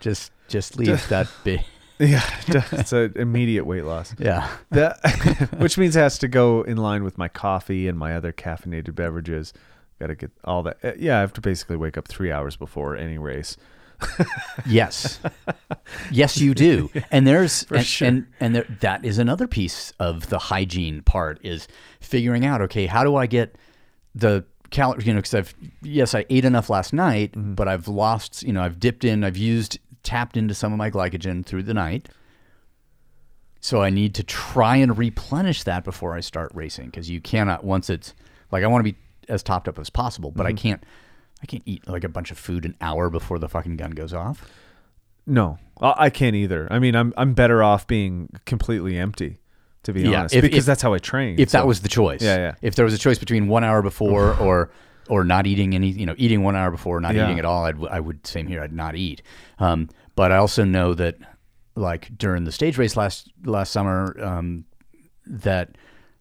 Just 0.00 0.30
just 0.48 0.76
leave 0.76 1.06
that 1.08 1.28
big. 1.44 1.60
Yeah, 1.98 2.22
it's 2.72 2.92
an 2.92 3.12
immediate 3.16 3.64
weight 3.64 3.84
loss. 3.84 4.14
Yeah. 4.18 4.48
That, 4.70 5.50
which 5.58 5.76
means 5.76 5.96
it 5.96 6.00
has 6.00 6.16
to 6.18 6.28
go 6.28 6.62
in 6.62 6.76
line 6.76 7.02
with 7.02 7.18
my 7.18 7.26
coffee 7.26 7.88
and 7.88 7.98
my 7.98 8.14
other 8.14 8.32
caffeinated 8.32 8.94
beverages. 8.94 9.52
Got 9.98 10.06
to 10.08 10.14
get 10.14 10.30
all 10.44 10.62
that. 10.62 10.78
uh, 10.84 10.92
Yeah, 10.96 11.16
I 11.16 11.20
have 11.20 11.32
to 11.32 11.40
basically 11.40 11.76
wake 11.76 11.98
up 11.98 12.06
three 12.06 12.30
hours 12.30 12.54
before 12.54 12.96
any 12.96 13.18
race. 13.18 13.56
Yes. 14.64 15.18
yes, 16.12 16.38
you 16.38 16.54
do. 16.54 16.88
And 17.10 17.26
there's 17.26 17.66
and, 17.70 17.84
sure. 17.84 18.06
and 18.06 18.26
and 18.38 18.54
there, 18.54 18.66
that 18.80 19.04
is 19.04 19.18
another 19.18 19.48
piece 19.48 19.92
of 19.98 20.28
the 20.28 20.38
hygiene 20.38 21.02
part 21.02 21.40
is 21.42 21.66
figuring 22.00 22.44
out 22.46 22.60
okay, 22.62 22.86
how 22.86 23.02
do 23.02 23.16
I 23.16 23.26
get 23.26 23.56
the 24.18 24.44
calories, 24.70 25.06
you 25.06 25.14
know, 25.14 25.20
cuz 25.22 25.34
I've 25.34 25.54
yes, 25.82 26.14
I 26.14 26.24
ate 26.30 26.44
enough 26.44 26.68
last 26.70 26.92
night, 26.92 27.32
Mm-hmm. 27.32 27.54
but 27.54 27.68
I've 27.68 27.88
lost, 27.88 28.42
you 28.42 28.52
know, 28.52 28.62
I've 28.62 28.78
dipped 28.80 29.04
in, 29.04 29.24
I've 29.24 29.36
used 29.36 29.78
tapped 30.02 30.36
into 30.36 30.54
some 30.54 30.72
of 30.72 30.78
my 30.78 30.90
glycogen 30.90 31.44
through 31.44 31.64
the 31.64 31.74
night. 31.74 32.08
So 33.60 33.82
I 33.82 33.90
need 33.90 34.14
to 34.14 34.22
try 34.22 34.76
and 34.76 34.96
replenish 34.96 35.64
that 35.64 35.84
before 35.84 36.14
I 36.14 36.20
start 36.20 36.52
racing 36.54 36.86
because 36.86 37.10
you 37.10 37.20
cannot 37.20 37.64
once 37.64 37.90
it's 37.90 38.14
like 38.52 38.62
I 38.62 38.66
want 38.68 38.84
to 38.86 38.92
be 38.92 38.98
as 39.28 39.42
topped 39.42 39.68
up 39.68 39.78
as 39.78 39.90
possible, 39.90 40.30
but 40.30 40.46
I 40.46 40.52
can't 40.52 40.82
I 41.42 41.46
can't 41.46 41.62
eat 41.66 41.86
like 41.88 42.04
a 42.04 42.08
bunch 42.08 42.30
of 42.30 42.38
food 42.38 42.64
an 42.64 42.76
hour 42.80 43.10
before 43.10 43.38
the 43.38 43.48
fucking 43.48 43.76
gun 43.76 43.90
goes 43.92 44.12
off. 44.14 44.48
No, 45.26 45.58
I 45.80 45.94
I 46.06 46.10
can't 46.10 46.36
either. 46.36 46.68
I 46.70 46.78
mean, 46.78 46.94
I'm 46.94 47.12
I'm 47.16 47.34
better 47.34 47.62
off 47.62 47.86
being 47.86 48.28
completely 48.46 48.96
empty, 48.96 49.38
to 49.88 49.92
be 49.94 50.02
Yeah, 50.02 50.20
honest, 50.20 50.34
if- 50.34 50.42
because 50.42 50.58
if- 50.60 50.66
that's 50.66 50.82
how 50.82 50.92
I 50.92 50.98
train. 50.98 51.36
If 51.38 51.50
that 51.52 51.66
was 51.66 51.80
the 51.80 51.88
choice, 51.88 52.22
Yeah, 52.22 52.36
yeah. 52.36 52.54
If 52.60 52.74
there 52.74 52.84
was 52.84 52.92
a 52.94 52.98
choice 52.98 53.18
between 53.18 53.48
one 53.48 53.64
hour 53.64 53.80
before 53.82 54.34
or 54.40 54.70
or 55.08 55.24
not 55.24 55.46
eating 55.46 55.74
any, 55.74 55.88
you 55.88 56.04
know, 56.04 56.14
eating 56.18 56.42
one 56.42 56.54
hour 56.54 56.70
before, 56.70 57.00
not 57.00 57.14
Yeah. 57.14 57.24
eating 57.24 57.38
at 57.38 57.46
all, 57.46 57.64
I'd, 57.64 57.82
I 57.86 57.98
would 57.98 58.26
same 58.26 58.46
here. 58.46 58.62
I'd 58.62 58.74
not 58.74 58.94
eat. 58.94 59.22
Um, 59.58 59.88
but 60.14 60.30
I 60.30 60.36
also 60.36 60.64
know 60.64 60.92
that, 60.94 61.16
like 61.74 62.10
during 62.18 62.44
the 62.44 62.52
stage 62.52 62.76
race 62.76 62.94
last 62.96 63.32
last 63.44 63.70
summer, 63.72 64.14
um, 64.22 64.64
that 65.26 65.70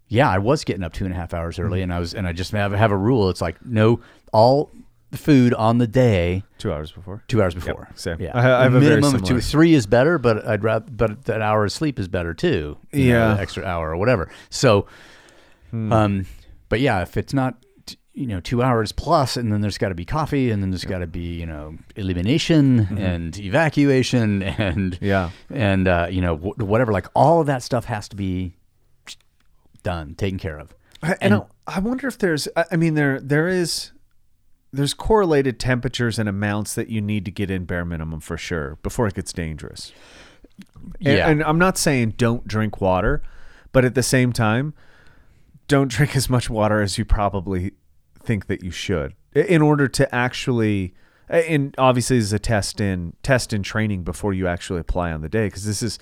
yeah, 0.08 0.30
I 0.30 0.38
was 0.38 0.64
getting 0.64 0.84
up 0.84 0.94
two 0.94 1.04
and 1.04 1.14
a 1.14 1.18
half 1.18 1.34
hours 1.34 1.60
early, 1.60 1.82
and 1.82 1.94
I 1.94 2.00
was 2.00 2.14
and 2.14 2.26
I 2.26 2.32
just 2.32 2.54
have 2.54 2.72
have 2.72 2.92
a 2.92 2.98
rule. 2.98 3.30
It's 3.30 3.42
like 3.42 3.58
no 3.66 4.00
all 4.32 4.72
the 5.12 5.18
food 5.18 5.54
on 5.54 5.78
the 5.78 5.88
day 5.88 6.44
two 6.58 6.72
hours 6.72 6.92
before. 6.92 7.24
two 7.28 7.42
hours 7.42 7.54
before. 7.56 7.88
same. 7.96 8.20
Yeah, 8.22 8.32
I 8.34 8.42
ha- 8.42 8.60
I 8.60 8.64
have 8.64 8.76
a 8.76 8.80
minimum 8.80 9.16
of 9.16 9.24
two. 9.24 9.40
Three 9.42 9.74
is 9.74 9.86
better, 9.88 10.18
but 10.18 10.46
I'd 10.48 10.64
rather. 10.64 10.86
But 10.92 11.26
that 11.26 11.42
hour 11.42 11.64
of 11.66 11.72
sleep 11.72 11.98
is 12.00 12.08
better 12.08 12.34
too. 12.34 12.78
you 12.92 13.14
know, 13.14 13.36
Yeah. 13.36 13.40
extra 13.42 13.64
hour 13.64 13.92
or 13.92 13.98
whatever. 13.98 14.30
So, 14.50 14.86
Hmm. 15.72 15.92
um, 15.94 16.26
but 16.70 16.80
yeah, 16.82 17.02
if 17.02 17.16
it's 17.18 17.34
not, 17.34 17.56
you 18.14 18.26
know, 18.28 18.40
two 18.40 18.62
hours 18.64 18.92
plus, 18.92 19.38
and 19.38 19.52
then 19.54 19.62
there's 19.62 19.78
got 19.78 19.90
to 19.90 19.96
be 19.96 20.04
coffee, 20.06 20.50
and 20.52 20.62
then 20.62 20.72
there's 20.72 20.84
got 20.86 21.00
to 21.00 21.08
be, 21.08 21.36
you 21.40 21.46
know, 21.46 21.78
elimination 21.96 22.98
and 22.98 23.38
evacuation, 23.40 24.42
and 24.60 24.94
Mm-hmm. 24.94 25.06
Yeah. 25.06 25.30
and 25.50 25.88
uh, 25.88 26.08
you 26.10 26.20
know, 26.22 26.36
wh- 26.36 26.58
whatever. 26.60 26.92
Like 26.92 27.08
all 27.16 27.40
of 27.42 27.48
that 27.48 27.64
stuff 27.64 27.86
has 27.86 28.08
to 28.10 28.16
be 28.16 28.56
done, 29.84 30.16
taken 30.16 30.40
care 30.40 30.58
of. 30.60 30.74
I, 31.04 31.16
and 31.22 31.34
I, 31.36 31.42
I 31.68 31.80
wonder 31.80 32.08
if 32.08 32.18
there's. 32.18 32.48
I 32.56 32.66
I 32.72 32.76
mean, 32.76 32.96
there 32.96 33.20
there 33.22 33.48
is. 33.48 33.92
There's 34.72 34.94
correlated 34.94 35.60
temperatures 35.60 36.20
and 36.20 36.28
amounts 36.28 36.76
that 36.76 36.90
you 36.90 37.02
need 37.02 37.26
to 37.26 37.32
get 37.32 37.50
in 37.50 37.66
bare 37.66 37.86
minimum 37.86 38.20
for 38.20 38.38
sure 38.38 38.78
before 38.84 39.08
it 39.08 39.14
gets 39.16 39.32
dangerous. 39.34 39.92
And, 41.04 41.18
Yeah. 41.18 41.30
and 41.30 41.44
I'm 41.44 41.58
not 41.60 41.78
saying 41.78 42.16
don't 42.18 42.48
drink 42.48 42.82
water, 42.82 43.22
but 43.72 43.86
at 43.86 43.96
the 43.96 44.04
same 44.04 44.34
time, 44.34 44.74
don't 45.68 45.90
drink 45.92 46.16
as 46.16 46.30
much 46.30 46.50
water 46.50 46.82
as 46.82 46.98
you 46.98 47.06
probably 47.06 47.72
think 48.22 48.48
that 48.48 48.64
you 48.64 48.72
should 48.72 49.14
in 49.34 49.62
order 49.62 49.88
to 49.88 50.14
actually 50.14 50.94
and 51.30 51.74
obviously 51.78 52.18
this 52.18 52.26
is 52.26 52.34
a 52.34 52.40
test 52.40 52.82
in 52.82 53.14
test 53.24 53.54
in 53.54 53.64
training 53.64 54.04
before 54.04 54.34
you 54.34 54.48
actually 54.48 54.80
apply 54.82 55.12
on 55.14 55.22
the 55.22 55.30
day 55.30 55.48
because 55.48 55.64
this 55.66 55.82
is 55.82 55.98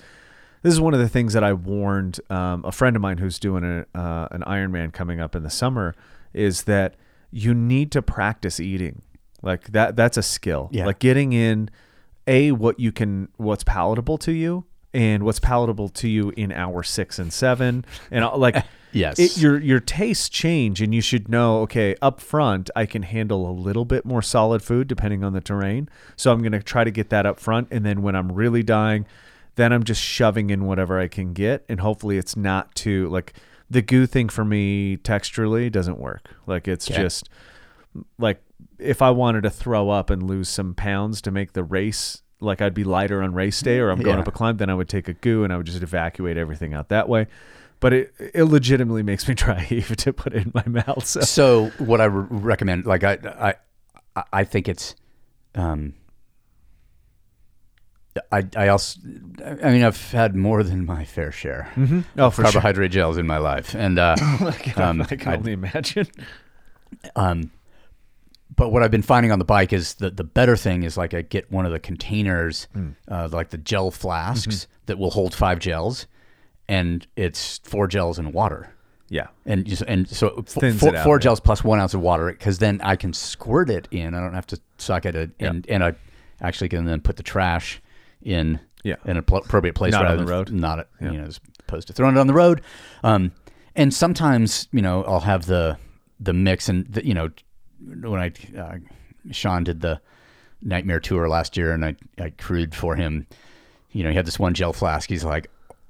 this 0.62 0.72
is 0.72 0.80
one 0.80 0.92
of 0.94 0.98
the 0.98 1.08
things 1.08 1.34
that 1.34 1.44
I 1.44 1.52
warned 1.52 2.18
um, 2.30 2.64
a 2.64 2.72
friend 2.72 2.96
of 2.96 3.02
mine 3.02 3.18
who's 3.18 3.38
doing 3.38 3.62
a, 3.62 3.86
uh, 3.96 4.26
an 4.32 4.42
Ironman 4.42 4.92
coming 4.92 5.20
up 5.20 5.36
in 5.36 5.44
the 5.44 5.50
summer 5.50 5.94
is 6.32 6.64
that 6.64 6.94
you 7.30 7.54
need 7.54 7.90
to 7.92 8.00
practice 8.02 8.60
eating 8.60 9.02
like 9.42 9.64
that 9.72 9.96
that's 9.96 10.16
a 10.16 10.22
skill 10.22 10.68
Yeah. 10.72 10.86
like 10.86 10.98
getting 10.98 11.32
in 11.32 11.70
a 12.26 12.52
what 12.52 12.80
you 12.80 12.92
can 12.92 13.28
what's 13.36 13.64
palatable 13.64 14.18
to 14.18 14.32
you 14.32 14.64
and 14.94 15.22
what's 15.24 15.40
palatable 15.40 15.88
to 15.90 16.08
you 16.08 16.32
in 16.36 16.50
hour 16.52 16.82
six 16.82 17.18
and 17.18 17.32
seven 17.32 17.84
and 18.10 18.24
like 18.36 18.64
Yes. 18.92 19.18
it, 19.18 19.36
your 19.36 19.60
your 19.60 19.80
tastes 19.80 20.30
change 20.30 20.80
and 20.80 20.94
you 20.94 21.02
should 21.02 21.28
know 21.28 21.58
okay 21.62 21.94
up 22.00 22.18
front 22.18 22.70
i 22.74 22.86
can 22.86 23.02
handle 23.02 23.50
a 23.50 23.52
little 23.52 23.84
bit 23.84 24.06
more 24.06 24.22
solid 24.22 24.62
food 24.62 24.88
depending 24.88 25.22
on 25.22 25.34
the 25.34 25.40
terrain 25.42 25.90
so 26.16 26.32
i'm 26.32 26.38
going 26.40 26.52
to 26.52 26.62
try 26.62 26.82
to 26.82 26.90
get 26.90 27.10
that 27.10 27.26
up 27.26 27.38
front 27.38 27.68
and 27.70 27.84
then 27.84 28.00
when 28.00 28.16
i'm 28.16 28.32
really 28.32 28.62
dying 28.62 29.04
then 29.56 29.70
i'm 29.70 29.82
just 29.84 30.00
shoving 30.00 30.48
in 30.48 30.64
whatever 30.64 30.98
i 30.98 31.08
can 31.08 31.34
get 31.34 31.62
and 31.68 31.80
hopefully 31.80 32.16
it's 32.16 32.36
not 32.36 32.74
too 32.74 33.06
like 33.10 33.34
the 33.70 33.82
goo 33.82 34.06
thing 34.06 34.28
for 34.28 34.44
me 34.44 34.96
texturally 34.98 35.70
doesn't 35.70 35.98
work 35.98 36.30
like 36.46 36.68
it's 36.68 36.90
Okay. 36.90 37.02
just 37.02 37.28
like 38.18 38.42
if 38.78 39.00
I 39.02 39.10
wanted 39.10 39.42
to 39.42 39.50
throw 39.50 39.90
up 39.90 40.10
and 40.10 40.22
lose 40.22 40.48
some 40.48 40.74
pounds 40.74 41.20
to 41.22 41.30
make 41.30 41.52
the 41.54 41.64
race 41.64 42.22
like 42.40 42.60
I'd 42.60 42.74
be 42.74 42.84
lighter 42.84 43.22
on 43.22 43.32
race 43.32 43.60
day 43.62 43.78
or 43.78 43.90
I'm 43.90 44.00
going 44.00 44.16
Yeah. 44.16 44.20
up 44.22 44.28
a 44.28 44.32
climb, 44.32 44.58
then 44.58 44.68
I 44.68 44.74
would 44.74 44.88
take 44.90 45.08
a 45.08 45.14
goo 45.14 45.42
and 45.44 45.52
I 45.52 45.56
would 45.56 45.64
just 45.66 45.82
evacuate 45.82 46.36
everything 46.36 46.74
out 46.74 46.90
that 46.90 47.08
way. 47.08 47.26
But 47.80 47.92
it, 47.94 48.14
it 48.34 48.44
legitimately 48.44 49.02
makes 49.02 49.26
me 49.26 49.34
try 49.46 49.66
even 49.70 49.96
to 49.96 50.12
put 50.12 50.34
it 50.34 50.44
in 50.44 50.52
my 50.54 50.66
mouth. 50.66 51.06
So 51.06 51.20
so 51.22 51.66
what 51.78 52.00
I 52.02 52.04
re- 52.04 52.26
recommend, 52.30 52.84
like 52.84 53.04
I, 53.04 53.12
I, 53.24 53.54
I- 54.14 54.24
I 54.32 54.44
think 54.44 54.68
it's, 54.68 54.94
um, 55.54 55.94
I, 58.32 58.44
I 58.56 58.68
also, 58.68 59.00
I 59.62 59.70
mean, 59.70 59.82
I've 59.84 60.10
had 60.12 60.34
more 60.36 60.62
than 60.62 60.84
my 60.86 61.04
fair 61.04 61.30
share 61.32 61.70
oh, 61.76 62.26
of 62.26 62.34
for 62.34 62.42
sure. 62.42 62.52
carbohydrate 62.52 62.90
gels 62.90 63.18
in 63.18 63.26
my 63.26 63.38
life, 63.38 63.74
and 63.74 63.98
uh, 63.98 64.16
um, 64.76 65.02
I 65.02 65.06
can 65.16 65.28
I- 65.32 65.36
only 65.36 65.52
imagine. 65.52 66.06
um, 67.14 67.50
but 68.54 68.70
what 68.70 68.82
I've 68.82 68.90
been 68.90 69.02
finding 69.02 69.32
on 69.32 69.38
the 69.38 69.44
bike 69.44 69.72
is 69.72 69.94
that 69.94 70.16
the 70.16 70.24
better 70.24 70.56
thing 70.56 70.82
is 70.84 70.96
like 70.96 71.12
I 71.14 71.22
get 71.22 71.50
one 71.50 71.66
of 71.66 71.72
the 71.72 71.80
containers, 71.80 72.68
Hmm. 72.72 72.90
uh, 73.08 73.28
like 73.30 73.50
the 73.50 73.58
gel 73.58 73.90
flasks 73.90 74.46
Mm-hmm. 74.54 74.72
that 74.86 74.98
will 74.98 75.10
hold 75.10 75.34
five 75.34 75.58
gels, 75.58 76.06
and 76.68 77.06
it's 77.16 77.58
four 77.64 77.86
gels 77.86 78.18
and 78.18 78.32
water. 78.32 78.70
Yeah. 79.08 79.28
and 79.44 79.64
just, 79.64 79.82
and 79.86 80.08
so 80.08 80.42
f- 80.46 80.48
four, 80.78 80.96
out, 80.96 81.04
four 81.04 81.16
yeah. 81.16 81.20
gels 81.20 81.38
plus 81.38 81.62
one 81.62 81.78
ounce 81.78 81.94
of 81.94 82.00
water 82.00 82.26
because 82.32 82.58
then 82.58 82.80
I 82.82 82.96
can 82.96 83.12
squirt 83.12 83.70
it 83.70 83.86
in. 83.92 84.14
I 84.14 84.20
don't 84.20 84.34
have 84.34 84.48
to 84.48 84.60
suck 84.78 85.06
it, 85.06 85.14
in, 85.14 85.32
and 85.38 85.66
and 85.68 85.84
I 85.84 85.94
actually 86.40 86.68
can 86.70 86.86
then 86.86 87.00
put 87.00 87.16
the 87.16 87.22
trash 87.22 87.80
in 88.26 88.60
Yeah. 88.82 88.96
in 89.04 89.12
an 89.12 89.16
appropriate 89.16 89.74
place 89.74 89.92
Not 89.92 90.02
on 90.02 90.06
rather 90.06 90.16
the 90.18 90.24
than 90.26 90.34
road. 90.34 90.52
not 90.52 90.78
at, 90.80 90.88
Yeah. 91.00 91.12
you 91.12 91.18
know 91.18 91.24
as 91.24 91.40
opposed 91.60 91.86
to 91.88 91.92
throwing 91.94 92.16
it 92.16 92.20
on 92.20 92.26
the 92.26 92.34
road. 92.34 92.60
Um, 93.02 93.32
and 93.74 93.94
sometimes 93.94 94.68
you 94.72 94.82
know 94.82 95.02
I'll 95.04 95.20
have 95.20 95.46
the 95.46 95.78
the 96.20 96.32
mix 96.32 96.68
and 96.68 96.86
the, 96.86 97.06
you 97.06 97.14
know 97.14 97.30
when 97.80 98.20
I 98.20 98.32
uh, 98.58 98.76
Sean 99.30 99.64
did 99.64 99.80
the 99.80 100.00
nightmare 100.62 101.00
tour 101.00 101.28
last 101.28 101.56
year 101.56 101.72
and 101.72 101.84
I 101.84 101.96
I 102.18 102.30
crewed 102.30 102.74
for 102.74 102.96
him. 102.96 103.26
You 103.92 104.02
know 104.04 104.10
he 104.10 104.16
had 104.16 104.26
this 104.26 104.38
one 104.38 104.52
gel 104.54 104.72
flask. 104.74 105.08
He's 105.08 105.24
like. 105.24 105.48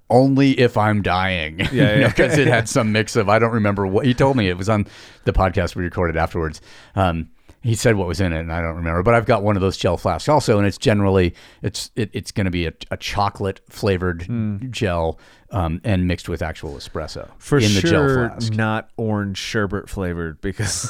Only 0.08 0.52
if 0.60 0.76
I'm 0.76 1.02
dying, 1.02 1.58
Yeah, 1.58 1.66
yeah. 1.98 2.06
because 2.06 2.38
it 2.38 2.46
had 2.46 2.68
some 2.76 2.92
mix 2.92 3.16
of 3.16 3.28
I 3.28 3.40
don't 3.40 3.50
remember 3.54 3.88
what 3.88 4.06
he 4.06 4.14
told 4.14 4.36
me. 4.36 4.48
It 4.48 4.56
was 4.56 4.68
on 4.68 4.86
the 5.24 5.32
podcast 5.32 5.74
we 5.74 5.82
recorded 5.82 6.16
afterwards. 6.16 6.60
Um, 6.94 7.28
he 7.66 7.74
said 7.74 7.96
what 7.96 8.06
was 8.06 8.20
in 8.20 8.32
it, 8.32 8.40
and 8.40 8.52
I 8.52 8.60
don't 8.60 8.76
remember. 8.76 9.02
But 9.02 9.14
I've 9.14 9.26
got 9.26 9.42
one 9.42 9.56
of 9.56 9.60
those 9.62 9.76
gel 9.76 9.96
flasks 9.96 10.28
also, 10.28 10.58
and 10.58 10.66
it's 10.66 10.78
generally 10.78 11.34
it's 11.62 11.90
it, 11.96 12.10
it's 12.12 12.30
going 12.32 12.44
to 12.44 12.50
be 12.50 12.66
a, 12.66 12.72
a 12.90 12.96
chocolate 12.96 13.60
flavored 13.68 14.26
gel 14.70 15.18
um, 15.50 15.80
and 15.84 16.06
mixed 16.06 16.28
with 16.28 16.42
actual 16.42 16.74
espresso 16.74 17.28
For 17.38 17.58
in 17.58 17.74
the 17.74 17.80
gel 17.80 18.06
sure, 18.06 18.28
flask. 18.28 18.52
not 18.54 18.90
orange 18.96 19.38
sherbet 19.38 19.88
flavored 19.90 20.40
because 20.40 20.88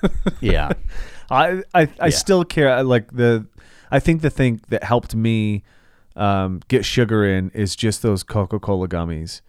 Yeah, 0.40 0.72
I 1.30 1.62
I, 1.74 1.82
I 2.00 2.06
Yeah. 2.06 2.08
still 2.10 2.44
care. 2.44 2.70
I 2.72 2.80
Like 2.82 3.12
the, 3.12 3.46
I 3.90 4.00
think 4.00 4.22
the 4.22 4.30
thing 4.30 4.60
that 4.68 4.84
helped 4.84 5.14
me 5.14 5.62
um, 6.16 6.60
get 6.68 6.84
sugar 6.84 7.24
in 7.24 7.50
is 7.50 7.76
just 7.76 8.02
those 8.02 8.22
Coca 8.22 8.58
Cola 8.58 8.88
gummies 8.88 9.40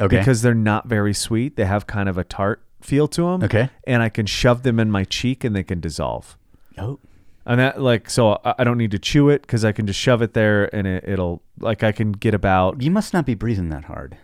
okay. 0.00 0.18
because 0.18 0.42
they're 0.42 0.54
not 0.54 0.86
very 0.88 1.12
sweet. 1.14 1.56
They 1.56 1.64
have 1.64 1.86
kind 1.86 2.08
of 2.08 2.16
a 2.18 2.24
tart 2.24 2.62
feel 2.84 3.08
to 3.08 3.22
them. 3.22 3.42
Okay. 3.42 3.68
and 3.86 4.02
I 4.02 4.08
can 4.08 4.26
shove 4.26 4.62
them 4.62 4.78
in 4.78 4.90
my 4.90 5.04
cheek 5.04 5.42
and 5.44 5.56
they 5.56 5.64
can 5.64 5.80
dissolve. 5.80 6.36
oh, 6.78 6.98
And 7.46 7.58
that 7.60 7.80
like 7.80 8.10
so 8.10 8.38
I 8.44 8.54
I 8.58 8.64
don't 8.64 8.78
need 8.78 8.90
to 8.92 8.98
chew 8.98 9.28
it 9.30 9.42
because 9.42 9.64
I 9.64 9.72
can 9.72 9.86
just 9.86 9.98
shove 9.98 10.22
it 10.22 10.34
there 10.34 10.74
and 10.74 10.86
it, 10.86 11.04
it'll 11.06 11.42
like 11.58 11.82
I 11.82 11.92
can 11.92 12.12
get 12.12 12.34
about 12.34 12.82
you 12.82 12.90
must 12.90 13.12
not 13.12 13.24
be 13.26 13.34
breathing 13.34 13.70
that 13.70 13.84
hard. 13.84 14.16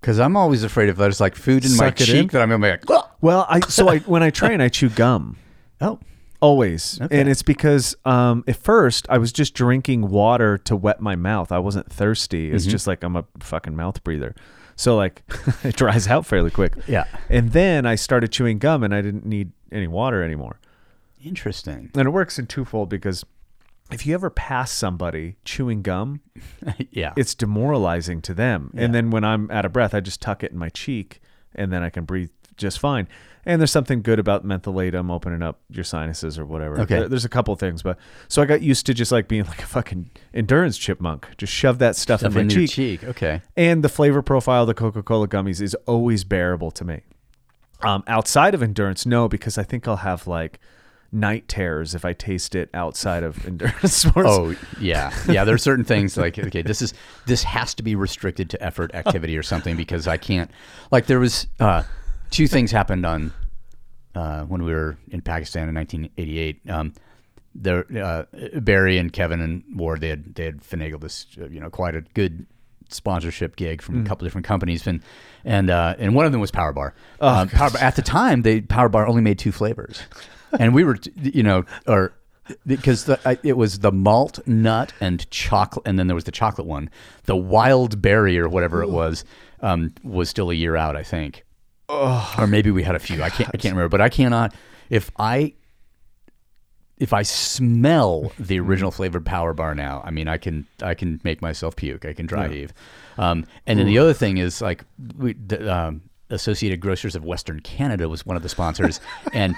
Because 0.00 0.20
I'm 0.20 0.36
always 0.36 0.62
afraid 0.62 0.88
if 0.90 0.96
there's 0.96 1.20
like 1.20 1.34
food 1.34 1.64
in 1.64 1.70
my 1.76 1.86
Suck 1.88 2.00
it 2.00 2.04
cheek 2.04 2.16
in? 2.22 2.26
that 2.28 2.42
I'm 2.42 2.50
gonna 2.50 2.62
be 2.66 2.70
like, 2.70 2.90
"Ugh." 2.90 3.08
well 3.20 3.46
I 3.48 3.60
so 3.60 3.88
I 3.88 3.98
when 4.00 4.22
I 4.22 4.30
train 4.40 4.60
I 4.60 4.68
chew 4.68 4.88
gum. 4.90 5.36
oh, 5.80 5.98
Always. 6.40 7.00
Okay. 7.00 7.20
And 7.20 7.26
it's 7.28 7.42
because 7.42 7.96
um, 8.04 8.44
at 8.46 8.56
first 8.56 9.06
I 9.08 9.16
was 9.16 9.32
just 9.32 9.54
drinking 9.54 10.10
water 10.10 10.58
to 10.58 10.76
wet 10.76 11.00
my 11.00 11.16
mouth. 11.16 11.50
I 11.50 11.58
wasn't 11.58 11.90
thirsty. 11.90 12.48
Mm-hmm. 12.48 12.56
It's 12.56 12.66
just 12.66 12.86
like 12.86 13.02
I'm 13.02 13.16
a 13.16 13.24
fucking 13.40 13.74
mouth 13.74 14.04
breather. 14.04 14.34
So 14.76 14.96
like 14.96 15.22
it 15.64 15.76
dries 15.76 16.08
out 16.08 16.26
fairly 16.26 16.50
quick. 16.50 16.74
Yeah. 16.86 17.04
And 17.28 17.52
then 17.52 17.86
I 17.86 17.94
started 17.94 18.32
chewing 18.32 18.58
gum 18.58 18.82
and 18.82 18.94
I 18.94 19.02
didn't 19.02 19.26
need 19.26 19.52
any 19.72 19.86
water 19.86 20.22
anymore. 20.22 20.60
interesting. 21.24 21.90
And 21.94 22.06
it 22.06 22.10
works 22.10 22.38
in 22.38 22.46
twofold 22.46 22.88
because 22.88 23.24
if 23.90 24.06
you 24.06 24.14
ever 24.14 24.30
pass 24.30 24.70
somebody 24.70 25.36
chewing 25.44 25.82
gum, 25.82 26.20
yeah, 26.90 27.12
it's 27.16 27.34
demoralizing 27.34 28.22
to 28.22 28.34
them. 28.34 28.70
Yeah. 28.74 28.82
And 28.82 28.94
then 28.94 29.10
when 29.10 29.24
I'm 29.24 29.50
out 29.50 29.64
of 29.64 29.72
breath, 29.72 29.94
I 29.94 30.00
just 30.00 30.20
tuck 30.20 30.42
it 30.42 30.52
in 30.52 30.58
my 30.58 30.68
cheek 30.70 31.20
and 31.54 31.72
then 31.72 31.82
I 31.82 31.90
can 31.90 32.04
breathe 32.04 32.30
just 32.56 32.78
fine. 32.78 33.08
And 33.46 33.60
there's 33.60 33.70
something 33.70 34.00
good 34.00 34.18
about 34.18 34.46
mentholatum 34.46 35.10
opening 35.10 35.42
up 35.42 35.60
your 35.68 35.84
sinuses 35.84 36.38
or 36.38 36.46
whatever. 36.46 36.80
Okay. 36.80 37.00
There- 37.00 37.08
There's 37.10 37.26
a 37.26 37.28
couple 37.28 37.54
things, 37.56 37.82
but 37.82 37.98
so 38.26 38.40
I 38.40 38.46
got 38.46 38.62
used 38.62 38.86
to 38.86 38.94
just 38.94 39.12
like 39.12 39.28
being 39.28 39.44
like 39.46 39.62
a 39.62 39.66
fucking 39.66 40.10
endurance 40.32 40.78
chipmunk. 40.78 41.28
Just 41.36 41.52
shove 41.52 41.78
that 41.80 41.94
stuff, 41.94 42.20
stuff 42.20 42.30
in 42.30 42.34
my 42.34 42.40
in 42.40 42.50
your 42.50 42.60
cheek. 42.66 42.70
cheek. 43.00 43.04
Okay. 43.04 43.42
And 43.56 43.84
the 43.84 43.90
flavor 43.90 44.22
profile 44.22 44.62
of 44.62 44.68
the 44.68 44.74
Coca-Cola 44.74 45.28
gummies 45.28 45.60
is 45.60 45.74
always 45.86 46.24
bearable 46.24 46.70
to 46.70 46.84
me. 46.84 47.02
Um, 47.82 48.02
outside 48.06 48.54
of 48.54 48.62
endurance, 48.62 49.04
no, 49.04 49.28
because 49.28 49.58
I 49.58 49.62
think 49.62 49.86
I'll 49.86 49.96
have 49.96 50.26
like 50.26 50.58
night 51.12 51.46
terrors 51.46 51.94
if 51.94 52.04
I 52.04 52.12
taste 52.14 52.54
it 52.54 52.70
outside 52.72 53.22
of 53.22 53.46
endurance 53.46 53.94
sports. 53.94 54.26
Oh 54.30 54.54
yeah, 54.80 55.12
yeah. 55.28 55.44
There 55.44 55.54
are 55.54 55.58
certain 55.58 55.84
things 55.84 56.16
like 56.16 56.38
okay, 56.38 56.62
this 56.62 56.80
is 56.80 56.94
this 57.26 57.42
has 57.42 57.74
to 57.74 57.82
be 57.82 57.94
restricted 57.94 58.48
to 58.50 58.62
effort 58.62 58.94
activity 58.94 59.36
or 59.36 59.42
something 59.42 59.76
because 59.76 60.08
I 60.08 60.16
can't. 60.16 60.50
Like 60.90 61.04
there 61.06 61.20
was 61.20 61.46
uh, 61.60 61.82
two 62.34 62.46
things 62.48 62.70
happened 62.72 63.06
on 63.06 63.32
uh, 64.14 64.42
when 64.44 64.64
we 64.64 64.72
were 64.72 64.96
in 65.10 65.20
Pakistan 65.22 65.68
in 65.68 65.74
1988. 65.74 66.70
Um, 66.70 66.92
there, 67.54 67.84
uh, 68.02 68.24
Barry 68.60 68.98
and 68.98 69.12
Kevin 69.12 69.40
and 69.40 69.62
Ward 69.76 70.00
they 70.00 70.08
had 70.08 70.34
they 70.34 70.44
had 70.44 70.60
finagled 70.62 71.00
this 71.00 71.26
uh, 71.40 71.46
you 71.48 71.60
know 71.60 71.70
quite 71.70 71.94
a 71.94 72.00
good 72.14 72.46
sponsorship 72.90 73.56
gig 73.56 73.80
from 73.80 73.94
Mm. 73.96 74.04
a 74.04 74.08
couple 74.08 74.24
different 74.26 74.46
companies 74.46 74.86
and 74.86 75.00
and 75.44 75.70
uh, 75.70 75.94
and 75.98 76.14
one 76.16 76.26
of 76.26 76.32
them 76.32 76.40
was 76.40 76.50
Power 76.50 76.72
Bar. 76.72 76.94
Oh, 77.20 77.28
um, 77.28 77.48
Power 77.48 77.70
Bar 77.70 77.80
at 77.80 77.94
the 77.96 78.02
time 78.02 78.42
they 78.42 78.60
Power 78.60 78.88
Bar 78.88 79.06
only 79.06 79.22
made 79.22 79.38
two 79.38 79.52
flavors, 79.52 80.02
and 80.58 80.74
we 80.74 80.82
were 80.82 80.98
you 81.22 81.44
know 81.44 81.64
or 81.86 82.12
because 82.66 83.04
the, 83.04 83.18
I, 83.24 83.38
it 83.44 83.56
was 83.56 83.78
the 83.78 83.92
malt 83.92 84.40
nut 84.46 84.92
and 85.00 85.28
chocolate 85.30 85.86
and 85.86 85.98
then 85.98 86.08
there 86.08 86.14
was 86.14 86.24
the 86.24 86.32
chocolate 86.32 86.66
one 86.66 86.90
the 87.24 87.36
wild 87.36 88.02
berry 88.02 88.38
or 88.38 88.50
whatever 88.50 88.82
it 88.82 88.90
was 88.90 89.24
um, 89.62 89.94
was 90.02 90.28
still 90.28 90.50
a 90.50 90.54
year 90.54 90.76
out 90.76 90.94
I 90.94 91.04
think 91.04 91.43
or 92.38 92.46
maybe 92.46 92.70
we 92.70 92.82
had 92.82 92.94
a 92.94 92.98
few. 92.98 93.22
I 93.22 93.30
can't 93.30 93.50
I 93.52 93.56
can't 93.56 93.74
remember 93.74 93.88
but 93.88 94.00
I 94.00 94.08
cannot 94.08 94.54
if 94.90 95.10
I 95.18 95.54
if 96.98 97.12
I 97.12 97.22
smell 97.22 98.32
the 98.38 98.58
original 98.60 98.90
flavored 98.90 99.26
power 99.26 99.52
bar 99.52 99.74
now, 99.74 100.00
I 100.04 100.10
mean, 100.10 100.28
I 100.28 100.38
can 100.38 100.66
I 100.82 100.94
can 100.94 101.20
make 101.24 101.42
myself 101.42 101.76
puke. 101.76 102.04
I 102.04 102.12
can 102.12 102.26
dry 102.26 102.48
heave. 102.48 102.72
Um, 103.18 103.46
and 103.66 103.78
then 103.78 103.86
the 103.86 103.98
other 103.98 104.14
thing 104.14 104.38
is 104.38 104.60
like 104.60 104.84
we, 105.18 105.34
the 105.34 105.72
um, 105.72 106.02
Associated 106.30 106.80
Grocers 106.80 107.14
of 107.14 107.24
Western 107.24 107.60
Canada 107.60 108.08
was 108.08 108.24
one 108.24 108.36
of 108.36 108.42
the 108.42 108.48
sponsors, 108.48 109.00
and 109.32 109.56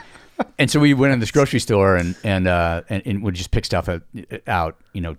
and 0.59 0.71
so 0.71 0.81
we 0.81 0.95
went 0.95 1.13
in 1.13 1.21
this 1.21 1.31
grocery 1.31 1.61
store 1.61 1.97
and 1.97 2.17
and 2.25 2.47
uh, 2.47 2.83
and, 2.89 3.03
and 3.07 3.23
would 3.23 3.35
just 3.35 3.51
pick 3.51 3.65
stuff 3.65 3.89
out, 3.89 4.03
out, 4.47 4.79
you 4.93 5.01
know, 5.01 5.17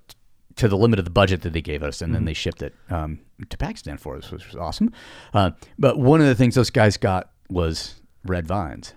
to 0.58 0.68
the 0.68 0.78
limit 0.78 1.00
of 1.00 1.06
the 1.06 1.12
budget 1.12 1.42
that 1.42 1.54
they 1.54 1.62
gave 1.62 1.84
us, 1.84 2.02
and 2.02 2.14
then 2.14 2.26
they 2.26 2.34
shipped 2.34 2.62
it 2.62 2.74
um, 2.90 3.20
to 3.50 3.58
Pakistan 3.58 3.98
for 3.98 4.18
us, 4.18 4.32
which 4.32 4.46
was 4.46 4.56
awesome. 4.56 4.92
Uh, 5.34 5.52
but 5.80 5.98
one 5.98 6.20
of 6.22 6.28
the 6.28 6.36
things 6.36 6.56
those 6.56 6.70
guys 6.70 6.98
got 6.98 7.32
was 7.50 7.96
red 8.26 8.48
vines. 8.48 8.94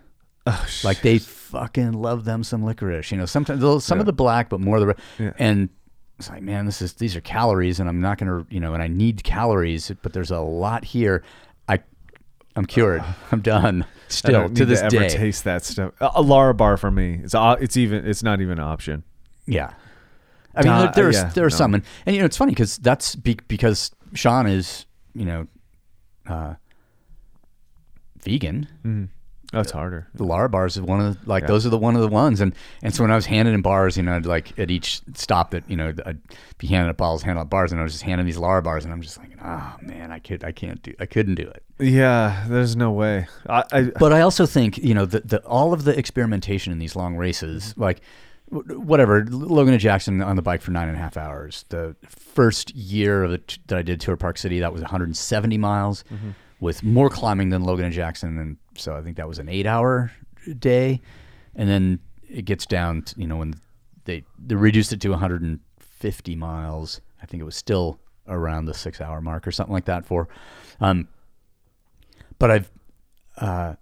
Like 0.82 1.02
they 1.02 1.18
fucking 1.18 1.92
love 1.92 2.24
them 2.24 2.42
some 2.42 2.64
licorice. 2.64 3.12
You 3.12 3.18
know, 3.18 3.26
sometimes 3.26 3.84
some 3.84 4.00
of 4.00 4.06
the 4.06 4.12
black, 4.12 4.48
but 4.48 4.60
more 4.60 4.76
of 4.76 4.80
the 4.80 4.86
red. 4.88 4.98
Yeah. 5.18 5.32
And 5.38 5.68
it's 6.18 6.28
like, 6.28 6.42
man, 6.42 6.66
this 6.66 6.82
is 6.82 6.94
these 6.94 7.14
are 7.14 7.20
calories, 7.20 7.78
and 7.78 7.88
I'm 7.88 8.00
not 8.00 8.18
gonna, 8.18 8.44
you 8.50 8.58
know, 8.58 8.74
and 8.74 8.82
I 8.82 8.88
need 8.88 9.22
calories, 9.22 9.92
but 10.02 10.12
there's 10.12 10.30
a 10.30 10.40
lot 10.40 10.84
here. 10.84 11.22
I, 11.68 11.78
I'm 12.56 12.64
cured. 12.64 13.04
I'm 13.30 13.40
done. 13.42 13.84
Still 14.08 14.48
to 14.48 14.64
this 14.64 14.80
to 14.80 14.86
ever 14.86 14.98
day. 14.98 15.08
taste 15.08 15.44
that 15.44 15.64
stuff. 15.64 15.92
A, 16.00 16.10
a 16.16 16.22
Lara 16.22 16.52
bar 16.52 16.76
for 16.76 16.90
me. 16.90 17.20
It's 17.22 17.34
o- 17.34 17.52
it's 17.52 17.76
even 17.76 18.04
it's 18.06 18.22
not 18.22 18.40
even 18.40 18.58
an 18.58 18.64
option. 18.64 19.04
Yeah. 19.46 19.74
I 20.54 20.62
mean, 20.62 20.72
Uh, 20.72 20.82
there, 20.90 21.04
there's 21.04 21.16
yeah, 21.16 21.28
there 21.30 21.44
are 21.46 21.50
no. 21.50 21.56
some, 21.56 21.74
and, 21.74 21.84
and 22.06 22.14
you 22.16 22.20
know, 22.22 22.26
it's 22.26 22.36
funny 22.36 22.52
because 22.52 22.76
that's 22.78 23.14
be, 23.14 23.38
because 23.48 23.90
Sean 24.14 24.46
is, 24.46 24.86
you 25.14 25.24
know, 25.24 25.46
uh, 26.28 26.54
vegan. 28.22 29.10
Oh, 29.52 29.58
it's 29.58 29.72
harder. 29.72 30.06
the 30.14 30.22
Lara 30.22 30.48
bars 30.48 30.76
is 30.76 30.82
one 30.82 31.00
of 31.00 31.20
the, 31.24 31.28
like 31.28 31.42
Yeah. 31.42 31.48
those 31.48 31.66
are 31.66 31.70
the 31.70 31.78
one 31.78 31.96
of 31.96 32.02
the 32.02 32.08
ones 32.08 32.40
and 32.40 32.54
and 32.84 32.94
so 32.94 33.02
when 33.02 33.10
I 33.10 33.16
was 33.16 33.26
handing 33.26 33.52
in 33.52 33.62
bars 33.62 33.96
you 33.96 34.02
know 34.04 34.14
I'd 34.14 34.24
like 34.24 34.56
at 34.60 34.70
each 34.70 35.00
stop 35.14 35.50
that 35.50 35.68
you 35.68 35.74
know 35.76 35.92
I'd 36.06 36.20
be 36.58 36.68
handing 36.68 36.88
out 36.88 36.96
bottles 36.96 37.22
handing 37.24 37.40
out 37.40 37.50
bars 37.50 37.72
and 37.72 37.80
I 37.80 37.82
was 37.82 37.90
just 37.94 38.04
handing 38.04 38.26
these 38.26 38.38
Lara 38.38 38.62
bars 38.62 38.84
and 38.84 38.94
I'm 38.94 39.02
just 39.02 39.18
like 39.18 39.32
oh 39.42 39.74
man 39.82 40.12
I 40.12 40.20
could 40.20 40.44
I 40.44 40.52
can't 40.52 40.80
do 40.82 40.94
I 41.00 41.06
couldn't 41.06 41.34
do 41.34 41.48
it 41.48 41.64
Yeah, 41.80 42.44
there's 42.48 42.76
no 42.76 42.92
way. 42.92 43.26
I, 43.48 43.64
I 43.72 43.82
but 43.98 44.12
I 44.12 44.20
also 44.20 44.46
think 44.46 44.78
you 44.78 44.94
know 44.94 45.04
the, 45.04 45.18
the 45.18 45.38
all 45.44 45.72
of 45.72 45.82
the 45.82 45.98
experimentation 45.98 46.72
in 46.72 46.78
these 46.78 46.94
long 46.94 47.16
races 47.16 47.74
like 47.76 47.98
wh- 47.98 48.04
whatever 48.50 49.24
Logan 49.26 49.74
and 49.74 49.80
Jackson 49.80 50.20
on 50.22 50.36
the 50.36 50.42
bike 50.42 50.60
for 50.60 50.70
nine 50.70 50.88
and 50.88 50.96
a 50.96 51.00
half 51.00 51.16
hours. 51.16 51.64
The 51.68 51.94
first 52.08 52.74
year 52.74 53.24
of 53.24 53.30
the 53.30 53.58
that 53.68 53.78
I 53.78 53.82
did 53.82 54.00
Tour 54.00 54.16
Park 54.16 54.38
City 54.38 54.60
that 54.60 54.72
was 54.72 54.82
170 54.82 55.58
miles 55.58 56.04
with 56.60 56.82
more 56.82 57.08
climbing 57.08 57.50
than 57.50 57.62
Logan 57.62 57.84
and 57.84 57.94
Jackson. 57.94 58.38
And 58.38 58.56
so 58.76 58.96
I 58.96 59.02
think 59.02 59.16
that 59.16 59.28
was 59.28 59.38
an 59.38 59.48
eight 59.48 59.66
hour 59.66 60.12
day. 60.58 61.00
And 61.54 61.68
then 61.68 62.00
it 62.28 62.44
gets 62.44 62.66
down 62.66 63.02
to, 63.02 63.20
you 63.20 63.26
know 63.26 63.36
when 63.36 63.54
they 64.04 64.24
they 64.38 64.54
reduced 64.54 64.92
it 64.92 65.00
to 65.02 65.10
150 65.10 66.36
miles. 66.36 67.00
I 67.22 67.26
think 67.26 67.40
it 67.40 67.44
was 67.44 67.56
still 67.56 68.00
around 68.26 68.66
the 68.66 68.74
six 68.74 69.00
hour 69.00 69.20
mark 69.20 69.46
or 69.46 69.50
something 69.50 69.72
like 69.72 69.86
that 69.86 70.06
for 70.06 70.28
um 70.80 71.08
but 72.38 72.50
I've 72.50 72.70
uh, 73.36 73.74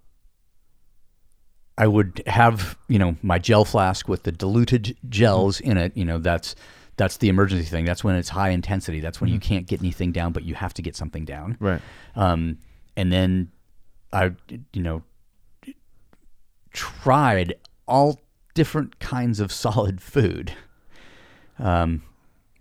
I 1.79 1.87
would 1.87 2.21
have 2.27 2.77
you 2.89 2.99
know 2.99 3.15
my 3.23 3.39
gel 3.39 3.63
flask 3.65 4.07
with 4.09 4.23
the 4.23 4.33
diluted 4.33 4.97
gels 5.07 5.61
in 5.61 5.77
it. 5.77 5.95
You 5.95 6.03
know 6.05 6.19
that's 6.19 6.53
that's 6.97 7.17
the 7.17 7.29
emergency 7.29 7.63
thing. 7.65 7.85
That's 7.85 8.03
when 8.03 8.15
it's 8.15 8.27
high 8.27 8.49
intensity. 8.49 8.99
That's 8.99 9.21
when 9.21 9.29
you 9.29 9.39
can't 9.39 9.65
get 9.65 9.79
anything 9.79 10.11
down, 10.11 10.33
but 10.33 10.43
you 10.43 10.55
have 10.55 10.73
to 10.73 10.81
get 10.81 10.97
something 10.97 11.23
down. 11.23 11.55
right. 11.61 11.81
Um, 12.15 12.57
and 12.97 13.13
then 13.13 13.51
I 14.11 14.33
you 14.73 14.81
know 14.83 15.03
tried 16.73 17.55
all 17.87 18.19
different 18.53 18.99
kinds 18.99 19.39
of 19.39 19.51
solid 19.65 20.01
food. 20.01 20.51
Um, 21.57 22.03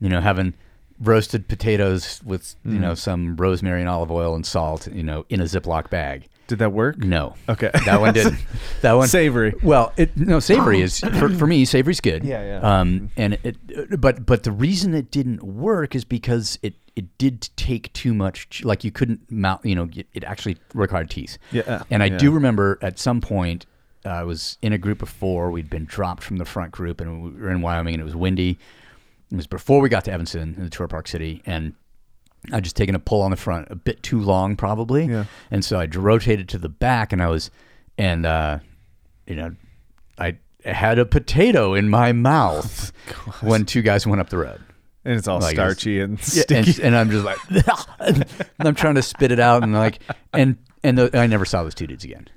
you 0.00 0.08
know, 0.08 0.20
having 0.20 0.54
roasted 1.00 1.48
potatoes 1.48 2.20
with 2.24 2.54
you 2.64 2.78
know 2.78 2.94
some 2.94 3.36
rosemary 3.36 3.80
and 3.80 3.88
olive 3.88 4.12
oil 4.12 4.36
and 4.36 4.46
salt. 4.46 4.86
You 4.86 5.02
know, 5.02 5.26
in 5.28 5.40
a 5.40 5.44
Ziploc 5.44 5.90
bag. 5.90 6.28
Did 6.48 6.58
that 6.60 6.72
work? 6.72 6.98
No. 6.98 7.34
Okay. 7.48 7.70
That 7.84 8.00
one 8.00 8.14
didn't. 8.14 8.38
That 8.80 8.94
one 8.94 9.08
Savory. 9.08 9.54
Well, 9.62 9.92
it 9.96 10.16
no 10.16 10.40
savory 10.40 10.80
is 10.80 11.00
for, 11.00 11.28
for 11.28 11.46
me. 11.46 11.64
Savory's 11.64 12.00
good. 12.00 12.24
Yeah, 12.24 12.42
yeah. 12.60 12.80
Um, 12.80 13.10
and 13.16 13.38
it, 13.42 14.00
but 14.00 14.24
but 14.24 14.44
the 14.44 14.52
reason 14.52 14.94
it 14.94 15.10
didn't 15.10 15.42
work 15.42 15.94
is 15.94 16.04
because 16.04 16.58
it 16.62 16.74
it 16.96 17.18
did 17.18 17.50
take 17.56 17.92
too 17.92 18.14
much. 18.14 18.62
Like 18.64 18.82
you 18.82 18.90
couldn't 18.90 19.30
mount. 19.30 19.64
You 19.64 19.74
know, 19.74 19.88
it, 19.94 20.06
it 20.14 20.24
actually 20.24 20.56
required 20.74 21.10
teeth. 21.10 21.38
Yeah, 21.52 21.82
And 21.90 22.02
I 22.02 22.06
yeah. 22.06 22.18
do 22.18 22.30
remember 22.30 22.78
at 22.82 22.98
some 22.98 23.20
point 23.20 23.66
uh, 24.06 24.10
I 24.10 24.22
was 24.22 24.58
in 24.62 24.72
a 24.72 24.78
group 24.78 25.02
of 25.02 25.08
four. 25.08 25.50
We'd 25.50 25.68
been 25.68 25.84
dropped 25.84 26.22
from 26.22 26.38
the 26.38 26.44
front 26.44 26.72
group, 26.72 27.00
and 27.00 27.22
we 27.22 27.30
were 27.30 27.50
in 27.50 27.60
Wyoming, 27.60 27.94
and 27.94 28.00
it 28.00 28.04
was 28.04 28.16
windy. 28.16 28.58
It 29.30 29.36
was 29.36 29.46
before 29.46 29.80
we 29.80 29.88
got 29.88 30.04
to 30.04 30.12
Evanston 30.12 30.54
in 30.56 30.64
the 30.64 30.70
Tour 30.70 30.88
Park 30.88 31.08
City, 31.08 31.42
and 31.44 31.74
I'd 32.52 32.64
just 32.64 32.76
taken 32.76 32.94
a 32.94 32.98
pull 32.98 33.22
on 33.22 33.30
the 33.30 33.36
front 33.36 33.68
a 33.70 33.74
bit 33.76 34.02
too 34.02 34.20
long, 34.20 34.56
probably. 34.56 35.06
Yeah. 35.06 35.24
And 35.50 35.64
so 35.64 35.78
I 35.78 35.86
rotated 35.86 36.48
to 36.50 36.58
the 36.58 36.68
back, 36.68 37.12
and 37.12 37.22
I 37.22 37.28
was, 37.28 37.50
and 37.98 38.24
uh, 38.24 38.58
you 39.26 39.34
know, 39.36 39.54
I 40.18 40.38
had 40.64 40.98
a 40.98 41.04
potato 41.06 41.74
in 41.74 41.88
my 41.88 42.12
mouth 42.12 42.92
when 43.42 43.64
two 43.64 43.82
guys 43.82 44.06
went 44.06 44.20
up 44.20 44.30
the 44.30 44.38
road. 44.38 44.60
and 45.04 45.16
it's 45.18 45.28
all 45.28 45.40
Like, 45.40 45.54
starchy 45.56 46.00
and 46.00 46.20
sticky. 46.20 46.54
and, 46.56 46.78
and 46.80 46.96
I'm 46.96 47.10
just 47.10 47.24
like, 47.24 47.38
and 48.00 48.24
I'm 48.60 48.74
trying 48.74 48.94
to 48.96 49.02
spit 49.02 49.30
it 49.32 49.40
out, 49.40 49.62
and 49.62 49.72
like, 49.72 50.00
and 50.32 50.56
and 50.82 50.96
the, 50.98 51.18
I 51.18 51.26
never 51.26 51.44
saw 51.44 51.62
those 51.64 51.74
two 51.74 51.86
dudes 51.86 52.04
again. 52.04 52.28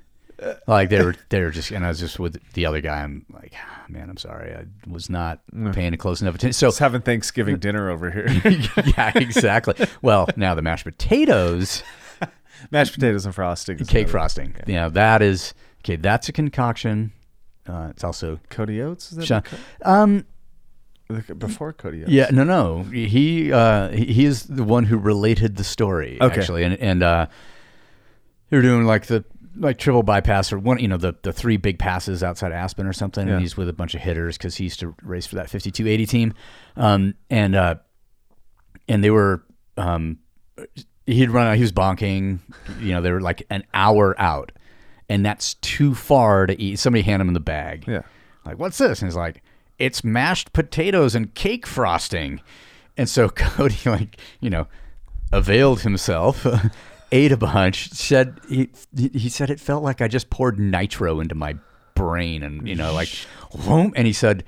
Like 0.66 0.88
they 0.90 1.02
were, 1.04 1.14
they 1.28 1.42
were 1.42 1.50
just, 1.50 1.70
and 1.70 1.84
I 1.84 1.88
was 1.88 2.00
just 2.00 2.18
with 2.18 2.40
the 2.54 2.66
other 2.66 2.80
guy. 2.80 3.02
I'm 3.02 3.24
like, 3.32 3.52
"Ah, 3.56 3.84
man, 3.88 4.08
I'm 4.10 4.16
sorry, 4.16 4.54
I 4.54 4.64
was 4.90 5.08
not 5.10 5.40
paying 5.72 5.94
a 5.94 5.96
close 5.96 6.20
enough 6.22 6.34
attention. 6.34 6.52
So 6.54 6.68
Just 6.68 6.78
having 6.78 7.00
Thanksgiving 7.02 7.58
dinner 7.58 7.90
over 7.90 8.10
here. 8.10 8.26
yeah, 8.96 9.12
exactly. 9.16 9.74
Well, 10.02 10.28
now 10.36 10.54
the 10.54 10.62
mashed 10.62 10.84
potatoes, 10.84 11.82
Mashed 12.70 12.94
potatoes 12.94 13.24
and 13.26 13.34
frosting. 13.34 13.78
cake 13.78 14.08
frosting. 14.08 14.54
Yeah, 14.66 14.88
that 14.88 15.22
is 15.22 15.54
okay. 15.84 15.96
That's 15.96 16.28
a 16.28 16.32
concoction. 16.32 17.12
Uh, 17.68 17.88
it's 17.90 18.02
also 18.04 18.40
Cody 18.50 18.80
Oates? 18.82 19.12
Is 19.12 19.18
that 19.18 19.26
Sha- 19.26 19.42
um, 19.84 20.24
before 21.38 21.72
Cody 21.72 22.02
Oates? 22.02 22.10
Yeah, 22.10 22.28
no, 22.32 22.44
no. 22.44 22.82
He 22.84 23.52
uh, 23.52 23.88
he 23.90 24.04
he 24.06 24.24
is 24.24 24.44
the 24.44 24.64
one 24.64 24.84
who 24.84 24.96
related 24.98 25.56
the 25.56 25.64
story 25.64 26.18
Okay. 26.20 26.40
actually, 26.40 26.62
and 26.64 26.74
and 26.78 27.02
uh, 27.02 27.26
they 28.50 28.56
were 28.56 28.62
doing 28.62 28.84
like 28.84 29.06
the 29.06 29.24
like 29.56 29.78
triple 29.78 30.02
bypass 30.02 30.52
or 30.52 30.58
one, 30.58 30.78
you 30.78 30.88
know, 30.88 30.96
the 30.96 31.14
the 31.22 31.32
three 31.32 31.56
big 31.56 31.78
passes 31.78 32.22
outside 32.22 32.52
Aspen 32.52 32.86
or 32.86 32.92
something, 32.92 33.26
Yeah. 33.26 33.34
and 33.34 33.42
he's 33.42 33.56
with 33.56 33.68
a 33.68 33.72
bunch 33.72 33.94
of 33.94 34.00
hitters 34.00 34.36
because 34.38 34.56
he 34.56 34.64
used 34.64 34.80
to 34.80 34.94
race 35.02 35.26
for 35.26 35.34
that 35.36 35.50
fifty 35.50 35.70
two 35.70 35.86
eighty 35.86 36.06
team, 36.06 36.34
um, 36.76 37.14
and 37.30 37.54
uh, 37.54 37.74
and 38.88 39.02
they 39.04 39.10
were 39.10 39.42
um, 39.76 40.18
he'd 41.06 41.30
run 41.30 41.46
out, 41.46 41.56
he 41.56 41.62
was 41.62 41.72
bonking, 41.72 42.38
you 42.80 42.92
know, 42.92 43.00
they 43.00 43.10
were 43.10 43.20
like 43.20 43.42
an 43.50 43.64
hour 43.74 44.14
out, 44.20 44.52
and 45.08 45.24
that's 45.24 45.54
too 45.54 45.94
far 45.94 46.46
to 46.46 46.60
eat. 46.60 46.78
Somebody 46.78 47.02
hand 47.02 47.20
him 47.22 47.32
the 47.32 47.40
bag, 47.40 47.84
Yeah. 47.88 48.02
like, 48.44 48.58
what's 48.58 48.78
this? 48.78 49.00
And 49.00 49.08
he's 49.08 49.16
like, 49.16 49.42
it's 49.78 50.04
mashed 50.04 50.52
potatoes 50.52 51.14
and 51.14 51.34
cake 51.34 51.66
frosting. 51.66 52.40
And 52.96 53.08
so 53.08 53.28
Cody, 53.34 53.76
like, 53.86 54.18
you 54.40 54.50
know, 54.50 54.66
availed 55.32 55.80
himself, 55.80 56.46
ate 57.12 57.30
a 57.30 57.36
bunch, 57.36 57.90
said 57.90 58.40
he 58.48 58.70
he 58.96 59.28
said 59.28 59.50
it 59.50 59.60
felt 59.60 59.84
like 59.84 60.00
I 60.00 60.08
just 60.08 60.30
poured 60.30 60.58
nitro 60.58 61.20
into 61.20 61.34
my 61.34 61.56
brain 61.94 62.42
and 62.42 62.66
you 62.66 62.74
know, 62.74 62.92
like 62.92 63.10
and 63.94 64.06
he 64.06 64.12
said, 64.12 64.44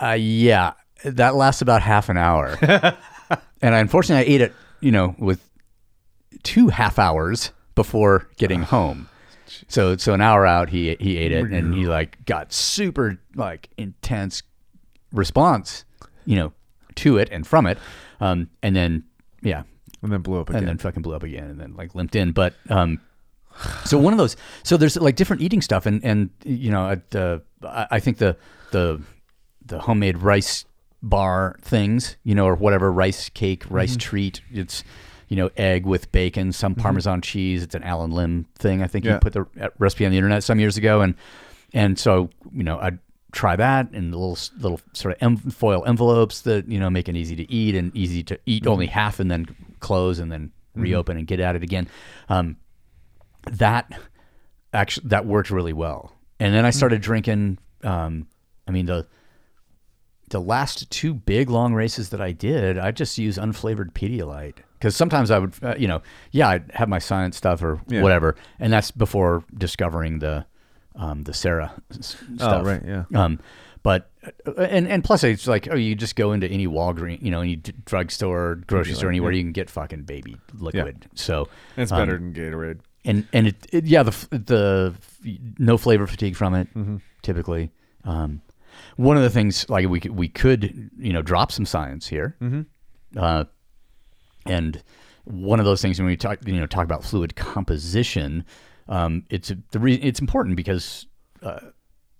uh 0.00 0.16
yeah, 0.18 0.72
that 1.04 1.34
lasts 1.36 1.62
about 1.62 1.82
half 1.82 2.08
an 2.08 2.16
hour. 2.16 2.58
and 3.62 3.74
I, 3.74 3.78
unfortunately 3.78 4.24
I 4.24 4.34
ate 4.34 4.40
it, 4.40 4.54
you 4.80 4.90
know, 4.90 5.14
with 5.18 5.48
two 6.42 6.68
half 6.68 6.98
hours 6.98 7.52
before 7.74 8.28
getting 8.38 8.62
home. 8.62 9.08
So 9.68 9.96
so 9.96 10.14
an 10.14 10.20
hour 10.20 10.44
out, 10.46 10.70
he 10.70 10.96
he 10.98 11.18
ate 11.18 11.30
it, 11.30 11.44
and 11.52 11.74
he 11.74 11.86
like 11.86 12.24
got 12.24 12.52
super 12.52 13.18
like 13.36 13.68
intense 13.76 14.42
response, 15.12 15.84
you 16.24 16.36
know, 16.36 16.52
to 16.96 17.18
it 17.18 17.28
and 17.30 17.46
from 17.46 17.66
it, 17.66 17.78
um, 18.20 18.48
and 18.62 18.74
then 18.74 19.04
yeah, 19.42 19.62
And 20.02 20.12
then 20.12 20.20
blew 20.22 20.40
up 20.40 20.50
again. 20.50 20.60
and 20.60 20.68
then 20.68 20.78
fucking 20.78 21.02
blew 21.02 21.14
up 21.14 21.22
again, 21.22 21.44
and 21.44 21.60
then 21.60 21.74
like 21.74 21.94
limped 21.94 22.14
in. 22.16 22.32
But 22.32 22.54
um, 22.68 23.00
so 23.84 23.98
one 23.98 24.12
of 24.12 24.18
those. 24.18 24.36
So 24.62 24.76
there's 24.76 24.96
like 24.96 25.16
different 25.16 25.42
eating 25.42 25.62
stuff, 25.62 25.86
and 25.86 26.04
and 26.04 26.30
you 26.44 26.70
know, 26.70 26.90
at, 26.90 27.14
uh, 27.14 27.38
I, 27.62 28.00
think 28.00 28.18
the 28.18 28.36
the 28.72 29.00
the 29.64 29.80
homemade 29.80 30.18
rice 30.18 30.64
bar 31.02 31.56
things, 31.62 32.16
you 32.24 32.34
know, 32.34 32.46
or 32.46 32.54
whatever 32.54 32.92
rice 32.92 33.28
cake, 33.30 33.64
rice 33.70 33.96
treat. 33.96 34.40
It's 34.52 34.84
you 35.28 35.36
know, 35.36 35.50
egg 35.56 35.86
with 35.86 36.12
bacon, 36.12 36.52
some 36.52 36.76
Parmesan 36.76 37.20
cheese. 37.20 37.64
It's 37.64 37.74
an 37.74 37.82
Allen 37.82 38.12
Lim 38.12 38.46
thing. 38.56 38.80
I 38.80 38.86
think 38.86 39.04
Yeah. 39.04 39.14
you 39.14 39.18
put 39.18 39.32
the 39.32 39.70
recipe 39.78 40.04
on 40.06 40.12
the 40.12 40.18
internet 40.18 40.44
some 40.44 40.60
years 40.60 40.76
ago, 40.76 41.00
and 41.00 41.14
and 41.72 41.98
so 41.98 42.30
you 42.52 42.62
know, 42.62 42.78
I'd 42.78 42.98
try 43.32 43.56
that 43.56 43.88
in 43.92 44.12
little 44.12 44.38
little 44.58 44.80
sort 44.92 45.14
of 45.14 45.22
em- 45.22 45.36
foil 45.36 45.84
envelopes 45.86 46.42
that 46.42 46.68
you 46.68 46.78
know 46.78 46.88
make 46.88 47.08
it 47.08 47.16
easy 47.16 47.34
to 47.36 47.50
eat 47.52 47.74
and 47.74 47.94
easy 47.94 48.22
to 48.22 48.38
eat 48.46 48.66
only 48.66 48.86
half 48.86 49.18
and 49.20 49.30
then 49.30 49.46
close 49.80 50.18
and 50.18 50.30
then 50.30 50.52
reopen 50.74 51.16
and 51.16 51.26
get 51.26 51.40
at 51.40 51.56
it 51.56 51.62
again. 51.62 51.88
Um, 52.28 52.56
that 53.50 53.90
actually 54.72 55.08
that 55.08 55.26
worked 55.26 55.50
really 55.50 55.72
well. 55.72 56.12
And 56.40 56.54
then 56.54 56.64
I 56.66 56.70
started 56.70 57.00
drinking. 57.00 57.58
Um, 57.82 58.26
I 58.68 58.72
mean 58.72 58.86
the 58.86 59.06
the 60.30 60.40
last 60.40 60.90
two 60.90 61.14
big 61.14 61.48
long 61.50 61.72
races 61.72 62.08
that 62.10 62.20
I 62.20 62.32
did, 62.32 62.78
I 62.78 62.90
just 62.90 63.16
use 63.16 63.38
unflavored 63.38 63.92
Pedialyte 63.92 64.56
because 64.72 64.96
sometimes 64.96 65.30
I 65.30 65.38
would, 65.38 65.54
uh, 65.62 65.76
you 65.78 65.86
know, 65.86 66.02
yeah, 66.32 66.48
I'd 66.48 66.70
have 66.74 66.88
my 66.88 66.98
science 66.98 67.36
stuff 67.36 67.62
or 67.62 67.80
Yeah. 67.86 68.02
whatever, 68.02 68.34
and 68.58 68.72
that's 68.72 68.90
before 68.90 69.44
discovering 69.56 70.18
the 70.18 70.44
um, 70.96 71.22
the 71.22 71.32
Sarah 71.34 71.74
s- 71.90 72.16
Oh, 72.32 72.34
stuff. 72.36 72.66
right, 72.66 72.82
yeah. 72.84 73.04
Um, 73.14 73.38
but 73.82 74.10
and 74.58 74.88
and 74.88 75.04
plus 75.04 75.22
it's 75.24 75.46
like 75.46 75.68
oh 75.70 75.74
you 75.76 75.94
just 75.94 76.16
go 76.16 76.32
into 76.32 76.46
any 76.48 76.66
Walgreens, 76.66 77.22
you 77.22 77.30
know, 77.30 77.40
any 77.40 77.56
drugstore, 77.56 78.56
grocery 78.66 78.94
store, 78.94 79.08
anywhere 79.10 79.32
you 79.32 79.42
can 79.42 79.52
get 79.52 79.70
fucking 79.70 80.02
baby 80.02 80.36
liquid. 80.58 81.06
So 81.14 81.48
And 81.76 81.82
it's 81.82 81.92
um, 81.92 81.98
better 81.98 82.18
than 82.18 82.32
Gatorade. 82.32 82.80
and 83.04 83.26
and 83.32 83.46
it, 83.48 83.56
it 83.72 83.84
yeah 83.86 84.02
the 84.02 84.10
the 84.30 84.94
no 85.58 85.76
flavor 85.78 86.06
fatigue 86.06 86.36
from 86.36 86.54
it 86.54 86.68
typically. 87.22 87.70
Um 88.04 88.42
one 88.96 89.16
of 89.16 89.22
the 89.22 89.30
things 89.30 89.68
like 89.68 89.88
we 89.88 90.00
could 90.00 90.12
we 90.16 90.28
could 90.28 90.90
you 90.98 91.12
know 91.12 91.22
drop 91.22 91.50
some 91.52 91.66
science 91.66 92.06
here. 92.06 92.36
Uh 93.16 93.44
and 94.46 94.82
one 95.24 95.58
of 95.58 95.66
those 95.66 95.82
things 95.82 95.98
when 95.98 96.06
we 96.06 96.16
talk 96.16 96.38
you 96.46 96.58
know 96.60 96.66
talk 96.66 96.84
about 96.84 97.02
fluid 97.04 97.34
composition 97.36 98.44
um 98.88 99.24
it's 99.30 99.52
the 99.72 99.78
re- 99.80 99.94
it's 99.96 100.20
important 100.20 100.54
because 100.56 101.06
uh 101.42 101.58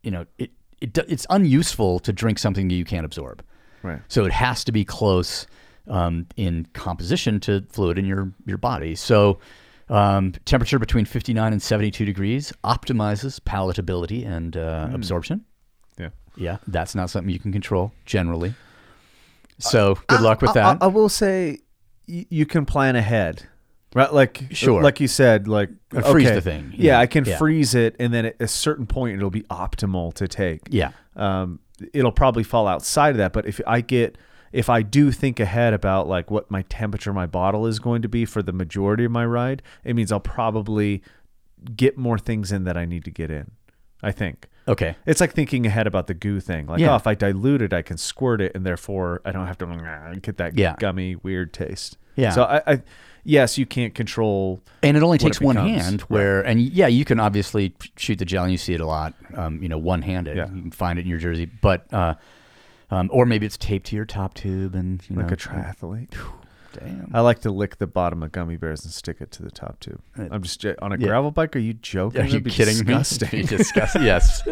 you 0.02 0.10
know 0.10 0.26
it, 0.38 0.50
it 0.86 0.98
it's 1.08 1.26
unuseful 1.30 1.98
to 2.00 2.12
drink 2.12 2.38
something 2.38 2.68
that 2.68 2.74
you 2.74 2.84
can't 2.84 3.04
absorb 3.04 3.42
Right. 3.82 4.00
so 4.08 4.24
it 4.24 4.32
has 4.32 4.64
to 4.64 4.72
be 4.72 4.84
close 4.84 5.46
um, 5.88 6.26
in 6.36 6.66
composition 6.72 7.40
to 7.40 7.64
fluid 7.70 7.98
in 7.98 8.04
your, 8.04 8.32
your 8.44 8.58
body. 8.58 8.94
So 8.96 9.38
um, 9.88 10.32
temperature 10.44 10.78
between 10.78 11.04
59 11.04 11.52
and 11.52 11.62
72 11.62 12.04
degrees 12.04 12.52
optimizes 12.64 13.38
palatability 13.38 14.26
and 14.26 14.56
uh, 14.56 14.88
absorption. 14.92 15.44
Yeah. 15.98 16.08
Yeah, 16.36 16.56
that's 16.66 16.94
not 16.94 17.10
something 17.10 17.32
you 17.32 17.38
can 17.38 17.52
control 17.52 17.92
generally. 18.04 18.54
So 19.58 19.98
good 20.08 20.20
luck 20.20 20.42
with 20.42 20.50
I, 20.50 20.54
that. 20.54 20.78
I, 20.82 20.86
I 20.86 20.88
will 20.88 21.08
say 21.08 21.60
you 22.06 22.44
can 22.46 22.66
plan 22.66 22.96
ahead. 22.96 23.46
Right, 23.96 24.12
like 24.12 24.42
Sure. 24.50 24.82
like 24.82 25.00
you 25.00 25.08
said, 25.08 25.48
like 25.48 25.70
Uh, 25.96 26.02
freeze 26.02 26.30
the 26.30 26.40
thing, 26.42 26.72
Yeah, 26.74 26.92
yeah, 26.94 26.98
I 27.00 27.06
can 27.06 27.24
yeah. 27.24 27.38
freeze 27.38 27.74
it, 27.74 27.96
and 27.98 28.12
then 28.12 28.26
at 28.26 28.36
a 28.40 28.46
certain 28.46 28.84
point, 28.86 29.16
it'll 29.16 29.30
be 29.30 29.42
optimal 29.44 30.12
to 30.14 30.28
take. 30.28 30.60
yeah. 30.70 30.90
um, 31.16 31.60
it'll 31.94 32.12
probably 32.12 32.42
fall 32.42 32.66
outside 32.68 33.10
of 33.10 33.16
that. 33.16 33.32
But 33.32 33.46
if 33.46 33.60
I 33.66 33.80
get, 33.80 34.16
if 34.52 34.68
I 34.68 34.82
do 34.82 35.10
think 35.12 35.40
ahead 35.40 35.72
about 35.74 36.06
like 36.08 36.30
what 36.30 36.50
my 36.50 36.62
temperature 36.62 37.12
my 37.12 37.26
bottle 37.26 37.66
is 37.66 37.78
going 37.78 38.02
to 38.02 38.08
be 38.08 38.24
for 38.26 38.42
the 38.42 38.52
majority 38.52 39.04
of 39.06 39.12
my 39.12 39.24
ride, 39.24 39.62
it 39.84 39.94
means 39.96 40.12
I'll 40.12 40.20
probably 40.20 41.02
get 41.74 41.96
more 41.96 42.18
things 42.18 42.52
in 42.52 42.64
that 42.64 42.76
I 42.76 42.84
need 42.84 43.04
to 43.04 43.10
get 43.10 43.30
in. 43.30 43.50
I 44.02 44.12
think 44.12 44.48
Okay. 44.68 44.96
it's 45.06 45.20
like 45.22 45.32
thinking 45.32 45.64
ahead 45.66 45.86
about 45.86 46.06
the 46.06 46.14
goo 46.14 46.38
thing. 46.40 46.66
Like, 46.66 46.80
Yeah. 46.80 46.92
oh, 46.92 46.96
if 46.96 47.06
I 47.06 47.14
dilute 47.14 47.62
it, 47.62 47.72
I 47.72 47.80
can 47.82 47.96
squirt 47.96 48.40
it, 48.42 48.52
and 48.54 48.64
therefore 48.66 49.22
I 49.24 49.32
don't 49.32 49.46
have 49.46 49.56
to 49.58 50.18
get 50.20 50.36
that 50.36 50.56
Yeah. 50.58 50.74
gummy 50.78 51.16
weird 51.16 51.52
taste. 51.54 51.96
Yeah. 52.14 52.30
So 52.30 52.44
I, 52.44 52.62
I, 52.66 52.82
yes, 53.26 53.58
you 53.58 53.66
can't 53.66 53.94
control. 53.94 54.60
And 54.82 54.96
it 54.96 55.02
only 55.02 55.18
takes 55.18 55.40
it 55.40 55.44
one 55.44 55.56
hand. 55.56 56.02
Where 56.02 56.40
and 56.42 56.60
yeah, 56.60 56.86
you 56.86 57.04
can 57.04 57.20
obviously 57.20 57.74
shoot 57.96 58.18
the 58.18 58.24
gel, 58.24 58.44
and 58.44 58.52
you 58.52 58.58
see 58.58 58.74
it 58.74 58.80
a 58.80 58.86
lot. 58.86 59.14
Um, 59.34 59.62
you 59.62 59.68
know, 59.68 59.78
one 59.78 60.02
handed. 60.02 60.36
Yeah. 60.36 60.46
You 60.46 60.62
can 60.62 60.70
find 60.70 60.98
it 60.98 61.02
in 61.02 61.08
your 61.08 61.18
jersey, 61.18 61.46
but 61.46 61.92
uh, 61.92 62.14
um, 62.90 63.10
or 63.12 63.26
maybe 63.26 63.46
it's 63.46 63.56
taped 63.56 63.86
to 63.88 63.96
your 63.96 64.06
top 64.06 64.34
tube, 64.34 64.74
and 64.74 65.02
you 65.08 65.16
Like 65.16 65.26
know, 65.26 65.34
a 65.34 65.36
triathlete. 65.36 66.14
Damn. 66.78 67.10
I 67.14 67.20
like 67.20 67.40
to 67.40 67.50
lick 67.50 67.78
the 67.78 67.86
bottom 67.86 68.22
of 68.22 68.32
gummy 68.32 68.56
bears 68.56 68.84
and 68.84 68.92
stick 68.92 69.18
it 69.20 69.30
to 69.32 69.42
the 69.42 69.50
top 69.50 69.80
tube. 69.80 70.00
I'm 70.16 70.42
just 70.42 70.64
on 70.82 70.92
a 70.92 70.98
yeah. 70.98 71.06
gravel 71.06 71.30
bike. 71.30 71.56
Are 71.56 71.60
you 71.60 71.74
joking? 71.74 72.20
Are 72.20 72.24
you 72.26 72.40
kidding 72.40 72.76
disgusting. 72.84 73.30
me? 73.40 73.46
disgusting. 73.46 74.02
Yes. 74.02 74.42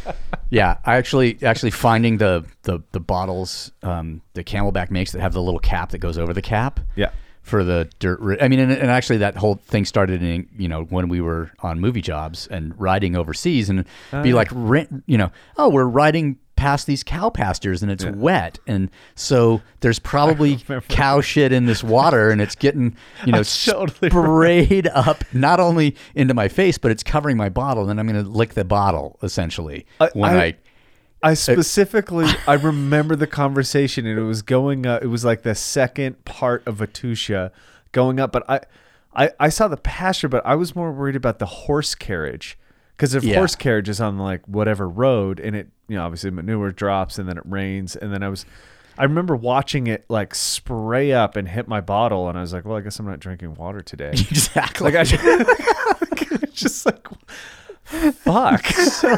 yeah, 0.50 0.76
I 0.84 0.96
actually 0.96 1.38
actually 1.42 1.70
finding 1.70 2.18
the 2.18 2.44
the 2.62 2.80
the 2.92 3.00
bottles 3.00 3.72
um, 3.82 4.20
the 4.34 4.44
CamelBak 4.44 4.90
makes 4.90 5.12
that 5.12 5.20
have 5.20 5.32
the 5.32 5.42
little 5.42 5.60
cap 5.60 5.90
that 5.90 5.98
goes 5.98 6.18
over 6.18 6.34
the 6.34 6.42
cap. 6.42 6.80
Yeah. 6.96 7.10
For 7.42 7.64
the 7.64 7.88
dirt, 7.98 8.20
I 8.40 8.48
mean, 8.48 8.60
and, 8.60 8.70
and 8.70 8.90
actually, 8.90 9.16
that 9.18 9.36
whole 9.36 9.56
thing 9.56 9.84
started 9.84 10.22
in 10.22 10.46
you 10.56 10.68
know 10.68 10.84
when 10.84 11.08
we 11.08 11.20
were 11.20 11.50
on 11.60 11.80
movie 11.80 12.02
jobs 12.02 12.46
and 12.48 12.78
riding 12.78 13.16
overseas, 13.16 13.68
and 13.70 13.84
Oh, 14.12 14.22
be 14.22 14.32
like, 14.34 14.48
rent, 14.52 15.02
you 15.06 15.18
know, 15.18 15.30
oh, 15.56 15.68
we're 15.68 15.84
riding 15.86 16.38
past 16.56 16.86
these 16.86 17.02
cow 17.02 17.30
pastures 17.30 17.82
and 17.82 17.90
it's 17.90 18.04
wet, 18.04 18.58
and 18.66 18.90
so 19.14 19.62
there's 19.80 19.98
probably 20.14 20.56
cow 20.88 21.20
shit 21.22 21.50
in 21.52 21.64
this 21.64 21.82
water, 21.82 22.30
and 22.30 22.40
it's 22.42 22.54
getting 22.54 22.94
you 23.24 23.32
know 23.32 23.42
totally 23.42 24.10
sprayed 24.10 24.86
up 24.88 25.24
not 25.32 25.58
only 25.58 25.96
into 26.14 26.34
my 26.34 26.46
face, 26.48 26.76
but 26.78 26.90
it's 26.90 27.02
covering 27.02 27.36
my 27.38 27.48
bottle. 27.48 27.82
And 27.82 27.88
then 27.90 27.98
I'm 27.98 28.06
going 28.06 28.22
to 28.22 28.30
lick 28.30 28.54
the 28.54 28.64
bottle 28.64 29.18
essentially 29.22 29.86
I- 29.98 30.10
when 30.12 30.36
I- 30.36 30.44
I, 30.44 30.54
I 31.22 31.34
specifically 31.34 32.26
I 32.46 32.54
remember 32.54 33.14
the 33.16 33.26
conversation 33.26 34.06
and 34.06 34.18
it 34.18 34.22
was 34.22 34.42
going 34.42 34.86
up 34.86 35.02
it 35.02 35.08
was 35.08 35.24
like 35.24 35.42
the 35.42 35.54
second 35.54 36.24
part 36.24 36.66
of 36.66 36.78
Atusha 36.78 37.50
going 37.92 38.18
up 38.20 38.32
but 38.32 38.48
I 38.48 38.60
I, 39.14 39.30
I 39.38 39.48
saw 39.50 39.68
the 39.68 39.76
pasture 39.76 40.28
but 40.28 40.44
I 40.46 40.54
was 40.54 40.74
more 40.74 40.92
worried 40.92 41.16
about 41.16 41.38
the 41.38 41.46
horse 41.46 41.94
carriage 41.94 42.56
Because 42.96 43.14
if 43.14 43.24
Yeah. 43.24 43.36
horse 43.36 43.56
carriage 43.56 43.88
is 43.88 44.00
on 44.00 44.18
like 44.18 44.46
whatever 44.46 44.88
road, 44.88 45.40
and 45.40 45.56
it 45.56 45.68
you 45.88 45.96
know 45.96 46.04
obviously 46.04 46.30
manure 46.30 46.70
drops, 46.70 47.18
and 47.18 47.28
then 47.28 47.36
it 47.38 47.44
rains, 47.46 47.96
and 47.96 48.12
then 48.12 48.22
I 48.22 48.28
was, 48.28 48.44
I 48.98 49.04
remember 49.04 49.34
watching 49.34 49.86
it 49.88 50.04
like 50.08 50.34
spray 50.34 51.10
up 51.12 51.34
and 51.36 51.48
hit 51.48 51.66
my 51.66 51.80
bottle, 51.80 52.28
and 52.28 52.36
I 52.38 52.42
was 52.42 52.52
like, 52.52 52.64
well, 52.66 52.76
I 52.76 52.82
guess 52.82 52.98
I'm 53.00 53.06
not 53.06 53.18
drinking 53.18 53.54
water 53.54 53.80
today. 53.80 54.10
exactly. 54.12 54.84
like 54.92 54.94
I 54.94 55.04
just, 55.04 56.52
just 56.54 56.86
like 56.86 57.06
fuck. 58.12 58.64
so 58.66 59.08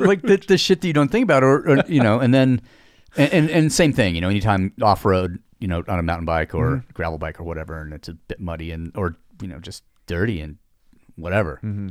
like 0.00 0.22
the, 0.22 0.42
the 0.46 0.58
shit 0.58 0.80
that 0.80 0.86
you 0.86 0.92
don't 0.92 1.10
think 1.10 1.24
about, 1.24 1.42
or, 1.42 1.68
or 1.68 1.84
you 1.86 2.02
know, 2.02 2.20
and 2.20 2.32
then, 2.34 2.60
and, 3.16 3.32
and, 3.32 3.50
and 3.50 3.72
same 3.72 3.92
thing, 3.92 4.14
you 4.14 4.20
know, 4.20 4.28
anytime 4.28 4.72
off 4.82 5.04
road, 5.04 5.38
you 5.58 5.68
know, 5.68 5.82
on 5.88 5.98
a 5.98 6.02
mountain 6.02 6.26
bike 6.26 6.54
or 6.54 6.76
Mm-hmm. 6.76 6.90
gravel 6.92 7.18
bike 7.18 7.40
or 7.40 7.44
whatever, 7.44 7.80
and 7.80 7.92
it's 7.92 8.08
a 8.08 8.14
bit 8.14 8.40
muddy 8.40 8.70
and 8.70 8.92
or 8.96 9.16
you 9.40 9.48
know 9.48 9.58
just 9.58 9.82
dirty 10.06 10.40
and 10.40 10.56
whatever. 11.16 11.60
Mm-hmm. 11.62 11.88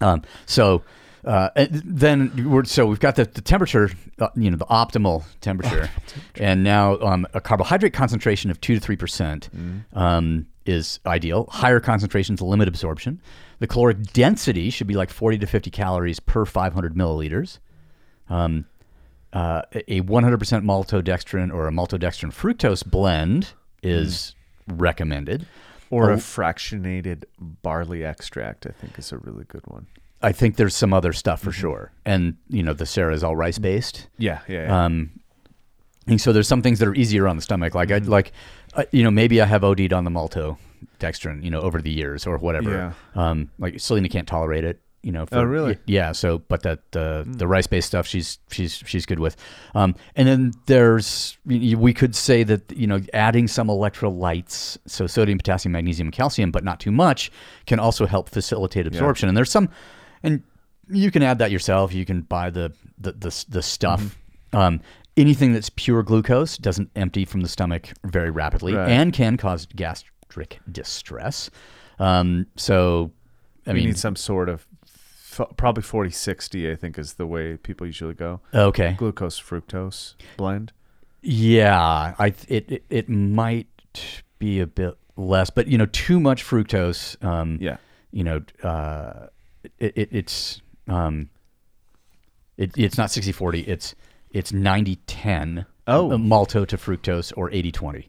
Um, 0.00 0.22
so. 0.46 0.82
Uh, 1.24 1.50
and 1.56 1.82
then 1.84 2.48
we're, 2.50 2.64
so 2.64 2.86
we've 2.86 3.00
got 3.00 3.16
the, 3.16 3.24
the 3.24 3.40
temperature, 3.40 3.90
uh, 4.20 4.28
you 4.36 4.50
know, 4.50 4.56
the 4.56 4.66
optimal 4.66 5.24
temperature, 5.40 5.90
and 6.36 6.62
now 6.62 6.98
um, 7.00 7.26
a 7.34 7.40
carbohydrate 7.40 7.92
concentration 7.92 8.50
of 8.50 8.60
two 8.60 8.74
to 8.74 8.80
three 8.80 8.96
percent 8.96 9.48
Mm-hmm. 9.56 9.98
um, 9.98 10.46
is 10.66 11.00
ideal. 11.06 11.48
Higher 11.50 11.80
concentrations 11.80 12.40
limit 12.42 12.68
absorption. 12.68 13.20
The 13.58 13.66
caloric 13.66 14.02
density 14.12 14.70
should 14.70 14.86
be 14.86 14.94
like 14.94 15.10
forty 15.10 15.38
to 15.38 15.46
fifty 15.46 15.70
calories 15.70 16.20
per 16.20 16.44
five 16.44 16.72
hundred 16.74 16.94
milliliters. 16.94 17.58
Um, 18.28 18.66
uh, 19.32 19.62
a 19.72 20.00
100% 20.02 20.64
maltodextrin 20.64 21.52
or 21.52 21.66
a 21.68 21.70
maltodextrin 21.70 22.32
fructose 22.32 22.84
blend 22.84 23.52
is 23.82 24.34
recommended. 24.66 25.46
or 25.90 26.10
Oh. 26.10 26.14
a 26.14 26.16
fractionated 26.16 27.24
barley 27.38 28.04
extract, 28.04 28.66
I 28.66 28.70
think 28.70 28.98
is 28.98 29.10
a 29.12 29.18
really 29.18 29.44
good 29.44 29.66
one. 29.66 29.86
I 30.22 30.32
think 30.32 30.56
there's 30.56 30.74
some 30.74 30.92
other 30.92 31.12
stuff 31.12 31.40
for 31.40 31.52
sure, 31.52 31.92
and 32.04 32.36
you 32.48 32.62
know 32.62 32.72
the 32.72 32.86
Sarah 32.86 33.14
is 33.14 33.22
all 33.22 33.36
rice 33.36 33.58
based. 33.58 34.08
Yeah, 34.18 34.40
yeah, 34.48 34.64
yeah. 34.64 34.84
Um, 34.84 35.10
and 36.08 36.20
so 36.20 36.32
there's 36.32 36.48
some 36.48 36.62
things 36.62 36.78
that 36.80 36.88
are 36.88 36.94
easier 36.94 37.28
on 37.28 37.36
the 37.36 37.42
stomach, 37.42 37.74
like 37.74 37.90
I 37.92 37.98
like, 37.98 38.32
uh, 38.74 38.84
you 38.92 39.04
know, 39.04 39.10
maybe 39.10 39.40
I 39.40 39.44
have 39.46 39.62
OD'd 39.62 39.92
on 39.92 40.04
the 40.04 40.10
maltodextrin, 40.10 41.44
you 41.44 41.50
know, 41.50 41.60
over 41.60 41.80
the 41.82 41.90
years 41.90 42.26
or 42.26 42.38
whatever. 42.38 42.94
Yeah. 43.14 43.30
Um, 43.30 43.50
like 43.58 43.78
Selena 43.78 44.08
can't 44.08 44.26
tolerate 44.26 44.64
it, 44.64 44.80
you 45.02 45.12
know. 45.12 45.26
For, 45.26 45.36
Oh, 45.36 45.42
really? 45.44 45.76
Yeah. 45.86 46.12
So, 46.12 46.38
but 46.48 46.62
that 46.62 46.90
the 46.92 47.24
the 47.26 47.46
rice 47.46 47.66
based 47.66 47.88
stuff, 47.88 48.06
she's 48.06 48.38
she's 48.50 48.82
she's 48.86 49.06
good 49.06 49.20
with. 49.20 49.36
Um, 49.74 49.94
and 50.16 50.26
then 50.26 50.52
there's 50.66 51.36
we 51.44 51.92
could 51.92 52.16
say 52.16 52.42
that 52.42 52.72
you 52.72 52.86
know 52.86 53.00
adding 53.12 53.46
some 53.48 53.68
electrolytes, 53.68 54.78
so 54.86 55.06
sodium, 55.06 55.38
potassium, 55.38 55.72
magnesium, 55.72 56.10
calcium, 56.10 56.50
but 56.50 56.64
not 56.64 56.80
too 56.80 56.90
much, 56.90 57.30
can 57.66 57.78
also 57.78 58.06
help 58.06 58.28
facilitate 58.30 58.86
absorption. 58.86 59.28
And 59.28 59.36
there's 59.36 59.50
some, 59.50 59.68
and 60.22 60.42
you 60.90 61.10
can 61.10 61.22
add 61.22 61.38
that 61.38 61.50
yourself. 61.50 61.92
You 61.92 62.04
can 62.04 62.22
buy 62.22 62.50
the 62.50 62.72
the 62.98 63.12
the, 63.12 63.44
the 63.48 63.62
stuff. 63.62 64.02
Mm-hmm. 64.52 64.56
Um, 64.56 64.80
anything 65.16 65.52
that's 65.52 65.70
pure 65.70 66.02
glucose 66.02 66.56
doesn't 66.56 66.90
empty 66.96 67.24
from 67.24 67.40
the 67.42 67.48
stomach 67.48 67.90
very 68.04 68.30
rapidly 68.30 68.74
Right. 68.74 68.88
and 68.90 69.12
can 69.12 69.36
cause 69.36 69.66
gastric 69.66 70.60
distress. 70.70 71.50
Um, 71.98 72.46
so, 72.56 73.10
I 73.66 73.70
I 73.70 73.72
mean, 73.74 73.86
need 73.86 73.98
some 73.98 74.16
sort 74.16 74.48
of 74.48 74.66
f- 74.84 75.48
probably 75.56 75.82
40 75.82 76.10
60 76.10 76.70
I 76.70 76.76
think 76.76 76.96
is 76.98 77.14
the 77.14 77.26
way 77.26 77.56
people 77.56 77.86
usually 77.86 78.14
go. 78.14 78.40
okay, 78.54 78.94
Glucose 78.96 79.38
fructose 79.40 80.14
blend. 80.36 80.72
yeah, 81.22 82.14
I 82.18 82.28
it, 82.48 82.70
it 82.70 82.84
it 82.88 83.08
might 83.08 83.66
be 84.38 84.60
a 84.60 84.66
bit 84.66 84.94
less, 85.16 85.50
but 85.50 85.66
you 85.66 85.76
know, 85.76 85.86
too 85.86 86.20
much 86.20 86.44
fructose. 86.44 87.22
Um, 87.24 87.58
Yeah. 87.60 87.76
you 88.12 88.22
know, 88.24 88.42
uh, 88.62 89.26
it, 89.78 89.92
it 89.96 90.08
it's 90.12 90.60
um, 90.86 91.28
it, 92.56 92.72
it's 92.76 92.98
not 92.98 93.08
60-40, 93.10 93.66
It's 93.68 93.94
it's 94.30 94.52
90-10 94.52 95.66
Oh. 95.86 96.12
uh, 96.12 96.18
malto 96.18 96.64
to 96.66 96.76
fructose 96.76 97.32
or 97.36 97.48
80-20. 97.50 98.08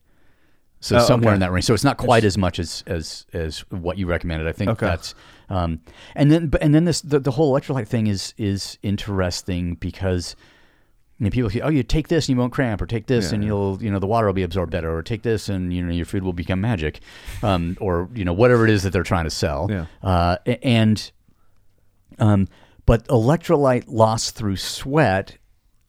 So 0.82 0.98
Oh, 0.98 1.00
somewhere 1.00 1.30
okay. 1.32 1.36
in 1.36 1.40
that 1.42 1.52
range. 1.52 1.66
So 1.66 1.74
it's 1.74 1.84
not 1.84 1.98
quite 1.98 2.24
as 2.24 2.38
much 2.38 2.58
as 2.60 2.84
as 2.88 3.26
as 3.34 3.60
what 3.70 3.98
you 3.98 4.06
recommended. 4.08 4.48
I 4.48 4.52
think 4.54 4.72
Okay. 4.72 4.86
that's 4.86 5.14
um, 5.50 5.82
and 6.16 6.32
then 6.32 6.48
but 6.48 6.62
and 6.62 6.74
then 6.74 6.86
this 6.86 7.02
the, 7.02 7.20
the 7.20 7.32
whole 7.32 7.54
electrolyte 7.54 7.88
thing 7.88 8.08
is 8.08 8.34
is 8.38 8.78
interesting 8.82 9.76
because 9.76 10.36
you 11.20 11.26
know, 11.26 11.32
people 11.32 11.50
say, 11.50 11.60
oh, 11.60 11.68
you 11.70 11.84
take 11.84 12.08
this 12.08 12.28
and 12.30 12.36
you 12.36 12.40
won't 12.40 12.54
cramp, 12.54 12.82
or 12.82 12.86
take 12.86 13.08
this 13.08 13.30
Yeah, 13.30 13.36
and 13.36 13.44
you'll, 13.44 13.78
you 13.84 13.92
know, 13.92 14.00
the 14.00 14.08
water 14.08 14.26
will 14.28 14.34
be 14.34 14.44
absorbed 14.44 14.72
better, 14.72 14.96
or 14.96 15.04
take 15.04 15.22
this 15.22 15.50
and 15.50 15.74
you 15.74 15.84
know 15.84 15.92
your 15.92 16.06
food 16.06 16.24
will 16.24 16.32
become 16.32 16.62
magic, 16.62 17.02
um, 17.44 17.78
or 17.82 18.08
you 18.16 18.24
know 18.24 18.32
whatever 18.34 18.64
it 18.64 18.70
is 18.72 18.84
that 18.84 18.92
they're 18.94 19.04
trying 19.04 19.26
to 19.26 19.30
sell. 19.30 19.68
Yeah. 19.70 19.86
Uh, 20.02 20.38
and, 20.64 21.12
um, 22.20 22.48
but 22.86 23.08
electrolyte 23.08 23.86
loss 23.88 24.32
through 24.32 24.56
sweat, 24.58 25.38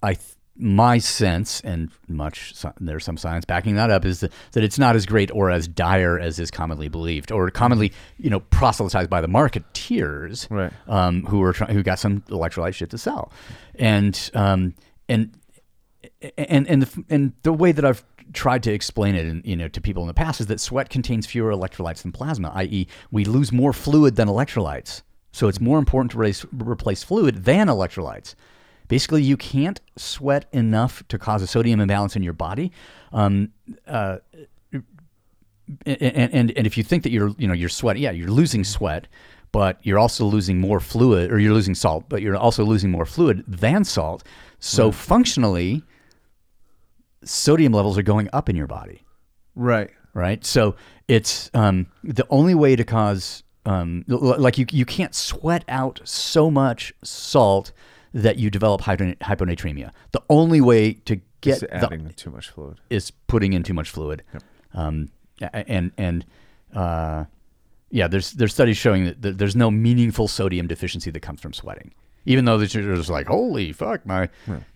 I, 0.03 0.15
th- 0.15 0.37
my 0.57 0.99
sense, 0.99 1.61
and 1.63 1.91
much 2.07 2.55
there's 2.81 3.05
some 3.05 3.17
science 3.17 3.47
backing 3.47 3.77
that 3.77 3.91
up, 3.91 4.05
is 4.05 4.21
that, 4.21 4.33
that 4.53 4.63
it's 4.63 4.79
not 4.79 4.95
as 4.95 5.07
great 5.07 5.31
or 5.31 5.51
as 5.51 5.67
dire 5.67 6.19
as 6.19 6.39
is 6.39 6.51
commonly 6.51 6.89
believed, 6.89 7.33
or 7.33 7.51
commonly, 7.51 7.93
you 8.19 8.29
know, 8.29 8.41
proselytized 8.41 9.09
by 9.09 9.23
the 9.23 9.29
marketeers, 9.29 10.47
Right. 10.51 10.73
um, 10.87 11.25
who 11.25 11.39
were 11.39 11.53
try- 11.55 11.73
who 11.73 11.83
got 11.83 11.99
some 11.99 12.21
electrolyte 12.29 12.75
shit 12.75 12.91
to 12.91 12.99
sell, 12.99 13.33
and 13.77 14.31
um, 14.35 14.75
and 15.09 15.35
and 16.37 16.69
and 16.69 16.83
the, 16.83 17.05
and 17.09 17.33
the 17.43 17.53
way 17.53 17.73
that 17.73 17.85
I've 17.85 18.05
tried 18.33 18.63
to 18.65 18.73
explain 18.73 19.15
it, 19.15 19.27
in, 19.27 19.43
you 19.45 19.57
know, 19.57 19.69
to 19.69 19.81
people 19.81 20.03
in 20.03 20.07
the 20.09 20.15
past 20.15 20.41
is 20.41 20.47
that 20.49 20.61
sweat 20.61 20.91
contains 20.91 21.27
fewer 21.27 21.51
electrolytes 21.53 22.03
than 22.03 22.13
plasma, 22.13 22.53
i.e., 22.55 22.87
we 23.11 23.25
lose 23.25 23.51
more 23.51 23.73
fluid 23.73 24.17
than 24.17 24.29
electrolytes. 24.29 25.03
So 25.33 25.49
it's 25.49 25.61
more 25.61 25.79
important 25.79 26.13
to 26.13 26.19
raise, 26.19 26.45
replace 26.53 27.03
fluid 27.05 27.45
than 27.45 27.69
electrolytes. 27.69 28.35
Basically, 28.89 29.23
you 29.23 29.37
can't 29.37 29.81
sweat 29.97 30.47
enough 30.53 31.03
to 31.09 31.19
cause 31.19 31.43
a 31.43 31.47
sodium 31.47 31.81
imbalance 31.81 32.17
in 32.17 32.23
your 32.25 32.33
body. 32.33 32.73
Um, 33.13 33.53
uh, 33.87 34.19
and, 35.87 36.03
and 36.35 36.51
and 36.57 36.67
if 36.67 36.77
you 36.77 36.83
think 36.83 37.05
that 37.05 37.11
you're 37.13 37.33
you 37.39 37.47
know 37.47 37.55
you're 37.55 37.69
sweating, 37.69 38.03
yeah, 38.03 38.11
you're 38.11 38.31
losing 38.31 38.65
sweat, 38.65 39.07
but 39.53 39.79
you're 39.83 39.99
also 40.01 40.25
losing 40.25 40.59
more 40.59 40.81
fluid, 40.81 41.31
or 41.31 41.39
you're 41.39 41.55
losing 41.55 41.77
salt, 41.77 42.07
but 42.09 42.23
you're 42.23 42.37
also 42.37 42.65
losing 42.65 42.91
more 42.91 43.07
fluid 43.07 43.45
than 43.47 43.85
salt. 43.85 44.25
So 44.59 44.91
functionally, 44.91 45.85
sodium 47.25 47.73
levels 47.73 47.97
are 47.99 48.03
going 48.03 48.29
up 48.33 48.49
in 48.49 48.57
your 48.57 48.67
body, 48.67 49.05
Right. 49.55 49.91
right? 50.13 50.45
So 50.45 50.75
it's 51.07 51.51
um, 51.55 51.87
the 52.03 52.27
only 52.31 52.55
way 52.55 52.75
to 52.77 52.85
cause 52.85 53.43
um, 53.71 54.05
like 54.09 54.59
you 54.59 54.67
you 54.71 54.85
can't 54.85 55.15
sweat 55.15 55.65
out 55.69 56.01
so 56.05 56.51
much 56.51 56.93
salt 57.03 57.73
that 58.13 58.37
you 58.37 58.51
develop 58.51 58.81
hypo- 58.81 59.15
hyponatremia. 59.15 59.91
The 60.13 60.23
only 60.29 60.61
way 60.61 60.95
to 60.95 61.17
get 61.17 61.23
Just 61.43 61.61
the, 61.61 61.75
adding 61.75 62.09
too 62.17 62.31
much 62.31 62.51
fluid. 62.51 62.81
is 62.91 63.11
putting 63.29 63.53
in 63.53 63.63
too 63.63 63.75
much 63.75 63.91
fluid. 63.91 64.23
Um, 64.75 65.11
and 65.41 65.93
and 65.97 66.25
uh, 66.75 67.25
yeah, 67.91 68.09
there's 68.09 68.33
there's 68.33 68.53
studies 68.53 68.77
showing 68.77 69.15
that 69.21 69.39
there's 69.39 69.57
no 69.57 69.71
meaningful 69.71 70.29
sodium 70.29 70.67
deficiency 70.67 71.11
that 71.11 71.21
comes 71.21 71.41
from 71.41 71.53
sweating. 71.53 71.93
Even 72.27 72.45
though 72.45 72.59
there's 72.59 72.73
just 72.73 73.09
like, 73.09 73.27
holy 73.29 73.73
fuck, 73.73 74.05
my 74.05 74.29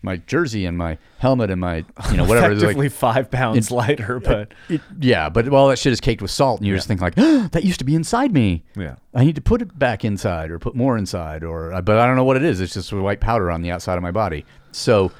my 0.02 0.16
jersey 0.16 0.64
and 0.64 0.78
my 0.78 0.96
helmet 1.18 1.50
and 1.50 1.60
my 1.60 1.84
you 2.10 2.16
know 2.16 2.24
whatever. 2.24 2.52
it's 2.52 2.62
like- 2.62 2.70
Effectively 2.76 2.88
five 2.88 3.30
pounds 3.30 3.70
lighter, 3.70 4.18
but 4.18 4.52
it, 4.68 4.80
yeah, 4.98 5.28
but 5.28 5.46
all 5.48 5.68
that 5.68 5.78
shit 5.78 5.92
is 5.92 6.00
caked 6.00 6.22
with 6.22 6.30
salt, 6.30 6.60
and 6.60 6.66
you 6.66 6.74
just 6.74 6.88
think 6.88 7.00
like, 7.02 7.14
that 7.16 7.62
used 7.64 7.78
to 7.80 7.84
be 7.84 7.94
inside 7.94 8.32
me. 8.32 8.64
Yeah. 8.76 8.96
I 9.14 9.24
need 9.24 9.34
to 9.36 9.42
put 9.42 9.60
it 9.62 9.78
back 9.78 10.04
inside, 10.04 10.50
or 10.50 10.58
put 10.58 10.74
more 10.74 10.96
inside, 10.96 11.44
or 11.44 11.72
uh, 11.72 11.82
but 11.82 11.98
I 11.98 12.06
don't 12.06 12.16
know 12.16 12.24
what 12.24 12.36
it 12.36 12.44
is. 12.44 12.60
It's 12.60 12.74
just 12.74 12.92
white 12.92 13.20
powder 13.20 13.50
on 13.50 13.60
the 13.62 13.70
outside 13.70 13.96
of 13.96 14.02
my 14.02 14.10
body. 14.10 14.44
So, 14.72 15.12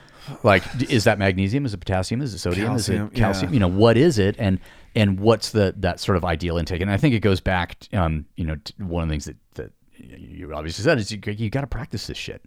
like, 0.43 0.65
is 0.91 1.05
that 1.05 1.19
magnesium? 1.19 1.67
Is 1.67 1.75
it 1.75 1.79
potassium? 1.79 2.23
Is 2.23 2.33
it 2.35 2.39
sodium? 2.39 2.75
is 2.75 2.87
Calcium, 2.87 3.07
it 3.09 3.15
calcium? 3.15 3.51
yeah. 3.51 3.55
You 3.55 3.61
know, 3.61 3.69
what 3.69 3.97
is 3.99 4.19
it? 4.19 4.35
And 4.39 4.59
and 4.97 5.21
what's 5.21 5.51
the 5.51 5.75
that 5.79 6.01
sort 6.01 6.17
of 6.17 6.25
ideal 6.25 6.57
intake? 6.57 6.81
And 6.81 6.91
I 6.91 6.97
think 6.97 7.15
it 7.15 7.21
goes 7.21 7.41
back, 7.41 7.77
um, 7.93 8.25
you 8.37 8.45
know, 8.45 8.57
to 8.57 8.73
one 8.79 9.03
of 9.03 9.09
the 9.09 9.13
things 9.13 9.27
that 9.27 9.37
you 10.29 10.55
obviously 10.55 10.85
said 10.85 10.99
is 10.99 11.11
you, 11.11 11.21
you 11.27 11.51
got 11.51 11.63
to 11.63 11.67
practice 11.67 12.07
this 12.07 12.19
shit. 12.19 12.43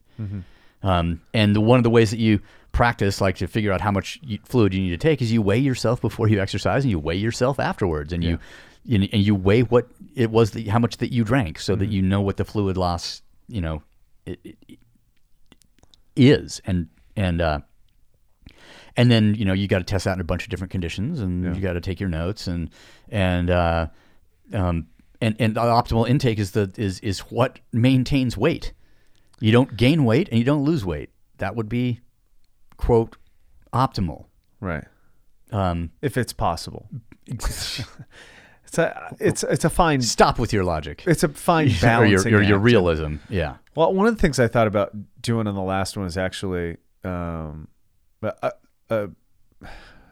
Um, 0.84 1.22
and 1.34 1.56
the, 1.56 1.62
one 1.62 1.80
of 1.80 1.84
the 1.84 1.90
ways 1.90 2.12
that 2.12 2.20
you 2.20 2.40
practice, 2.72 3.20
like 3.20 3.38
to 3.38 3.48
figure 3.48 3.72
out 3.72 3.82
how 3.82 3.92
much 3.92 4.20
you, 4.22 4.40
fluid 4.46 4.74
you 4.74 4.82
need 4.82 4.92
to 4.92 4.98
take, 4.98 5.22
is 5.22 5.32
you 5.32 5.42
weigh 5.42 5.58
yourself 5.58 6.02
before 6.02 6.28
you 6.28 6.40
exercise, 6.40 6.84
and 6.84 6.92
you 6.92 7.00
weigh 7.00 7.16
yourself 7.16 7.60
afterwards, 7.60 8.14
and 8.14 8.24
you, 8.24 8.40
you 8.86 9.10
and 9.12 9.22
you 9.22 9.34
weigh 9.34 9.64
what 9.64 9.88
it 10.16 10.30
was 10.30 10.52
that 10.52 10.68
how 10.68 10.80
much 10.80 10.98
that 10.98 11.12
you 11.12 11.24
drank, 11.24 11.60
so 11.60 11.76
that 11.76 11.88
you 11.90 12.02
know 12.02 12.22
what 12.22 12.38
the 12.38 12.46
fluid 12.46 12.78
loss, 12.78 13.22
you 13.48 13.60
know, 13.62 13.82
it, 14.26 14.40
it, 14.46 14.80
is, 16.16 16.62
and 16.66 16.88
and 17.16 17.42
uh, 17.42 17.60
and 18.96 19.10
then 19.12 19.34
you 19.34 19.46
know 19.46 19.54
you 19.54 19.68
got 19.68 19.80
to 19.80 19.84
test 19.84 20.06
out 20.06 20.14
in 20.16 20.22
a 20.22 20.24
bunch 20.24 20.44
of 20.44 20.50
different 20.50 20.72
conditions, 20.72 21.20
and 21.20 21.44
you 21.56 21.62
got 21.62 21.74
to 21.74 21.82
take 21.82 22.00
your 22.00 22.10
notes, 22.10 22.48
and 22.48 22.70
and 23.10 23.50
uh, 23.50 23.88
um, 24.54 24.88
and 25.22 25.36
and 25.40 25.56
the 25.56 25.62
optimal 25.62 26.08
intake 26.08 26.40
is 26.40 26.52
the 26.52 26.72
is 26.78 27.00
is 27.02 27.20
what 27.20 27.60
maintains 27.72 28.38
weight. 28.38 28.74
You 29.40 29.52
don't 29.52 29.78
gain 29.78 30.04
weight 30.06 30.30
and 30.30 30.40
you 30.40 30.46
don't 30.46 30.64
lose 30.64 30.84
weight. 30.86 31.10
That 31.38 31.56
would 31.56 31.70
be 31.70 32.02
quote 32.78 33.18
optimal. 33.74 34.26
right. 34.60 34.86
Um, 35.52 35.92
If 36.02 36.18
it's 36.18 36.34
possible. 36.34 36.90
It's 38.68 38.78
a 38.78 39.16
it's 39.22 39.44
it's 39.44 39.64
a 39.64 39.70
fine 39.70 40.02
Stop 40.02 40.40
with 40.40 40.52
your 40.52 40.66
logic. 40.66 41.04
it's 41.08 41.24
a 41.24 41.30
fine 41.30 41.68
or 41.84 42.06
your, 42.06 42.28
your, 42.28 42.42
your 42.42 42.60
realism. 42.60 43.16
Yeah. 43.30 43.56
Well, 43.76 43.94
one 43.94 44.08
of 44.08 44.16
the 44.18 44.22
things 44.22 44.40
I 44.40 44.50
thought 44.50 44.68
about 44.68 44.92
doing 45.22 45.48
on 45.48 45.56
the 45.56 45.62
last 45.62 45.96
one 45.96 46.06
is 46.06 46.18
actually 46.18 46.76
um, 47.06 47.70
but, 48.20 48.38
uh, 48.44 48.52
uh, 48.90 49.08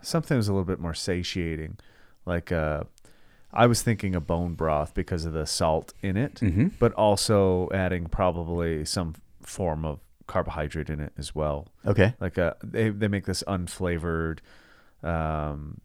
something 0.02 0.38
was 0.38 0.48
a 0.48 0.54
little 0.54 0.64
bit 0.64 0.80
more 0.80 0.94
satiating. 0.94 1.78
Like 2.26 2.54
uh, 2.54 2.84
I 3.56 3.68
was 3.68 3.82
thinking 3.82 4.16
of 4.16 4.28
bone 4.28 4.54
broth 4.56 4.94
because 4.94 5.26
of 5.26 5.34
the 5.34 5.46
salt 5.46 5.94
in 6.02 6.18
it, 6.18 6.36
Mhm. 6.36 6.74
but 6.80 6.92
also 6.94 7.70
adding 7.74 8.06
probably 8.08 8.84
some 8.86 9.16
form 9.42 9.86
of 9.86 10.00
carbohydrate 10.28 10.90
in 10.90 11.00
it 11.00 11.14
as 11.18 11.34
well. 11.36 11.68
Okay. 11.86 12.16
Like 12.20 12.38
uh, 12.38 12.56
they 12.64 12.90
they 12.90 13.08
make 13.08 13.26
this 13.26 13.44
unflavored, 13.48 14.40
um, 15.04 15.80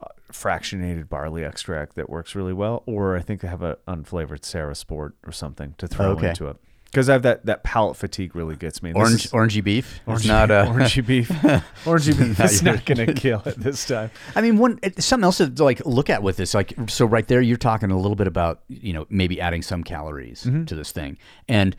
uh, 0.00 0.06
fractionated 0.32 1.08
barley 1.08 1.44
extract 1.44 1.94
that 1.96 2.08
works 2.10 2.34
really 2.34 2.52
well. 2.52 2.82
Or 2.86 3.16
I 3.16 3.20
think 3.20 3.40
they 3.40 3.48
have 3.48 3.62
an 3.62 3.76
unflavored 3.86 4.44
Sarah 4.44 4.74
Sport 4.74 5.14
or 5.26 5.32
something 5.32 5.74
to 5.78 5.86
throw 5.86 6.10
Okay. 6.12 6.30
into 6.30 6.48
it. 6.48 6.56
Because 6.90 7.08
I 7.08 7.12
have 7.12 7.22
that 7.22 7.46
that 7.46 7.62
palate 7.62 7.96
fatigue 7.96 8.34
really 8.34 8.56
gets 8.56 8.82
me. 8.82 8.90
This 8.92 8.98
Orange, 8.98 9.24
is- 9.26 9.30
orangey 9.32 9.62
beef. 9.62 10.00
Orangey, 10.06 10.16
it's 10.16 10.24
not 10.26 10.50
uh, 10.50 10.66
orangey 10.66 11.06
beef. 11.06 11.28
orangey 11.84 12.18
beef 12.18 12.38
Not 12.64 12.74
not 12.74 12.84
going 12.84 13.06
to 13.06 13.14
kill 13.14 13.42
it 13.46 13.56
this 13.60 13.86
time. 13.86 14.10
I 14.34 14.40
mean, 14.42 14.58
one 14.58 14.80
something 14.98 15.24
else 15.24 15.38
to 15.38 15.46
like 15.62 15.84
look 15.86 16.10
at 16.10 16.22
with 16.22 16.36
this, 16.36 16.52
like 16.52 16.74
so 16.88 17.06
right 17.06 17.26
there, 17.28 17.40
you're 17.40 17.56
talking 17.56 17.90
a 17.92 17.96
little 17.96 18.16
bit 18.16 18.26
about 18.26 18.62
you 18.68 18.92
know 18.92 19.06
maybe 19.08 19.40
adding 19.40 19.62
some 19.62 19.84
calories 19.84 20.42
Mm-hmm. 20.44 20.64
to 20.64 20.74
this 20.74 20.90
thing, 20.90 21.16
and 21.48 21.76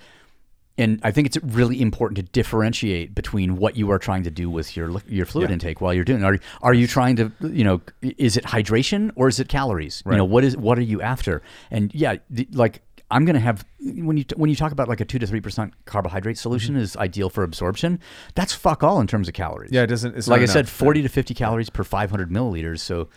and 0.77 1.01
I 1.03 1.11
think 1.11 1.27
it's 1.27 1.37
really 1.43 1.81
important 1.81 2.15
to 2.15 2.23
differentiate 2.23 3.13
between 3.13 3.57
what 3.57 3.75
you 3.75 3.91
are 3.91 3.99
trying 3.99 4.23
to 4.23 4.31
do 4.31 4.49
with 4.49 4.77
your 4.77 5.01
your 5.07 5.25
fluid 5.25 5.49
Yeah. 5.49 5.53
intake 5.55 5.81
while 5.81 5.93
you're 5.93 6.05
doing. 6.05 6.21
it. 6.21 6.25
Are 6.25 6.39
are 6.61 6.73
you 6.73 6.87
trying 6.87 7.17
to 7.17 7.31
you 7.41 7.65
know 7.65 7.81
is 8.01 8.37
it 8.37 8.45
hydration 8.45 9.11
or 9.15 9.27
is 9.27 9.39
it 9.41 9.49
calories? 9.49 10.03
You 10.05 10.15
know 10.15 10.23
what 10.25 10.45
is 10.45 10.55
what 10.55 10.77
are 10.77 10.83
you 10.83 11.01
after? 11.01 11.41
And 11.69 11.93
yeah, 11.93 12.15
the, 12.29 12.47
like. 12.53 12.81
I'm 13.11 13.25
gonna 13.25 13.39
have 13.39 13.65
when 13.79 14.17
you 14.17 14.25
when 14.35 14.49
you 14.49 14.55
talk 14.55 14.71
about 14.71 14.87
like 14.87 15.01
a 15.01 15.05
two 15.05 15.19
to 15.19 15.27
three 15.27 15.41
percent 15.41 15.73
carbohydrate 15.85 16.37
solution 16.37 16.75
is 16.75 16.95
ideal 16.97 17.29
for 17.29 17.43
absorption. 17.43 17.99
That's 18.35 18.53
fuck 18.53 18.83
all 18.83 18.99
in 18.99 19.07
terms 19.07 19.27
of 19.27 19.33
calories. 19.33 19.67
Mm-hmm. 19.67 19.75
Yeah, 19.75 19.83
it 19.83 19.87
doesn't. 19.87 20.17
It's 20.17 20.27
like 20.27 20.39
I 20.39 20.45
not 20.45 20.53
said, 20.53 20.65
enough. 20.65 20.69
40 20.73 21.01
to 21.03 21.09
50 21.09 21.33
calories 21.33 21.69
per 21.69 21.83
500 21.83 22.29
milliliters. 22.31 22.79
So 22.79 23.09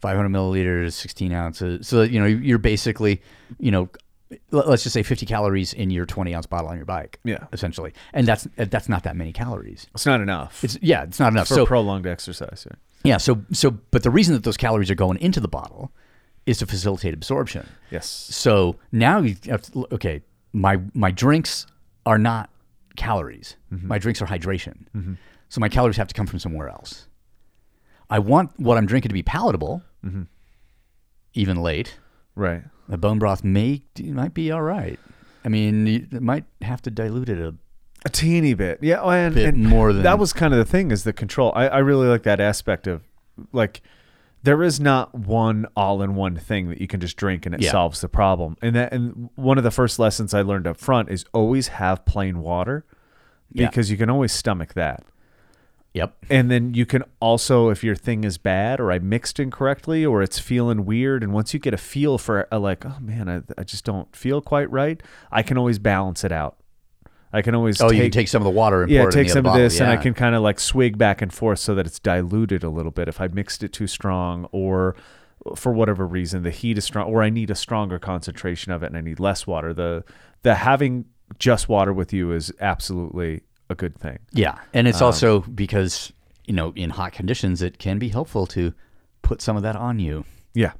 500 0.00 0.28
milliliters, 0.28 0.92
16 0.92 1.32
ounces. 1.32 1.88
So, 1.88 2.02
you 2.02 2.20
know, 2.20 2.26
you're 2.26 2.58
basically, 2.58 3.20
you 3.58 3.70
know, 3.70 3.88
let's 4.50 4.82
just 4.82 4.92
say 4.92 5.02
50 5.02 5.26
calories 5.26 5.72
in 5.72 5.90
your 5.90 6.06
20 6.06 6.34
ounce 6.34 6.46
bottle 6.46 6.68
on 6.68 6.76
your 6.76 6.86
bike. 6.86 7.18
Yeah. 7.24 7.46
Essentially. 7.52 7.92
And 8.12 8.26
that's, 8.26 8.46
that's 8.56 8.88
not 8.88 9.02
that 9.04 9.16
many 9.16 9.32
calories. 9.32 9.86
It's 9.94 10.06
not 10.06 10.20
enough 10.20 10.62
It's, 10.62 10.78
yeah, 10.80 11.02
it's 11.04 11.18
not 11.18 11.32
enough. 11.32 11.48
for 11.48 11.54
so, 11.54 11.66
prolonged 11.66 12.06
exercise. 12.06 12.66
yeah. 12.68 12.76
yeah. 13.04 13.16
So, 13.16 13.42
so, 13.52 13.70
but 13.90 14.02
the 14.02 14.10
reason 14.10 14.34
that 14.34 14.44
those 14.44 14.56
calories 14.56 14.90
are 14.90 14.94
going 14.94 15.18
into 15.18 15.40
the 15.40 15.48
bottle 15.48 15.92
is 16.48 16.58
to 16.58 16.66
facilitate 16.66 17.12
absorption. 17.14 17.66
Yes. 17.90 18.06
So 18.08 18.76
now 18.90 19.20
you 19.20 19.36
have 19.46 19.62
to, 19.62 19.86
okay, 19.92 20.22
my 20.52 20.80
my 20.94 21.10
drinks 21.10 21.66
are 22.06 22.18
not 22.18 22.48
calories. 22.96 23.56
Mm-hmm. 23.72 23.86
My 23.88 23.98
drinks 23.98 24.20
are 24.22 24.26
hydration. 24.26 24.76
So 25.50 25.60
my 25.60 25.68
calories 25.68 25.96
have 25.96 26.08
to 26.08 26.14
come 26.14 26.26
from 26.26 26.38
somewhere 26.38 26.68
else. 26.68 27.06
I 28.10 28.18
want 28.18 28.50
what 28.58 28.76
I'm 28.78 28.86
drinking 28.86 29.10
to 29.10 29.14
be 29.14 29.22
palatable, 29.22 29.82
Mm-hmm. 30.04 30.22
even 31.34 31.56
late. 31.62 31.98
Right. 32.34 32.62
The 32.88 32.96
bone 32.98 33.18
broth 33.18 33.42
may 33.44 33.82
might 34.02 34.32
be 34.34 34.50
all 34.50 34.62
right. 34.62 34.98
I 35.44 35.48
mean, 35.48 35.86
you 35.86 36.06
might 36.20 36.44
have 36.62 36.80
to 36.82 36.90
dilute 36.90 37.28
it 37.28 37.38
a 37.38 37.54
A 38.06 38.08
teeny 38.10 38.54
bit, 38.54 38.78
yeah, 38.82 39.00
oh, 39.02 39.10
and, 39.10 39.34
Bit 39.34 39.54
and 39.54 39.64
more 39.68 39.92
than- 39.92 40.02
that 40.04 40.18
was 40.18 40.32
kind 40.32 40.52
of 40.54 40.58
the 40.58 40.64
thing 40.64 40.90
is 40.90 41.04
the 41.04 41.12
control. 41.12 41.52
I, 41.54 41.68
I 41.68 41.78
really 41.78 42.06
like 42.08 42.22
that 42.24 42.40
aspect 42.40 42.86
of 42.86 43.02
like 43.52 43.82
there 44.48 44.62
is 44.62 44.80
not 44.80 45.14
one 45.14 45.66
all-in-one 45.76 46.34
thing 46.36 46.70
that 46.70 46.80
you 46.80 46.86
can 46.86 47.00
just 47.00 47.18
drink 47.18 47.44
and 47.44 47.54
it 47.54 47.60
Yeah. 47.60 47.70
solves 47.70 48.00
the 48.00 48.08
problem. 48.08 48.56
And 48.62 48.74
that 48.74 48.94
and 48.94 49.28
one 49.34 49.58
of 49.58 49.64
the 49.64 49.70
first 49.70 49.98
lessons 49.98 50.32
I 50.32 50.40
learned 50.40 50.66
up 50.66 50.78
front 50.78 51.10
is 51.10 51.26
always 51.34 51.68
have 51.68 52.06
plain 52.06 52.38
water 52.40 52.86
Yeah. 53.52 53.66
because 53.68 53.90
you 53.90 53.98
can 53.98 54.08
always 54.08 54.32
stomach 54.32 54.72
that. 54.72 55.04
Yep. 55.92 56.16
And 56.30 56.50
then 56.50 56.72
you 56.72 56.86
can 56.86 57.02
also, 57.20 57.68
if 57.68 57.84
your 57.84 57.94
thing 57.96 58.24
is 58.24 58.38
bad 58.38 58.80
or 58.80 58.90
I 58.90 58.98
mixed 58.98 59.38
incorrectly 59.38 60.04
or 60.06 60.22
it's 60.22 60.38
feeling 60.38 60.84
weird, 60.86 61.22
and 61.22 61.32
once 61.34 61.52
you 61.52 61.60
get 61.60 61.74
a 61.74 61.78
feel 61.78 62.16
for 62.18 62.46
uh, 62.50 62.58
like, 62.58 62.86
oh 62.86 62.96
man, 63.00 63.28
I, 63.28 63.42
I 63.60 63.64
just 63.64 63.84
don't 63.84 64.14
feel 64.16 64.40
quite 64.40 64.70
right, 64.70 65.02
I 65.30 65.42
can 65.42 65.58
always 65.58 65.78
balance 65.78 66.24
it 66.24 66.32
out. 66.32 66.56
I 67.32 67.42
can 67.42 67.54
always 67.54 67.80
Oh, 67.80 67.88
take, 67.88 67.96
you 67.98 68.02
can 68.04 68.10
take 68.10 68.28
some 68.28 68.40
of 68.40 68.44
the 68.44 68.50
water 68.50 68.82
and 68.82 68.90
yeah, 68.90 69.00
pour 69.02 69.08
it 69.10 69.14
in 69.16 69.24
take 69.24 69.30
some 69.32 69.44
of 69.46 69.54
this, 69.54 69.78
bottle. 69.78 69.92
and 69.92 69.98
I 69.98 70.02
can 70.02 70.14
kind 70.14 70.34
of 70.34 70.42
like 70.42 70.58
swig 70.58 70.96
back 70.96 71.20
and 71.20 71.32
forth 71.32 71.58
so 71.58 71.74
that 71.74 71.86
it's 71.86 71.98
diluted 71.98 72.64
a 72.64 72.70
little 72.70 72.90
bit. 72.92 73.06
If 73.08 73.20
I 73.20 73.28
mixed 73.28 73.62
it 73.62 73.72
too 73.72 73.86
strong, 73.86 74.48
or 74.52 74.96
for 75.56 75.72
whatever 75.72 76.06
reason 76.06 76.42
the 76.42 76.50
heat 76.50 76.78
is 76.78 76.84
strong, 76.84 77.06
or 77.12 77.22
I 77.22 77.30
need 77.30 77.50
a 77.50 77.54
stronger 77.54 77.98
concentration 77.98 78.72
of 78.72 78.82
it 78.82 78.86
and 78.86 78.96
I 78.96 79.00
need 79.02 79.20
less 79.20 79.46
water, 79.46 79.74
the 79.74 80.04
the 80.42 80.54
having 80.54 81.04
just 81.38 81.68
water 81.68 81.92
with 81.92 82.12
you 82.12 82.32
is 82.32 82.50
absolutely 82.60 83.42
a 83.68 83.74
good 83.74 83.94
thing. 83.98 84.18
Yeah, 84.32 84.56
and 84.72 84.86
Um, 84.86 84.90
it's 84.90 85.02
also 85.02 85.40
because 85.40 86.12
you 86.46 86.54
know 86.54 86.72
in 86.76 86.88
hot 86.90 87.12
conditions 87.12 87.60
it 87.60 87.78
can 87.78 87.98
be 87.98 88.08
helpful 88.08 88.46
to 88.46 88.72
put 89.20 89.42
some 89.42 89.56
of 89.58 89.62
that 89.62 89.76
on 89.76 89.98
you. 89.98 90.24
Yeah, 90.54 90.72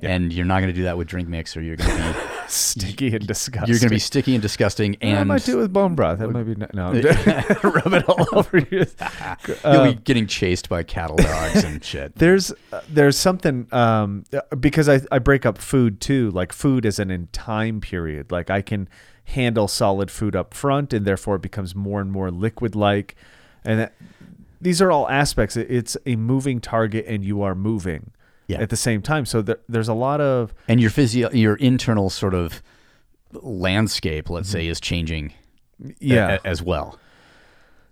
And 0.00 0.32
you're 0.32 0.46
not 0.46 0.60
going 0.60 0.72
to 0.72 0.76
do 0.76 0.84
that 0.84 0.96
with 0.96 1.06
drink 1.06 1.28
mix, 1.28 1.54
or 1.56 1.60
you're 1.60 1.76
going 1.76 1.90
to 1.90 1.96
be 2.12 2.18
sticky 2.52 3.14
and 3.14 3.26
disgusting. 3.26 3.68
you're 3.68 3.78
going 3.78 3.88
to 3.88 3.94
be 3.94 3.98
sticky 3.98 4.34
and 4.34 4.42
disgusting, 4.42 4.96
And 5.00 5.18
I 5.18 5.24
might 5.24 5.44
do 5.44 5.58
it 5.58 5.62
with 5.62 5.72
bone 5.72 5.94
broth. 5.94 6.18
That 6.18 6.28
might 6.28 6.44
be 6.44 6.54
no. 6.54 6.68
no. 6.72 6.92
rub 7.62 7.92
it 7.92 8.08
all 8.08 8.26
over 8.32 8.58
you. 8.58 8.86
Uh, 9.00 9.36
You'll 9.64 9.94
be 9.94 9.94
getting 9.94 10.26
chased 10.26 10.68
by 10.68 10.82
cattle 10.82 11.16
dogs 11.16 11.64
and 11.64 11.82
shit. 11.84 12.14
there's 12.16 12.52
uh, 12.72 12.80
there's 12.88 13.16
something 13.16 13.66
um, 13.72 14.24
uh, 14.32 14.56
because 14.56 14.88
I, 14.88 15.00
I 15.10 15.18
break 15.18 15.46
up 15.46 15.58
food 15.58 16.00
too 16.00 16.30
like 16.30 16.52
food 16.52 16.84
is 16.84 16.98
an 16.98 17.10
in 17.10 17.28
time 17.28 17.80
period 17.80 18.30
like 18.30 18.50
I 18.50 18.62
can 18.62 18.88
handle 19.24 19.68
solid 19.68 20.10
food 20.10 20.34
up 20.36 20.54
front 20.54 20.92
and 20.92 21.06
therefore 21.06 21.36
it 21.36 21.42
becomes 21.42 21.74
more 21.74 22.00
and 22.00 22.10
more 22.10 22.30
liquid 22.30 22.74
like 22.74 23.14
and 23.64 23.80
that, 23.80 23.94
these 24.60 24.82
are 24.82 24.90
all 24.90 25.08
aspects 25.08 25.56
it's 25.56 25.96
a 26.06 26.16
moving 26.16 26.60
target 26.60 27.04
and 27.06 27.24
you 27.24 27.42
are 27.42 27.54
moving 27.54 28.10
Yeah. 28.48 28.60
at 28.60 28.70
the 28.70 28.76
same 28.76 29.02
time 29.02 29.24
so 29.24 29.40
there, 29.40 29.58
there's 29.68 29.88
a 29.88 29.94
lot 29.94 30.20
of 30.20 30.52
And 30.68 30.80
your 30.80 30.90
physio, 30.90 31.30
your 31.30 31.56
internal 31.56 32.10
sort 32.10 32.34
of 32.34 32.62
landscape, 33.32 34.28
let's 34.30 34.48
mm-hmm. 34.48 34.58
say, 34.58 34.66
is 34.66 34.80
changing. 34.80 35.32
yeah 36.00 36.38
a- 36.42 36.46
as 36.46 36.62
well. 36.62 36.98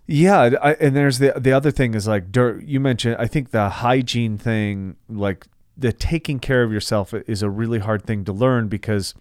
Yeah, 0.07 0.49
I, 0.61 0.73
and 0.73 0.95
there's 0.95 1.19
the 1.19 1.33
the 1.37 1.53
other 1.53 1.71
thing 1.71 1.93
is 1.93 2.07
like 2.07 2.31
dirt. 2.31 2.63
You 2.63 2.79
mentioned, 2.79 3.15
I 3.17 3.27
think 3.27 3.51
the 3.51 3.69
hygiene 3.69 4.37
thing, 4.37 4.97
like 5.07 5.47
the 5.77 5.93
taking 5.93 6.39
care 6.39 6.63
of 6.63 6.73
yourself, 6.73 7.13
is 7.13 7.41
a 7.41 7.49
really 7.49 7.79
hard 7.79 8.03
thing 8.03 8.25
to 8.25 8.33
learn 8.33 8.67
because 8.67 9.13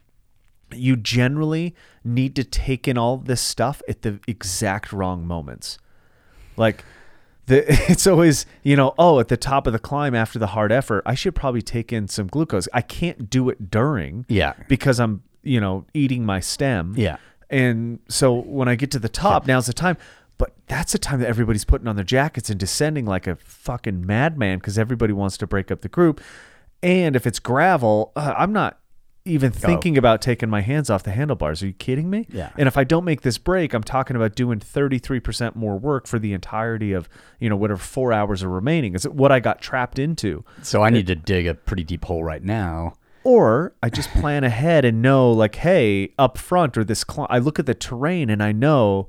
you 0.72 0.96
generally 0.96 1.74
need 2.02 2.34
to 2.36 2.44
take 2.44 2.88
in 2.88 2.98
all 2.98 3.18
this 3.18 3.40
stuff 3.40 3.82
at 3.88 4.02
the 4.02 4.18
exact 4.26 4.92
wrong 4.92 5.26
moments. 5.26 5.78
Like 6.56 6.84
the 7.50 7.64
it's 7.90 8.06
always 8.06 8.46
you 8.62 8.74
know 8.76 8.94
oh 8.98 9.20
at 9.20 9.28
the 9.28 9.36
top 9.36 9.66
of 9.66 9.72
the 9.74 9.78
climb 9.78 10.14
after 10.14 10.38
the 10.38 10.48
hard 10.48 10.72
effort, 10.72 11.02
I 11.04 11.14
should 11.14 11.34
probably 11.34 11.62
take 11.62 11.92
in 11.92 12.08
some 12.08 12.26
glucose. 12.26 12.66
I 12.72 12.80
can't 12.80 13.28
do 13.28 13.50
it 13.50 13.70
during 13.70 14.24
Yeah. 14.28 14.54
because 14.68 14.98
I'm 14.98 15.22
you 15.42 15.60
know 15.60 15.84
eating 15.92 16.24
my 16.24 16.40
stem. 16.40 16.94
Yeah. 16.96 17.18
And 17.50 17.98
so 18.08 18.32
when 18.32 18.68
I 18.68 18.74
get 18.76 18.90
to 18.92 18.98
the 18.98 19.08
top, 19.08 19.46
now's 19.46 19.66
the 19.66 19.72
time. 19.72 19.96
But 20.38 20.54
that's 20.68 20.92
the 20.92 20.98
time 20.98 21.20
that 21.20 21.28
everybody's 21.28 21.66
putting 21.66 21.86
on 21.86 21.96
their 21.96 22.04
jackets 22.04 22.48
and 22.48 22.58
descending 22.58 23.04
like 23.04 23.26
a 23.26 23.36
fucking 23.36 24.06
madman 24.06 24.58
because 24.58 24.78
everybody 24.78 25.12
wants 25.12 25.36
to 25.38 25.46
break 25.46 25.70
up 25.70 25.82
the 25.82 25.88
group. 25.88 26.20
And 26.82 27.14
if 27.14 27.26
it's 27.26 27.38
gravel, 27.38 28.10
uh, 28.16 28.32
I'm 28.38 28.52
not 28.52 28.78
even 29.24 29.52
thinking 29.52 29.98
about 29.98 30.22
taking 30.22 30.48
my 30.48 30.62
hands 30.62 30.88
off 30.88 31.02
the 31.02 31.10
handlebars. 31.10 31.62
Are 31.62 31.66
you 31.66 31.72
kidding 31.74 32.08
me? 32.08 32.26
Yeah. 32.30 32.50
And 32.56 32.66
if 32.66 32.78
I 32.78 32.84
don't 32.84 33.04
make 33.04 33.20
this 33.20 33.38
break, 33.38 33.74
I'm 33.74 33.82
talking 33.82 34.16
about 34.16 34.34
doing 34.34 34.60
33% 34.60 35.54
more 35.54 35.78
work 35.78 36.06
for 36.06 36.18
the 36.18 36.32
entirety 36.32 36.92
of, 36.92 37.08
you 37.38 37.50
know, 37.50 37.56
whatever 37.56 37.80
four 37.80 38.12
hours 38.12 38.42
are 38.42 38.48
remaining. 38.48 38.94
Is 38.94 39.06
what 39.06 39.30
I 39.30 39.40
got 39.40 39.60
trapped 39.60 39.98
into. 39.98 40.44
So 40.62 40.82
I 40.82 40.90
need 40.90 41.06
to 41.08 41.14
dig 41.14 41.46
a 41.46 41.54
pretty 41.54 41.84
deep 41.84 42.04
hole 42.06 42.24
right 42.24 42.42
now. 42.42 42.94
Or 43.22 43.74
I 43.82 43.90
just 43.90 44.08
plan 44.10 44.44
ahead 44.44 44.86
and 44.86 45.02
know, 45.02 45.30
like, 45.30 45.56
hey, 45.56 46.14
up 46.18 46.38
front 46.38 46.78
or 46.78 46.84
this 46.84 47.04
climb, 47.04 47.26
I 47.28 47.38
look 47.38 47.58
at 47.58 47.66
the 47.66 47.74
terrain 47.74 48.30
and 48.30 48.42
I 48.42 48.52
know, 48.52 49.08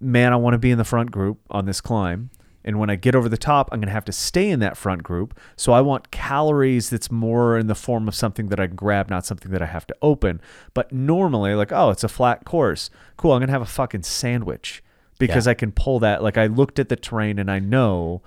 man, 0.00 0.32
I 0.32 0.36
want 0.36 0.54
to 0.54 0.58
be 0.58 0.70
in 0.70 0.78
the 0.78 0.84
front 0.84 1.10
group 1.10 1.40
on 1.50 1.66
this 1.66 1.80
climb. 1.80 2.30
And 2.68 2.78
when 2.78 2.90
I 2.90 2.96
get 2.96 3.14
over 3.14 3.30
the 3.30 3.38
top, 3.38 3.70
I'm 3.72 3.80
going 3.80 3.88
to 3.88 3.92
have 3.94 4.04
to 4.04 4.12
stay 4.12 4.50
in 4.50 4.60
that 4.60 4.76
front 4.76 5.02
group. 5.02 5.38
So 5.56 5.72
I 5.72 5.80
want 5.80 6.10
calories 6.10 6.90
that's 6.90 7.10
more 7.10 7.56
in 7.56 7.66
the 7.66 7.74
form 7.74 8.06
of 8.06 8.14
something 8.14 8.48
that 8.48 8.60
I 8.60 8.66
can 8.66 8.76
grab, 8.76 9.08
not 9.08 9.24
something 9.24 9.50
that 9.52 9.62
I 9.62 9.66
have 9.66 9.86
to 9.86 9.96
open. 10.02 10.40
But 10.74 10.92
normally, 10.92 11.54
like, 11.54 11.72
oh, 11.72 11.88
it's 11.88 12.04
a 12.04 12.08
flat 12.08 12.44
course. 12.44 12.90
Cool. 13.16 13.32
I'm 13.32 13.38
going 13.40 13.46
to 13.48 13.52
have 13.52 13.62
a 13.62 13.66
fucking 13.66 14.02
sandwich 14.02 14.82
because 15.18 15.46
Yeah. 15.46 15.52
I 15.52 15.54
can 15.54 15.72
pull 15.72 15.98
that. 16.00 16.22
Like, 16.22 16.36
I 16.36 16.44
looked 16.46 16.78
at 16.78 16.90
the 16.90 16.96
terrain 16.96 17.38
and 17.38 17.50
I 17.50 17.58
know 17.58 18.20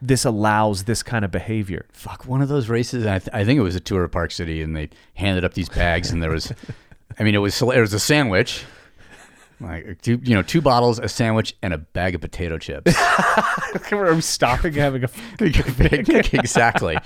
this 0.00 0.24
allows 0.24 0.84
this 0.84 1.02
kind 1.02 1.24
of 1.24 1.32
behavior. 1.32 1.84
Fuck, 1.92 2.24
one 2.24 2.40
of 2.40 2.48
those 2.48 2.68
races. 2.68 3.04
I, 3.04 3.18
th- 3.18 3.30
I 3.34 3.44
think 3.44 3.58
it 3.58 3.62
was 3.64 3.74
a 3.74 3.80
tour 3.80 4.04
of 4.04 4.12
Park 4.12 4.30
City, 4.30 4.62
and 4.62 4.76
they 4.76 4.90
handed 5.14 5.44
up 5.44 5.54
these 5.54 5.68
bags, 5.68 6.12
and 6.12 6.22
there 6.22 6.30
was, 6.30 6.52
I 7.18 7.24
mean, 7.24 7.34
it 7.34 7.38
was 7.38 7.60
it 7.60 7.80
was 7.80 7.92
a 7.92 7.98
sandwich, 7.98 8.64
Like 9.60 10.00
two, 10.02 10.20
you 10.22 10.34
know, 10.34 10.42
two 10.42 10.60
bottles, 10.60 10.98
a 11.00 11.08
sandwich, 11.08 11.56
and 11.62 11.74
a 11.74 11.78
bag 11.78 12.14
of 12.14 12.20
potato 12.20 12.58
chips. 12.58 12.94
I'm 13.92 14.20
stopping 14.20 14.74
having 14.74 15.04
a? 15.04 15.08
Picnic, 15.38 16.32
exactly. 16.34 16.96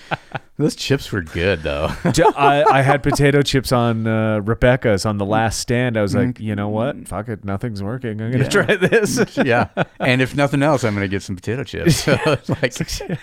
Those 0.59 0.76
chips 0.76 1.11
were 1.11 1.22
good 1.22 1.62
though. 1.62 1.88
I, 2.36 2.62
I 2.70 2.82
had 2.82 3.03
potato 3.03 3.40
chips 3.42 3.72
on 3.72 4.07
uh, 4.07 4.40
Rebecca's 4.40 5.07
on 5.07 5.16
the 5.18 5.24
last 5.24 5.61
stand. 5.61 5.96
I 5.96 6.03
was 6.03 6.14
like, 6.14 6.38
you 6.40 6.55
know 6.55 6.68
what? 6.68 7.09
Fuck 7.09 7.28
it, 7.30 7.42
nothing's 7.44 7.82
working. 7.82 8.20
I'm 8.20 8.30
gonna 8.30 8.44
Yeah. 8.44 8.50
try 8.50 8.76
this. 8.76 9.18
yeah, 9.38 9.68
and 9.98 10.20
if 10.20 10.34
nothing 10.36 10.62
else, 10.62 10.84
I'm 10.84 10.92
gonna 10.94 11.09
get 11.09 11.22
some 11.22 11.36
potato 11.36 11.64
chips. 11.64 12.05
So 12.05 12.12
like, 12.61 12.74
Do 12.74 12.84
you 13.09 13.16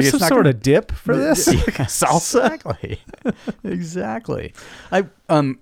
it's 0.00 0.10
some 0.10 0.18
sort 0.20 0.30
gonna- 0.44 0.48
of 0.50 0.60
dip 0.60 0.90
for 0.92 1.16
this? 1.16 1.46
Salsa. 1.48 2.46
Exactly. 2.52 3.00
exactly. 3.64 4.52
I 4.90 5.04
um, 5.28 5.58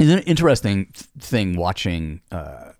it's 0.00 0.10
an 0.10 0.18
interesting 0.20 0.86
thing 1.18 1.56
watching. 1.56 2.20
Uh, 2.32 2.72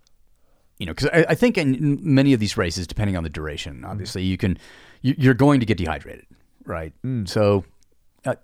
you 0.78 0.86
know, 0.86 0.92
because 0.94 1.10
I, 1.12 1.26
I 1.30 1.34
think 1.34 1.58
in 1.58 1.98
many 2.02 2.32
of 2.32 2.40
these 2.40 2.56
races, 2.56 2.86
depending 2.86 3.16
on 3.16 3.22
the 3.22 3.28
duration, 3.30 3.84
obviously 3.84 4.22
you 4.22 4.36
can 4.38 4.58
you, 5.02 5.14
you're 5.18 5.34
going 5.34 5.60
to 5.60 5.66
get 5.66 5.76
dehydrated, 5.76 6.26
right? 6.64 6.92
So, 7.26 7.64
uh, 8.24 8.36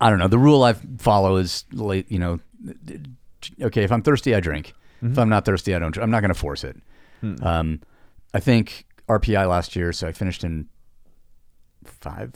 I 0.00 0.08
don't 0.08 0.18
know. 0.18 0.28
The 0.28 0.38
rule 0.38 0.62
I 0.64 0.72
follow 0.98 1.36
is, 1.36 1.64
you 1.72 2.18
know, 2.18 2.40
okay, 3.60 3.82
if 3.84 3.92
I'm 3.92 4.02
thirsty, 4.02 4.34
I 4.34 4.40
drink. 4.40 4.72
If 5.02 5.18
I'm 5.18 5.28
not 5.30 5.44
thirsty, 5.46 5.74
I 5.74 5.78
don't. 5.78 5.96
I'm 5.96 6.10
not 6.10 6.20
going 6.20 6.32
to 6.32 6.38
force 6.38 6.62
it. 6.64 6.76
Um, 7.42 7.80
I 8.34 8.40
think 8.40 8.86
RPI 9.08 9.48
last 9.48 9.74
year, 9.76 9.92
so 9.92 10.06
I 10.08 10.12
finished 10.12 10.42
in 10.44 10.68
five 11.84 12.32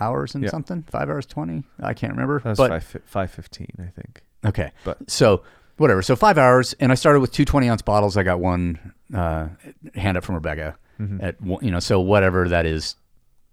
hours 0.00 0.34
and 0.34 0.44
Yeah. 0.44 0.50
something, 0.50 0.82
five 0.90 1.08
hours 1.08 1.26
twenty. 1.26 1.64
I 1.80 1.94
can't 1.94 2.12
remember. 2.12 2.40
That 2.40 2.50
was 2.50 2.58
but 2.58 2.70
five 2.70 2.96
five 3.04 3.30
fifteen, 3.30 3.70
I 3.80 3.90
think. 3.90 4.22
Okay, 4.44 4.72
But- 4.84 5.10
so 5.10 5.42
whatever. 5.76 6.02
So 6.02 6.16
five 6.16 6.38
hours, 6.38 6.74
and 6.80 6.90
I 6.92 6.94
started 6.96 7.20
with 7.20 7.32
two 7.32 7.44
20 7.44 7.68
ounce 7.68 7.82
bottles. 7.82 8.16
I 8.16 8.22
got 8.22 8.40
one 8.40 8.92
uh, 9.14 9.48
hand 9.94 10.16
up 10.16 10.24
from 10.24 10.34
Rebecca 10.34 10.76
Mm-hmm. 11.00 11.24
at 11.24 11.40
one- 11.40 11.64
you 11.64 11.70
know, 11.70 11.78
so 11.78 12.00
whatever 12.00 12.48
that 12.48 12.66
is, 12.66 12.96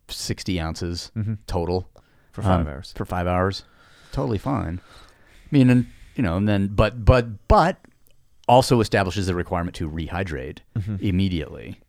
sixty 0.07 0.59
ounces 0.59 1.11
total 1.47 1.81
Mm-hmm. 1.81 1.99
For 2.31 2.41
five 2.41 2.59
um, 2.61 2.67
hours. 2.67 2.91
For 2.97 3.05
five 3.05 3.27
hours, 3.27 3.63
totally 4.11 4.37
fine. 4.39 4.81
I 4.83 5.47
mean, 5.51 5.69
and 5.69 5.85
you 6.15 6.23
know, 6.23 6.35
and 6.37 6.49
then 6.49 6.67
but 6.67 7.05
but 7.05 7.47
but 7.47 7.77
also 8.47 8.81
establishes 8.81 9.27
the 9.27 9.35
requirement 9.35 9.75
to 9.77 9.89
rehydrate 9.89 10.57
Mm-hmm. 10.77 10.95
immediately. 10.99 11.79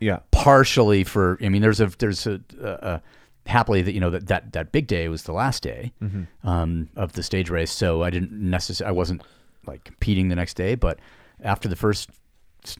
Yeah. 0.00 0.20
Partially 0.30 1.04
for, 1.04 1.38
I 1.42 1.48
mean, 1.50 1.60
there's 1.62 1.80
a 1.80 1.86
there's 1.98 2.26
a, 2.26 2.40
a, 2.62 2.68
a 2.68 3.02
happily 3.46 3.82
that 3.82 3.92
you 3.92 4.00
know 4.00 4.10
that, 4.10 4.26
that 4.28 4.52
that 4.52 4.72
big 4.72 4.86
day 4.86 5.08
was 5.08 5.24
the 5.24 5.32
last 5.32 5.62
day 5.62 5.92
Mm-hmm. 6.02 6.48
um, 6.48 6.88
of 6.96 7.12
the 7.12 7.22
stage 7.22 7.50
race, 7.50 7.70
so 7.72 8.02
I 8.02 8.10
didn't 8.10 8.32
necessarily 8.32 8.88
I 8.90 8.92
wasn't 8.92 9.22
like 9.66 9.84
competing 9.84 10.28
the 10.28 10.36
next 10.36 10.54
day, 10.54 10.74
but 10.74 10.98
after 11.42 11.68
the 11.68 11.76
first 11.76 12.10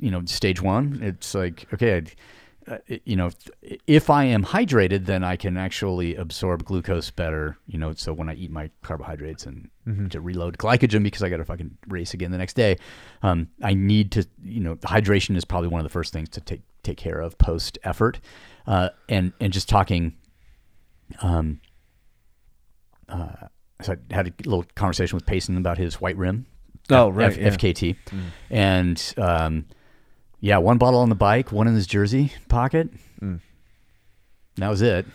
you 0.01 0.11
know 0.11 0.23
stage 0.27 0.61
one, 0.63 1.01
it's 1.03 1.35
like 1.35 1.67
okay. 1.75 1.97
I, 1.99 2.03
uh, 2.67 2.79
you 3.05 3.15
know, 3.15 3.29
if 3.87 4.09
I 4.09 4.25
am 4.25 4.43
hydrated, 4.43 5.05
then 5.05 5.23
I 5.23 5.37
can 5.37 5.59
actually 5.59 6.17
absorb 6.17 6.65
glucose 6.65 7.11
better. 7.11 7.59
You 7.67 7.77
know, 7.79 7.93
so 7.93 8.15
when 8.15 8.31
I 8.31 8.35
eat 8.37 8.51
my 8.51 8.71
carbohydrates 8.81 9.45
and 9.45 9.69
to 10.13 10.19
reload 10.23 10.57
glycogen 10.57 11.03
because 11.03 11.23
I 11.23 11.29
got 11.29 11.37
to 11.37 11.45
fucking 11.45 11.77
race 11.89 12.15
again 12.15 12.31
the 12.31 12.39
next 12.39 12.55
day, 12.55 12.79
um, 13.23 13.49
I 13.63 13.75
need 13.75 14.13
to. 14.13 14.27
You 14.43 14.61
know, 14.61 14.77
hydration 14.77 15.37
is 15.37 15.45
probably 15.45 15.69
one 15.69 15.81
of 15.81 15.85
the 15.85 15.91
first 15.91 16.15
things 16.15 16.31
to 16.31 16.41
take 16.41 16.63
take 16.83 16.97
care 16.97 17.21
of 17.21 17.37
post 17.37 17.77
effort, 17.85 18.19
uh, 18.67 18.89
and 19.11 19.35
and 19.41 19.53
just 19.53 19.69
talking. 19.69 20.15
Um, 21.23 21.61
uh, 23.09 23.49
so 23.83 23.95
I 24.11 24.15
had 24.15 24.29
a 24.29 24.33
little 24.49 24.65
conversation 24.75 25.17
with 25.17 25.27
Payson 25.27 25.57
about 25.57 25.79
his 25.79 26.01
white 26.01 26.17
rim. 26.17 26.47
Oh, 26.91 27.09
right, 27.09 27.33
F- 27.33 27.39
yeah. 27.39 27.49
FKT, 27.51 27.97
and 28.51 29.15
um, 29.17 29.65
yeah, 30.41 30.59
one 30.59 30.77
bottle 30.79 31.01
on 31.01 31.09
the 31.09 31.15
bike, 31.15 31.51
one 31.53 31.67
in 31.67 31.75
his 31.75 31.87
jersey 31.87 32.33
pocket. 32.49 32.89
That 34.57 34.69
was 34.69 34.83
it. 34.83 35.07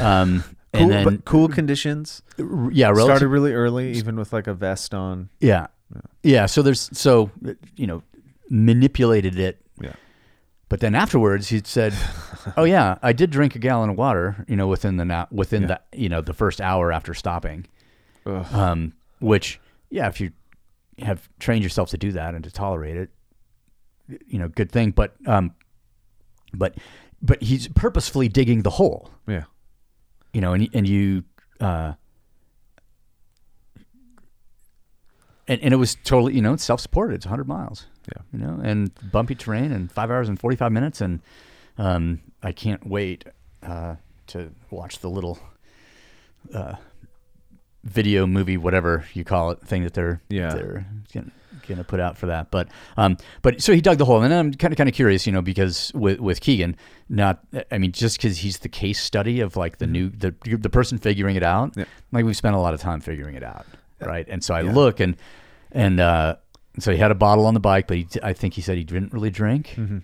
Um, 0.00 0.42
Cool, 0.74 0.92
and 0.92 1.06
then 1.06 1.22
cool 1.24 1.48
conditions. 1.48 2.20
r- 2.38 2.70
yeah, 2.70 2.92
Started 2.92 3.28
really 3.28 3.54
early, 3.54 3.92
even 3.92 4.16
with 4.16 4.34
like 4.34 4.46
a 4.46 4.52
vest 4.52 4.92
on. 4.92 5.30
yeah, 5.40 5.68
yeah. 6.22 6.44
So 6.44 6.60
there's 6.60 6.90
so 6.92 7.30
you 7.76 7.86
know 7.86 8.02
manipulated 8.50 9.38
it, 9.38 9.58
Yeah. 9.58 9.65
But 10.68 10.80
then 10.80 10.94
afterwards 10.94 11.48
he 11.48 11.60
said, 11.64 11.94
"Oh 12.56 12.64
yeah, 12.64 12.98
I 13.02 13.12
did 13.12 13.30
drink 13.30 13.54
a 13.54 13.58
gallon 13.58 13.90
of 13.90 13.96
water, 13.96 14.44
you 14.48 14.56
know, 14.56 14.66
within 14.66 14.96
the 14.96 15.04
na- 15.04 15.26
within 15.30 15.62
Yeah. 15.62 15.68
the 15.92 15.98
you 15.98 16.08
know 16.08 16.20
the 16.20 16.34
first 16.34 16.60
hour 16.60 16.92
after 16.92 17.14
stopping." 17.14 17.66
Ugh. 18.26 18.46
um, 18.52 18.92
which 19.20 19.60
yeah, 19.90 20.08
if 20.08 20.20
you 20.20 20.32
have 20.98 21.28
trained 21.38 21.62
yourself 21.62 21.90
to 21.90 21.96
do 21.98 22.10
that 22.12 22.34
and 22.34 22.42
to 22.44 22.50
tolerate 22.50 22.96
it, 22.96 23.10
you 24.26 24.38
know, 24.38 24.48
good 24.48 24.70
thing. 24.72 24.90
But 24.90 25.14
um, 25.26 25.54
but 26.52 26.74
but 27.22 27.42
he's 27.42 27.68
purposefully 27.68 28.28
digging 28.28 28.62
the 28.62 28.70
hole, 28.70 29.10
Yeah. 29.28 29.44
you 30.32 30.40
know, 30.40 30.52
and 30.54 30.68
and 30.74 30.88
you 30.88 31.22
uh, 31.60 31.92
and 35.48 35.60
and 35.62 35.72
it 35.72 35.76
was 35.76 35.94
totally 36.04 36.34
you 36.34 36.42
know 36.42 36.52
it's 36.54 36.64
self 36.64 36.80
supported. 36.80 37.14
It's 37.14 37.26
100 37.26 37.46
miles, 37.46 37.86
Yeah. 38.14 38.22
you 38.32 38.38
know, 38.46 38.60
and 38.62 38.90
bumpy 39.10 39.34
terrain 39.34 39.72
and 39.72 39.90
five 39.90 40.10
hours 40.10 40.28
and 40.28 40.38
45 40.38 40.70
minutes, 40.72 41.00
and 41.00 41.20
um, 41.78 42.20
I 42.42 42.52
can't 42.52 42.86
wait 42.86 43.24
uh, 43.62 43.96
to 44.28 44.50
watch 44.70 45.00
the 45.00 45.10
little 45.10 45.38
uh, 46.54 46.74
video 47.84 48.26
movie, 48.26 48.56
whatever 48.56 49.04
you 49.14 49.24
call 49.24 49.50
it, 49.50 49.60
thing 49.60 49.82
that 49.84 49.94
they're 49.94 50.20
Yeah. 50.28 50.54
they're 50.54 50.86
gonna, 51.12 51.30
gonna 51.68 51.84
put 51.84 52.00
out 52.00 52.16
for 52.16 52.26
that. 52.26 52.50
But 52.50 52.68
um, 52.96 53.16
but 53.42 53.60
so 53.62 53.72
he 53.72 53.80
dug 53.80 53.98
the 53.98 54.04
hole, 54.04 54.22
and 54.22 54.32
I'm 54.32 54.52
kind 54.54 54.72
of 54.72 54.78
kind 54.78 54.88
of 54.88 54.94
curious, 54.94 55.26
you 55.26 55.32
know, 55.32 55.42
because 55.42 55.92
with 55.94 56.20
with 56.20 56.40
Keegan, 56.40 56.76
not 57.08 57.40
I 57.70 57.78
mean, 57.78 57.92
just 57.92 58.18
because 58.18 58.38
he's 58.38 58.58
the 58.58 58.68
case 58.68 59.00
study 59.00 59.40
of 59.40 59.56
like 59.56 59.78
the 59.78 59.86
new 59.86 60.10
the 60.10 60.34
the 60.42 60.70
person 60.70 60.98
figuring 60.98 61.36
it 61.36 61.42
out, 61.42 61.70
Mm-hmm. 61.72 61.80
Yeah. 61.80 61.86
like 62.12 62.24
we've 62.24 62.36
spent 62.36 62.54
a 62.56 62.60
lot 62.60 62.74
of 62.74 62.80
time 62.80 63.00
figuring 63.00 63.34
it 63.34 63.42
out, 63.42 63.66
right? 64.00 64.26
And 64.28 64.42
so 64.42 64.54
I 64.54 64.62
Yeah. 64.62 64.72
look 64.72 65.00
and 65.00 65.16
and 65.72 66.00
uh, 66.00 66.36
so 66.78 66.92
he 66.92 66.98
had 66.98 67.10
a 67.10 67.14
bottle 67.14 67.46
on 67.46 67.54
the 67.54 67.60
bike, 67.60 67.86
but 67.86 67.96
he, 67.96 68.06
I 68.22 68.32
think 68.32 68.54
he 68.54 68.60
said 68.60 68.76
he 68.76 68.84
didn't 68.84 69.12
really 69.12 69.30
drink. 69.30 69.74
Mm-hmm. 69.76 69.98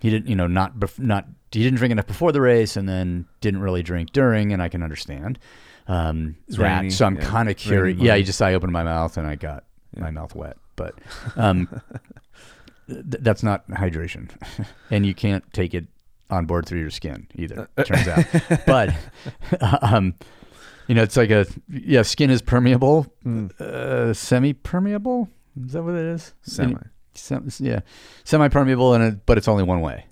He 0.00 0.10
didn't, 0.10 0.28
you 0.28 0.36
know, 0.36 0.46
not 0.46 0.76
bef- 0.78 0.98
not 0.98 1.26
he 1.52 1.62
didn't 1.62 1.76
drink 1.76 1.92
enough 1.92 2.06
before 2.06 2.32
the 2.32 2.40
race, 2.40 2.76
and 2.76 2.88
then 2.88 3.26
didn't 3.40 3.60
really 3.60 3.82
drink 3.82 4.12
during, 4.12 4.52
and 4.52 4.62
I 4.62 4.68
can 4.68 4.82
understand 4.82 5.38
um, 5.86 6.36
that. 6.48 6.58
rainy, 6.58 6.90
so 6.90 7.06
I'm 7.06 7.16
yeah. 7.16 7.22
kind 7.22 7.48
of 7.48 7.56
Rainy 7.56 7.94
curious. 7.94 8.00
Yeah, 8.00 8.16
he 8.16 8.22
just 8.22 8.40
I 8.40 8.54
opened 8.54 8.72
my 8.72 8.82
mouth 8.82 9.16
and 9.16 9.26
I 9.26 9.36
got 9.36 9.64
my 9.96 10.10
mouth 10.10 10.34
wet, 10.34 10.56
but 10.76 10.94
um, 11.36 11.68
th- 12.88 13.02
that's 13.20 13.42
not 13.42 13.68
hydration, 13.70 14.30
and 14.90 15.04
you 15.04 15.14
can't 15.14 15.44
take 15.52 15.74
it 15.74 15.86
on 16.30 16.46
board 16.46 16.66
through 16.66 16.80
your 16.80 16.90
skin 16.90 17.28
either. 17.34 17.68
It 17.76 17.86
turns 17.86 18.08
out, 18.08 18.24
but 18.66 18.94
um, 19.82 20.14
you 20.86 20.94
know, 20.94 21.02
it's 21.02 21.16
like 21.16 21.30
a 21.30 21.46
yeah, 21.68 22.02
skin 22.02 22.30
is 22.30 22.42
permeable, 22.42 23.12
uh, 23.60 24.12
semi-permeable. 24.12 25.28
Is 25.66 25.72
that 25.72 25.82
what 25.82 25.94
it 25.94 26.06
is? 26.06 26.34
Semi. 26.42 26.78
Sem- 27.14 27.48
yeah, 27.58 27.80
semi-permeable, 28.24 28.94
and 28.94 29.04
it, 29.04 29.26
but 29.26 29.36
it's 29.36 29.48
only 29.48 29.62
one 29.62 29.80
way. 29.82 30.06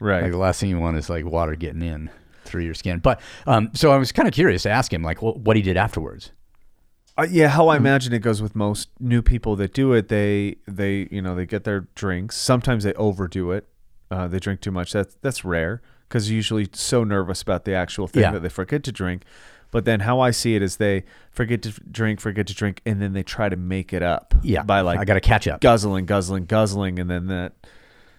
Right. 0.00 0.22
Like 0.22 0.32
the 0.32 0.38
last 0.38 0.60
thing 0.60 0.70
you 0.70 0.78
want 0.78 0.96
is 0.96 1.08
like 1.08 1.24
water 1.24 1.54
getting 1.54 1.82
in 1.82 2.10
through 2.44 2.64
your 2.64 2.74
skin. 2.74 2.98
But 2.98 3.20
um, 3.46 3.70
so 3.74 3.92
I 3.92 3.96
was 3.96 4.10
kind 4.12 4.26
of 4.26 4.34
curious 4.34 4.62
to 4.64 4.70
ask 4.70 4.92
him 4.92 5.02
like 5.02 5.18
wh- 5.18 5.36
what 5.36 5.54
he 5.56 5.62
did 5.62 5.76
afterwards. 5.76 6.32
Uh, 7.16 7.26
yeah, 7.30 7.48
how 7.48 7.68
I 7.68 7.76
Hmm. 7.76 7.82
imagine 7.86 8.12
it 8.12 8.18
goes 8.20 8.40
with 8.42 8.56
most 8.56 8.88
new 9.00 9.22
people 9.22 9.54
that 9.56 9.72
do 9.74 9.92
it. 9.92 10.08
They 10.08 10.56
they 10.66 11.06
you 11.10 11.22
know 11.22 11.34
they 11.36 11.46
get 11.46 11.64
their 11.64 11.86
drinks. 11.94 12.36
Sometimes 12.36 12.84
they 12.84 12.94
overdo 12.94 13.52
it. 13.52 13.68
Uh, 14.10 14.26
they 14.26 14.38
drink 14.40 14.60
too 14.60 14.70
much. 14.72 14.92
That's 14.92 15.16
that's 15.22 15.44
rare 15.44 15.82
because 16.08 16.30
usually 16.30 16.68
so 16.72 17.04
nervous 17.04 17.42
about 17.42 17.64
the 17.64 17.74
actual 17.74 18.06
thing 18.08 18.22
Yeah. 18.22 18.30
that 18.32 18.42
they 18.42 18.48
forget 18.48 18.82
to 18.84 18.92
drink. 18.92 19.22
But 19.70 19.84
then 19.84 20.00
how 20.00 20.20
I 20.20 20.30
see 20.30 20.54
it 20.56 20.62
is 20.62 20.76
they 20.76 21.04
forget 21.30 21.60
to 21.62 21.70
drink, 21.90 22.20
forget 22.20 22.46
to 22.46 22.54
drink, 22.54 22.80
and 22.86 23.02
then 23.02 23.12
they 23.12 23.22
try 23.22 23.48
to 23.50 23.56
make 23.56 23.92
it 23.92 24.02
up. 24.02 24.34
Yeah, 24.42 24.62
by 24.62 24.80
like 24.80 24.98
I 24.98 25.04
got 25.04 25.14
to 25.14 25.20
catch 25.20 25.46
up. 25.46 25.60
guzzling, 25.60 26.06
guzzling, 26.06 26.46
guzzling, 26.46 26.98
and 26.98 27.10
then 27.10 27.26
that 27.26 27.52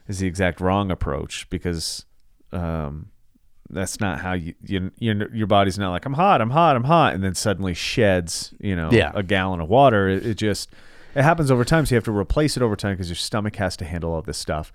is 0.08 0.20
the 0.20 0.28
exact 0.28 0.62
wrong 0.62 0.92
approach 0.92 1.50
because 1.50 2.06
um, 2.52 3.08
that's 3.70 4.00
not 4.00 4.20
how 4.22 4.34
you, 4.34 4.54
you 4.64 4.92
your 5.00 5.34
your 5.36 5.48
body's 5.48 5.78
not 5.80 5.92
like 5.92 6.06
I'm 6.06 6.14
hot, 6.14 6.40
I'm 6.42 6.50
hot, 6.52 6.76
I'm 6.76 6.84
hot, 6.84 7.14
and 7.16 7.24
then 7.24 7.34
suddenly 7.36 7.74
sheds 7.74 8.54
you 8.60 8.76
know 8.76 8.90
Yeah. 8.92 9.12
a 9.16 9.24
gallon 9.24 9.60
of 9.60 9.70
water. 9.70 10.08
It, 10.08 10.26
it 10.26 10.36
just 10.36 10.70
it 11.16 11.24
happens 11.24 11.50
over 11.50 11.66
time, 11.66 11.86
so 11.88 11.96
you 11.96 11.98
have 11.98 12.04
to 12.06 12.12
replace 12.16 12.58
it 12.58 12.64
over 12.64 12.76
time 12.76 12.94
because 12.94 13.10
your 13.10 13.16
stomach 13.16 13.56
has 13.56 13.76
to 13.78 13.86
handle 13.86 14.14
all 14.14 14.22
this 14.22 14.38
stuff. 14.38 14.72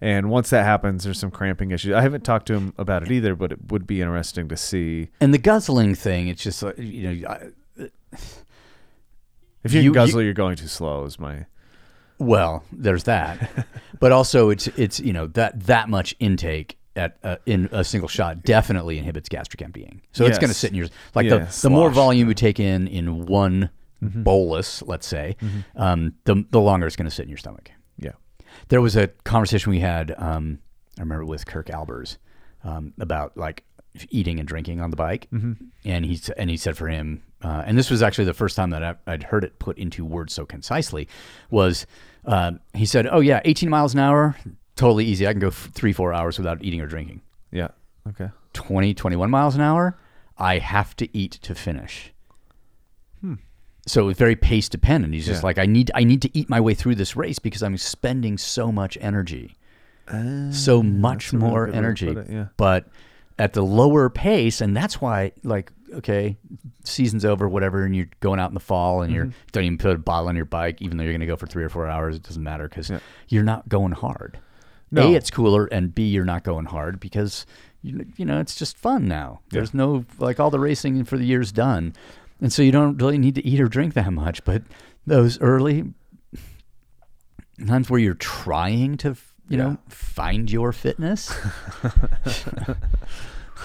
And 0.00 0.30
once 0.30 0.50
that 0.50 0.64
happens, 0.64 1.04
there's 1.04 1.18
some 1.18 1.30
cramping 1.30 1.72
issues. 1.72 1.92
I 1.92 2.02
haven't 2.02 2.24
talked 2.24 2.46
to 2.46 2.54
him 2.54 2.72
about 2.78 3.02
it 3.02 3.10
either, 3.10 3.34
but 3.34 3.50
it 3.50 3.70
would 3.70 3.86
be 3.86 4.00
interesting 4.00 4.48
to 4.48 4.56
see 4.56 5.08
And 5.20 5.34
the 5.34 5.38
guzzling 5.38 5.94
thing, 5.96 6.28
it's 6.28 6.42
just 6.42 6.62
like 6.62 6.78
you 6.78 7.14
know, 7.14 7.28
I, 7.28 7.86
if 9.64 9.72
you, 9.74 9.80
You- 9.80 9.92
guzzle, 9.92 10.22
you, 10.22 10.30
are 10.30 10.34
going 10.34 10.56
too 10.56 10.68
slow. 10.68 11.04
Is 11.04 11.18
my 11.18 11.46
well, 12.18 12.64
there's 12.72 13.04
that, 13.04 13.66
but 14.00 14.12
also 14.12 14.50
it's 14.50 14.66
it's 14.68 15.00
you 15.00 15.12
know 15.12 15.26
that 15.28 15.60
that 15.64 15.88
much 15.88 16.14
intake. 16.18 16.76
At, 16.96 17.16
uh, 17.22 17.36
in 17.46 17.68
a 17.70 17.84
single 17.84 18.08
shot 18.08 18.42
definitely 18.42 18.98
inhibits 18.98 19.28
gastric 19.28 19.62
emptying. 19.62 20.02
So 20.10 20.26
it's 20.26 20.36
going 20.36 20.48
to 20.48 20.54
sit 20.54 20.70
in 20.70 20.76
your 20.76 20.88
like 21.14 21.26
Yeah, 21.26 21.44
the, 21.44 21.60
the 21.62 21.70
more 21.70 21.90
volume 21.90 22.26
you 22.26 22.34
take 22.34 22.58
in 22.58 22.88
in 22.88 23.26
one 23.26 23.70
bolus, 24.02 24.82
let's 24.82 25.06
say, 25.06 25.36
um, 25.76 26.14
the 26.24 26.44
the 26.50 26.60
longer 26.60 26.88
it's 26.88 26.96
going 26.96 27.08
to 27.08 27.14
sit 27.14 27.22
in 27.22 27.28
your 27.28 27.38
stomach. 27.38 27.70
There 28.68 28.80
was 28.80 28.96
a 28.96 29.08
conversation 29.24 29.70
we 29.70 29.80
had. 29.80 30.14
Um, 30.18 30.58
I 30.98 31.02
remember 31.02 31.24
with 31.24 31.46
Kirk 31.46 31.66
Albers 31.68 32.18
um, 32.64 32.92
about 32.98 33.36
like 33.36 33.64
eating 34.10 34.38
and 34.38 34.46
drinking 34.46 34.80
on 34.80 34.90
the 34.90 34.96
bike, 34.96 35.28
and 35.84 36.04
he 36.04 36.20
and 36.36 36.50
he 36.50 36.56
said 36.56 36.76
for 36.76 36.88
him, 36.88 37.22
uh, 37.42 37.62
and 37.66 37.78
this 37.78 37.90
was 37.90 38.02
actually 38.02 38.24
the 38.26 38.34
first 38.34 38.56
time 38.56 38.70
that 38.70 38.82
I, 38.82 38.94
I'd 39.06 39.22
heard 39.24 39.44
it 39.44 39.58
put 39.58 39.78
into 39.78 40.04
words 40.04 40.32
so 40.32 40.44
concisely, 40.44 41.08
was 41.50 41.86
um, 42.24 42.60
he 42.74 42.84
said, 42.84 43.06
"Oh 43.10 43.20
yeah, 43.20 43.40
18 43.44 43.68
miles 43.70 43.94
an 43.94 44.00
hour, 44.00 44.36
totally 44.76 45.04
easy. 45.06 45.26
I 45.26 45.32
can 45.32 45.40
go 45.40 45.48
f- 45.48 45.70
three 45.72 45.92
four 45.92 46.12
hours 46.12 46.36
without 46.38 46.62
eating 46.62 46.80
or 46.80 46.86
drinking. 46.86 47.22
Yeah. 47.50 47.68
Okay. 48.08 48.28
20 48.54 48.94
21 48.94 49.30
miles 49.30 49.54
an 49.54 49.60
hour, 49.60 49.96
I 50.36 50.58
have 50.58 50.94
to 50.96 51.16
eat 51.16 51.32
to 51.42 51.54
finish." 51.54 52.12
So 53.88 54.02
it 54.02 54.06
was 54.06 54.16
very 54.18 54.36
pace 54.36 54.68
dependent. 54.68 55.14
He's 55.14 55.26
just. 55.26 55.42
Yeah. 55.42 55.46
like, 55.46 55.58
I 55.58 55.66
need, 55.66 55.90
I 55.94 56.04
need 56.04 56.22
to 56.22 56.38
eat 56.38 56.48
my 56.48 56.60
way 56.60 56.74
through 56.74 56.94
this 56.96 57.16
race 57.16 57.38
because 57.38 57.62
I'm 57.62 57.76
spending 57.78 58.36
so 58.38 58.70
much 58.70 58.96
energy 59.00 59.56
so 60.52 60.82
much 60.82 61.34
Ah, 61.34 61.36
really 61.36 61.50
more 61.50 61.66
to 61.66 61.74
energy. 61.74 62.08
it, 62.08 62.26
yeah. 62.30 62.46
But 62.56 62.88
at 63.38 63.52
the 63.52 63.62
lower 63.62 64.08
pace, 64.08 64.60
and 64.62 64.74
that's 64.76 65.00
why, 65.02 65.32
like, 65.44 65.70
okay, 65.92 66.36
season's 66.84 67.24
over, 67.26 67.46
whatever, 67.48 67.84
and 67.84 67.94
you're 67.94 68.08
going 68.20 68.40
out 68.40 68.50
in 68.50 68.54
the 68.54 68.60
fall, 68.60 69.02
and 69.02 69.10
Mm-hmm. 69.10 69.16
you're 69.16 69.32
don't 69.52 69.64
even 69.64 69.78
put 69.78 69.90
a 69.94 69.98
bottle 69.98 70.28
on 70.28 70.36
your 70.36 70.44
bike, 70.46 70.80
even 70.80 70.96
though 70.96 71.04
you're 71.04 71.12
going 71.12 71.20
to 71.20 71.26
go 71.26 71.36
for 71.36 71.46
three 71.46 71.62
or 71.64 71.68
four 71.68 71.86
hours. 71.86 72.16
It 72.16 72.22
doesn't 72.22 72.42
matter 72.42 72.68
because 72.68 72.88
Yeah. 72.88 73.00
you're 73.28 73.42
not 73.42 73.68
going 73.68 73.92
hard. 73.92 74.38
No. 74.90 75.02
A, 75.02 75.14
it's 75.14 75.30
cooler, 75.30 75.66
and 75.66 75.94
B, 75.94 76.04
you're 76.08 76.24
not 76.24 76.42
going 76.42 76.64
hard 76.64 76.98
because 77.00 77.44
you, 77.82 78.06
you 78.16 78.24
know 78.24 78.40
it's 78.40 78.54
just 78.56 78.78
fun 78.78 79.06
now. 79.06 79.40
There's 79.50 79.74
no 79.74 80.06
like 80.18 80.40
all 80.40 80.48
the 80.50 80.58
racing 80.58 81.04
for 81.04 81.18
the 81.18 81.24
year's 81.26 81.52
done, 81.52 81.92
and 82.40 82.52
so 82.52 82.62
you 82.62 82.72
don't 82.72 82.96
really 82.98 83.18
need 83.18 83.34
to 83.36 83.46
eat 83.46 83.60
or 83.60 83.68
drink 83.68 83.94
that 83.94 84.12
much. 84.12 84.44
But 84.44 84.62
those 85.06 85.40
early 85.40 85.92
times 87.66 87.90
where 87.90 88.00
you're 88.00 88.14
trying 88.14 88.96
to 88.98 89.10
you 89.48 89.56
Yeah. 89.58 89.64
know 89.64 89.78
find 89.88 90.50
your 90.50 90.72
fitness 90.72 91.32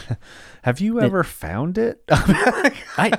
Have 0.64 0.80
you 0.80 1.02
ever 1.02 1.24
found 1.26 1.78
it? 1.78 2.02
i 2.10 3.12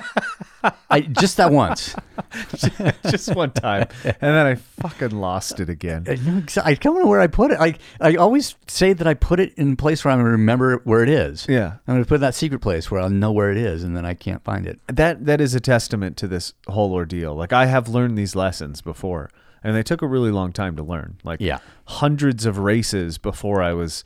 i 0.89 1.01
just 1.01 1.37
that 1.37 1.51
once 1.51 1.95
Just 3.09 3.35
one 3.35 3.51
time, 3.51 3.87
and 4.03 4.15
then 4.19 4.45
I 4.45 4.55
fucking 4.55 5.11
lost 5.11 5.59
it 5.59 5.69
again. 5.69 6.05
I, 6.07 6.61
I 6.71 6.73
don't 6.73 6.99
know 6.99 7.07
where 7.07 7.21
I 7.21 7.27
put 7.27 7.51
it. 7.51 7.59
I 7.59 7.75
I 8.01 8.15
always 8.15 8.55
say 8.67 8.93
that 8.93 9.05
I 9.07 9.13
put 9.13 9.39
it 9.39 9.53
in 9.57 9.73
a 9.73 9.75
place 9.75 10.03
where 10.03 10.11
I'm 10.11 10.19
gonna 10.19 10.31
remember 10.31 10.77
where 10.83 11.03
it 11.03 11.09
is. 11.09 11.45
Yeah. 11.47 11.73
I'm 11.87 11.95
gonna 11.95 12.05
put 12.05 12.15
it 12.15 12.17
in 12.17 12.21
that 12.21 12.35
secret 12.35 12.59
place 12.59 12.89
where 12.89 12.99
I'll 12.99 13.09
know 13.09 13.31
where 13.31 13.51
it 13.51 13.57
is, 13.57 13.83
and 13.83 13.95
then 13.95 14.05
I 14.05 14.15
can't 14.15 14.43
find 14.43 14.65
it. 14.65 14.79
that 14.87 15.25
that 15.25 15.39
is 15.39 15.53
a 15.55 15.59
testament 15.59 16.17
to 16.17 16.27
this 16.27 16.53
whole 16.67 16.93
ordeal. 16.93 17.35
Like 17.35 17.53
I 17.53 17.67
have 17.67 17.87
learned 17.87 18.17
these 18.17 18.35
lessons 18.35 18.81
before, 18.81 19.29
and 19.63 19.75
they 19.75 19.83
took 19.83 20.01
a 20.01 20.07
really 20.07 20.31
long 20.31 20.51
time 20.51 20.75
to 20.77 20.83
learn. 20.83 21.17
Like 21.23 21.39
Yeah. 21.41 21.59
hundreds 21.85 22.45
of 22.45 22.57
races 22.57 23.17
before 23.17 23.61
I 23.61 23.73
was 23.73 24.03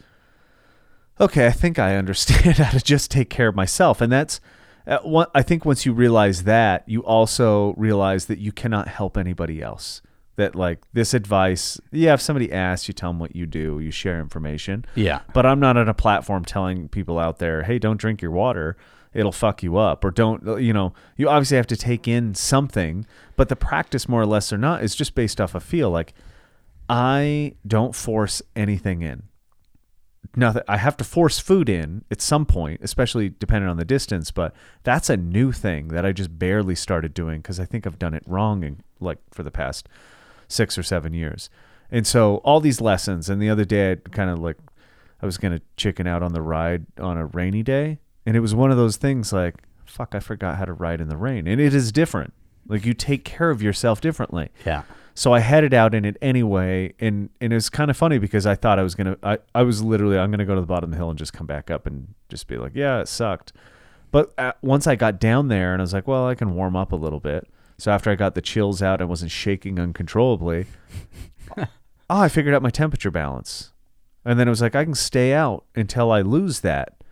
okay. 1.19 1.47
I 1.47 1.51
think 1.51 1.79
I 1.79 1.95
understand 1.95 2.57
how 2.57 2.71
to 2.71 2.83
just 2.83 3.11
take 3.11 3.29
care 3.29 3.47
of 3.47 3.55
myself, 3.55 4.01
and 4.01 4.11
that's. 4.11 4.39
Uh, 4.87 4.97
one, 5.03 5.27
I 5.35 5.43
think 5.43 5.65
once 5.65 5.85
you 5.85 5.93
realize 5.93 6.43
that, 6.45 6.87
you 6.87 7.03
also 7.03 7.75
realize 7.77 8.25
that 8.25 8.39
you 8.39 8.51
cannot 8.51 8.87
help 8.87 9.17
anybody 9.17 9.61
else. 9.61 10.01
That 10.37 10.55
like 10.55 10.79
this 10.93 11.13
advice, 11.13 11.79
yeah. 11.91 12.13
If 12.13 12.21
somebody 12.21 12.51
asks, 12.51 12.87
you 12.87 12.93
tell 12.93 13.11
them 13.11 13.19
what 13.19 13.35
you 13.35 13.45
do. 13.45 13.79
You 13.79 13.91
share 13.91 14.19
information. 14.19 14.85
Yeah. 14.95 15.19
But 15.33 15.45
I'm 15.45 15.59
not 15.59 15.77
on 15.77 15.89
a 15.89 15.93
platform 15.93 16.43
telling 16.45 16.87
people 16.87 17.19
out 17.19 17.37
there, 17.39 17.63
hey, 17.63 17.77
don't 17.77 17.99
drink 17.99 18.21
your 18.21 18.31
water. 18.31 18.77
It'll 19.13 19.31
fuck 19.31 19.63
you 19.63 19.77
up. 19.77 20.03
Or 20.05 20.11
don't, 20.11 20.61
you 20.61 20.71
know, 20.71 20.93
you 21.17 21.27
obviously 21.27 21.57
have 21.57 21.67
to 21.67 21.77
take 21.77 22.07
in 22.07 22.35
something, 22.35 23.05
but 23.35 23.49
the 23.49 23.55
practice, 23.55 24.07
more 24.07 24.21
or 24.21 24.25
less 24.25 24.53
or 24.53 24.57
not, 24.57 24.83
is 24.83 24.95
just 24.95 25.15
based 25.15 25.41
off 25.41 25.55
a 25.55 25.59
feel. 25.59 25.89
Like, 25.89 26.13
I 26.87 27.55
don't 27.65 27.95
force 27.95 28.41
anything 28.55 29.01
in. 29.01 29.23
Nothing. 30.35 30.63
I 30.67 30.77
have 30.77 30.97
to 30.97 31.03
force 31.03 31.39
food 31.39 31.69
in 31.69 32.03
at 32.11 32.21
some 32.21 32.45
point, 32.45 32.81
especially 32.83 33.29
depending 33.29 33.69
on 33.69 33.77
the 33.77 33.85
distance. 33.85 34.31
But 34.31 34.53
that's 34.83 35.09
a 35.09 35.17
new 35.17 35.51
thing 35.51 35.89
that 35.89 36.05
I 36.05 36.11
just 36.11 36.37
barely 36.37 36.75
started 36.75 37.13
doing 37.13 37.41
because 37.41 37.59
I 37.59 37.65
think 37.65 37.87
I've 37.87 37.99
done 37.99 38.13
it 38.13 38.23
wrong 38.27 38.63
in 38.63 38.81
like 38.99 39.17
for 39.31 39.43
the 39.43 39.51
past 39.51 39.89
six 40.47 40.77
or 40.77 40.83
seven 40.83 41.13
years. 41.13 41.49
And 41.91 42.05
so 42.05 42.37
all 42.37 42.59
these 42.59 42.81
lessons. 42.81 43.29
And 43.29 43.41
the 43.41 43.49
other 43.49 43.65
day, 43.65 43.93
I 43.93 43.95
kind 43.95 44.29
of 44.29 44.39
like 44.39 44.57
I 45.21 45.25
was 45.25 45.37
gonna 45.37 45.61
chicken 45.77 46.07
out 46.07 46.23
on 46.23 46.33
the 46.33 46.41
ride 46.41 46.85
on 46.99 47.17
a 47.17 47.25
rainy 47.25 47.63
day, 47.63 47.99
and 48.25 48.37
it 48.37 48.39
was 48.39 48.55
one 48.55 48.71
of 48.71 48.77
those 48.77 48.97
things 48.97 49.33
like, 49.33 49.55
fuck, 49.85 50.13
I 50.13 50.19
forgot 50.19 50.57
how 50.57 50.65
to 50.65 50.73
ride 50.73 51.01
in 51.01 51.09
the 51.09 51.17
rain, 51.17 51.47
and 51.47 51.59
it 51.59 51.73
is 51.73 51.91
different. 51.91 52.33
Like 52.67 52.85
you 52.85 52.93
take 52.93 53.25
care 53.25 53.49
of 53.49 53.61
yourself 53.61 53.99
differently. 53.99 54.49
Yeah. 54.65 54.83
So 55.19 55.33
I 55.33 55.41
headed 55.41 55.73
out 55.73 55.93
in 55.93 56.05
it 56.05 56.15
anyway, 56.21 56.93
and 56.97 57.29
and 57.41 57.51
it 57.51 57.55
was 57.57 57.69
kind 57.69 57.91
of 57.91 57.97
funny 57.97 58.19
because 58.19 58.45
I 58.45 58.55
thought 58.55 58.79
I 58.79 58.83
was 58.83 58.95
gonna, 58.95 59.17
I, 59.21 59.39
I 59.53 59.63
was 59.63 59.83
literally, 59.83 60.17
I'm 60.17 60.31
gonna 60.31 60.45
go 60.45 60.55
to 60.55 60.61
the 60.61 60.65
bottom 60.65 60.85
of 60.85 60.91
the 60.91 60.95
hill 60.95 61.09
and 61.09 61.19
just 61.19 61.33
come 61.33 61.45
back 61.45 61.69
up 61.69 61.85
and 61.85 62.13
just 62.29 62.47
be 62.47 62.55
like, 62.55 62.71
yeah, 62.73 63.01
it 63.01 63.09
sucked. 63.09 63.51
But 64.11 64.33
uh 64.37 64.53
once 64.61 64.87
I 64.87 64.95
got 64.95 65.19
down 65.19 65.49
there 65.49 65.73
and 65.73 65.81
I 65.81 65.83
was 65.83 65.91
like, 65.91 66.07
well, 66.07 66.25
I 66.25 66.35
can 66.35 66.55
warm 66.55 66.77
up 66.77 66.93
a 66.93 66.95
little 66.95 67.19
bit. 67.19 67.49
So 67.77 67.91
after 67.91 68.09
I 68.09 68.15
got 68.15 68.33
the 68.33 68.41
chills 68.41 68.81
out 68.81 69.01
and 69.01 69.09
wasn't 69.09 69.31
shaking 69.31 69.77
uncontrollably, 69.77 70.67
oh, 71.57 71.65
I 72.09 72.29
figured 72.29 72.55
out 72.55 72.61
my 72.61 72.69
temperature 72.69 73.11
balance. 73.11 73.73
And 74.23 74.39
then 74.39 74.47
it 74.47 74.51
was 74.51 74.61
like, 74.61 74.73
I 74.73 74.85
can 74.85 74.95
stay 74.95 75.33
out 75.33 75.65
until 75.75 76.13
I 76.13 76.21
lose 76.21 76.61
that. 76.61 77.03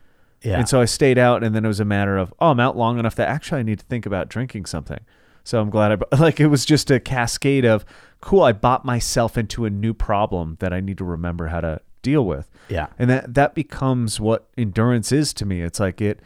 Yeah. 0.43 0.59
And 0.59 0.69
so 0.69 0.79
I 0.79 0.85
stayed 0.85 1.17
out, 1.17 1.43
and 1.43 1.53
then 1.53 1.65
it 1.65 1.67
was 1.67 1.81
a 1.81 1.85
matter 1.85 2.17
of, 2.17 2.33
oh, 2.39 2.51
I'm 2.51 2.59
out 2.61 2.77
long 2.77 2.99
enough 2.99 3.15
that 3.15 3.27
actually 3.27 3.59
I 3.59 3.63
need 3.63 3.79
to 3.79 3.85
think 3.85 4.05
about 4.05 4.29
drinking 4.29 4.65
something. 4.65 4.99
So 5.47 5.61
I'm 5.61 5.69
glad 5.69 5.93
I, 5.93 6.15
like, 6.19 6.41
it 6.41 6.47
was 6.47 6.65
just 6.65 6.91
a 6.91 6.99
cascade 6.99 7.63
of, 7.63 7.85
cool, 8.19 8.43
I 8.43 8.51
bought 8.51 8.83
myself 8.83 9.37
into 9.37 9.63
a 9.63 9.69
new 9.69 9.93
problem 9.93 10.57
that 10.59 10.73
I 10.73 10.81
need 10.81 10.97
to 10.97 11.05
remember 11.05 11.47
how 11.47 11.61
to 11.61 11.79
deal 12.01 12.25
with. 12.25 12.49
Yeah. 12.67 12.87
And 12.99 13.09
that, 13.09 13.33
that 13.35 13.55
becomes 13.55 14.19
what 14.19 14.49
endurance 14.57 15.13
is 15.13 15.33
to 15.35 15.45
me. 15.45 15.61
It's 15.61 15.79
like 15.79 16.01
it, 16.01 16.19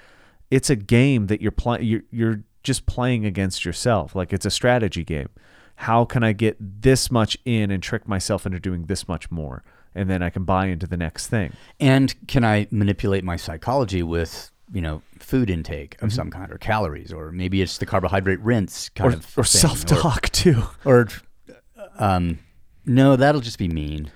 it's 0.50 0.72
a 0.72 0.76
game 0.76 1.28
that 1.28 1.40
you're 1.40 1.52
playing, 1.52 1.86
you're, 1.86 2.02
you're 2.10 2.44
just 2.64 2.88
playing 2.88 3.28
against 3.28 3.64
yourself. 3.64 4.16
Like 4.16 4.34
it's 4.34 4.48
a 4.48 4.50
strategy 4.50 5.04
game. 5.04 5.30
How 5.76 6.04
can 6.04 6.24
I 6.24 6.34
get 6.34 6.58
this 6.60 7.12
much 7.12 7.38
in 7.46 7.70
and 7.70 7.84
trick 7.84 8.08
myself 8.08 8.48
into 8.48 8.60
doing 8.60 8.86
this 8.86 9.08
much 9.08 9.30
more? 9.30 9.64
And 9.94 10.10
then 10.10 10.24
I 10.24 10.32
can 10.32 10.46
buy 10.46 10.66
into 10.66 10.88
the 10.88 10.98
next 10.98 11.28
thing. 11.28 11.54
And 11.80 12.16
can 12.28 12.44
I 12.44 12.68
manipulate 12.72 13.24
my 13.24 13.36
psychology 13.36 14.02
with, 14.02 14.50
you 14.74 14.82
know, 14.82 15.04
food 15.32 15.50
intake 15.50 15.96
of 16.02 16.12
some 16.12 16.30
kind 16.30 16.52
or 16.52 16.58
calories, 16.58 17.14
or 17.14 17.32
maybe 17.32 17.62
it's 17.62 17.78
the 17.78 17.86
carbohydrate 17.86 18.40
rinse 18.42 18.90
kind 18.90 19.14
or, 19.14 19.18
of 19.18 19.26
or 19.38 19.44
thing, 19.46 19.62
self 19.62 19.86
talk 19.86 20.30
too. 20.30 20.62
Or, 20.86 21.08
or, 21.48 21.88
um, 21.98 22.40
no, 22.86 23.16
that'll 23.16 23.42
just 23.42 23.58
be 23.58 23.70
mean. 23.70 24.12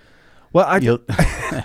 Well, 0.54 0.66
I, 0.66 0.80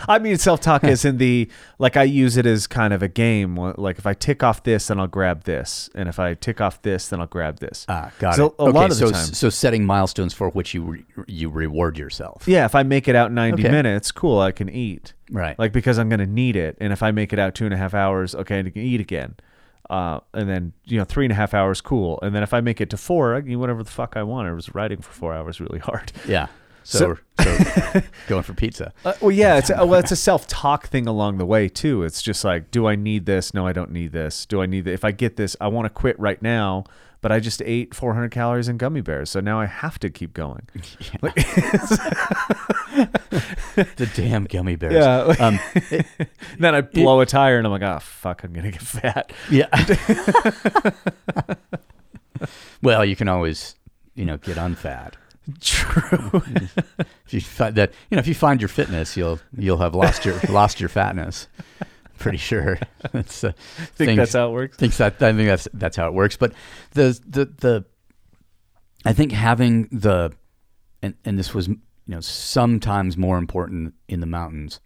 I 0.08 0.18
mean, 0.18 0.36
self 0.36 0.60
talk 0.60 0.82
is 0.94 1.04
in 1.04 1.18
the 1.18 1.48
like 1.78 1.96
I 1.96 2.02
use 2.02 2.36
it 2.36 2.44
as 2.44 2.66
kind 2.66 2.92
of 2.92 3.02
a 3.04 3.08
game. 3.08 3.54
Like 3.56 3.98
if 3.98 4.06
I 4.06 4.14
tick 4.14 4.42
off 4.42 4.64
this, 4.64 4.88
then 4.88 4.98
I'll 4.98 5.06
grab 5.06 5.44
this, 5.44 5.88
and 5.94 6.08
if 6.08 6.18
I 6.18 6.34
tick 6.34 6.60
off 6.60 6.82
this, 6.82 7.06
then 7.08 7.20
I'll 7.20 7.28
grab 7.28 7.60
this. 7.60 7.86
Ah, 7.88 8.10
got 8.18 8.34
So 8.34 8.46
it. 8.46 8.54
a 8.58 8.64
lot 8.64 8.90
of 8.90 8.98
the 8.98 9.06
so, 9.06 9.10
time- 9.12 9.26
so 9.32 9.48
setting 9.48 9.84
milestones 9.84 10.34
for 10.34 10.50
which 10.50 10.74
you 10.74 10.82
re- 10.82 11.04
you 11.28 11.48
reward 11.50 11.98
yourself. 11.98 12.44
yeah, 12.48 12.64
if 12.64 12.74
I 12.74 12.82
make 12.82 13.06
it 13.06 13.14
out 13.14 13.30
ninety 13.30 13.62
Okay. 13.62 13.70
minutes, 13.70 14.10
cool, 14.10 14.40
I 14.40 14.50
can 14.50 14.68
eat. 14.68 15.14
Right. 15.30 15.56
Like 15.56 15.72
because 15.72 15.96
I'm 15.96 16.08
gonna 16.08 16.26
need 16.26 16.56
it, 16.56 16.76
and 16.80 16.92
if 16.92 17.00
I 17.04 17.12
make 17.12 17.32
it 17.32 17.38
out 17.38 17.54
two 17.54 17.66
and 17.66 17.74
a 17.74 17.76
half 17.76 17.94
hours, 17.94 18.34
okay, 18.34 18.58
I 18.58 18.62
can 18.64 18.76
eat 18.82 19.00
again. 19.00 19.36
Uh, 19.90 20.20
and 20.34 20.48
then 20.48 20.72
you 20.84 20.96
know 20.96 21.04
three 21.04 21.24
and 21.24 21.32
a 21.32 21.34
half 21.34 21.52
hours, 21.52 21.80
cool. 21.80 22.20
And 22.22 22.32
then 22.32 22.44
if 22.44 22.54
I 22.54 22.60
make 22.60 22.80
it 22.80 22.90
to 22.90 22.96
four, 22.96 23.34
I 23.34 23.40
can 23.40 23.50
eat 23.50 23.56
whatever 23.56 23.82
the 23.82 23.90
fuck 23.90 24.16
I 24.16 24.22
want. 24.22 24.48
I 24.48 24.52
was 24.52 24.72
riding 24.72 25.00
for 25.00 25.10
four 25.10 25.34
hours 25.34 25.60
really 25.60 25.80
hard. 25.80 26.12
Yeah. 26.26 26.46
So, 26.82 27.18
so, 27.38 28.02
going 28.26 28.42
for 28.42 28.54
pizza. 28.54 28.92
Uh, 29.04 29.12
well, 29.20 29.30
yeah, 29.30 29.58
it's 29.58 29.70
a, 29.70 29.84
well, 29.84 30.00
it's 30.00 30.12
a 30.12 30.16
self-talk 30.16 30.88
thing 30.88 31.06
along 31.06 31.36
the 31.36 31.44
way 31.44 31.68
too. 31.68 32.02
It's 32.02 32.22
just 32.22 32.42
like, 32.42 32.70
do 32.70 32.86
I 32.88 32.96
need 32.96 33.26
this? 33.26 33.52
No, 33.52 33.66
I 33.66 33.72
don't 33.72 33.92
need 33.92 34.12
this. 34.12 34.46
Do 34.46 34.62
I 34.62 34.66
need 34.66 34.86
this? 34.86 34.94
If 34.94 35.04
I 35.04 35.12
get 35.12 35.36
this, 35.36 35.54
I 35.60 35.68
want 35.68 35.84
to 35.84 35.90
quit 35.90 36.18
right 36.18 36.40
now, 36.40 36.84
but 37.20 37.32
I 37.32 37.40
just 37.40 37.62
ate 37.62 37.94
400 37.94 38.30
calories 38.30 38.68
in 38.68 38.78
gummy 38.78 39.00
bears, 39.00 39.30
so 39.30 39.40
now 39.40 39.60
I 39.60 39.66
have 39.66 39.98
to 40.00 40.10
keep 40.10 40.34
going. 40.34 40.68
The 43.74 44.10
damn 44.14 44.44
gummy 44.44 44.76
bears. 44.76 44.94
Yeah. 44.94 45.34
Um, 45.38 45.58
then 46.58 46.74
I 46.74 46.80
blow 46.80 47.20
a 47.20 47.26
tire, 47.26 47.56
and 47.56 47.66
I'm 47.66 47.72
like, 47.72 47.82
oh 47.82 47.98
fuck, 48.00 48.44
I'm 48.44 48.52
gonna 48.52 48.70
get 48.72 48.82
fat. 48.82 49.32
yeah. 49.50 49.68
well, 52.82 53.04
you 53.04 53.16
can 53.16 53.28
always, 53.28 53.76
you 54.14 54.24
know, 54.24 54.36
get 54.36 54.56
unfat. 54.56 55.14
True. 55.60 56.42
If 57.26 57.34
you 57.34 57.40
find 57.40 57.74
that, 57.76 57.92
you 58.10 58.16
know, 58.16 58.20
if 58.20 58.26
you 58.26 58.34
find 58.34 58.60
your 58.60 58.68
fitness, 58.68 59.16
you'll 59.16 59.40
you'll 59.56 59.78
have 59.78 59.94
lost 59.94 60.24
your 60.24 60.38
lost 60.48 60.80
your 60.80 60.88
fatness. 60.88 61.48
Pretty 62.20 62.38
sure. 62.50 62.78
That's 63.12 63.42
uh, 63.42 63.52
Think 63.96 64.18
that's 64.18 64.34
how 64.34 64.50
it 64.50 64.52
works. 64.52 64.76
Thinks 64.76 64.98
that 64.98 65.20
I 65.22 65.32
think 65.32 65.48
that's 65.48 65.66
that's 65.72 65.96
how 65.96 66.06
it 66.06 66.14
works. 66.14 66.36
But 66.36 66.52
the 66.92 67.18
the 67.26 67.46
the 67.46 67.84
I 69.04 69.12
think 69.14 69.32
having 69.32 69.88
the 69.90 70.30
and 71.02 71.14
and 71.24 71.38
this 71.38 71.54
was 71.54 71.68
you 71.68 71.78
know 72.06 72.20
sometimes 72.20 73.16
more 73.16 73.38
important 73.38 73.94
in 74.06 74.20
the 74.20 74.26
mountains. 74.26 74.80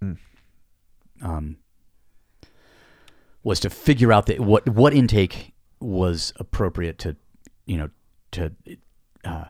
Um, 1.23 1.57
was 3.43 3.61
to 3.61 3.71
figure 3.71 4.13
out 4.13 4.27
that 4.27 4.41
what 4.41 4.69
what 4.69 4.95
intake 4.95 5.55
was 5.81 6.33
appropriate 6.37 6.99
to 7.01 7.17
you 7.67 7.77
know 7.77 7.91
to 8.31 8.53
uh, 9.25 9.47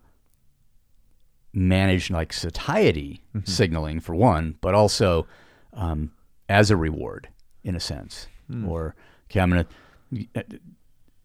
manage 1.52 2.10
like 2.10 2.32
satiety 2.32 3.22
signaling 3.44 4.00
for 4.00 4.14
one, 4.14 4.56
but 4.62 4.74
also 4.74 5.26
um, 5.74 6.12
as 6.48 6.70
a 6.70 6.76
reward 6.76 7.28
in 7.64 7.74
a 7.74 7.80
sense. 7.80 8.28
Hmm. 8.48 8.68
Or 8.68 8.94
okay, 9.30 9.40
I'm 9.40 9.50
gonna. 9.50 9.66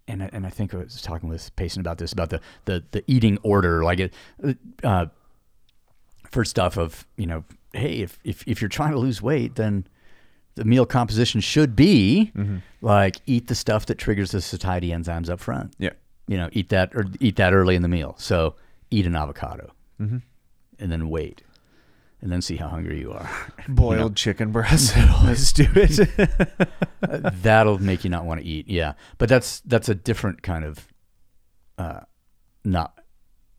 And 0.07 0.23
I, 0.23 0.29
and 0.33 0.47
I 0.47 0.49
think 0.49 0.73
I 0.73 0.77
was 0.77 1.03
talking 1.03 1.29
with 1.29 1.55
Payson 1.55 1.81
about 1.81 1.99
this 1.99 2.11
about 2.11 2.31
the 2.31 2.41
the, 2.65 2.83
the 2.91 3.03
eating 3.05 3.37
order 3.43 3.83
like 3.83 3.99
it 3.99 4.13
uh, 4.83 5.05
first 6.31 6.57
off 6.57 6.77
of 6.77 7.05
you 7.15 7.27
know 7.27 7.43
hey 7.73 7.99
if, 7.99 8.17
if 8.23 8.43
if 8.47 8.59
you're 8.61 8.69
trying 8.69 8.91
to 8.91 8.97
lose 8.97 9.21
weight 9.21 9.55
then 9.55 9.85
the 10.55 10.65
meal 10.65 10.85
composition 10.85 11.41
should 11.41 11.75
be 11.75 12.31
mm-hmm. 12.35 12.57
like 12.81 13.17
eat 13.27 13.47
the 13.47 13.55
stuff 13.55 13.85
that 13.85 13.99
triggers 13.99 14.31
the 14.31 14.41
satiety 14.41 14.89
enzymes 14.89 15.29
up 15.29 15.39
front 15.39 15.75
Yeah. 15.77 15.91
you 16.27 16.37
know 16.37 16.49
eat 16.53 16.69
that 16.69 16.95
or 16.95 17.05
eat 17.19 17.35
that 17.35 17.53
early 17.53 17.75
in 17.75 17.83
the 17.83 17.87
meal 17.87 18.15
so 18.17 18.55
eat 18.89 19.05
an 19.05 19.15
avocado 19.15 19.71
mm-hmm. 20.01 20.17
and 20.79 20.91
then 20.91 21.09
wait 21.09 21.43
and 22.21 22.31
then 22.31 22.41
see 22.41 22.55
how 22.57 22.67
hungry 22.67 22.99
you 22.99 23.11
are 23.11 23.29
Boiled 23.67 24.15
chicken 24.15 24.51
breast. 24.51 24.95
Always 25.19 25.51
do 25.53 25.65
it. 25.75 26.09
that'll 27.41 27.79
make 27.79 28.03
you 28.03 28.09
not 28.09 28.25
want 28.25 28.41
to 28.41 28.45
eat 28.45 28.67
yeah 28.67 28.93
but 29.17 29.29
that's 29.29 29.61
that's 29.61 29.89
a 29.89 29.95
different 29.95 30.41
kind 30.41 30.65
of 30.65 30.87
uh 31.77 32.01
not 32.63 32.99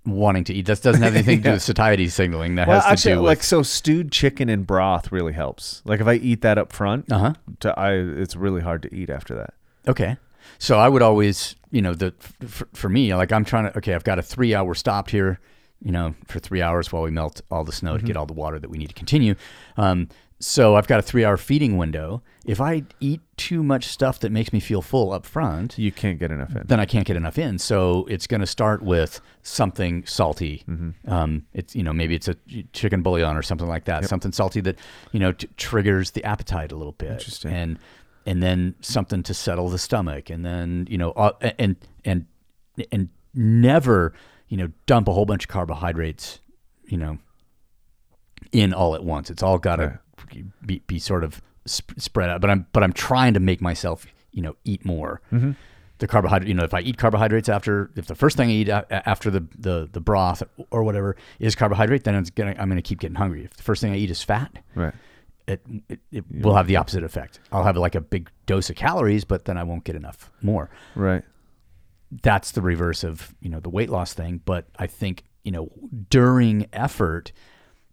wanting 0.06 0.44
to 0.44 0.54
eat 0.54 0.66
that 0.66 0.82
doesn't 0.82 1.02
have 1.02 1.14
anything 1.14 1.38
to 1.38 1.44
do 1.44 1.52
with 1.52 1.62
satiety 1.62 2.08
signaling 2.08 2.54
that 2.54 2.66
well, 2.66 2.80
has 2.80 2.84
to 2.84 2.90
actually, 2.90 3.12
do 3.12 3.18
with 3.18 3.26
like 3.26 3.42
so, 3.42 3.62
stewed 3.62 4.10
chicken 4.10 4.48
in 4.48 4.62
broth 4.62 5.12
really 5.12 5.32
helps. 5.32 5.82
Like 5.84 6.00
if 6.00 6.06
I 6.06 6.14
eat 6.14 6.40
that 6.40 6.58
up 6.58 6.72
front, 6.72 7.10
uh-huh 7.12 7.34
to, 7.60 7.78
I 7.78 7.92
it's 7.92 8.36
really 8.36 8.60
hard 8.60 8.82
to 8.82 8.94
eat 8.94 9.10
after 9.10 9.34
that. 9.36 9.54
Okay. 9.88 10.16
So 10.58 10.78
I 10.78 10.88
would 10.88 11.02
always, 11.02 11.54
you 11.70 11.82
know, 11.82 11.94
the 11.94 12.12
for, 12.46 12.68
for 12.74 12.88
me, 12.88 13.14
like 13.14 13.32
I'm 13.32 13.44
trying 13.44 13.64
to. 13.64 13.78
Okay, 13.78 13.94
I've 13.94 14.04
got 14.04 14.18
a 14.18 14.22
three 14.22 14.54
hour 14.54 14.74
stop 14.74 15.08
here, 15.10 15.38
you 15.82 15.92
know, 15.92 16.14
for 16.26 16.38
three 16.38 16.62
hours 16.62 16.92
while 16.92 17.02
we 17.02 17.10
melt 17.10 17.40
all 17.50 17.64
the 17.64 17.72
snow 17.72 17.96
to 17.96 18.04
get 18.04 18.16
all 18.16 18.26
the 18.26 18.34
water 18.34 18.58
that 18.58 18.68
we 18.70 18.78
need 18.78 18.88
to 18.88 18.94
continue. 18.94 19.34
Um, 19.76 20.08
so 20.42 20.74
I've 20.74 20.86
got 20.86 20.98
a 20.98 21.02
three 21.02 21.22
hour 21.24 21.36
feeding 21.36 21.76
window. 21.76 22.22
If 22.46 22.62
I 22.62 22.84
eat 22.98 23.20
too 23.36 23.62
much 23.62 23.84
stuff 23.84 24.20
that 24.20 24.32
makes 24.32 24.52
me 24.54 24.60
feel 24.60 24.80
full 24.80 25.12
up 25.12 25.26
front, 25.26 25.78
You 25.78 25.92
can't 25.92 26.18
get 26.18 26.30
enough 26.30 26.56
in. 26.56 26.62
then 26.66 26.80
I 26.80 26.86
can't 26.86 27.06
get 27.06 27.16
enough 27.16 27.36
in. 27.36 27.58
So 27.58 28.06
it's 28.08 28.26
going 28.26 28.40
to 28.40 28.46
start 28.46 28.80
with 28.82 29.20
something 29.42 30.04
salty. 30.06 30.64
Um, 31.06 31.44
it's 31.52 31.76
you 31.76 31.82
know 31.82 31.92
maybe 31.92 32.14
it's 32.14 32.28
a 32.28 32.36
chicken 32.72 33.02
bouillon 33.02 33.36
or 33.36 33.42
something 33.42 33.68
like 33.68 33.84
that, 33.84 34.06
something 34.06 34.32
salty 34.32 34.62
that 34.62 34.78
you 35.12 35.20
know 35.20 35.32
t- 35.32 35.46
triggers 35.58 36.12
the 36.12 36.24
appetite 36.24 36.72
a 36.72 36.76
little 36.76 36.92
bit. 36.94 37.10
Interesting. 37.12 37.52
And 37.52 37.78
and 38.24 38.42
then 38.42 38.74
something 38.80 39.22
to 39.24 39.34
settle 39.34 39.68
the 39.68 39.78
stomach, 39.78 40.30
and 40.30 40.42
then 40.44 40.86
you 40.90 40.96
know 40.96 41.10
uh, 41.12 41.32
and 41.58 41.76
and 42.06 42.24
and 42.90 43.10
never 43.34 44.14
you 44.50 44.58
know 44.58 44.68
dump 44.84 45.08
a 45.08 45.12
whole 45.12 45.24
bunch 45.24 45.44
of 45.44 45.48
carbohydrates, 45.48 46.40
you 46.84 46.98
know, 46.98 47.16
in 48.52 48.72
all 48.74 48.94
at 48.94 49.02
once. 49.04 49.30
It's 49.30 49.42
all 49.42 49.58
got 49.58 49.76
to 49.76 49.98
be, 50.64 50.80
be 50.86 50.98
sort 50.98 51.24
of 51.24 51.40
sp- 51.66 51.96
spread 51.98 52.28
out. 52.30 52.40
But 52.40 52.50
I'm 52.50 52.66
but 52.72 52.82
I'm 52.82 52.92
trying 52.92 53.34
to 53.34 53.40
make 53.40 53.60
myself 53.60 54.06
you 54.32 54.42
know 54.42 54.56
eat 54.64 54.84
more. 54.84 55.20
Mm-hmm. 55.32 55.52
The 55.98 56.06
carbohydrate, 56.06 56.48
you 56.48 56.54
know, 56.54 56.64
if 56.64 56.72
I 56.72 56.80
eat 56.80 56.96
carbohydrates 56.96 57.50
after, 57.50 57.90
if 57.94 58.06
the 58.06 58.14
first 58.14 58.38
thing 58.38 58.48
I 58.48 58.52
eat 58.52 58.68
a- 58.70 59.06
after 59.06 59.30
the, 59.30 59.46
the, 59.58 59.86
the 59.92 60.00
broth 60.00 60.42
or 60.70 60.82
whatever 60.82 61.14
is 61.38 61.54
carbohydrate, 61.54 62.04
then 62.04 62.14
it's 62.14 62.30
gonna, 62.30 62.54
I'm 62.58 62.70
gonna 62.70 62.80
keep 62.80 63.00
getting 63.00 63.16
hungry. 63.16 63.44
If 63.44 63.52
the 63.58 63.62
first 63.62 63.82
thing 63.82 63.92
I 63.92 63.96
eat 63.96 64.10
is 64.10 64.22
fat, 64.22 64.50
Right. 64.74 64.94
it, 65.46 65.60
it, 65.90 66.00
it 66.10 66.24
will 66.30 66.54
have 66.54 66.68
the 66.68 66.76
opposite 66.76 67.04
effect. 67.04 67.40
I'll 67.52 67.64
have 67.64 67.76
like 67.76 67.94
a 67.94 68.00
big 68.00 68.30
dose 68.46 68.70
of 68.70 68.76
calories, 68.76 69.26
but 69.26 69.44
then 69.44 69.58
I 69.58 69.62
won't 69.62 69.84
get 69.84 69.94
enough 69.94 70.30
more 70.40 70.70
Right. 70.94 71.22
That's 72.22 72.52
the 72.52 72.62
reverse 72.62 73.04
of 73.04 73.34
you 73.40 73.48
know 73.48 73.60
the 73.60 73.70
weight 73.70 73.90
loss 73.90 74.12
thing. 74.14 74.40
But 74.44 74.66
i 74.78 74.86
think 74.86 75.24
you 75.44 75.52
know 75.52 75.70
during 76.08 76.66
effort 76.72 77.32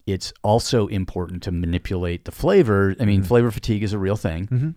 it's 0.06 0.31
also 0.41 0.88
important 0.88 1.44
to 1.44 1.52
manipulate 1.52 2.26
the 2.26 2.31
flavor. 2.31 2.95
I 2.99 3.06
mean 3.06 3.19
mm-hmm. 3.19 3.27
flavor 3.27 3.52
fatigue 3.52 3.84
is 3.84 3.94
a 3.94 3.99
real 3.99 4.15
thing. 4.15 4.48
Mm-hmm. 4.48 4.69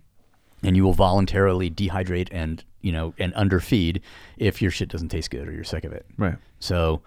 And 0.63 0.75
you 0.75 0.83
will 0.83 0.93
voluntarily 0.93 1.71
dehydrate 1.71 2.27
and 2.31 2.63
you 2.81 2.91
know 2.91 3.13
and 3.17 3.33
underfeed 3.33 4.01
if 4.37 4.61
your 4.61 4.71
shit 4.71 4.89
doesn't 4.89 5.09
taste 5.09 5.31
good 5.31 5.47
or 5.47 5.51
you're 5.51 5.63
sick 5.63 5.85
of 5.85 5.93
it. 5.93 6.05
Right. 6.17 6.35
so 6.59 7.01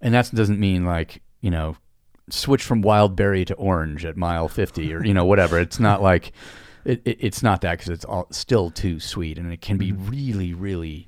and 0.00 0.12
that 0.14 0.30
doesn't 0.34 0.60
mean 0.60 0.84
like 0.84 1.22
you 1.40 1.50
know 1.50 1.76
switch 2.28 2.62
from 2.62 2.82
wild 2.82 3.16
berry 3.16 3.44
to 3.46 3.54
orange 3.54 4.04
at 4.04 4.16
mile 4.16 4.48
50 4.48 4.92
or 4.92 5.04
you 5.04 5.14
know 5.14 5.24
whatever. 5.24 5.58
It's 5.58 5.80
not 5.88 6.02
like 6.02 6.32
it, 6.84 7.00
it, 7.04 7.18
it's 7.20 7.42
not 7.42 7.60
that 7.62 7.78
because 7.78 7.90
it's 7.90 8.04
all 8.04 8.26
still 8.30 8.70
too 8.70 9.00
sweet 9.00 9.38
and 9.38 9.52
it 9.52 9.60
can 9.60 9.78
be 9.78 9.92
mm-hmm. 9.92 10.10
really 10.10 10.52
really 10.52 11.07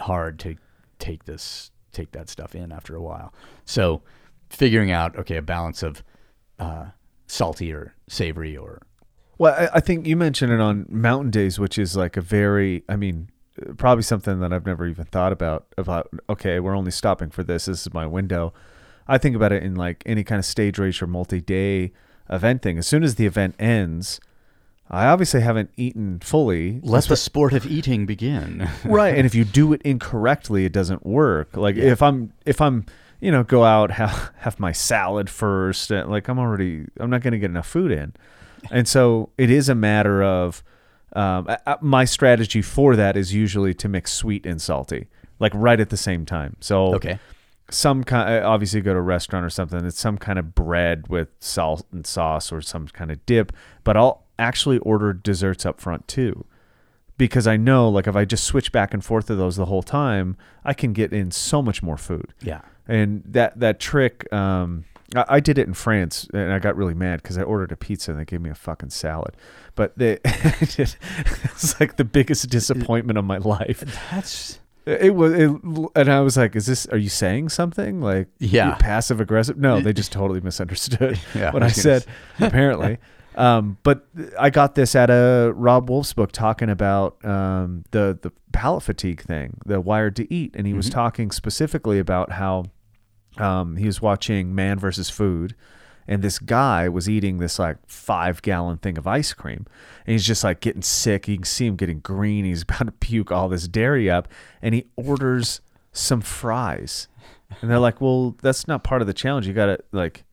hard 0.00 0.38
to 0.38 0.56
take 0.98 1.24
this 1.24 1.70
take 1.92 2.12
that 2.12 2.28
stuff 2.28 2.54
in 2.54 2.70
after 2.72 2.94
a 2.94 3.02
while 3.02 3.32
so 3.64 4.02
figuring 4.50 4.90
out 4.90 5.16
okay 5.16 5.36
a 5.36 5.42
balance 5.42 5.82
of 5.82 6.02
uh, 6.58 6.86
salty 7.26 7.72
or 7.72 7.94
savory 8.08 8.56
or 8.56 8.82
Well, 9.38 9.54
I, 9.54 9.76
I 9.76 9.80
think 9.80 10.06
you 10.06 10.16
mentioned 10.16 10.52
it 10.52 10.60
on 10.60 10.86
Mountain 10.88 11.30
Days, 11.30 11.58
which 11.58 11.78
is 11.78 11.96
like 11.96 12.16
a 12.16 12.20
very, 12.20 12.82
I 12.88 12.96
mean, 12.96 13.30
probably 13.76 14.02
something 14.02 14.40
that 14.40 14.52
I've 14.52 14.66
never 14.66 14.86
even 14.86 15.04
thought 15.04 15.32
about. 15.32 15.66
About 15.76 16.08
okay, 16.28 16.58
we're 16.60 16.76
only 16.76 16.90
stopping 16.90 17.30
for 17.30 17.44
this. 17.44 17.66
This 17.66 17.86
is 17.86 17.94
my 17.94 18.06
window. 18.06 18.52
I 19.06 19.18
think 19.18 19.36
about 19.36 19.52
it 19.52 19.62
in 19.62 19.74
like 19.74 20.02
any 20.06 20.24
kind 20.24 20.38
of 20.38 20.44
stage 20.44 20.78
race 20.78 21.00
or 21.00 21.06
multi-day 21.06 21.92
event 22.28 22.62
thing. 22.62 22.78
As 22.78 22.86
soon 22.86 23.02
as 23.02 23.14
the 23.14 23.26
event 23.26 23.54
ends, 23.58 24.20
I 24.90 25.06
obviously 25.06 25.40
haven't 25.40 25.70
eaten 25.76 26.18
fully. 26.20 26.80
let 26.82 27.04
the 27.04 27.16
sport 27.16 27.52
of 27.52 27.66
eating 27.66 28.06
begin. 28.06 28.68
Right 28.84 29.14
and 29.16 29.26
if 29.26 29.34
you 29.34 29.44
do 29.44 29.72
it 29.72 29.82
incorrectly 29.82 30.64
it 30.64 30.72
doesn't 30.72 31.04
work. 31.04 31.56
Like 31.56 31.76
if 31.76 32.00
i'm 32.02 32.32
if 32.46 32.60
i'm 32.60 32.86
you 33.20 33.30
know 33.30 33.42
go 33.44 33.64
out 33.64 33.90
have 34.00 34.32
have 34.38 34.58
my 34.60 34.72
salad 34.72 35.28
first 35.28 35.90
and 35.90 36.08
like 36.10 36.28
i'm 36.28 36.38
already 36.38 36.86
i'm 37.00 37.10
not 37.10 37.20
going 37.22 37.32
to 37.32 37.38
get 37.38 37.50
enough 37.50 37.66
food 37.68 37.90
in. 37.92 38.14
And 38.70 38.88
so 38.88 39.30
it 39.38 39.50
is 39.50 39.68
a 39.68 39.74
matter 39.74 40.22
of 40.22 40.62
um, 41.14 41.46
I- 41.48 41.58
I- 41.66 41.76
my 41.80 42.04
strategy 42.04 42.62
for 42.62 42.96
that 42.96 43.16
is 43.16 43.34
usually 43.34 43.74
to 43.74 43.88
mix 43.88 44.12
sweet 44.12 44.44
and 44.46 44.60
salty 44.60 45.08
like 45.38 45.52
right 45.54 45.78
at 45.80 45.90
the 45.90 45.96
same 45.96 46.26
time. 46.26 46.56
So 46.60 46.94
okay. 46.94 47.18
some 47.70 48.02
kind 48.04 48.44
obviously 48.44 48.80
go 48.80 48.92
to 48.94 48.98
a 48.98 49.02
restaurant 49.02 49.44
or 49.44 49.50
something 49.50 49.84
it's 49.84 50.00
some 50.00 50.16
kind 50.18 50.38
of 50.38 50.54
bread 50.54 51.06
with 51.08 51.28
salt 51.40 51.86
and 51.92 52.06
sauce 52.06 52.50
or 52.50 52.60
some 52.62 52.88
kind 52.88 53.10
of 53.10 53.24
dip 53.26 53.52
but 53.84 53.94
i'll 53.96 54.24
actually 54.38 54.78
order 54.78 55.12
desserts 55.12 55.64
up 55.66 55.80
front 55.80 56.06
too 56.08 56.44
because 57.16 57.46
i 57.46 57.56
know 57.56 57.88
like 57.88 58.06
if 58.06 58.14
i 58.16 58.24
just 58.24 58.44
switch 58.44 58.70
back 58.72 58.94
and 58.94 59.04
forth 59.04 59.28
of 59.30 59.36
those 59.38 59.56
the 59.56 59.66
whole 59.66 59.82
time 59.82 60.36
i 60.64 60.72
can 60.72 60.92
get 60.92 61.12
in 61.12 61.30
so 61.30 61.60
much 61.62 61.82
more 61.82 61.96
food 61.96 62.32
yeah 62.42 62.60
and 62.86 63.22
that 63.26 63.58
that 63.58 63.80
trick 63.80 64.30
um 64.32 64.84
I, 65.16 65.24
I 65.28 65.40
did 65.40 65.56
it 65.56 65.66
in 65.66 65.72
France, 65.72 66.28
and 66.34 66.52
I 66.52 66.58
got 66.58 66.76
really 66.76 66.92
mad 66.92 67.22
because 67.22 67.38
I 67.38 67.42
ordered 67.42 67.72
a 67.72 67.76
pizza 67.76 68.10
and 68.10 68.20
they 68.20 68.26
gave 68.26 68.42
me 68.42 68.50
a 68.50 68.54
fucking 68.54 68.90
salad. 68.90 69.38
But 69.74 69.96
they, 69.96 70.18
it's 70.24 71.80
like 71.80 71.96
the 71.96 72.04
biggest 72.04 72.50
disappointment 72.50 73.18
of 73.18 73.24
my 73.24 73.38
life. 73.38 73.80
that's 74.10 74.60
It 74.84 75.14
was, 75.14 75.32
it, 75.32 75.50
and 75.96 76.12
I 76.12 76.20
was 76.20 76.36
like, 76.36 76.54
"Is 76.54 76.66
this? 76.66 76.84
Are 76.88 76.98
you 76.98 77.08
saying 77.08 77.48
something 77.48 78.02
like 78.02 78.28
Yeah. 78.38 78.74
passive 78.74 79.18
aggressive?" 79.18 79.56
No, 79.56 79.80
they 79.80 79.94
just 79.94 80.12
totally 80.12 80.42
misunderstood 80.42 81.18
Yeah, 81.34 81.52
what 81.52 81.62
I 81.62 81.66
I, 81.66 81.70
said. 81.70 82.04
apparently, 82.38 82.98
um, 83.38 83.78
but 83.84 84.04
I 84.36 84.50
got 84.50 84.74
this 84.74 84.96
at 84.96 85.10
a 85.10 85.52
Robb 85.54 85.88
Wolf's 85.88 86.12
book 86.12 86.32
talking 86.32 86.68
about 86.68 87.24
um, 87.24 87.84
the 87.92 88.18
the 88.20 88.32
palate 88.52 88.82
fatigue 88.82 89.22
thing, 89.22 89.58
the 89.64 89.80
Wired 89.80 90.16
to 90.16 90.34
Eat, 90.34 90.56
and 90.56 90.66
he 90.66 90.74
was 90.74 90.90
talking 90.90 91.30
specifically 91.30 92.00
about 92.00 92.32
how 92.32 92.64
um, 93.36 93.76
he 93.76 93.86
was 93.86 94.02
watching 94.02 94.56
Man 94.56 94.76
versus 94.76 95.08
Food, 95.08 95.54
and 96.08 96.20
this 96.20 96.40
guy 96.40 96.88
was 96.88 97.08
eating 97.08 97.38
this 97.38 97.60
like 97.60 97.76
five 97.86 98.42
gallon 98.42 98.78
thing 98.78 98.98
of 98.98 99.06
ice 99.06 99.32
cream, 99.34 99.66
and 100.04 100.12
he's 100.12 100.26
just 100.26 100.42
like 100.42 100.58
getting 100.58 100.82
sick. 100.82 101.28
You 101.28 101.36
can 101.36 101.44
see 101.44 101.66
him 101.66 101.76
getting 101.76 102.00
green. 102.00 102.44
He's 102.44 102.62
about 102.68 102.86
to 102.86 102.92
puke 102.92 103.30
all 103.30 103.48
this 103.48 103.68
dairy 103.68 104.10
up, 104.10 104.26
and 104.60 104.74
he 104.74 104.86
orders 104.96 105.60
some 105.92 106.22
fries, 106.22 107.06
and 107.60 107.70
they're 107.70 107.78
like, 107.78 108.00
"Well, 108.00 108.36
that's 108.42 108.66
not 108.66 108.82
part 108.82 109.00
of 109.00 109.06
the 109.06 109.14
challenge. 109.14 109.46
You 109.46 109.52
gotta 109.52 109.78
like." 109.92 110.24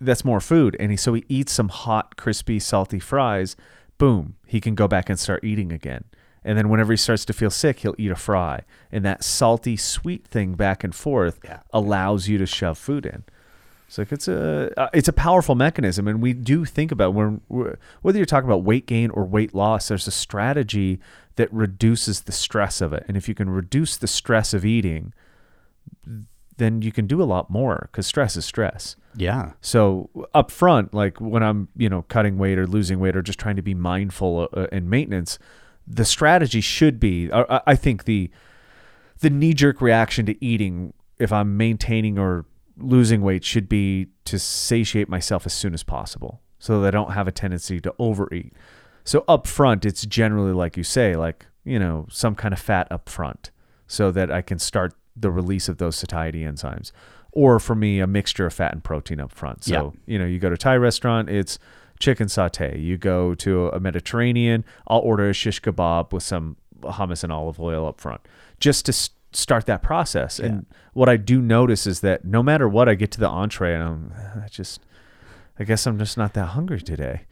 That's 0.00 0.24
more 0.24 0.40
food, 0.40 0.76
and 0.78 0.90
he 0.90 0.96
so 0.96 1.14
he 1.14 1.24
eats 1.28 1.52
some 1.52 1.68
hot, 1.70 2.16
crispy, 2.16 2.58
salty 2.60 3.00
fries. 3.00 3.56
Boom, 3.98 4.36
he 4.46 4.60
can 4.60 4.74
go 4.76 4.86
back 4.86 5.10
and 5.10 5.18
start 5.18 5.42
eating 5.42 5.72
again. 5.72 6.04
And 6.44 6.56
then 6.56 6.68
whenever 6.68 6.92
he 6.92 6.96
starts 6.96 7.24
to 7.26 7.32
feel 7.32 7.50
sick, 7.50 7.80
he'll 7.80 7.96
eat 7.98 8.12
a 8.12 8.16
fry. 8.16 8.62
And 8.92 9.04
that 9.04 9.24
salty 9.24 9.76
sweet 9.76 10.24
thing 10.26 10.54
back 10.54 10.84
and 10.84 10.94
forth 10.94 11.40
Yeah. 11.44 11.60
allows 11.72 12.28
you 12.28 12.38
to 12.38 12.46
shove 12.46 12.78
food 12.78 13.04
in. 13.04 13.24
It's 13.88 13.98
like 13.98 14.12
it's 14.12 14.28
a 14.28 14.72
uh, 14.80 14.88
it's 14.92 15.08
a 15.08 15.12
powerful 15.12 15.54
mechanism, 15.54 16.06
and 16.06 16.22
we 16.22 16.32
do 16.34 16.64
think 16.64 16.92
about 16.92 17.14
when 17.14 17.40
whether 18.02 18.18
you're 18.18 18.26
talking 18.26 18.48
about 18.48 18.62
weight 18.62 18.86
gain 18.86 19.10
or 19.10 19.24
weight 19.24 19.54
loss. 19.54 19.88
There's 19.88 20.06
a 20.06 20.12
strategy 20.12 21.00
that 21.36 21.52
reduces 21.52 22.20
the 22.22 22.32
stress 22.32 22.80
of 22.80 22.92
it, 22.92 23.04
and 23.08 23.16
if 23.16 23.28
you 23.28 23.34
can 23.34 23.48
reduce 23.50 23.96
the 23.96 24.06
stress 24.06 24.52
of 24.54 24.64
eating, 24.64 25.12
then 26.56 26.82
you 26.82 26.92
can 26.92 27.06
do 27.06 27.22
a 27.22 27.24
lot 27.24 27.50
more 27.50 27.88
because 27.90 28.06
stress 28.06 28.36
is 28.36 28.44
stress. 28.44 28.94
Yeah 29.18 29.52
So 29.60 30.10
up 30.34 30.50
front, 30.50 30.94
like 30.94 31.20
when 31.20 31.42
I'm, 31.42 31.68
you 31.76 31.88
know, 31.88 32.02
cutting 32.02 32.38
weight 32.38 32.58
or 32.58 32.66
losing 32.66 33.00
weight 33.00 33.16
or 33.16 33.22
just 33.22 33.38
trying 33.38 33.56
to 33.56 33.62
be 33.62 33.74
mindful 33.74 34.48
uh, 34.52 34.66
and 34.72 34.88
maintenance, 34.88 35.38
the 35.86 36.04
strategy 36.04 36.60
should 36.60 37.00
be. 37.00 37.30
uh, 37.30 37.44
I 37.48 37.72
I 37.72 37.74
think 37.76 38.04
the 38.04 38.30
the 39.20 39.30
knee 39.30 39.54
jerk 39.54 39.80
reaction 39.80 40.26
to 40.26 40.44
eating 40.44 40.92
if 41.18 41.32
I'm 41.32 41.56
maintaining 41.56 42.18
or 42.18 42.44
losing 42.76 43.22
weight 43.22 43.44
should 43.44 43.68
be 43.68 44.06
to 44.24 44.38
satiate 44.38 45.08
myself 45.08 45.46
as 45.46 45.52
soon 45.52 45.74
as 45.74 45.82
possible 45.82 46.40
so 46.58 46.80
that 46.80 46.88
I 46.88 46.90
don't 46.98 47.12
have 47.12 47.28
a 47.28 47.32
tendency 47.32 47.80
to 47.80 47.94
overeat. 47.98 48.52
So 49.04 49.24
up 49.26 49.46
front, 49.46 49.84
it's 49.84 50.04
generally 50.06 50.52
like 50.52 50.76
you 50.76 50.84
say, 50.84 51.16
like, 51.16 51.46
you 51.64 51.78
know, 51.78 52.06
some 52.10 52.34
kind 52.34 52.52
of 52.52 52.60
fat 52.60 52.86
up 52.90 53.08
front 53.08 53.50
so 53.86 54.10
that 54.12 54.30
I 54.30 54.42
can 54.42 54.58
start 54.58 54.94
the 55.16 55.30
release 55.30 55.68
of 55.68 55.78
those 55.78 55.96
satiety 55.96 56.42
enzymes. 56.42 56.92
Or 57.32 57.58
for 57.60 57.74
me, 57.74 58.00
a 58.00 58.06
mixture 58.06 58.46
of 58.46 58.54
fat 58.54 58.72
and 58.72 58.82
protein 58.82 59.20
up 59.20 59.32
front. 59.32 59.64
So, 59.64 59.94
Yeah. 60.06 60.12
you 60.12 60.18
know, 60.18 60.24
you 60.24 60.38
go 60.38 60.48
to 60.48 60.54
a 60.54 60.58
Thai 60.58 60.76
restaurant, 60.76 61.28
it's 61.28 61.58
chicken 61.98 62.26
satay. 62.26 62.82
You 62.82 62.96
go 62.96 63.34
to 63.36 63.68
a 63.68 63.80
Mediterranean, 63.80 64.64
I'll 64.86 65.00
order 65.00 65.28
a 65.28 65.32
shish 65.32 65.60
kebab 65.60 66.12
with 66.12 66.22
some 66.22 66.56
hummus 66.82 67.24
and 67.24 67.32
olive 67.32 67.60
oil 67.60 67.86
up 67.86 68.00
front 68.00 68.20
just 68.60 68.86
to 68.86 68.90
s- 68.92 69.10
start 69.32 69.66
that 69.66 69.82
process. 69.82 70.38
And 70.38 70.64
what 70.94 71.08
I 71.08 71.16
do 71.16 71.42
notice 71.42 71.86
is 71.86 72.00
that 72.00 72.24
no 72.24 72.42
matter 72.42 72.68
what, 72.68 72.88
I 72.88 72.94
get 72.94 73.10
to 73.12 73.20
the 73.20 73.28
entree 73.28 73.74
and 73.74 73.82
I'm 73.82 74.12
I 74.44 74.48
just, 74.48 74.80
I 75.58 75.64
guess 75.64 75.86
I'm 75.86 75.98
just 75.98 76.16
not 76.16 76.34
that 76.34 76.46
hungry 76.46 76.80
today. 76.80 77.22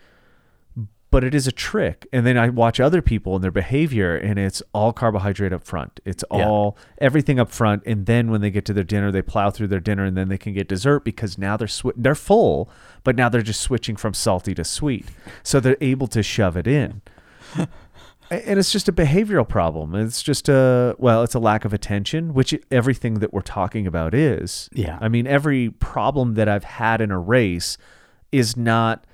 But 1.16 1.24
it 1.24 1.34
is 1.34 1.46
a 1.46 1.52
trick. 1.52 2.06
And 2.12 2.26
then 2.26 2.36
I 2.36 2.50
watch 2.50 2.78
other 2.78 3.00
people 3.00 3.34
and 3.36 3.42
their 3.42 3.50
behavior, 3.50 4.14
and 4.14 4.38
it's 4.38 4.62
all 4.74 4.92
carbohydrate 4.92 5.50
up 5.50 5.64
front. 5.64 5.98
It's 6.04 6.22
Yeah. 6.30 6.46
all 6.46 6.76
everything 6.98 7.40
up 7.40 7.50
front. 7.50 7.82
And 7.86 8.04
then 8.04 8.30
when 8.30 8.42
they 8.42 8.50
get 8.50 8.66
to 8.66 8.74
their 8.74 8.84
dinner, 8.84 9.10
they 9.10 9.22
plow 9.22 9.48
through 9.48 9.68
their 9.68 9.80
dinner, 9.80 10.04
and 10.04 10.14
then 10.14 10.28
they 10.28 10.36
can 10.36 10.52
get 10.52 10.68
dessert 10.68 11.06
because 11.06 11.38
now 11.38 11.56
they're 11.56 11.68
swi- 11.68 11.94
they're 11.96 12.14
full, 12.14 12.68
but 13.02 13.16
now 13.16 13.30
they're 13.30 13.40
just 13.40 13.62
switching 13.62 13.96
from 13.96 14.12
salty 14.12 14.54
to 14.56 14.62
sweet. 14.62 15.06
So 15.42 15.58
they're 15.58 15.78
able 15.80 16.06
to 16.08 16.22
shove 16.22 16.54
it 16.54 16.66
in. 16.66 17.00
And 18.28 18.58
it's 18.58 18.72
just 18.72 18.88
a 18.88 18.92
behavioral 18.92 19.48
problem. 19.48 19.94
It's 19.94 20.20
just 20.22 20.48
a 20.48 20.96
well, 20.98 21.22
it's 21.22 21.34
a 21.34 21.38
lack 21.38 21.64
of 21.64 21.72
attention, 21.72 22.34
which 22.34 22.52
everything 22.72 23.20
that 23.20 23.32
we're 23.32 23.40
talking 23.40 23.86
about 23.86 24.14
is. 24.14 24.68
Yeah. 24.74 24.98
I 25.00 25.08
mean, 25.08 25.26
every 25.28 25.70
problem 25.70 26.34
that 26.34 26.48
I've 26.48 26.64
had 26.64 27.00
in 27.00 27.10
a 27.12 27.18
race 27.20 27.78
is 28.32 28.56
not 28.56 29.06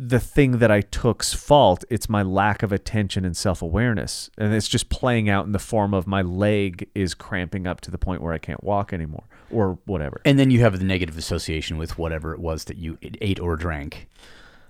the 0.00 0.20
thing 0.20 0.58
that 0.58 0.70
I 0.70 0.80
took's 0.80 1.34
fault. 1.34 1.84
It's 1.90 2.08
my 2.08 2.22
lack 2.22 2.62
of 2.62 2.70
attention 2.70 3.24
and 3.24 3.36
self 3.36 3.60
awareness, 3.60 4.30
and 4.38 4.54
it's 4.54 4.68
just 4.68 4.88
playing 4.90 5.28
out 5.28 5.44
in 5.44 5.52
the 5.52 5.58
form 5.58 5.92
of 5.92 6.06
my 6.06 6.22
leg 6.22 6.88
is 6.94 7.14
cramping 7.14 7.66
up 7.66 7.80
to 7.82 7.90
the 7.90 7.98
point 7.98 8.22
where 8.22 8.32
I 8.32 8.38
can't 8.38 8.62
walk 8.62 8.92
anymore, 8.92 9.24
or 9.50 9.78
whatever. 9.86 10.20
And 10.24 10.38
then 10.38 10.52
you 10.52 10.60
have 10.60 10.78
the 10.78 10.84
negative 10.84 11.18
association 11.18 11.78
with 11.78 11.98
whatever 11.98 12.32
it 12.32 12.38
was 12.38 12.64
that 12.64 12.76
you 12.76 12.96
ate 13.02 13.40
or 13.40 13.56
drank. 13.56 14.08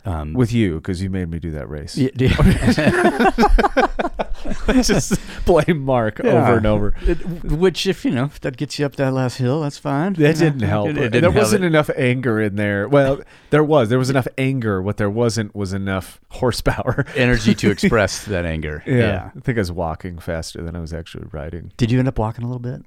Um, 0.04 0.32
With 0.32 0.52
you, 0.52 0.76
because 0.76 1.02
you 1.02 1.10
made 1.10 1.28
me 1.28 1.38
do 1.38 1.50
that 1.50 1.68
race. 1.68 1.96
yeah, 1.96 2.08
just 4.82 5.18
blame 5.44 5.80
Mark 5.80 6.20
over 6.20 6.56
and 6.56 6.66
over. 6.66 6.94
It- 7.02 7.24
which, 7.44 7.86
if 7.86 8.04
you 8.04 8.12
know, 8.12 8.24
if 8.24 8.40
that 8.40 8.56
gets 8.56 8.78
you 8.78 8.86
up 8.86 8.96
that 8.96 9.12
last 9.12 9.38
hill, 9.38 9.62
that's 9.62 9.78
fine. 9.78 10.14
That 10.14 10.28
You 10.28 10.32
didn't 10.34 10.60
help. 10.62 10.88
It, 10.88 10.90
it 10.92 10.94
there 11.00 11.10
didn't 11.10 11.32
help 11.32 11.36
wasn't 11.36 11.64
it. 11.64 11.68
enough 11.68 11.90
anger 11.96 12.40
in 12.40 12.56
there. 12.56 12.88
Well, 12.88 13.20
there 13.50 13.64
was. 13.64 13.88
There 13.88 13.98
was 13.98 14.10
enough 14.10 14.28
anger. 14.38 14.80
What 14.80 14.96
there 14.96 15.10
wasn't 15.10 15.54
was 15.54 15.72
enough 15.72 16.20
horsepower. 16.30 17.04
energy 17.16 17.54
to 17.56 17.70
express 17.70 18.24
that 18.26 18.44
anger. 18.46 18.82
Yeah. 18.86 19.30
I 19.36 19.40
think 19.40 19.58
I 19.58 19.60
was 19.60 19.72
walking 19.72 20.18
faster 20.18 20.62
than 20.62 20.76
I 20.76 20.80
was 20.80 20.94
actually 20.94 21.26
riding. 21.32 21.72
Did 21.76 21.90
you 21.90 21.98
end 21.98 22.08
up 22.08 22.18
walking 22.18 22.44
a 22.44 22.46
little 22.46 22.60
bit? 22.60 22.82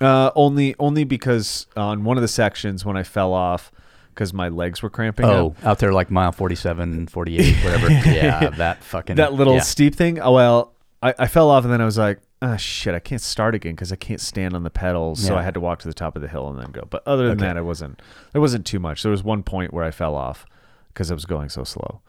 Uh, 0.00 0.30
only 0.34 0.74
only 0.78 1.04
because 1.04 1.66
on 1.76 2.04
one 2.04 2.16
of 2.18 2.22
the 2.22 2.28
sections 2.28 2.84
when 2.84 2.96
I 2.96 3.02
fell 3.02 3.32
off 3.32 3.70
because 4.16 4.32
my 4.32 4.48
legs 4.48 4.82
were 4.82 4.88
cramping 4.88 5.26
Oh, 5.26 5.48
up. 5.48 5.64
out 5.66 5.78
there 5.78 5.92
like 5.92 6.10
mile 6.10 6.32
47, 6.32 7.06
48, 7.08 7.56
whatever. 7.64 7.90
yeah, 7.90 8.48
that 8.56 8.82
fucking. 8.82 9.16
That 9.16 9.34
little 9.34 9.56
yeah. 9.56 9.60
steep 9.60 9.94
thing. 9.94 10.18
Oh 10.18 10.32
well, 10.32 10.72
I, 11.02 11.12
I 11.18 11.26
fell 11.28 11.50
off 11.50 11.64
and 11.64 11.72
then 11.72 11.82
I 11.82 11.84
was 11.84 11.98
like, 11.98 12.20
ah, 12.40 12.56
shit, 12.56 12.94
I 12.94 12.98
can't 12.98 13.20
start 13.20 13.54
again 13.54 13.74
because 13.74 13.92
I 13.92 13.96
can't 13.96 14.20
stand 14.20 14.54
on 14.54 14.62
the 14.62 14.70
pedals. 14.70 15.22
So 15.22 15.36
I 15.36 15.42
had 15.42 15.52
to 15.54 15.60
walk 15.60 15.80
to 15.80 15.88
the 15.88 15.94
top 15.94 16.16
of 16.16 16.22
the 16.22 16.28
hill 16.28 16.48
and 16.48 16.58
then 16.58 16.70
go. 16.72 16.86
But 16.88 17.02
other 17.06 17.28
than 17.28 17.36
Okay. 17.38 17.46
that, 17.46 17.56
I 17.58 17.60
wasn't. 17.60 18.00
There 18.32 18.40
wasn't 18.40 18.64
too 18.64 18.78
much. 18.78 19.02
There 19.02 19.10
was 19.12 19.22
one 19.22 19.42
point 19.42 19.74
where 19.74 19.84
I 19.84 19.90
fell 19.90 20.14
off 20.14 20.46
because 20.88 21.10
I 21.10 21.14
was 21.14 21.26
going 21.26 21.50
so 21.50 21.62
slow, 21.64 22.00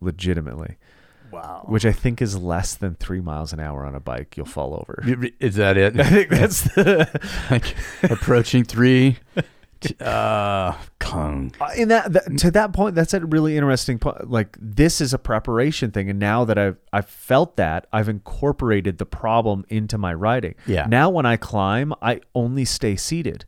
legitimately. 0.00 0.78
Wow. 1.30 1.64
Which 1.68 1.84
I 1.84 1.92
think 1.92 2.20
is 2.22 2.36
less 2.36 2.74
than 2.74 2.94
three 2.96 3.20
miles 3.20 3.52
an 3.52 3.60
hour 3.60 3.84
on 3.84 3.94
a 3.94 4.00
bike. 4.00 4.36
You'll 4.36 4.46
fall 4.46 4.74
over. 4.74 5.04
Is 5.38 5.54
that 5.56 5.76
it? 5.76 6.00
I 6.00 6.04
think 6.04 6.28
that's 6.30 6.62
the. 6.74 7.08
like 7.50 7.76
approaching 8.10 8.64
three. 8.64 9.18
Uh, 10.00 10.74
Kung. 10.98 11.52
Uh, 11.60 11.70
in 11.76 11.88
that, 11.88 12.12
that 12.12 12.38
to 12.38 12.50
that 12.50 12.72
point 12.72 12.94
that's 12.94 13.14
a 13.14 13.20
really 13.20 13.56
interesting 13.56 13.98
point 13.98 14.30
like 14.30 14.56
this 14.60 15.00
is 15.00 15.12
a 15.14 15.18
preparation 15.18 15.90
thing 15.90 16.10
and 16.10 16.18
now 16.18 16.44
that 16.44 16.58
i've 16.58 16.76
i've 16.92 17.08
felt 17.08 17.56
that 17.56 17.86
i've 17.92 18.08
incorporated 18.08 18.98
the 18.98 19.06
problem 19.06 19.64
into 19.68 19.96
my 19.98 20.12
riding 20.12 20.54
Yeah. 20.66 20.86
now 20.86 21.08
when 21.10 21.24
i 21.26 21.36
climb 21.36 21.92
i 22.02 22.20
only 22.34 22.64
stay 22.64 22.94
seated 22.96 23.44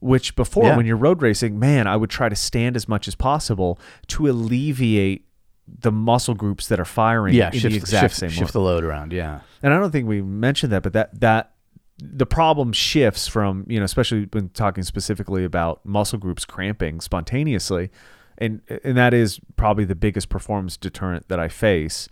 which 0.00 0.36
before 0.36 0.64
Yeah. 0.64 0.76
when 0.76 0.86
you're 0.86 0.96
road 0.96 1.22
racing 1.22 1.58
man 1.58 1.86
i 1.86 1.96
would 1.96 2.10
try 2.10 2.28
to 2.28 2.36
stand 2.36 2.76
as 2.76 2.86
much 2.86 3.08
as 3.08 3.14
possible 3.14 3.78
to 4.08 4.28
alleviate 4.28 5.24
the 5.66 5.90
muscle 5.92 6.34
groups 6.34 6.68
that 6.68 6.78
are 6.80 6.84
firing 6.84 7.34
Yeah, 7.34 7.46
in 7.52 7.58
shift, 7.58 7.72
the 7.72 7.76
exact 7.78 8.02
shift, 8.04 8.16
same 8.16 8.30
shift 8.30 8.50
way. 8.54 8.58
the 8.58 8.60
load 8.60 8.84
around. 8.84 9.12
Yeah. 9.12 9.40
And 9.62 9.74
I 9.74 9.78
don't 9.78 9.90
think 9.90 10.08
we 10.08 10.22
mentioned 10.22 10.72
that, 10.72 10.82
but 10.82 10.94
that 10.94 11.20
that 11.20 11.52
the 11.98 12.26
problem 12.26 12.72
shifts 12.72 13.26
from 13.26 13.64
you 13.68 13.78
know, 13.78 13.84
especially 13.84 14.28
when 14.30 14.50
talking 14.50 14.84
specifically 14.84 15.44
about 15.44 15.84
muscle 15.84 16.18
groups 16.18 16.44
cramping 16.44 17.00
spontaneously, 17.00 17.90
and 18.38 18.60
and 18.84 18.96
that 18.96 19.12
is 19.12 19.40
probably 19.56 19.84
the 19.84 19.96
biggest 19.96 20.28
performance 20.28 20.76
deterrent 20.76 21.28
that 21.28 21.40
I 21.40 21.48
face, 21.48 22.08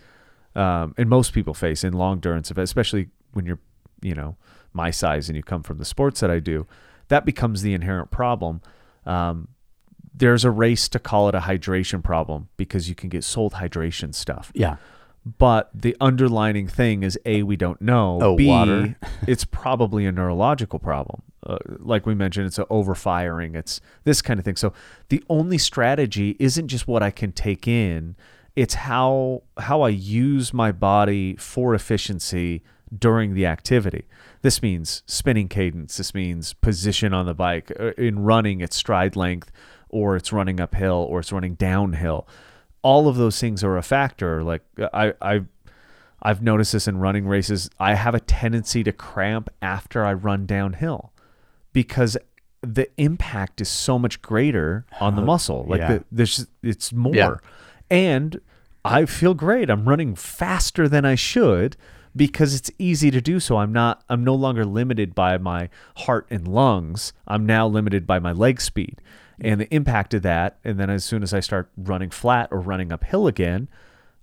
um, 0.54 0.94
and 0.98 1.08
most 1.08 1.32
people 1.32 1.54
face 1.54 1.84
in 1.84 1.92
long 1.92 2.14
endurance, 2.14 2.50
especially 2.50 3.08
when 3.32 3.46
you're 3.46 3.60
you 4.02 4.14
know 4.14 4.36
my 4.72 4.90
size 4.90 5.28
and 5.28 5.36
you 5.36 5.42
come 5.42 5.62
from 5.62 5.78
the 5.78 5.84
sports 5.84 6.20
that 6.20 6.30
I 6.30 6.40
do, 6.40 6.66
that 7.08 7.24
becomes 7.24 7.62
the 7.62 7.72
inherent 7.72 8.10
problem. 8.10 8.60
Um, 9.06 9.48
there's 10.12 10.44
a 10.44 10.50
race 10.50 10.88
to 10.88 10.98
call 10.98 11.28
it 11.28 11.34
a 11.34 11.40
hydration 11.40 12.02
problem 12.02 12.48
because 12.56 12.88
you 12.88 12.94
can 12.94 13.08
get 13.08 13.22
sold 13.22 13.54
hydration 13.54 14.14
stuff 14.14 14.50
Yeah. 14.54 14.76
But 15.26 15.70
the 15.74 15.96
underlining 16.00 16.68
thing 16.68 17.02
is 17.02 17.18
a 17.26 17.42
we 17.42 17.56
don't 17.56 17.82
know. 17.82 18.18
Oh, 18.22 18.36
b 18.36 18.46
water. 18.46 18.96
it's 19.26 19.44
probably 19.44 20.06
a 20.06 20.12
neurological 20.12 20.78
problem. 20.78 21.22
Uh, 21.44 21.58
like 21.78 22.06
we 22.06 22.14
mentioned 22.14 22.46
it's 22.46 22.58
a 22.58 22.64
overfiring 22.66 23.56
it's 23.56 23.80
this 24.04 24.22
kind 24.22 24.38
of 24.38 24.44
thing. 24.44 24.56
So 24.56 24.72
the 25.08 25.22
only 25.28 25.58
strategy 25.58 26.36
isn't 26.38 26.68
just 26.68 26.86
what 26.88 27.02
i 27.02 27.10
can 27.10 27.32
take 27.32 27.66
in 27.68 28.16
it's 28.54 28.74
how 28.74 29.42
how 29.58 29.82
i 29.82 29.88
use 29.88 30.54
my 30.54 30.72
body 30.72 31.36
for 31.36 31.74
efficiency 31.74 32.62
during 32.96 33.34
the 33.34 33.44
activity. 33.46 34.06
This 34.42 34.62
means 34.62 35.02
spinning 35.06 35.48
cadence 35.48 35.96
this 35.96 36.14
means 36.14 36.52
position 36.52 37.12
on 37.12 37.26
the 37.26 37.34
bike 37.34 37.72
Uh, 37.80 37.90
in 37.98 38.20
running 38.20 38.60
it's 38.60 38.76
stride 38.76 39.16
length 39.16 39.50
or 39.88 40.14
it's 40.14 40.32
running 40.32 40.60
uphill 40.60 41.04
or 41.10 41.18
it's 41.18 41.32
running 41.32 41.54
downhill 41.54 42.28
all 42.86 43.08
of 43.08 43.16
those 43.16 43.40
things 43.40 43.64
are 43.64 43.76
a 43.76 43.82
factor. 43.82 44.44
Like 44.44 44.62
I, 44.94 45.12
I, 45.20 45.40
I've 46.22 46.40
noticed 46.40 46.72
this 46.72 46.86
in 46.86 46.98
running 46.98 47.26
races. 47.26 47.68
I 47.80 47.94
have 47.94 48.14
a 48.14 48.20
tendency 48.20 48.84
to 48.84 48.92
cramp 48.92 49.50
after 49.60 50.04
I 50.04 50.12
run 50.12 50.46
downhill 50.46 51.12
because 51.72 52.16
the 52.62 52.88
impact 52.96 53.60
is 53.60 53.68
so 53.68 53.98
much 53.98 54.22
greater 54.22 54.86
on 55.00 55.16
the 55.16 55.22
muscle. 55.22 55.66
Like 55.68 55.80
yeah. 55.80 55.88
the, 55.88 56.04
there's, 56.12 56.46
it's 56.62 56.92
more, 56.92 57.12
Yeah. 57.12 57.34
and 57.90 58.40
I 58.84 59.04
feel 59.06 59.34
great. 59.34 59.68
I'm 59.68 59.88
running 59.88 60.14
faster 60.14 60.88
than 60.88 61.04
I 61.04 61.16
should 61.16 61.76
because 62.14 62.54
it's 62.54 62.70
easy 62.78 63.10
to 63.10 63.20
do 63.20 63.40
so. 63.40 63.56
I'm 63.56 63.72
not. 63.72 64.04
I'm 64.08 64.22
no 64.22 64.36
longer 64.36 64.64
limited 64.64 65.12
by 65.12 65.38
my 65.38 65.70
heart 65.96 66.28
and 66.30 66.46
lungs. 66.46 67.12
I'm 67.26 67.44
now 67.46 67.66
limited 67.66 68.06
by 68.06 68.20
my 68.20 68.30
leg 68.30 68.60
speed 68.60 69.00
and 69.40 69.60
the 69.60 69.74
impact 69.74 70.14
of 70.14 70.22
that. 70.22 70.58
And 70.64 70.78
then 70.78 70.90
as 70.90 71.04
soon 71.04 71.22
as 71.22 71.34
I 71.34 71.40
start 71.40 71.70
running 71.76 72.10
flat 72.10 72.48
or 72.50 72.60
running 72.60 72.92
uphill 72.92 73.26
again, 73.26 73.68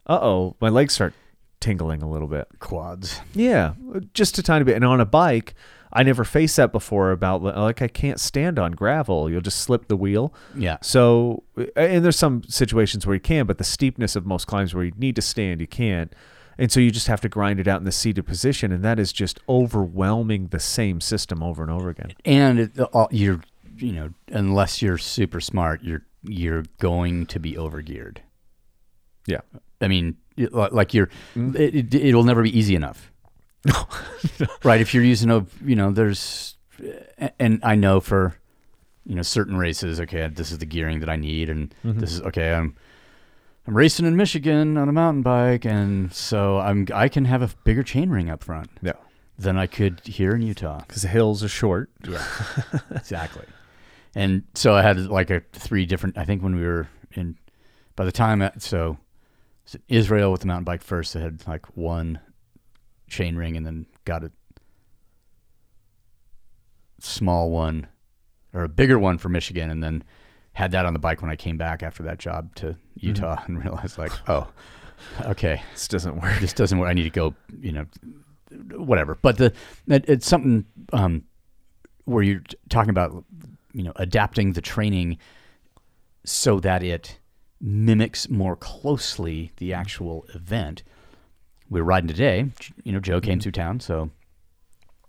uh 0.07 0.19
oh, 0.21 0.55
my 0.59 0.69
legs 0.69 0.93
start 0.93 1.13
tingling 1.59 2.01
a 2.01 2.09
little 2.09 2.27
bit. 2.27 2.47
Quads. 2.59 3.19
Yeah, 3.33 3.73
just 4.13 4.37
a 4.37 4.43
tiny 4.43 4.65
bit. 4.65 4.75
And 4.75 4.85
on 4.85 4.99
a 4.99 5.05
bike, 5.05 5.53
I 5.93 6.03
never 6.03 6.23
faced 6.23 6.57
that 6.57 6.71
before. 6.71 7.11
About 7.11 7.43
like 7.43 7.81
I 7.81 7.87
can't 7.87 8.19
stand 8.19 8.59
on 8.59 8.73
gravel. 8.73 9.29
You'll 9.29 9.41
just 9.41 9.59
slip 9.59 9.87
the 9.87 9.95
wheel. 9.95 10.33
Yeah. 10.55 10.77
So, 10.81 11.43
and 11.75 12.03
there's 12.03 12.17
some 12.17 12.43
situations 12.43 13.05
where 13.05 13.13
you 13.13 13.21
can, 13.21 13.45
but 13.45 13.59
the 13.59 13.63
steepness 13.63 14.15
of 14.15 14.25
most 14.25 14.47
climbs 14.47 14.73
where 14.73 14.83
you 14.83 14.91
need 14.97 15.15
to 15.15 15.21
stand, 15.21 15.61
you 15.61 15.67
can't. 15.67 16.13
And 16.57 16.71
so 16.71 16.79
you 16.79 16.91
just 16.91 17.07
have 17.07 17.21
to 17.21 17.29
grind 17.29 17.59
it 17.59 17.67
out 17.67 17.79
in 17.79 17.85
the 17.85 17.91
seated 17.91 18.27
position, 18.27 18.71
and 18.71 18.83
that 18.83 18.99
is 18.99 19.11
just 19.11 19.39
overwhelming 19.49 20.47
the 20.47 20.59
same 20.59 21.01
system 21.01 21.41
over 21.41 21.63
and 21.63 21.71
over 21.71 21.89
again. 21.89 22.13
And 22.25 22.59
it, 22.59 22.79
all, 22.79 23.07
you're, 23.11 23.41
you 23.77 23.91
know, 23.91 24.09
unless 24.29 24.81
you're 24.81 24.97
super 24.97 25.39
smart, 25.39 25.83
you're 25.83 26.03
you're 26.23 26.63
going 26.79 27.25
to 27.27 27.39
be 27.39 27.53
overgeared. 27.53 28.17
Yeah. 29.27 29.41
I 29.81 29.87
mean, 29.87 30.17
like 30.37 30.93
you're, 30.93 31.09
mm. 31.35 31.55
it, 31.55 31.75
it, 31.75 31.93
it'll 31.93 32.23
never 32.23 32.43
be 32.43 32.57
easy 32.57 32.75
enough. 32.75 33.11
right. 34.63 34.81
If 34.81 34.93
you're 34.93 35.03
using 35.03 35.29
a, 35.29 35.45
you 35.63 35.75
know, 35.75 35.91
there's, 35.91 36.55
and 37.39 37.59
I 37.63 37.75
know 37.75 37.99
for, 37.99 38.35
you 39.05 39.15
know, 39.15 39.21
certain 39.21 39.57
races, 39.57 39.99
okay, 39.99 40.27
this 40.27 40.51
is 40.51 40.57
the 40.59 40.65
gearing 40.65 41.01
that 41.01 41.09
I 41.09 41.17
need, 41.17 41.49
and 41.49 41.73
mm-hmm. 41.85 41.99
this 41.99 42.13
is 42.13 42.21
okay. 42.21 42.53
I'm, 42.53 42.75
I'm 43.67 43.75
racing 43.75 44.05
in 44.05 44.15
Michigan 44.15 44.77
on 44.77 44.89
a 44.89 44.93
mountain 44.93 45.23
bike, 45.23 45.65
and 45.65 46.11
so 46.13 46.59
I'm 46.59 46.87
I 46.93 47.09
can 47.09 47.25
have 47.25 47.41
a 47.41 47.49
bigger 47.63 47.83
chain 47.83 48.09
ring 48.09 48.29
up 48.29 48.43
front. 48.43 48.69
Yeah. 48.81 48.93
than 49.37 49.57
I 49.57 49.67
could 49.67 50.01
here 50.05 50.33
in 50.35 50.41
Utah. 50.41 50.79
Because 50.79 51.01
the 51.01 51.09
hills 51.09 51.43
are 51.43 51.49
short. 51.49 51.89
Yeah, 52.07 52.25
exactly. 52.91 53.45
And 54.15 54.43
so 54.53 54.73
I 54.75 54.81
had 54.81 54.97
like 55.07 55.29
a 55.31 55.41
three 55.53 55.85
different. 55.85 56.17
I 56.17 56.25
think 56.25 56.43
when 56.43 56.55
we 56.55 56.63
were 56.63 56.87
in, 57.13 57.37
by 57.95 58.05
the 58.05 58.11
time 58.11 58.41
I- 58.41 58.51
so, 58.59 58.97
so 59.65 59.79
Israel 59.87 60.31
with 60.31 60.41
the 60.41 60.47
mountain 60.47 60.65
bike 60.65 60.81
first, 60.83 61.15
I 61.15 61.19
had 61.21 61.47
like 61.47 61.75
one 61.77 62.19
chain 63.07 63.35
ring, 63.35 63.57
and 63.57 63.65
then 63.65 63.85
got 64.05 64.23
a 64.23 64.31
small 66.99 67.49
one 67.49 67.87
or 68.53 68.63
a 68.63 68.69
bigger 68.69 68.99
one 68.99 69.17
for 69.17 69.29
Michigan, 69.29 69.69
and 69.69 69.83
then 69.83 70.03
had 70.53 70.71
that 70.71 70.85
on 70.85 70.93
the 70.93 70.99
bike 70.99 71.21
when 71.21 71.31
I 71.31 71.35
came 71.35 71.57
back 71.57 71.81
after 71.81 72.03
that 72.03 72.19
job 72.19 72.53
to 72.55 72.75
Utah, 72.95 73.41
and 73.47 73.59
realized 73.63 73.97
like, 73.97 74.11
oh, 74.29 74.47
okay, 75.25 75.61
This 75.73 75.87
doesn't 75.87 76.21
work. 76.21 76.39
this 76.39 76.53
doesn't 76.53 76.77
work. 76.77 76.89
I 76.89 76.93
need 76.93 77.03
to 77.03 77.09
go, 77.09 77.33
you 77.59 77.71
know, 77.71 77.85
whatever. 78.77 79.15
But 79.15 79.37
the 79.37 79.53
it, 79.87 80.05
it's 80.07 80.27
something 80.27 80.65
um, 80.93 81.23
where 82.05 82.21
you're 82.23 82.43
talking 82.69 82.91
about, 82.91 83.25
you 83.73 83.83
know, 83.83 83.93
adapting 83.95 84.53
the 84.53 84.61
training 84.61 85.17
so 86.25 86.59
that 86.59 86.83
it 86.83 87.19
mimics 87.59 88.29
more 88.29 88.55
closely 88.55 89.51
the 89.57 89.73
actual 89.73 90.25
event. 90.33 90.83
We 91.69 91.79
were 91.81 91.85
riding 91.85 92.07
today. 92.07 92.49
You 92.83 92.91
know, 92.91 92.99
Joe 92.99 93.19
came 93.19 93.39
through 93.39 93.53
town, 93.53 93.79
so 93.79 94.11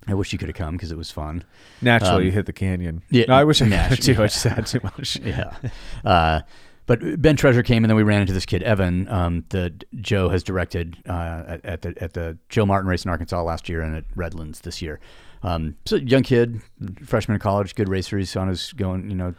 I 0.06 0.14
wish 0.14 0.32
you 0.32 0.38
could 0.38 0.48
have 0.48 0.56
come 0.56 0.74
because 0.76 0.90
it 0.92 0.96
was 0.98 1.10
fun. 1.10 1.44
Naturally, 1.82 2.22
Um, 2.22 2.24
you 2.24 2.32
hit 2.32 2.46
the 2.46 2.52
canyon. 2.52 3.02
yeah, 3.10 3.24
No, 3.28 3.34
I 3.34 3.44
wish 3.44 3.60
I 3.62 3.66
naturally, 3.66 4.14
too. 4.14 4.22
I 4.22 4.26
just 4.26 4.44
had 4.44 4.66
too 4.66 4.80
much. 4.82 5.18
yeah. 5.24 5.56
Uh, 6.04 6.40
but 6.86 7.20
Ben 7.20 7.36
Treasure 7.36 7.62
came, 7.62 7.82
and 7.82 7.90
then 7.90 7.96
we 7.96 8.02
ran 8.02 8.20
into 8.20 8.34
this 8.34 8.44
kid 8.44 8.62
Evan 8.62 9.08
um, 9.08 9.44
that 9.48 9.84
Joe 10.02 10.28
has 10.28 10.42
directed 10.42 10.96
uh, 11.08 11.44
at, 11.46 11.64
at 11.64 11.82
the 11.82 11.94
at 12.02 12.12
the 12.12 12.36
Joe 12.50 12.66
Martin 12.66 12.88
race 12.88 13.04
in 13.06 13.10
Arkansas 13.10 13.42
last 13.42 13.68
year 13.70 13.80
and 13.80 13.96
at 13.96 14.04
Redlands 14.14 14.60
this 14.60 14.82
year. 14.82 15.00
Um, 15.44 15.76
so 15.84 15.96
young 15.96 16.22
kid, 16.22 16.60
freshman 17.04 17.34
in 17.34 17.40
college, 17.40 17.74
good 17.74 17.88
racer. 17.88 18.16
He's 18.18 18.34
on 18.34 18.48
his 18.48 18.72
going, 18.72 19.10
you 19.10 19.16
know, 19.16 19.34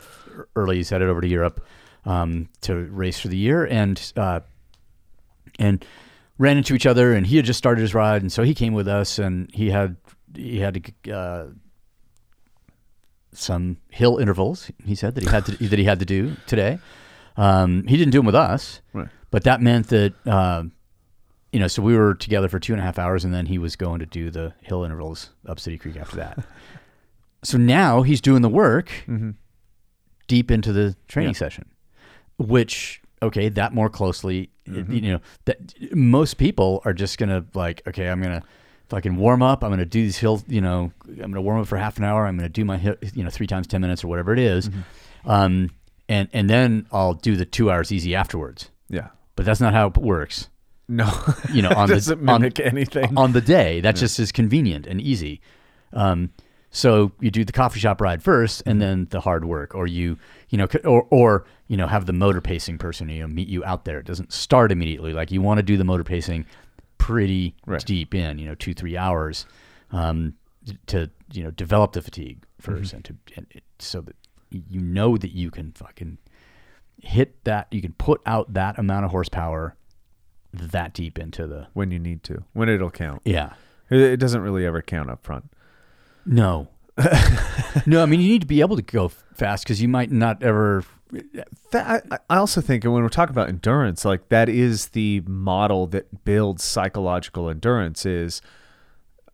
early. 0.56 0.77
He's 0.77 0.90
headed 0.91 1.10
over 1.10 1.19
to 1.19 1.27
Europe 1.27 1.65
um, 2.06 2.48
to 2.61 2.76
race 2.76 3.19
for 3.19 3.27
the 3.27 3.38
year, 3.38 3.65
and 3.65 3.99
uh, 4.15 4.41
and 5.57 5.84
ran 6.38 6.57
into 6.57 6.76
each 6.76 6.86
other. 6.86 7.14
And 7.14 7.26
he 7.26 7.38
had 7.38 7.45
just 7.45 7.57
started 7.57 7.82
his 7.82 7.94
ride, 7.95 8.22
and 8.22 8.32
so 8.32 8.44
he 8.44 8.53
came 8.53 8.73
with 8.73 8.88
us, 8.88 9.18
and 9.19 9.49
he 9.53 9.72
had 9.72 9.98
he 10.36 10.60
had 10.60 10.94
to. 11.06 11.11
Uh, 11.11 11.45
some 13.34 13.77
hill 13.90 14.18
intervals. 14.18 14.72
He 14.86 14.95
said 14.95 15.15
that 15.15 15.23
he 15.23 15.30
had 15.30 15.45
to 15.48 15.52
that 15.69 15.77
he 15.80 15.84
had 15.86 15.99
to 15.99 16.06
do 16.06 16.36
today. 16.48 16.80
Um, 17.38 17.86
he 17.86 17.98
didn't 17.98 18.11
do 18.14 18.19
them 18.19 18.26
with 18.26 18.36
us, 18.36 18.80
Right. 18.94 19.10
but 19.30 19.44
that 19.44 19.61
meant 19.61 19.88
that 19.88 20.14
um, 20.26 20.72
you 21.56 21.61
know. 21.61 21.68
So 21.68 21.82
we 21.82 21.98
were 21.98 22.14
together 22.14 22.49
for 22.49 22.60
two 22.60 22.73
and 22.73 22.82
a 22.82 22.84
half 22.84 22.99
hours, 22.99 23.23
and 23.23 23.34
then 23.34 23.45
he 23.45 23.57
was 23.57 23.77
going 23.77 23.99
to 23.99 24.06
do 24.06 24.30
the 24.30 24.53
hill 24.61 24.84
intervals 24.84 25.30
up 25.48 25.57
City 25.57 25.77
Creek 25.77 25.95
after 25.95 26.18
that. 26.18 26.45
so 27.44 27.57
now 27.57 28.02
he's 28.02 28.19
doing 28.19 28.41
the 28.41 28.49
work 28.49 28.90
mm-hmm. 29.07 29.32
deep 30.27 30.52
into 30.52 30.73
the 30.73 30.98
training 31.07 31.34
Yeah. 31.34 31.40
session, 31.40 31.65
which 32.38 33.02
okay, 33.22 33.48
that 33.48 33.73
more 33.73 33.90
closely. 33.90 34.49
Mm-hmm. 34.68 34.91
You 34.94 35.14
know 35.14 35.19
that 35.45 35.60
most 35.95 36.38
people 36.38 36.82
are 36.84 36.94
just 36.94 37.18
gonna 37.18 37.45
like, 37.53 37.82
okay, 37.88 38.10
I'm 38.10 38.22
gonna 38.22 38.44
fucking 38.90 39.15
warm 39.15 39.41
up. 39.41 39.64
I'm 39.64 39.69
gonna 39.69 39.86
do 39.86 40.02
these 40.02 40.18
hill. 40.18 40.44
You 40.48 40.60
know, 40.60 40.91
I'm 41.07 41.32
gonna 41.32 41.41
warm 41.41 41.61
up 41.61 41.68
for 41.68 41.77
half 41.77 41.98
an 41.98 42.03
hour. 42.03 42.27
I'm 42.27 42.36
gonna 42.36 42.49
do 42.49 42.65
my 42.65 42.77
hi- 42.77 42.98
you 43.14 43.23
know 43.23 43.30
three 43.30 43.48
times 43.48 43.65
ten 43.65 43.80
minutes 43.80 44.03
or 44.03 44.10
whatever 44.10 44.34
it 44.34 44.40
is. 44.40 44.68
Mm-hmm. 44.68 45.30
um, 45.30 45.69
and 46.10 46.27
and 46.34 46.49
then 46.49 46.88
I'll 46.91 47.14
do 47.14 47.36
the 47.36 47.45
two 47.45 47.72
hours 47.72 47.91
easy 47.91 48.14
afterwards. 48.14 48.69
Yeah. 48.90 49.07
But 49.36 49.45
that's 49.45 49.60
not 49.60 49.73
how 49.73 49.88
it 49.88 49.98
works. 49.98 50.49
No. 50.88 51.12
You 51.53 51.62
know, 51.62 51.70
on 51.76 51.88
the 51.90 51.95
doesn't 51.95 52.20
on- 52.30 52.41
mimic 52.41 52.60
anything. 52.60 53.18
on 53.18 53.32
the 53.34 53.41
day. 53.41 53.82
That's 53.82 53.99
just 53.99 54.20
as 54.20 54.32
convenient 54.32 54.86
and 54.88 55.02
easy. 55.02 55.41
Um, 55.94 56.32
so 56.72 57.12
you 57.22 57.32
do 57.32 57.45
the 57.45 57.53
coffee 57.53 57.80
shop 57.80 58.02
ride 58.02 58.22
first, 58.22 58.62
and 58.66 58.82
then 58.82 59.07
the 59.10 59.22
hard 59.22 59.45
work, 59.45 59.74
or 59.76 59.88
you, 59.88 60.18
you 60.49 60.57
know, 60.57 60.68
or 60.84 61.07
or 61.10 61.45
you 61.68 61.78
know, 61.78 61.88
have 61.88 62.06
the 62.06 62.14
motor 62.14 62.41
pacing 62.41 62.78
person, 62.78 63.07
you 63.10 63.22
know, 63.22 63.28
meet 63.28 63.48
you 63.48 63.64
out 63.64 63.86
there. 63.86 63.99
It 63.99 64.06
doesn't 64.06 64.34
start 64.34 64.72
immediately. 64.72 65.14
Like 65.14 65.32
you 65.32 65.41
want 65.41 65.57
to 65.60 65.64
do 65.64 65.78
the 65.78 65.86
motor 65.86 66.03
pacing 66.03 66.45
pretty 66.98 67.56
Right. 67.66 67.84
deep 67.86 68.14
in, 68.14 68.38
you 68.40 68.48
know, 68.48 68.56
two 68.56 68.74
three 68.74 68.98
hours, 68.98 69.45
um, 69.91 70.34
to 70.88 71.10
you 71.32 71.44
know 71.44 71.52
develop 71.52 71.94
the 71.94 72.02
fatigue 72.02 72.44
1st 72.62 72.94
and 72.94 73.06
to 73.06 73.16
and 73.38 73.45
it, 73.52 73.64
so 73.80 74.02
that 74.02 74.16
you 74.52 74.80
know 74.82 75.16
that 75.18 75.32
you 75.32 75.49
can 75.52 75.72
fucking 75.72 76.18
hit 77.02 77.41
that, 77.45 77.68
you 77.72 77.82
can 77.82 77.94
put 77.94 78.22
out 78.26 78.53
that 78.53 78.78
amount 78.80 79.06
of 79.06 79.12
horsepower 79.12 79.76
that 80.60 80.94
deep 80.94 81.18
into 81.19 81.48
the 81.48 81.68
when 81.73 81.91
you 81.91 81.99
need 81.99 82.23
to. 82.23 82.44
When 82.53 82.69
it'll 82.69 82.91
count. 82.91 83.22
yeah. 83.26 83.53
It, 83.90 83.99
it 83.99 84.18
doesn't 84.18 84.41
really 84.41 84.65
ever 84.65 84.82
count 84.82 85.10
up 85.11 85.23
front. 85.23 85.52
No. 86.26 86.69
no, 87.86 88.02
I 88.02 88.06
mean 88.06 88.22
you 88.22 88.30
need 88.30 88.41
to 88.41 88.48
be 88.48 88.61
able 88.61 88.76
to 88.77 88.82
go 88.82 89.10
fast 89.10 89.64
because 89.64 89.82
you 89.82 89.88
might 89.88 90.11
not 90.11 90.41
ever. 90.41 90.84
That, 91.72 92.06
I, 92.30 92.38
also 92.38 92.61
think 92.61 92.84
when 92.84 92.94
we're 92.94 93.10
talking 93.10 93.34
about 93.34 93.48
endurance, 93.49 94.06
like 94.06 94.30
that 94.30 94.49
is 94.49 94.90
the 94.90 95.22
model 95.27 95.88
that 95.88 96.23
builds 96.26 96.64
psychological 96.64 97.49
endurance 97.49 98.06
is 98.06 98.41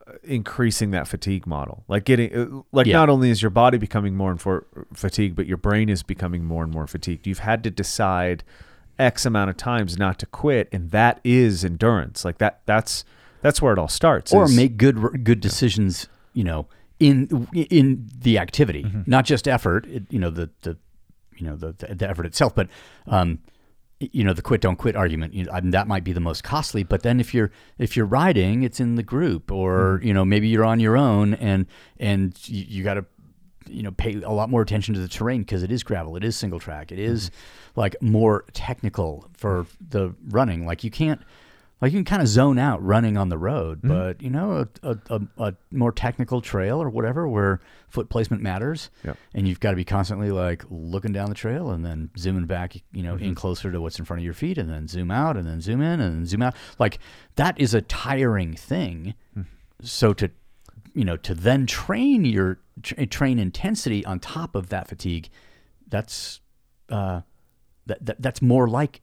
uh, 0.07 0.13
increasing 0.23 0.91
that 0.91 1.07
fatigue 1.07 1.47
model. 1.47 1.83
Like 1.87 2.03
getting, 2.03 2.35
uh, 2.35 2.61
like 2.71 2.87
Yeah. 2.87 2.97
not 2.97 3.09
only 3.09 3.29
is 3.29 3.41
your 3.41 3.51
body 3.51 3.77
becoming 3.77 4.15
more 4.15 4.31
and 4.31 4.43
more 4.45 4.65
fatigued, 4.93 5.35
but 5.35 5.45
your 5.47 5.57
brain 5.57 5.87
is 5.87 6.03
becoming 6.03 6.43
more 6.43 6.63
and 6.63 6.73
more 6.73 6.87
fatigued. 6.87 7.25
You've 7.25 7.39
had 7.39 7.63
to 7.63 7.71
decide 7.71 8.43
X 8.99 9.25
amount 9.25 9.49
of 9.49 9.57
times 9.57 9.97
not 9.97 10.19
to 10.19 10.25
quit, 10.25 10.69
and 10.71 10.91
that 10.91 11.19
is 11.23 11.63
endurance. 11.65 12.23
Like 12.25 12.37
that, 12.39 12.61
that's 12.65 13.03
that's 13.41 13.61
where 13.61 13.73
it 13.73 13.79
all 13.79 13.87
starts. 13.87 14.33
or 14.33 14.43
is- 14.45 14.55
make 14.55 14.77
good 14.77 15.23
good 15.23 15.39
decisions. 15.41 16.07
You 16.33 16.43
know, 16.45 16.67
in 16.99 17.47
in 17.53 18.07
the 18.19 18.37
activity, 18.37 18.85
not 19.05 19.25
just 19.25 19.47
effort. 19.47 19.85
It, 19.87 20.03
you 20.09 20.19
know 20.19 20.29
the 20.29 20.49
the 20.61 20.77
you 21.37 21.47
know 21.47 21.55
the 21.55 21.73
the, 21.73 21.95
the 21.95 22.09
effort 22.09 22.25
itself, 22.25 22.53
but 22.55 22.67
um, 23.07 23.39
you 23.99 24.23
know 24.23 24.33
the 24.33 24.41
quit 24.41 24.61
don't 24.61 24.77
quit 24.77 24.95
argument. 24.95 25.33
You 25.33 25.43
know, 25.45 25.51
I 25.51 25.61
mean, 25.61 25.71
that 25.71 25.87
might 25.87 26.03
be 26.03 26.13
the 26.13 26.19
most 26.19 26.43
costly. 26.43 26.83
But 26.83 27.03
then 27.03 27.19
if 27.19 27.33
you're 27.33 27.51
if 27.79 27.97
you're 27.97 28.05
riding, 28.05 28.63
it's 28.63 28.79
in 28.79 28.95
the 28.95 29.03
group, 29.03 29.51
or 29.51 29.99
you 30.03 30.13
know 30.13 30.23
maybe 30.23 30.47
you're 30.47 30.65
on 30.65 30.79
your 30.79 30.95
own, 30.95 31.33
and 31.35 31.65
and 31.99 32.37
you, 32.47 32.65
you 32.67 32.83
got 32.83 32.93
to 32.95 33.05
you 33.71 33.83
know 33.83 33.91
pay 33.91 34.21
a 34.21 34.31
lot 34.31 34.49
more 34.49 34.61
attention 34.61 34.93
to 34.93 34.99
the 34.99 35.07
terrain 35.07 35.41
because 35.41 35.63
it 35.63 35.71
is 35.71 35.83
gravel, 35.83 36.15
it 36.15 36.23
is 36.23 36.35
single 36.35 36.59
track, 36.59 36.91
it 36.91 36.99
is 36.99 37.31
like 37.75 37.95
more 38.01 38.45
technical 38.53 39.29
for 39.33 39.65
the 39.89 40.13
running. 40.29 40.65
Like 40.65 40.83
you 40.83 40.91
can't. 40.91 41.21
Like 41.81 41.93
you 41.93 41.97
can 41.97 42.05
kind 42.05 42.21
of 42.21 42.27
zone 42.27 42.59
out 42.59 42.83
running 42.85 43.17
on 43.17 43.29
the 43.29 43.39
road, 43.39 43.79
but 43.81 44.21
you 44.21 44.29
know, 44.29 44.67
a, 44.83 44.97
a, 45.09 45.21
a, 45.39 45.53
more 45.71 45.91
technical 45.91 46.39
trail 46.39 46.79
or 46.79 46.91
whatever 46.91 47.27
where 47.27 47.59
foot 47.89 48.07
placement 48.07 48.43
matters, 48.43 48.91
Yep. 49.03 49.17
and 49.33 49.47
you've 49.47 49.59
got 49.59 49.71
to 49.71 49.75
be 49.75 49.83
constantly 49.83 50.29
like 50.29 50.63
looking 50.69 51.11
down 51.11 51.29
the 51.29 51.33
trail 51.33 51.71
and 51.71 51.83
then 51.83 52.11
zooming 52.19 52.45
back, 52.45 52.75
you 52.91 53.01
know, 53.01 53.15
Mm-hmm. 53.15 53.23
in 53.25 53.33
closer 53.33 53.71
to 53.71 53.81
what's 53.81 53.97
in 53.97 54.05
front 54.05 54.19
of 54.19 54.23
your 54.23 54.35
feet, 54.35 54.59
and 54.59 54.69
then 54.69 54.87
zoom 54.87 55.09
out 55.09 55.37
and 55.37 55.47
then 55.47 55.59
zoom 55.59 55.81
in 55.81 55.99
and 55.99 56.17
then 56.17 56.25
zoom 56.27 56.43
out. 56.43 56.55
Like 56.77 56.99
that 57.37 57.59
is 57.59 57.73
a 57.73 57.81
tiring 57.81 58.53
thing. 58.53 59.15
Hmm. 59.33 59.41
So 59.81 60.13
to, 60.13 60.29
you 60.93 61.05
know, 61.05 61.17
to 61.17 61.33
then 61.33 61.65
train 61.65 62.25
your 62.25 62.59
tra- 62.81 63.05
train 63.05 63.39
intensity 63.39 64.05
on 64.05 64.19
top 64.19 64.55
of 64.55 64.69
that 64.69 64.87
fatigue, 64.87 65.29
that's 65.87 66.41
uh, 66.89 67.21
that, 67.85 68.05
that 68.05 68.21
that's 68.21 68.41
more 68.41 68.67
like 68.67 69.01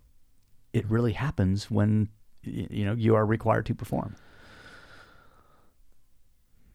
it 0.73 0.89
really 0.89 1.13
happens 1.13 1.71
when 1.71 2.09
you 2.43 2.85
know 2.85 2.95
you 2.95 3.15
are 3.15 3.27
required 3.27 3.67
to 3.67 3.75
perform. 3.75 4.17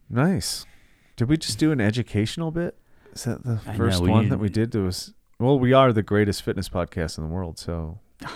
Nice. 0.10 0.66
Did 1.16 1.30
we 1.30 1.38
just 1.38 1.58
do 1.60 1.72
an 1.72 1.80
educational 1.80 2.52
bit? 2.52 2.78
Is 3.14 3.24
that 3.24 3.44
the 3.44 3.58
first 3.58 4.02
know, 4.04 4.12
one 4.12 4.24
need- 4.24 4.32
that 4.32 4.40
we 4.40 4.50
did? 4.50 4.72
That 4.72 4.82
was 4.82 5.14
well, 5.40 5.60
we 5.60 5.74
are 5.74 5.92
the 5.92 6.04
greatest 6.04 6.44
fitness 6.44 6.70
podcast 6.70 7.18
in 7.18 7.24
the 7.24 7.30
world, 7.30 7.58
so 7.60 8.00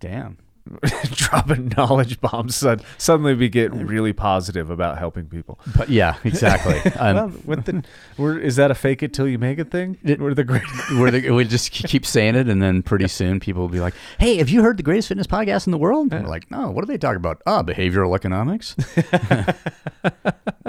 Damn. 0.00 0.38
dropping 1.12 1.72
knowledge 1.76 2.20
bombs. 2.20 2.54
Sud- 2.56 2.82
Suddenly, 2.98 3.34
we 3.34 3.48
get 3.48 3.72
really 3.72 4.12
positive 4.12 4.70
about 4.70 4.98
helping 4.98 5.26
people. 5.26 5.58
But 5.76 5.88
yeah, 5.88 6.16
exactly. 6.24 6.80
Um, 7.02 7.16
well, 7.16 7.32
with 7.44 7.64
the, 7.64 7.82
we're, 8.16 8.38
is 8.38 8.56
that 8.56 8.70
a 8.70 8.74
fake 8.74 9.02
it 9.02 9.12
till 9.12 9.26
you 9.26 9.38
make 9.38 9.58
it 9.58 9.70
thing? 9.70 9.98
It- 10.04 10.20
we're 10.20 10.34
the 10.34 10.44
great. 10.44 10.62
where 10.98 11.10
the, 11.10 11.30
we 11.30 11.44
just 11.44 11.72
keep 11.72 12.06
saying 12.06 12.34
it, 12.36 12.48
and 12.48 12.62
then 12.62 12.82
pretty 12.82 13.08
soon 13.08 13.40
people 13.40 13.62
will 13.62 13.68
be 13.68 13.80
like, 13.80 13.94
"Hey, 14.18 14.36
have 14.36 14.48
you 14.48 14.62
heard 14.62 14.76
the 14.76 14.82
greatest 14.82 15.08
fitness 15.08 15.26
podcast 15.26 15.66
in 15.66 15.70
the 15.72 15.78
world?" 15.78 16.12
And 16.12 16.24
we're 16.24 16.30
like, 16.30 16.50
"No, 16.50 16.70
what 16.70 16.82
are 16.84 16.86
they 16.86 16.98
talking 16.98 17.16
about? 17.16 17.42
Ah, 17.46 17.62
behavioral 17.62 18.14
economics." 18.14 18.76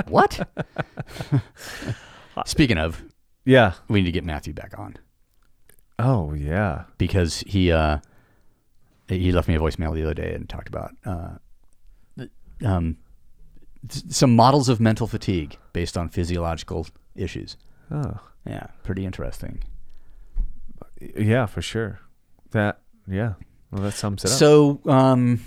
what? 0.07 0.47
Speaking 2.45 2.77
of, 2.77 3.03
Yeah. 3.45 3.73
we 3.87 3.99
need 4.01 4.05
to 4.05 4.11
get 4.11 4.23
Matthew 4.23 4.53
back 4.53 4.77
on 4.77 4.97
Oh 5.99 6.33
yeah. 6.33 6.83
because 6.97 7.41
he 7.41 7.71
uh, 7.71 7.99
he 9.19 9.31
left 9.31 9.47
me 9.47 9.55
a 9.55 9.59
voicemail 9.59 9.93
the 9.93 10.03
other 10.03 10.13
day 10.13 10.33
and 10.33 10.47
talked 10.47 10.67
about 10.67 10.91
uh, 11.05 11.31
um, 12.65 12.97
some 13.89 14.35
models 14.35 14.69
of 14.69 14.79
mental 14.79 15.07
fatigue 15.07 15.57
based 15.73 15.97
on 15.97 16.09
physiological 16.09 16.87
issues. 17.15 17.57
Oh 17.91 18.19
Yeah, 18.45 18.67
pretty 18.83 19.05
interesting. 19.05 19.63
yeah, 21.17 21.45
for 21.45 21.61
sure. 21.61 21.99
That 22.51 22.79
yeah. 23.07 23.33
Well, 23.71 23.83
that 23.83 23.93
sums 23.93 24.23
it 24.23 24.31
up. 24.31 24.37
So, 24.37 24.79
um, 24.85 25.41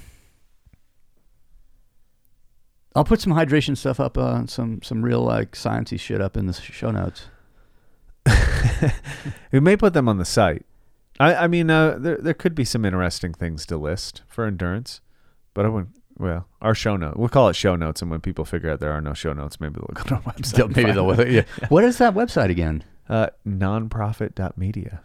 I'll 2.97 3.05
put 3.05 3.21
some 3.21 3.33
hydration 3.33 3.77
stuff 3.77 4.01
up, 4.01 4.19
uh, 4.19 4.47
some 4.47 4.83
some 4.83 5.03
real 5.03 5.21
like 5.21 5.53
sciencey 5.53 6.01
shit 6.01 6.21
up 6.21 6.37
in 6.37 6.47
the 6.47 6.53
show 6.53 6.91
notes. 6.91 7.27
We 9.53 9.61
may 9.61 9.77
put 9.77 9.95
them 9.95 10.09
on 10.09 10.19
the 10.19 10.25
site. 10.25 10.67
I, 11.19 11.35
I 11.35 11.47
mean, 11.47 11.71
uh, 11.71 11.97
there 11.99 12.17
there 12.19 12.35
could 12.35 12.55
be 12.55 12.65
some 12.65 12.85
interesting 12.85 13.33
things 13.33 13.65
to 13.67 13.77
list 13.77 14.23
for 14.29 14.45
endurance, 14.45 15.01
but 15.55 15.65
I 15.65 15.69
wouldn't. 15.69 15.91
Well, 16.19 16.49
our 16.63 16.75
show 16.75 16.97
note. 16.97 17.17
We'll 17.17 17.29
call 17.29 17.49
it 17.49 17.57
show 17.57 17.77
notes, 17.77 18.01
and 18.01 18.11
when 18.11 18.21
people 18.21 18.45
figure 18.47 18.71
out 18.71 18.81
there 18.81 18.93
are 18.93 19.03
no 19.03 19.13
show 19.13 19.33
notes, 19.35 19.61
maybe 19.61 19.75
they'll 19.75 19.95
go 19.95 20.03
to 20.05 20.15
our 20.15 20.21
website. 20.33 20.75
Maybe 20.77 20.93
they'll. 20.93 21.29
Yeah. 21.31 21.43
What 21.69 21.85
is 21.85 21.99
that 21.99 22.15
website 22.15 22.51
again? 22.51 22.85
Uh, 23.09 23.29
nonprophet.media. 23.47 25.01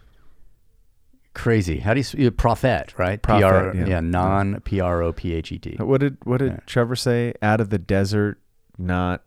Crazy. 1.34 1.80
How 1.80 1.94
do 1.94 2.04
you? 2.18 2.32
Prophet, 2.32 2.94
right? 2.98 3.22
Prophet, 3.22 3.72
PR, 3.72 3.78
yeah. 3.78 3.86
yeah. 3.88 4.00
Non 4.02 4.60
P 4.62 4.80
R 4.82 5.02
O 5.02 5.14
P 5.14 5.34
H 5.34 5.52
E 5.52 5.60
T. 5.60 5.76
What 5.80 6.02
did 6.02 6.18
what 6.24 6.38
did 6.40 6.52
Yeah. 6.54 6.60
Trevor 6.66 6.96
say? 6.96 7.34
Out 7.42 7.62
of 7.62 7.70
the 7.70 7.80
desert, 7.80 8.40
not 8.78 9.24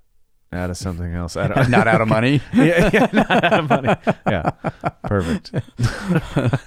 out 0.55 0.71
of 0.71 0.77
something 0.77 1.15
else. 1.15 1.37
I 1.37 1.49
don't, 1.69 1.75
out 1.75 2.01
of 2.01 2.09
money. 2.09 2.41
yeah, 2.55 2.91
yeah, 2.93 3.09
not 3.13 3.45
out 3.45 3.53
of 3.61 3.71
money. 3.71 3.95
Yeah, 4.27 4.51
perfect. 5.05 5.53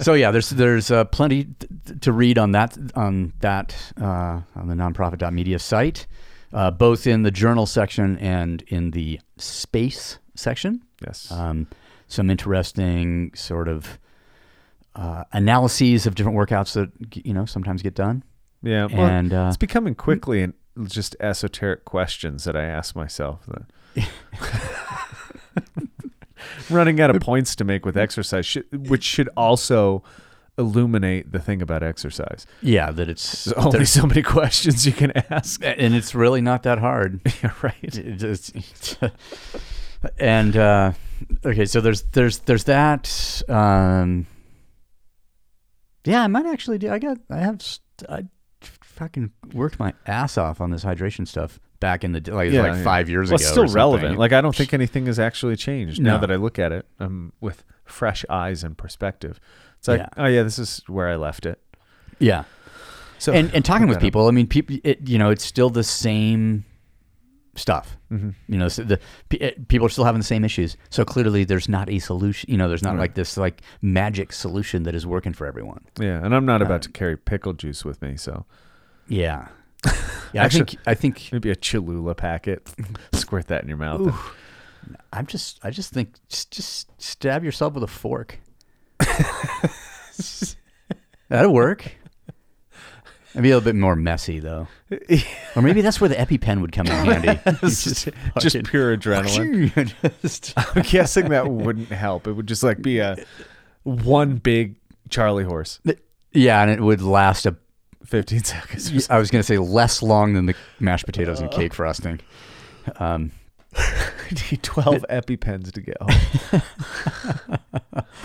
so 0.00 0.14
yeah, 0.14 0.30
there's 0.30 0.50
there's 0.50 0.90
uh, 0.90 1.04
plenty 1.04 1.44
t- 1.44 1.66
t- 1.86 1.94
to 2.00 2.12
read 2.12 2.38
on 2.38 2.52
that 2.52 2.76
on 2.94 3.32
that 3.40 3.74
uh, 4.00 4.40
on 4.54 4.68
the 4.68 4.74
nonprophet.media 4.74 5.58
site, 5.58 6.06
uh, 6.52 6.70
both 6.70 7.06
in 7.06 7.22
the 7.22 7.30
journal 7.30 7.66
section 7.66 8.18
and 8.18 8.62
in 8.68 8.92
the 8.92 9.20
space 9.36 10.18
section. 10.34 10.82
Yes. 11.04 11.30
Um, 11.30 11.66
some 12.06 12.28
interesting 12.30 13.32
sort 13.34 13.68
of 13.68 13.98
uh, 14.96 15.24
analyses 15.32 16.06
of 16.06 16.14
different 16.14 16.36
workouts 16.36 16.72
that 16.74 16.90
you 17.24 17.32
know 17.32 17.44
sometimes 17.44 17.82
get 17.82 17.94
done. 17.94 18.22
yeah. 18.62 18.86
Well, 18.86 19.06
and 19.06 19.32
uh, 19.32 19.46
it's 19.48 19.56
becoming 19.56 19.94
quickly 19.94 20.42
and 20.42 20.54
just 20.84 21.14
esoteric 21.20 21.84
questions 21.84 22.44
that 22.44 22.56
I 22.56 22.64
ask 22.64 22.96
myself. 22.96 23.46
That 23.46 23.62
running 26.70 27.00
out 27.00 27.14
of 27.14 27.20
points 27.20 27.54
to 27.56 27.64
make 27.64 27.84
with 27.84 27.96
exercise, 27.96 28.56
which 28.72 29.04
should 29.04 29.28
also 29.36 30.02
illuminate 30.58 31.32
the 31.32 31.38
thing 31.38 31.62
about 31.62 31.82
exercise. 31.82 32.46
yeah, 32.62 32.90
that 32.90 33.08
it's 33.08 33.44
There's 33.44 33.66
only 33.66 33.84
so 33.86 34.06
many 34.06 34.22
questions 34.22 34.86
you 34.86 34.92
can 34.92 35.12
ask. 35.30 35.62
and 35.64 35.94
it's 35.94 36.14
really 36.14 36.40
not 36.40 36.62
that 36.64 36.78
hard. 36.78 37.20
yeah, 37.42 37.52
right. 37.62 37.74
It 37.82 38.16
just- 38.16 38.54
and 40.18 40.56
uh, 40.56 40.92
okay, 41.44 41.66
so 41.66 41.80
there's 41.80 42.02
there's 42.02 42.38
there's 42.40 42.64
that. 42.64 43.42
Um, 43.48 44.26
yeah, 46.04 46.22
I 46.22 46.26
might 46.26 46.46
actually 46.46 46.78
do. 46.78 46.90
I 46.90 46.98
got 46.98 47.18
I 47.30 47.38
have 47.38 47.60
I 48.08 48.24
fucking 49.00 49.30
worked 49.54 49.78
my 49.78 49.92
ass 50.06 50.36
off 50.36 50.60
on 50.60 50.70
this 50.70 50.84
hydration 50.84 51.26
stuff 51.26 51.58
back 51.80 52.04
in 52.04 52.12
the 52.12 52.20
day, 52.20 52.32
like 52.32 52.52
Yeah, 52.52 52.62
like 52.62 52.84
five 52.84 53.08
years 53.08 53.30
Well, 53.30 53.36
ago. 53.36 53.42
it's 53.42 53.50
still 53.50 53.66
relevant. 53.68 54.18
Like 54.18 54.32
I 54.32 54.40
don't 54.42 54.54
think 54.54 54.74
anything 54.74 55.06
has 55.06 55.18
actually 55.18 55.56
changed 55.56 56.00
now 56.02 56.18
that 56.18 56.30
I 56.30 56.36
look 56.36 56.58
at 56.58 56.70
it 56.72 56.86
um, 57.00 57.32
with 57.40 57.64
fresh 57.84 58.24
eyes 58.28 58.62
and 58.62 58.76
perspective. 58.76 59.40
It's 59.78 59.88
like, 59.88 60.00
Yeah. 60.00 60.08
oh 60.18 60.26
yeah, 60.26 60.42
this 60.42 60.58
is 60.58 60.82
where 60.86 61.08
I 61.08 61.16
left 61.16 61.46
it. 61.46 61.58
yeah. 62.18 62.44
So 63.18 63.32
and 63.32 63.52
and 63.54 63.64
talking 63.64 63.88
with 63.88 64.00
people, 64.00 64.28
I 64.28 64.30
mean, 64.30 64.46
people, 64.46 64.76
it, 64.84 65.06
you 65.08 65.18
know, 65.18 65.30
it's 65.30 65.44
still 65.44 65.68
the 65.70 65.84
same 65.84 66.64
stuff. 67.54 67.96
Mhm. 68.10 68.34
You 68.48 68.58
know, 68.58 68.68
so 68.68 68.82
the 68.84 68.98
it- 69.30 69.68
people 69.68 69.86
are 69.86 69.90
still 69.90 70.04
having 70.04 70.20
the 70.20 70.26
same 70.26 70.44
issues. 70.44 70.76
So 70.88 71.04
clearly, 71.04 71.44
there's 71.44 71.68
not 71.68 71.90
a 71.90 71.98
solution. 71.98 72.50
You 72.50 72.56
know, 72.56 72.68
there's 72.68 72.82
not 72.82 72.92
Right. 72.92 73.00
like 73.00 73.14
this 73.14 73.36
like 73.36 73.60
magic 73.82 74.32
solution 74.32 74.84
that 74.84 74.94
is 74.94 75.06
working 75.06 75.32
for 75.34 75.46
everyone. 75.46 75.84
Yeah, 75.98 76.24
and 76.24 76.34
I'm 76.34 76.46
not 76.46 76.62
Uh, 76.62 76.66
about 76.66 76.82
to 76.82 76.90
carry 76.90 77.16
pickle 77.16 77.52
juice 77.52 77.84
with 77.84 78.00
me, 78.00 78.16
so 78.16 78.46
Yeah, 79.10 79.48
yeah. 80.32 80.44
Actually- 80.44 80.62
I 80.62 80.64
think 80.64 80.78
I 80.86 80.94
think 80.94 81.28
maybe 81.32 81.50
a 81.50 81.56
Cholula 81.56 82.14
packet. 82.14 82.72
Squirt 83.12 83.48
that 83.48 83.62
in 83.62 83.68
your 83.68 83.76
mouth. 83.78 84.00
Ooh. 84.00 84.14
I'm 85.12 85.26
just 85.26 85.60
I 85.62 85.70
just 85.70 85.92
think 85.92 86.14
just, 86.28 86.50
just 86.50 86.90
stab 87.02 87.44
yourself 87.44 87.74
with 87.74 87.82
a 87.82 87.86
fork. 87.86 88.38
That'll 91.28 91.52
work. 91.52 91.92
It'd 93.32 93.42
be 93.44 93.50
a 93.50 93.56
little 93.56 93.64
bit 93.72 93.76
more 93.76 93.94
messy 93.94 94.40
though, 94.40 94.66
or 95.54 95.62
maybe 95.62 95.82
that's 95.82 96.00
where 96.00 96.08
the 96.08 96.16
EpiPen 96.16 96.60
would 96.62 96.72
come 96.72 96.88
in 96.88 96.92
handy. 96.92 97.38
Just, 97.60 97.84
just 97.84 98.04
fucking- 98.34 98.64
pure 98.64 98.96
adrenaline. 98.96 99.92
Just- 100.20 100.52
I'm 100.56 100.82
guessing 100.82 101.28
that 101.28 101.46
wouldn't 101.48 101.90
help. 101.90 102.26
It 102.26 102.32
would 102.32 102.48
just 102.48 102.64
like 102.64 102.82
be 102.82 102.98
a 102.98 103.16
one 103.84 104.36
big 104.38 104.74
Charlie 105.10 105.44
horse. 105.44 105.78
yeah, 106.32 106.60
and 106.60 106.72
it 106.72 106.80
would 106.80 107.02
last 107.02 107.46
a 107.46 107.56
15 108.04 108.44
seconds. 108.44 109.08
I 109.10 109.18
was 109.18 109.30
going 109.30 109.40
to 109.40 109.46
say 109.46 109.58
less 109.58 110.02
long 110.02 110.32
than 110.34 110.46
the 110.46 110.54
mashed 110.78 111.06
potatoes 111.06 111.40
and 111.40 111.50
cake 111.50 111.74
frosting. 111.74 112.20
Um. 112.96 113.32
Need 114.50 114.62
12 114.64 115.04
EpiPens 115.10 115.70
to 115.72 115.80
get 115.80 115.96
home. 116.00 116.62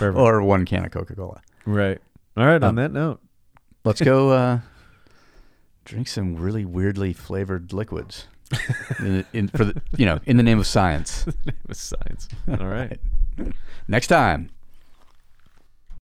Or 0.00 0.42
one 0.42 0.64
can 0.64 0.84
of 0.84 0.90
Coca 0.90 1.14
Cola. 1.14 1.40
right. 1.64 1.98
All 2.36 2.44
right. 2.46 2.56
On 2.62 2.70
Um, 2.70 2.74
that 2.76 2.92
note, 2.92 3.20
Let's 3.84 4.00
go 4.00 4.30
uh, 4.32 4.58
drink 5.84 6.08
some 6.08 6.34
really 6.36 6.64
weirdly 6.64 7.12
flavored 7.12 7.72
liquids. 7.72 8.26
in, 8.98 9.24
in, 9.32 9.48
for 9.48 9.64
the, 9.64 9.80
you 9.96 10.04
know, 10.06 10.20
in 10.26 10.36
the 10.36 10.42
name 10.42 10.58
of 10.58 10.66
science. 10.66 11.26
it 11.46 11.54
was 11.66 11.78
science. 11.78 12.28
All 12.48 12.66
right. 12.66 12.98
Next 13.88 14.08
time. 14.08 14.50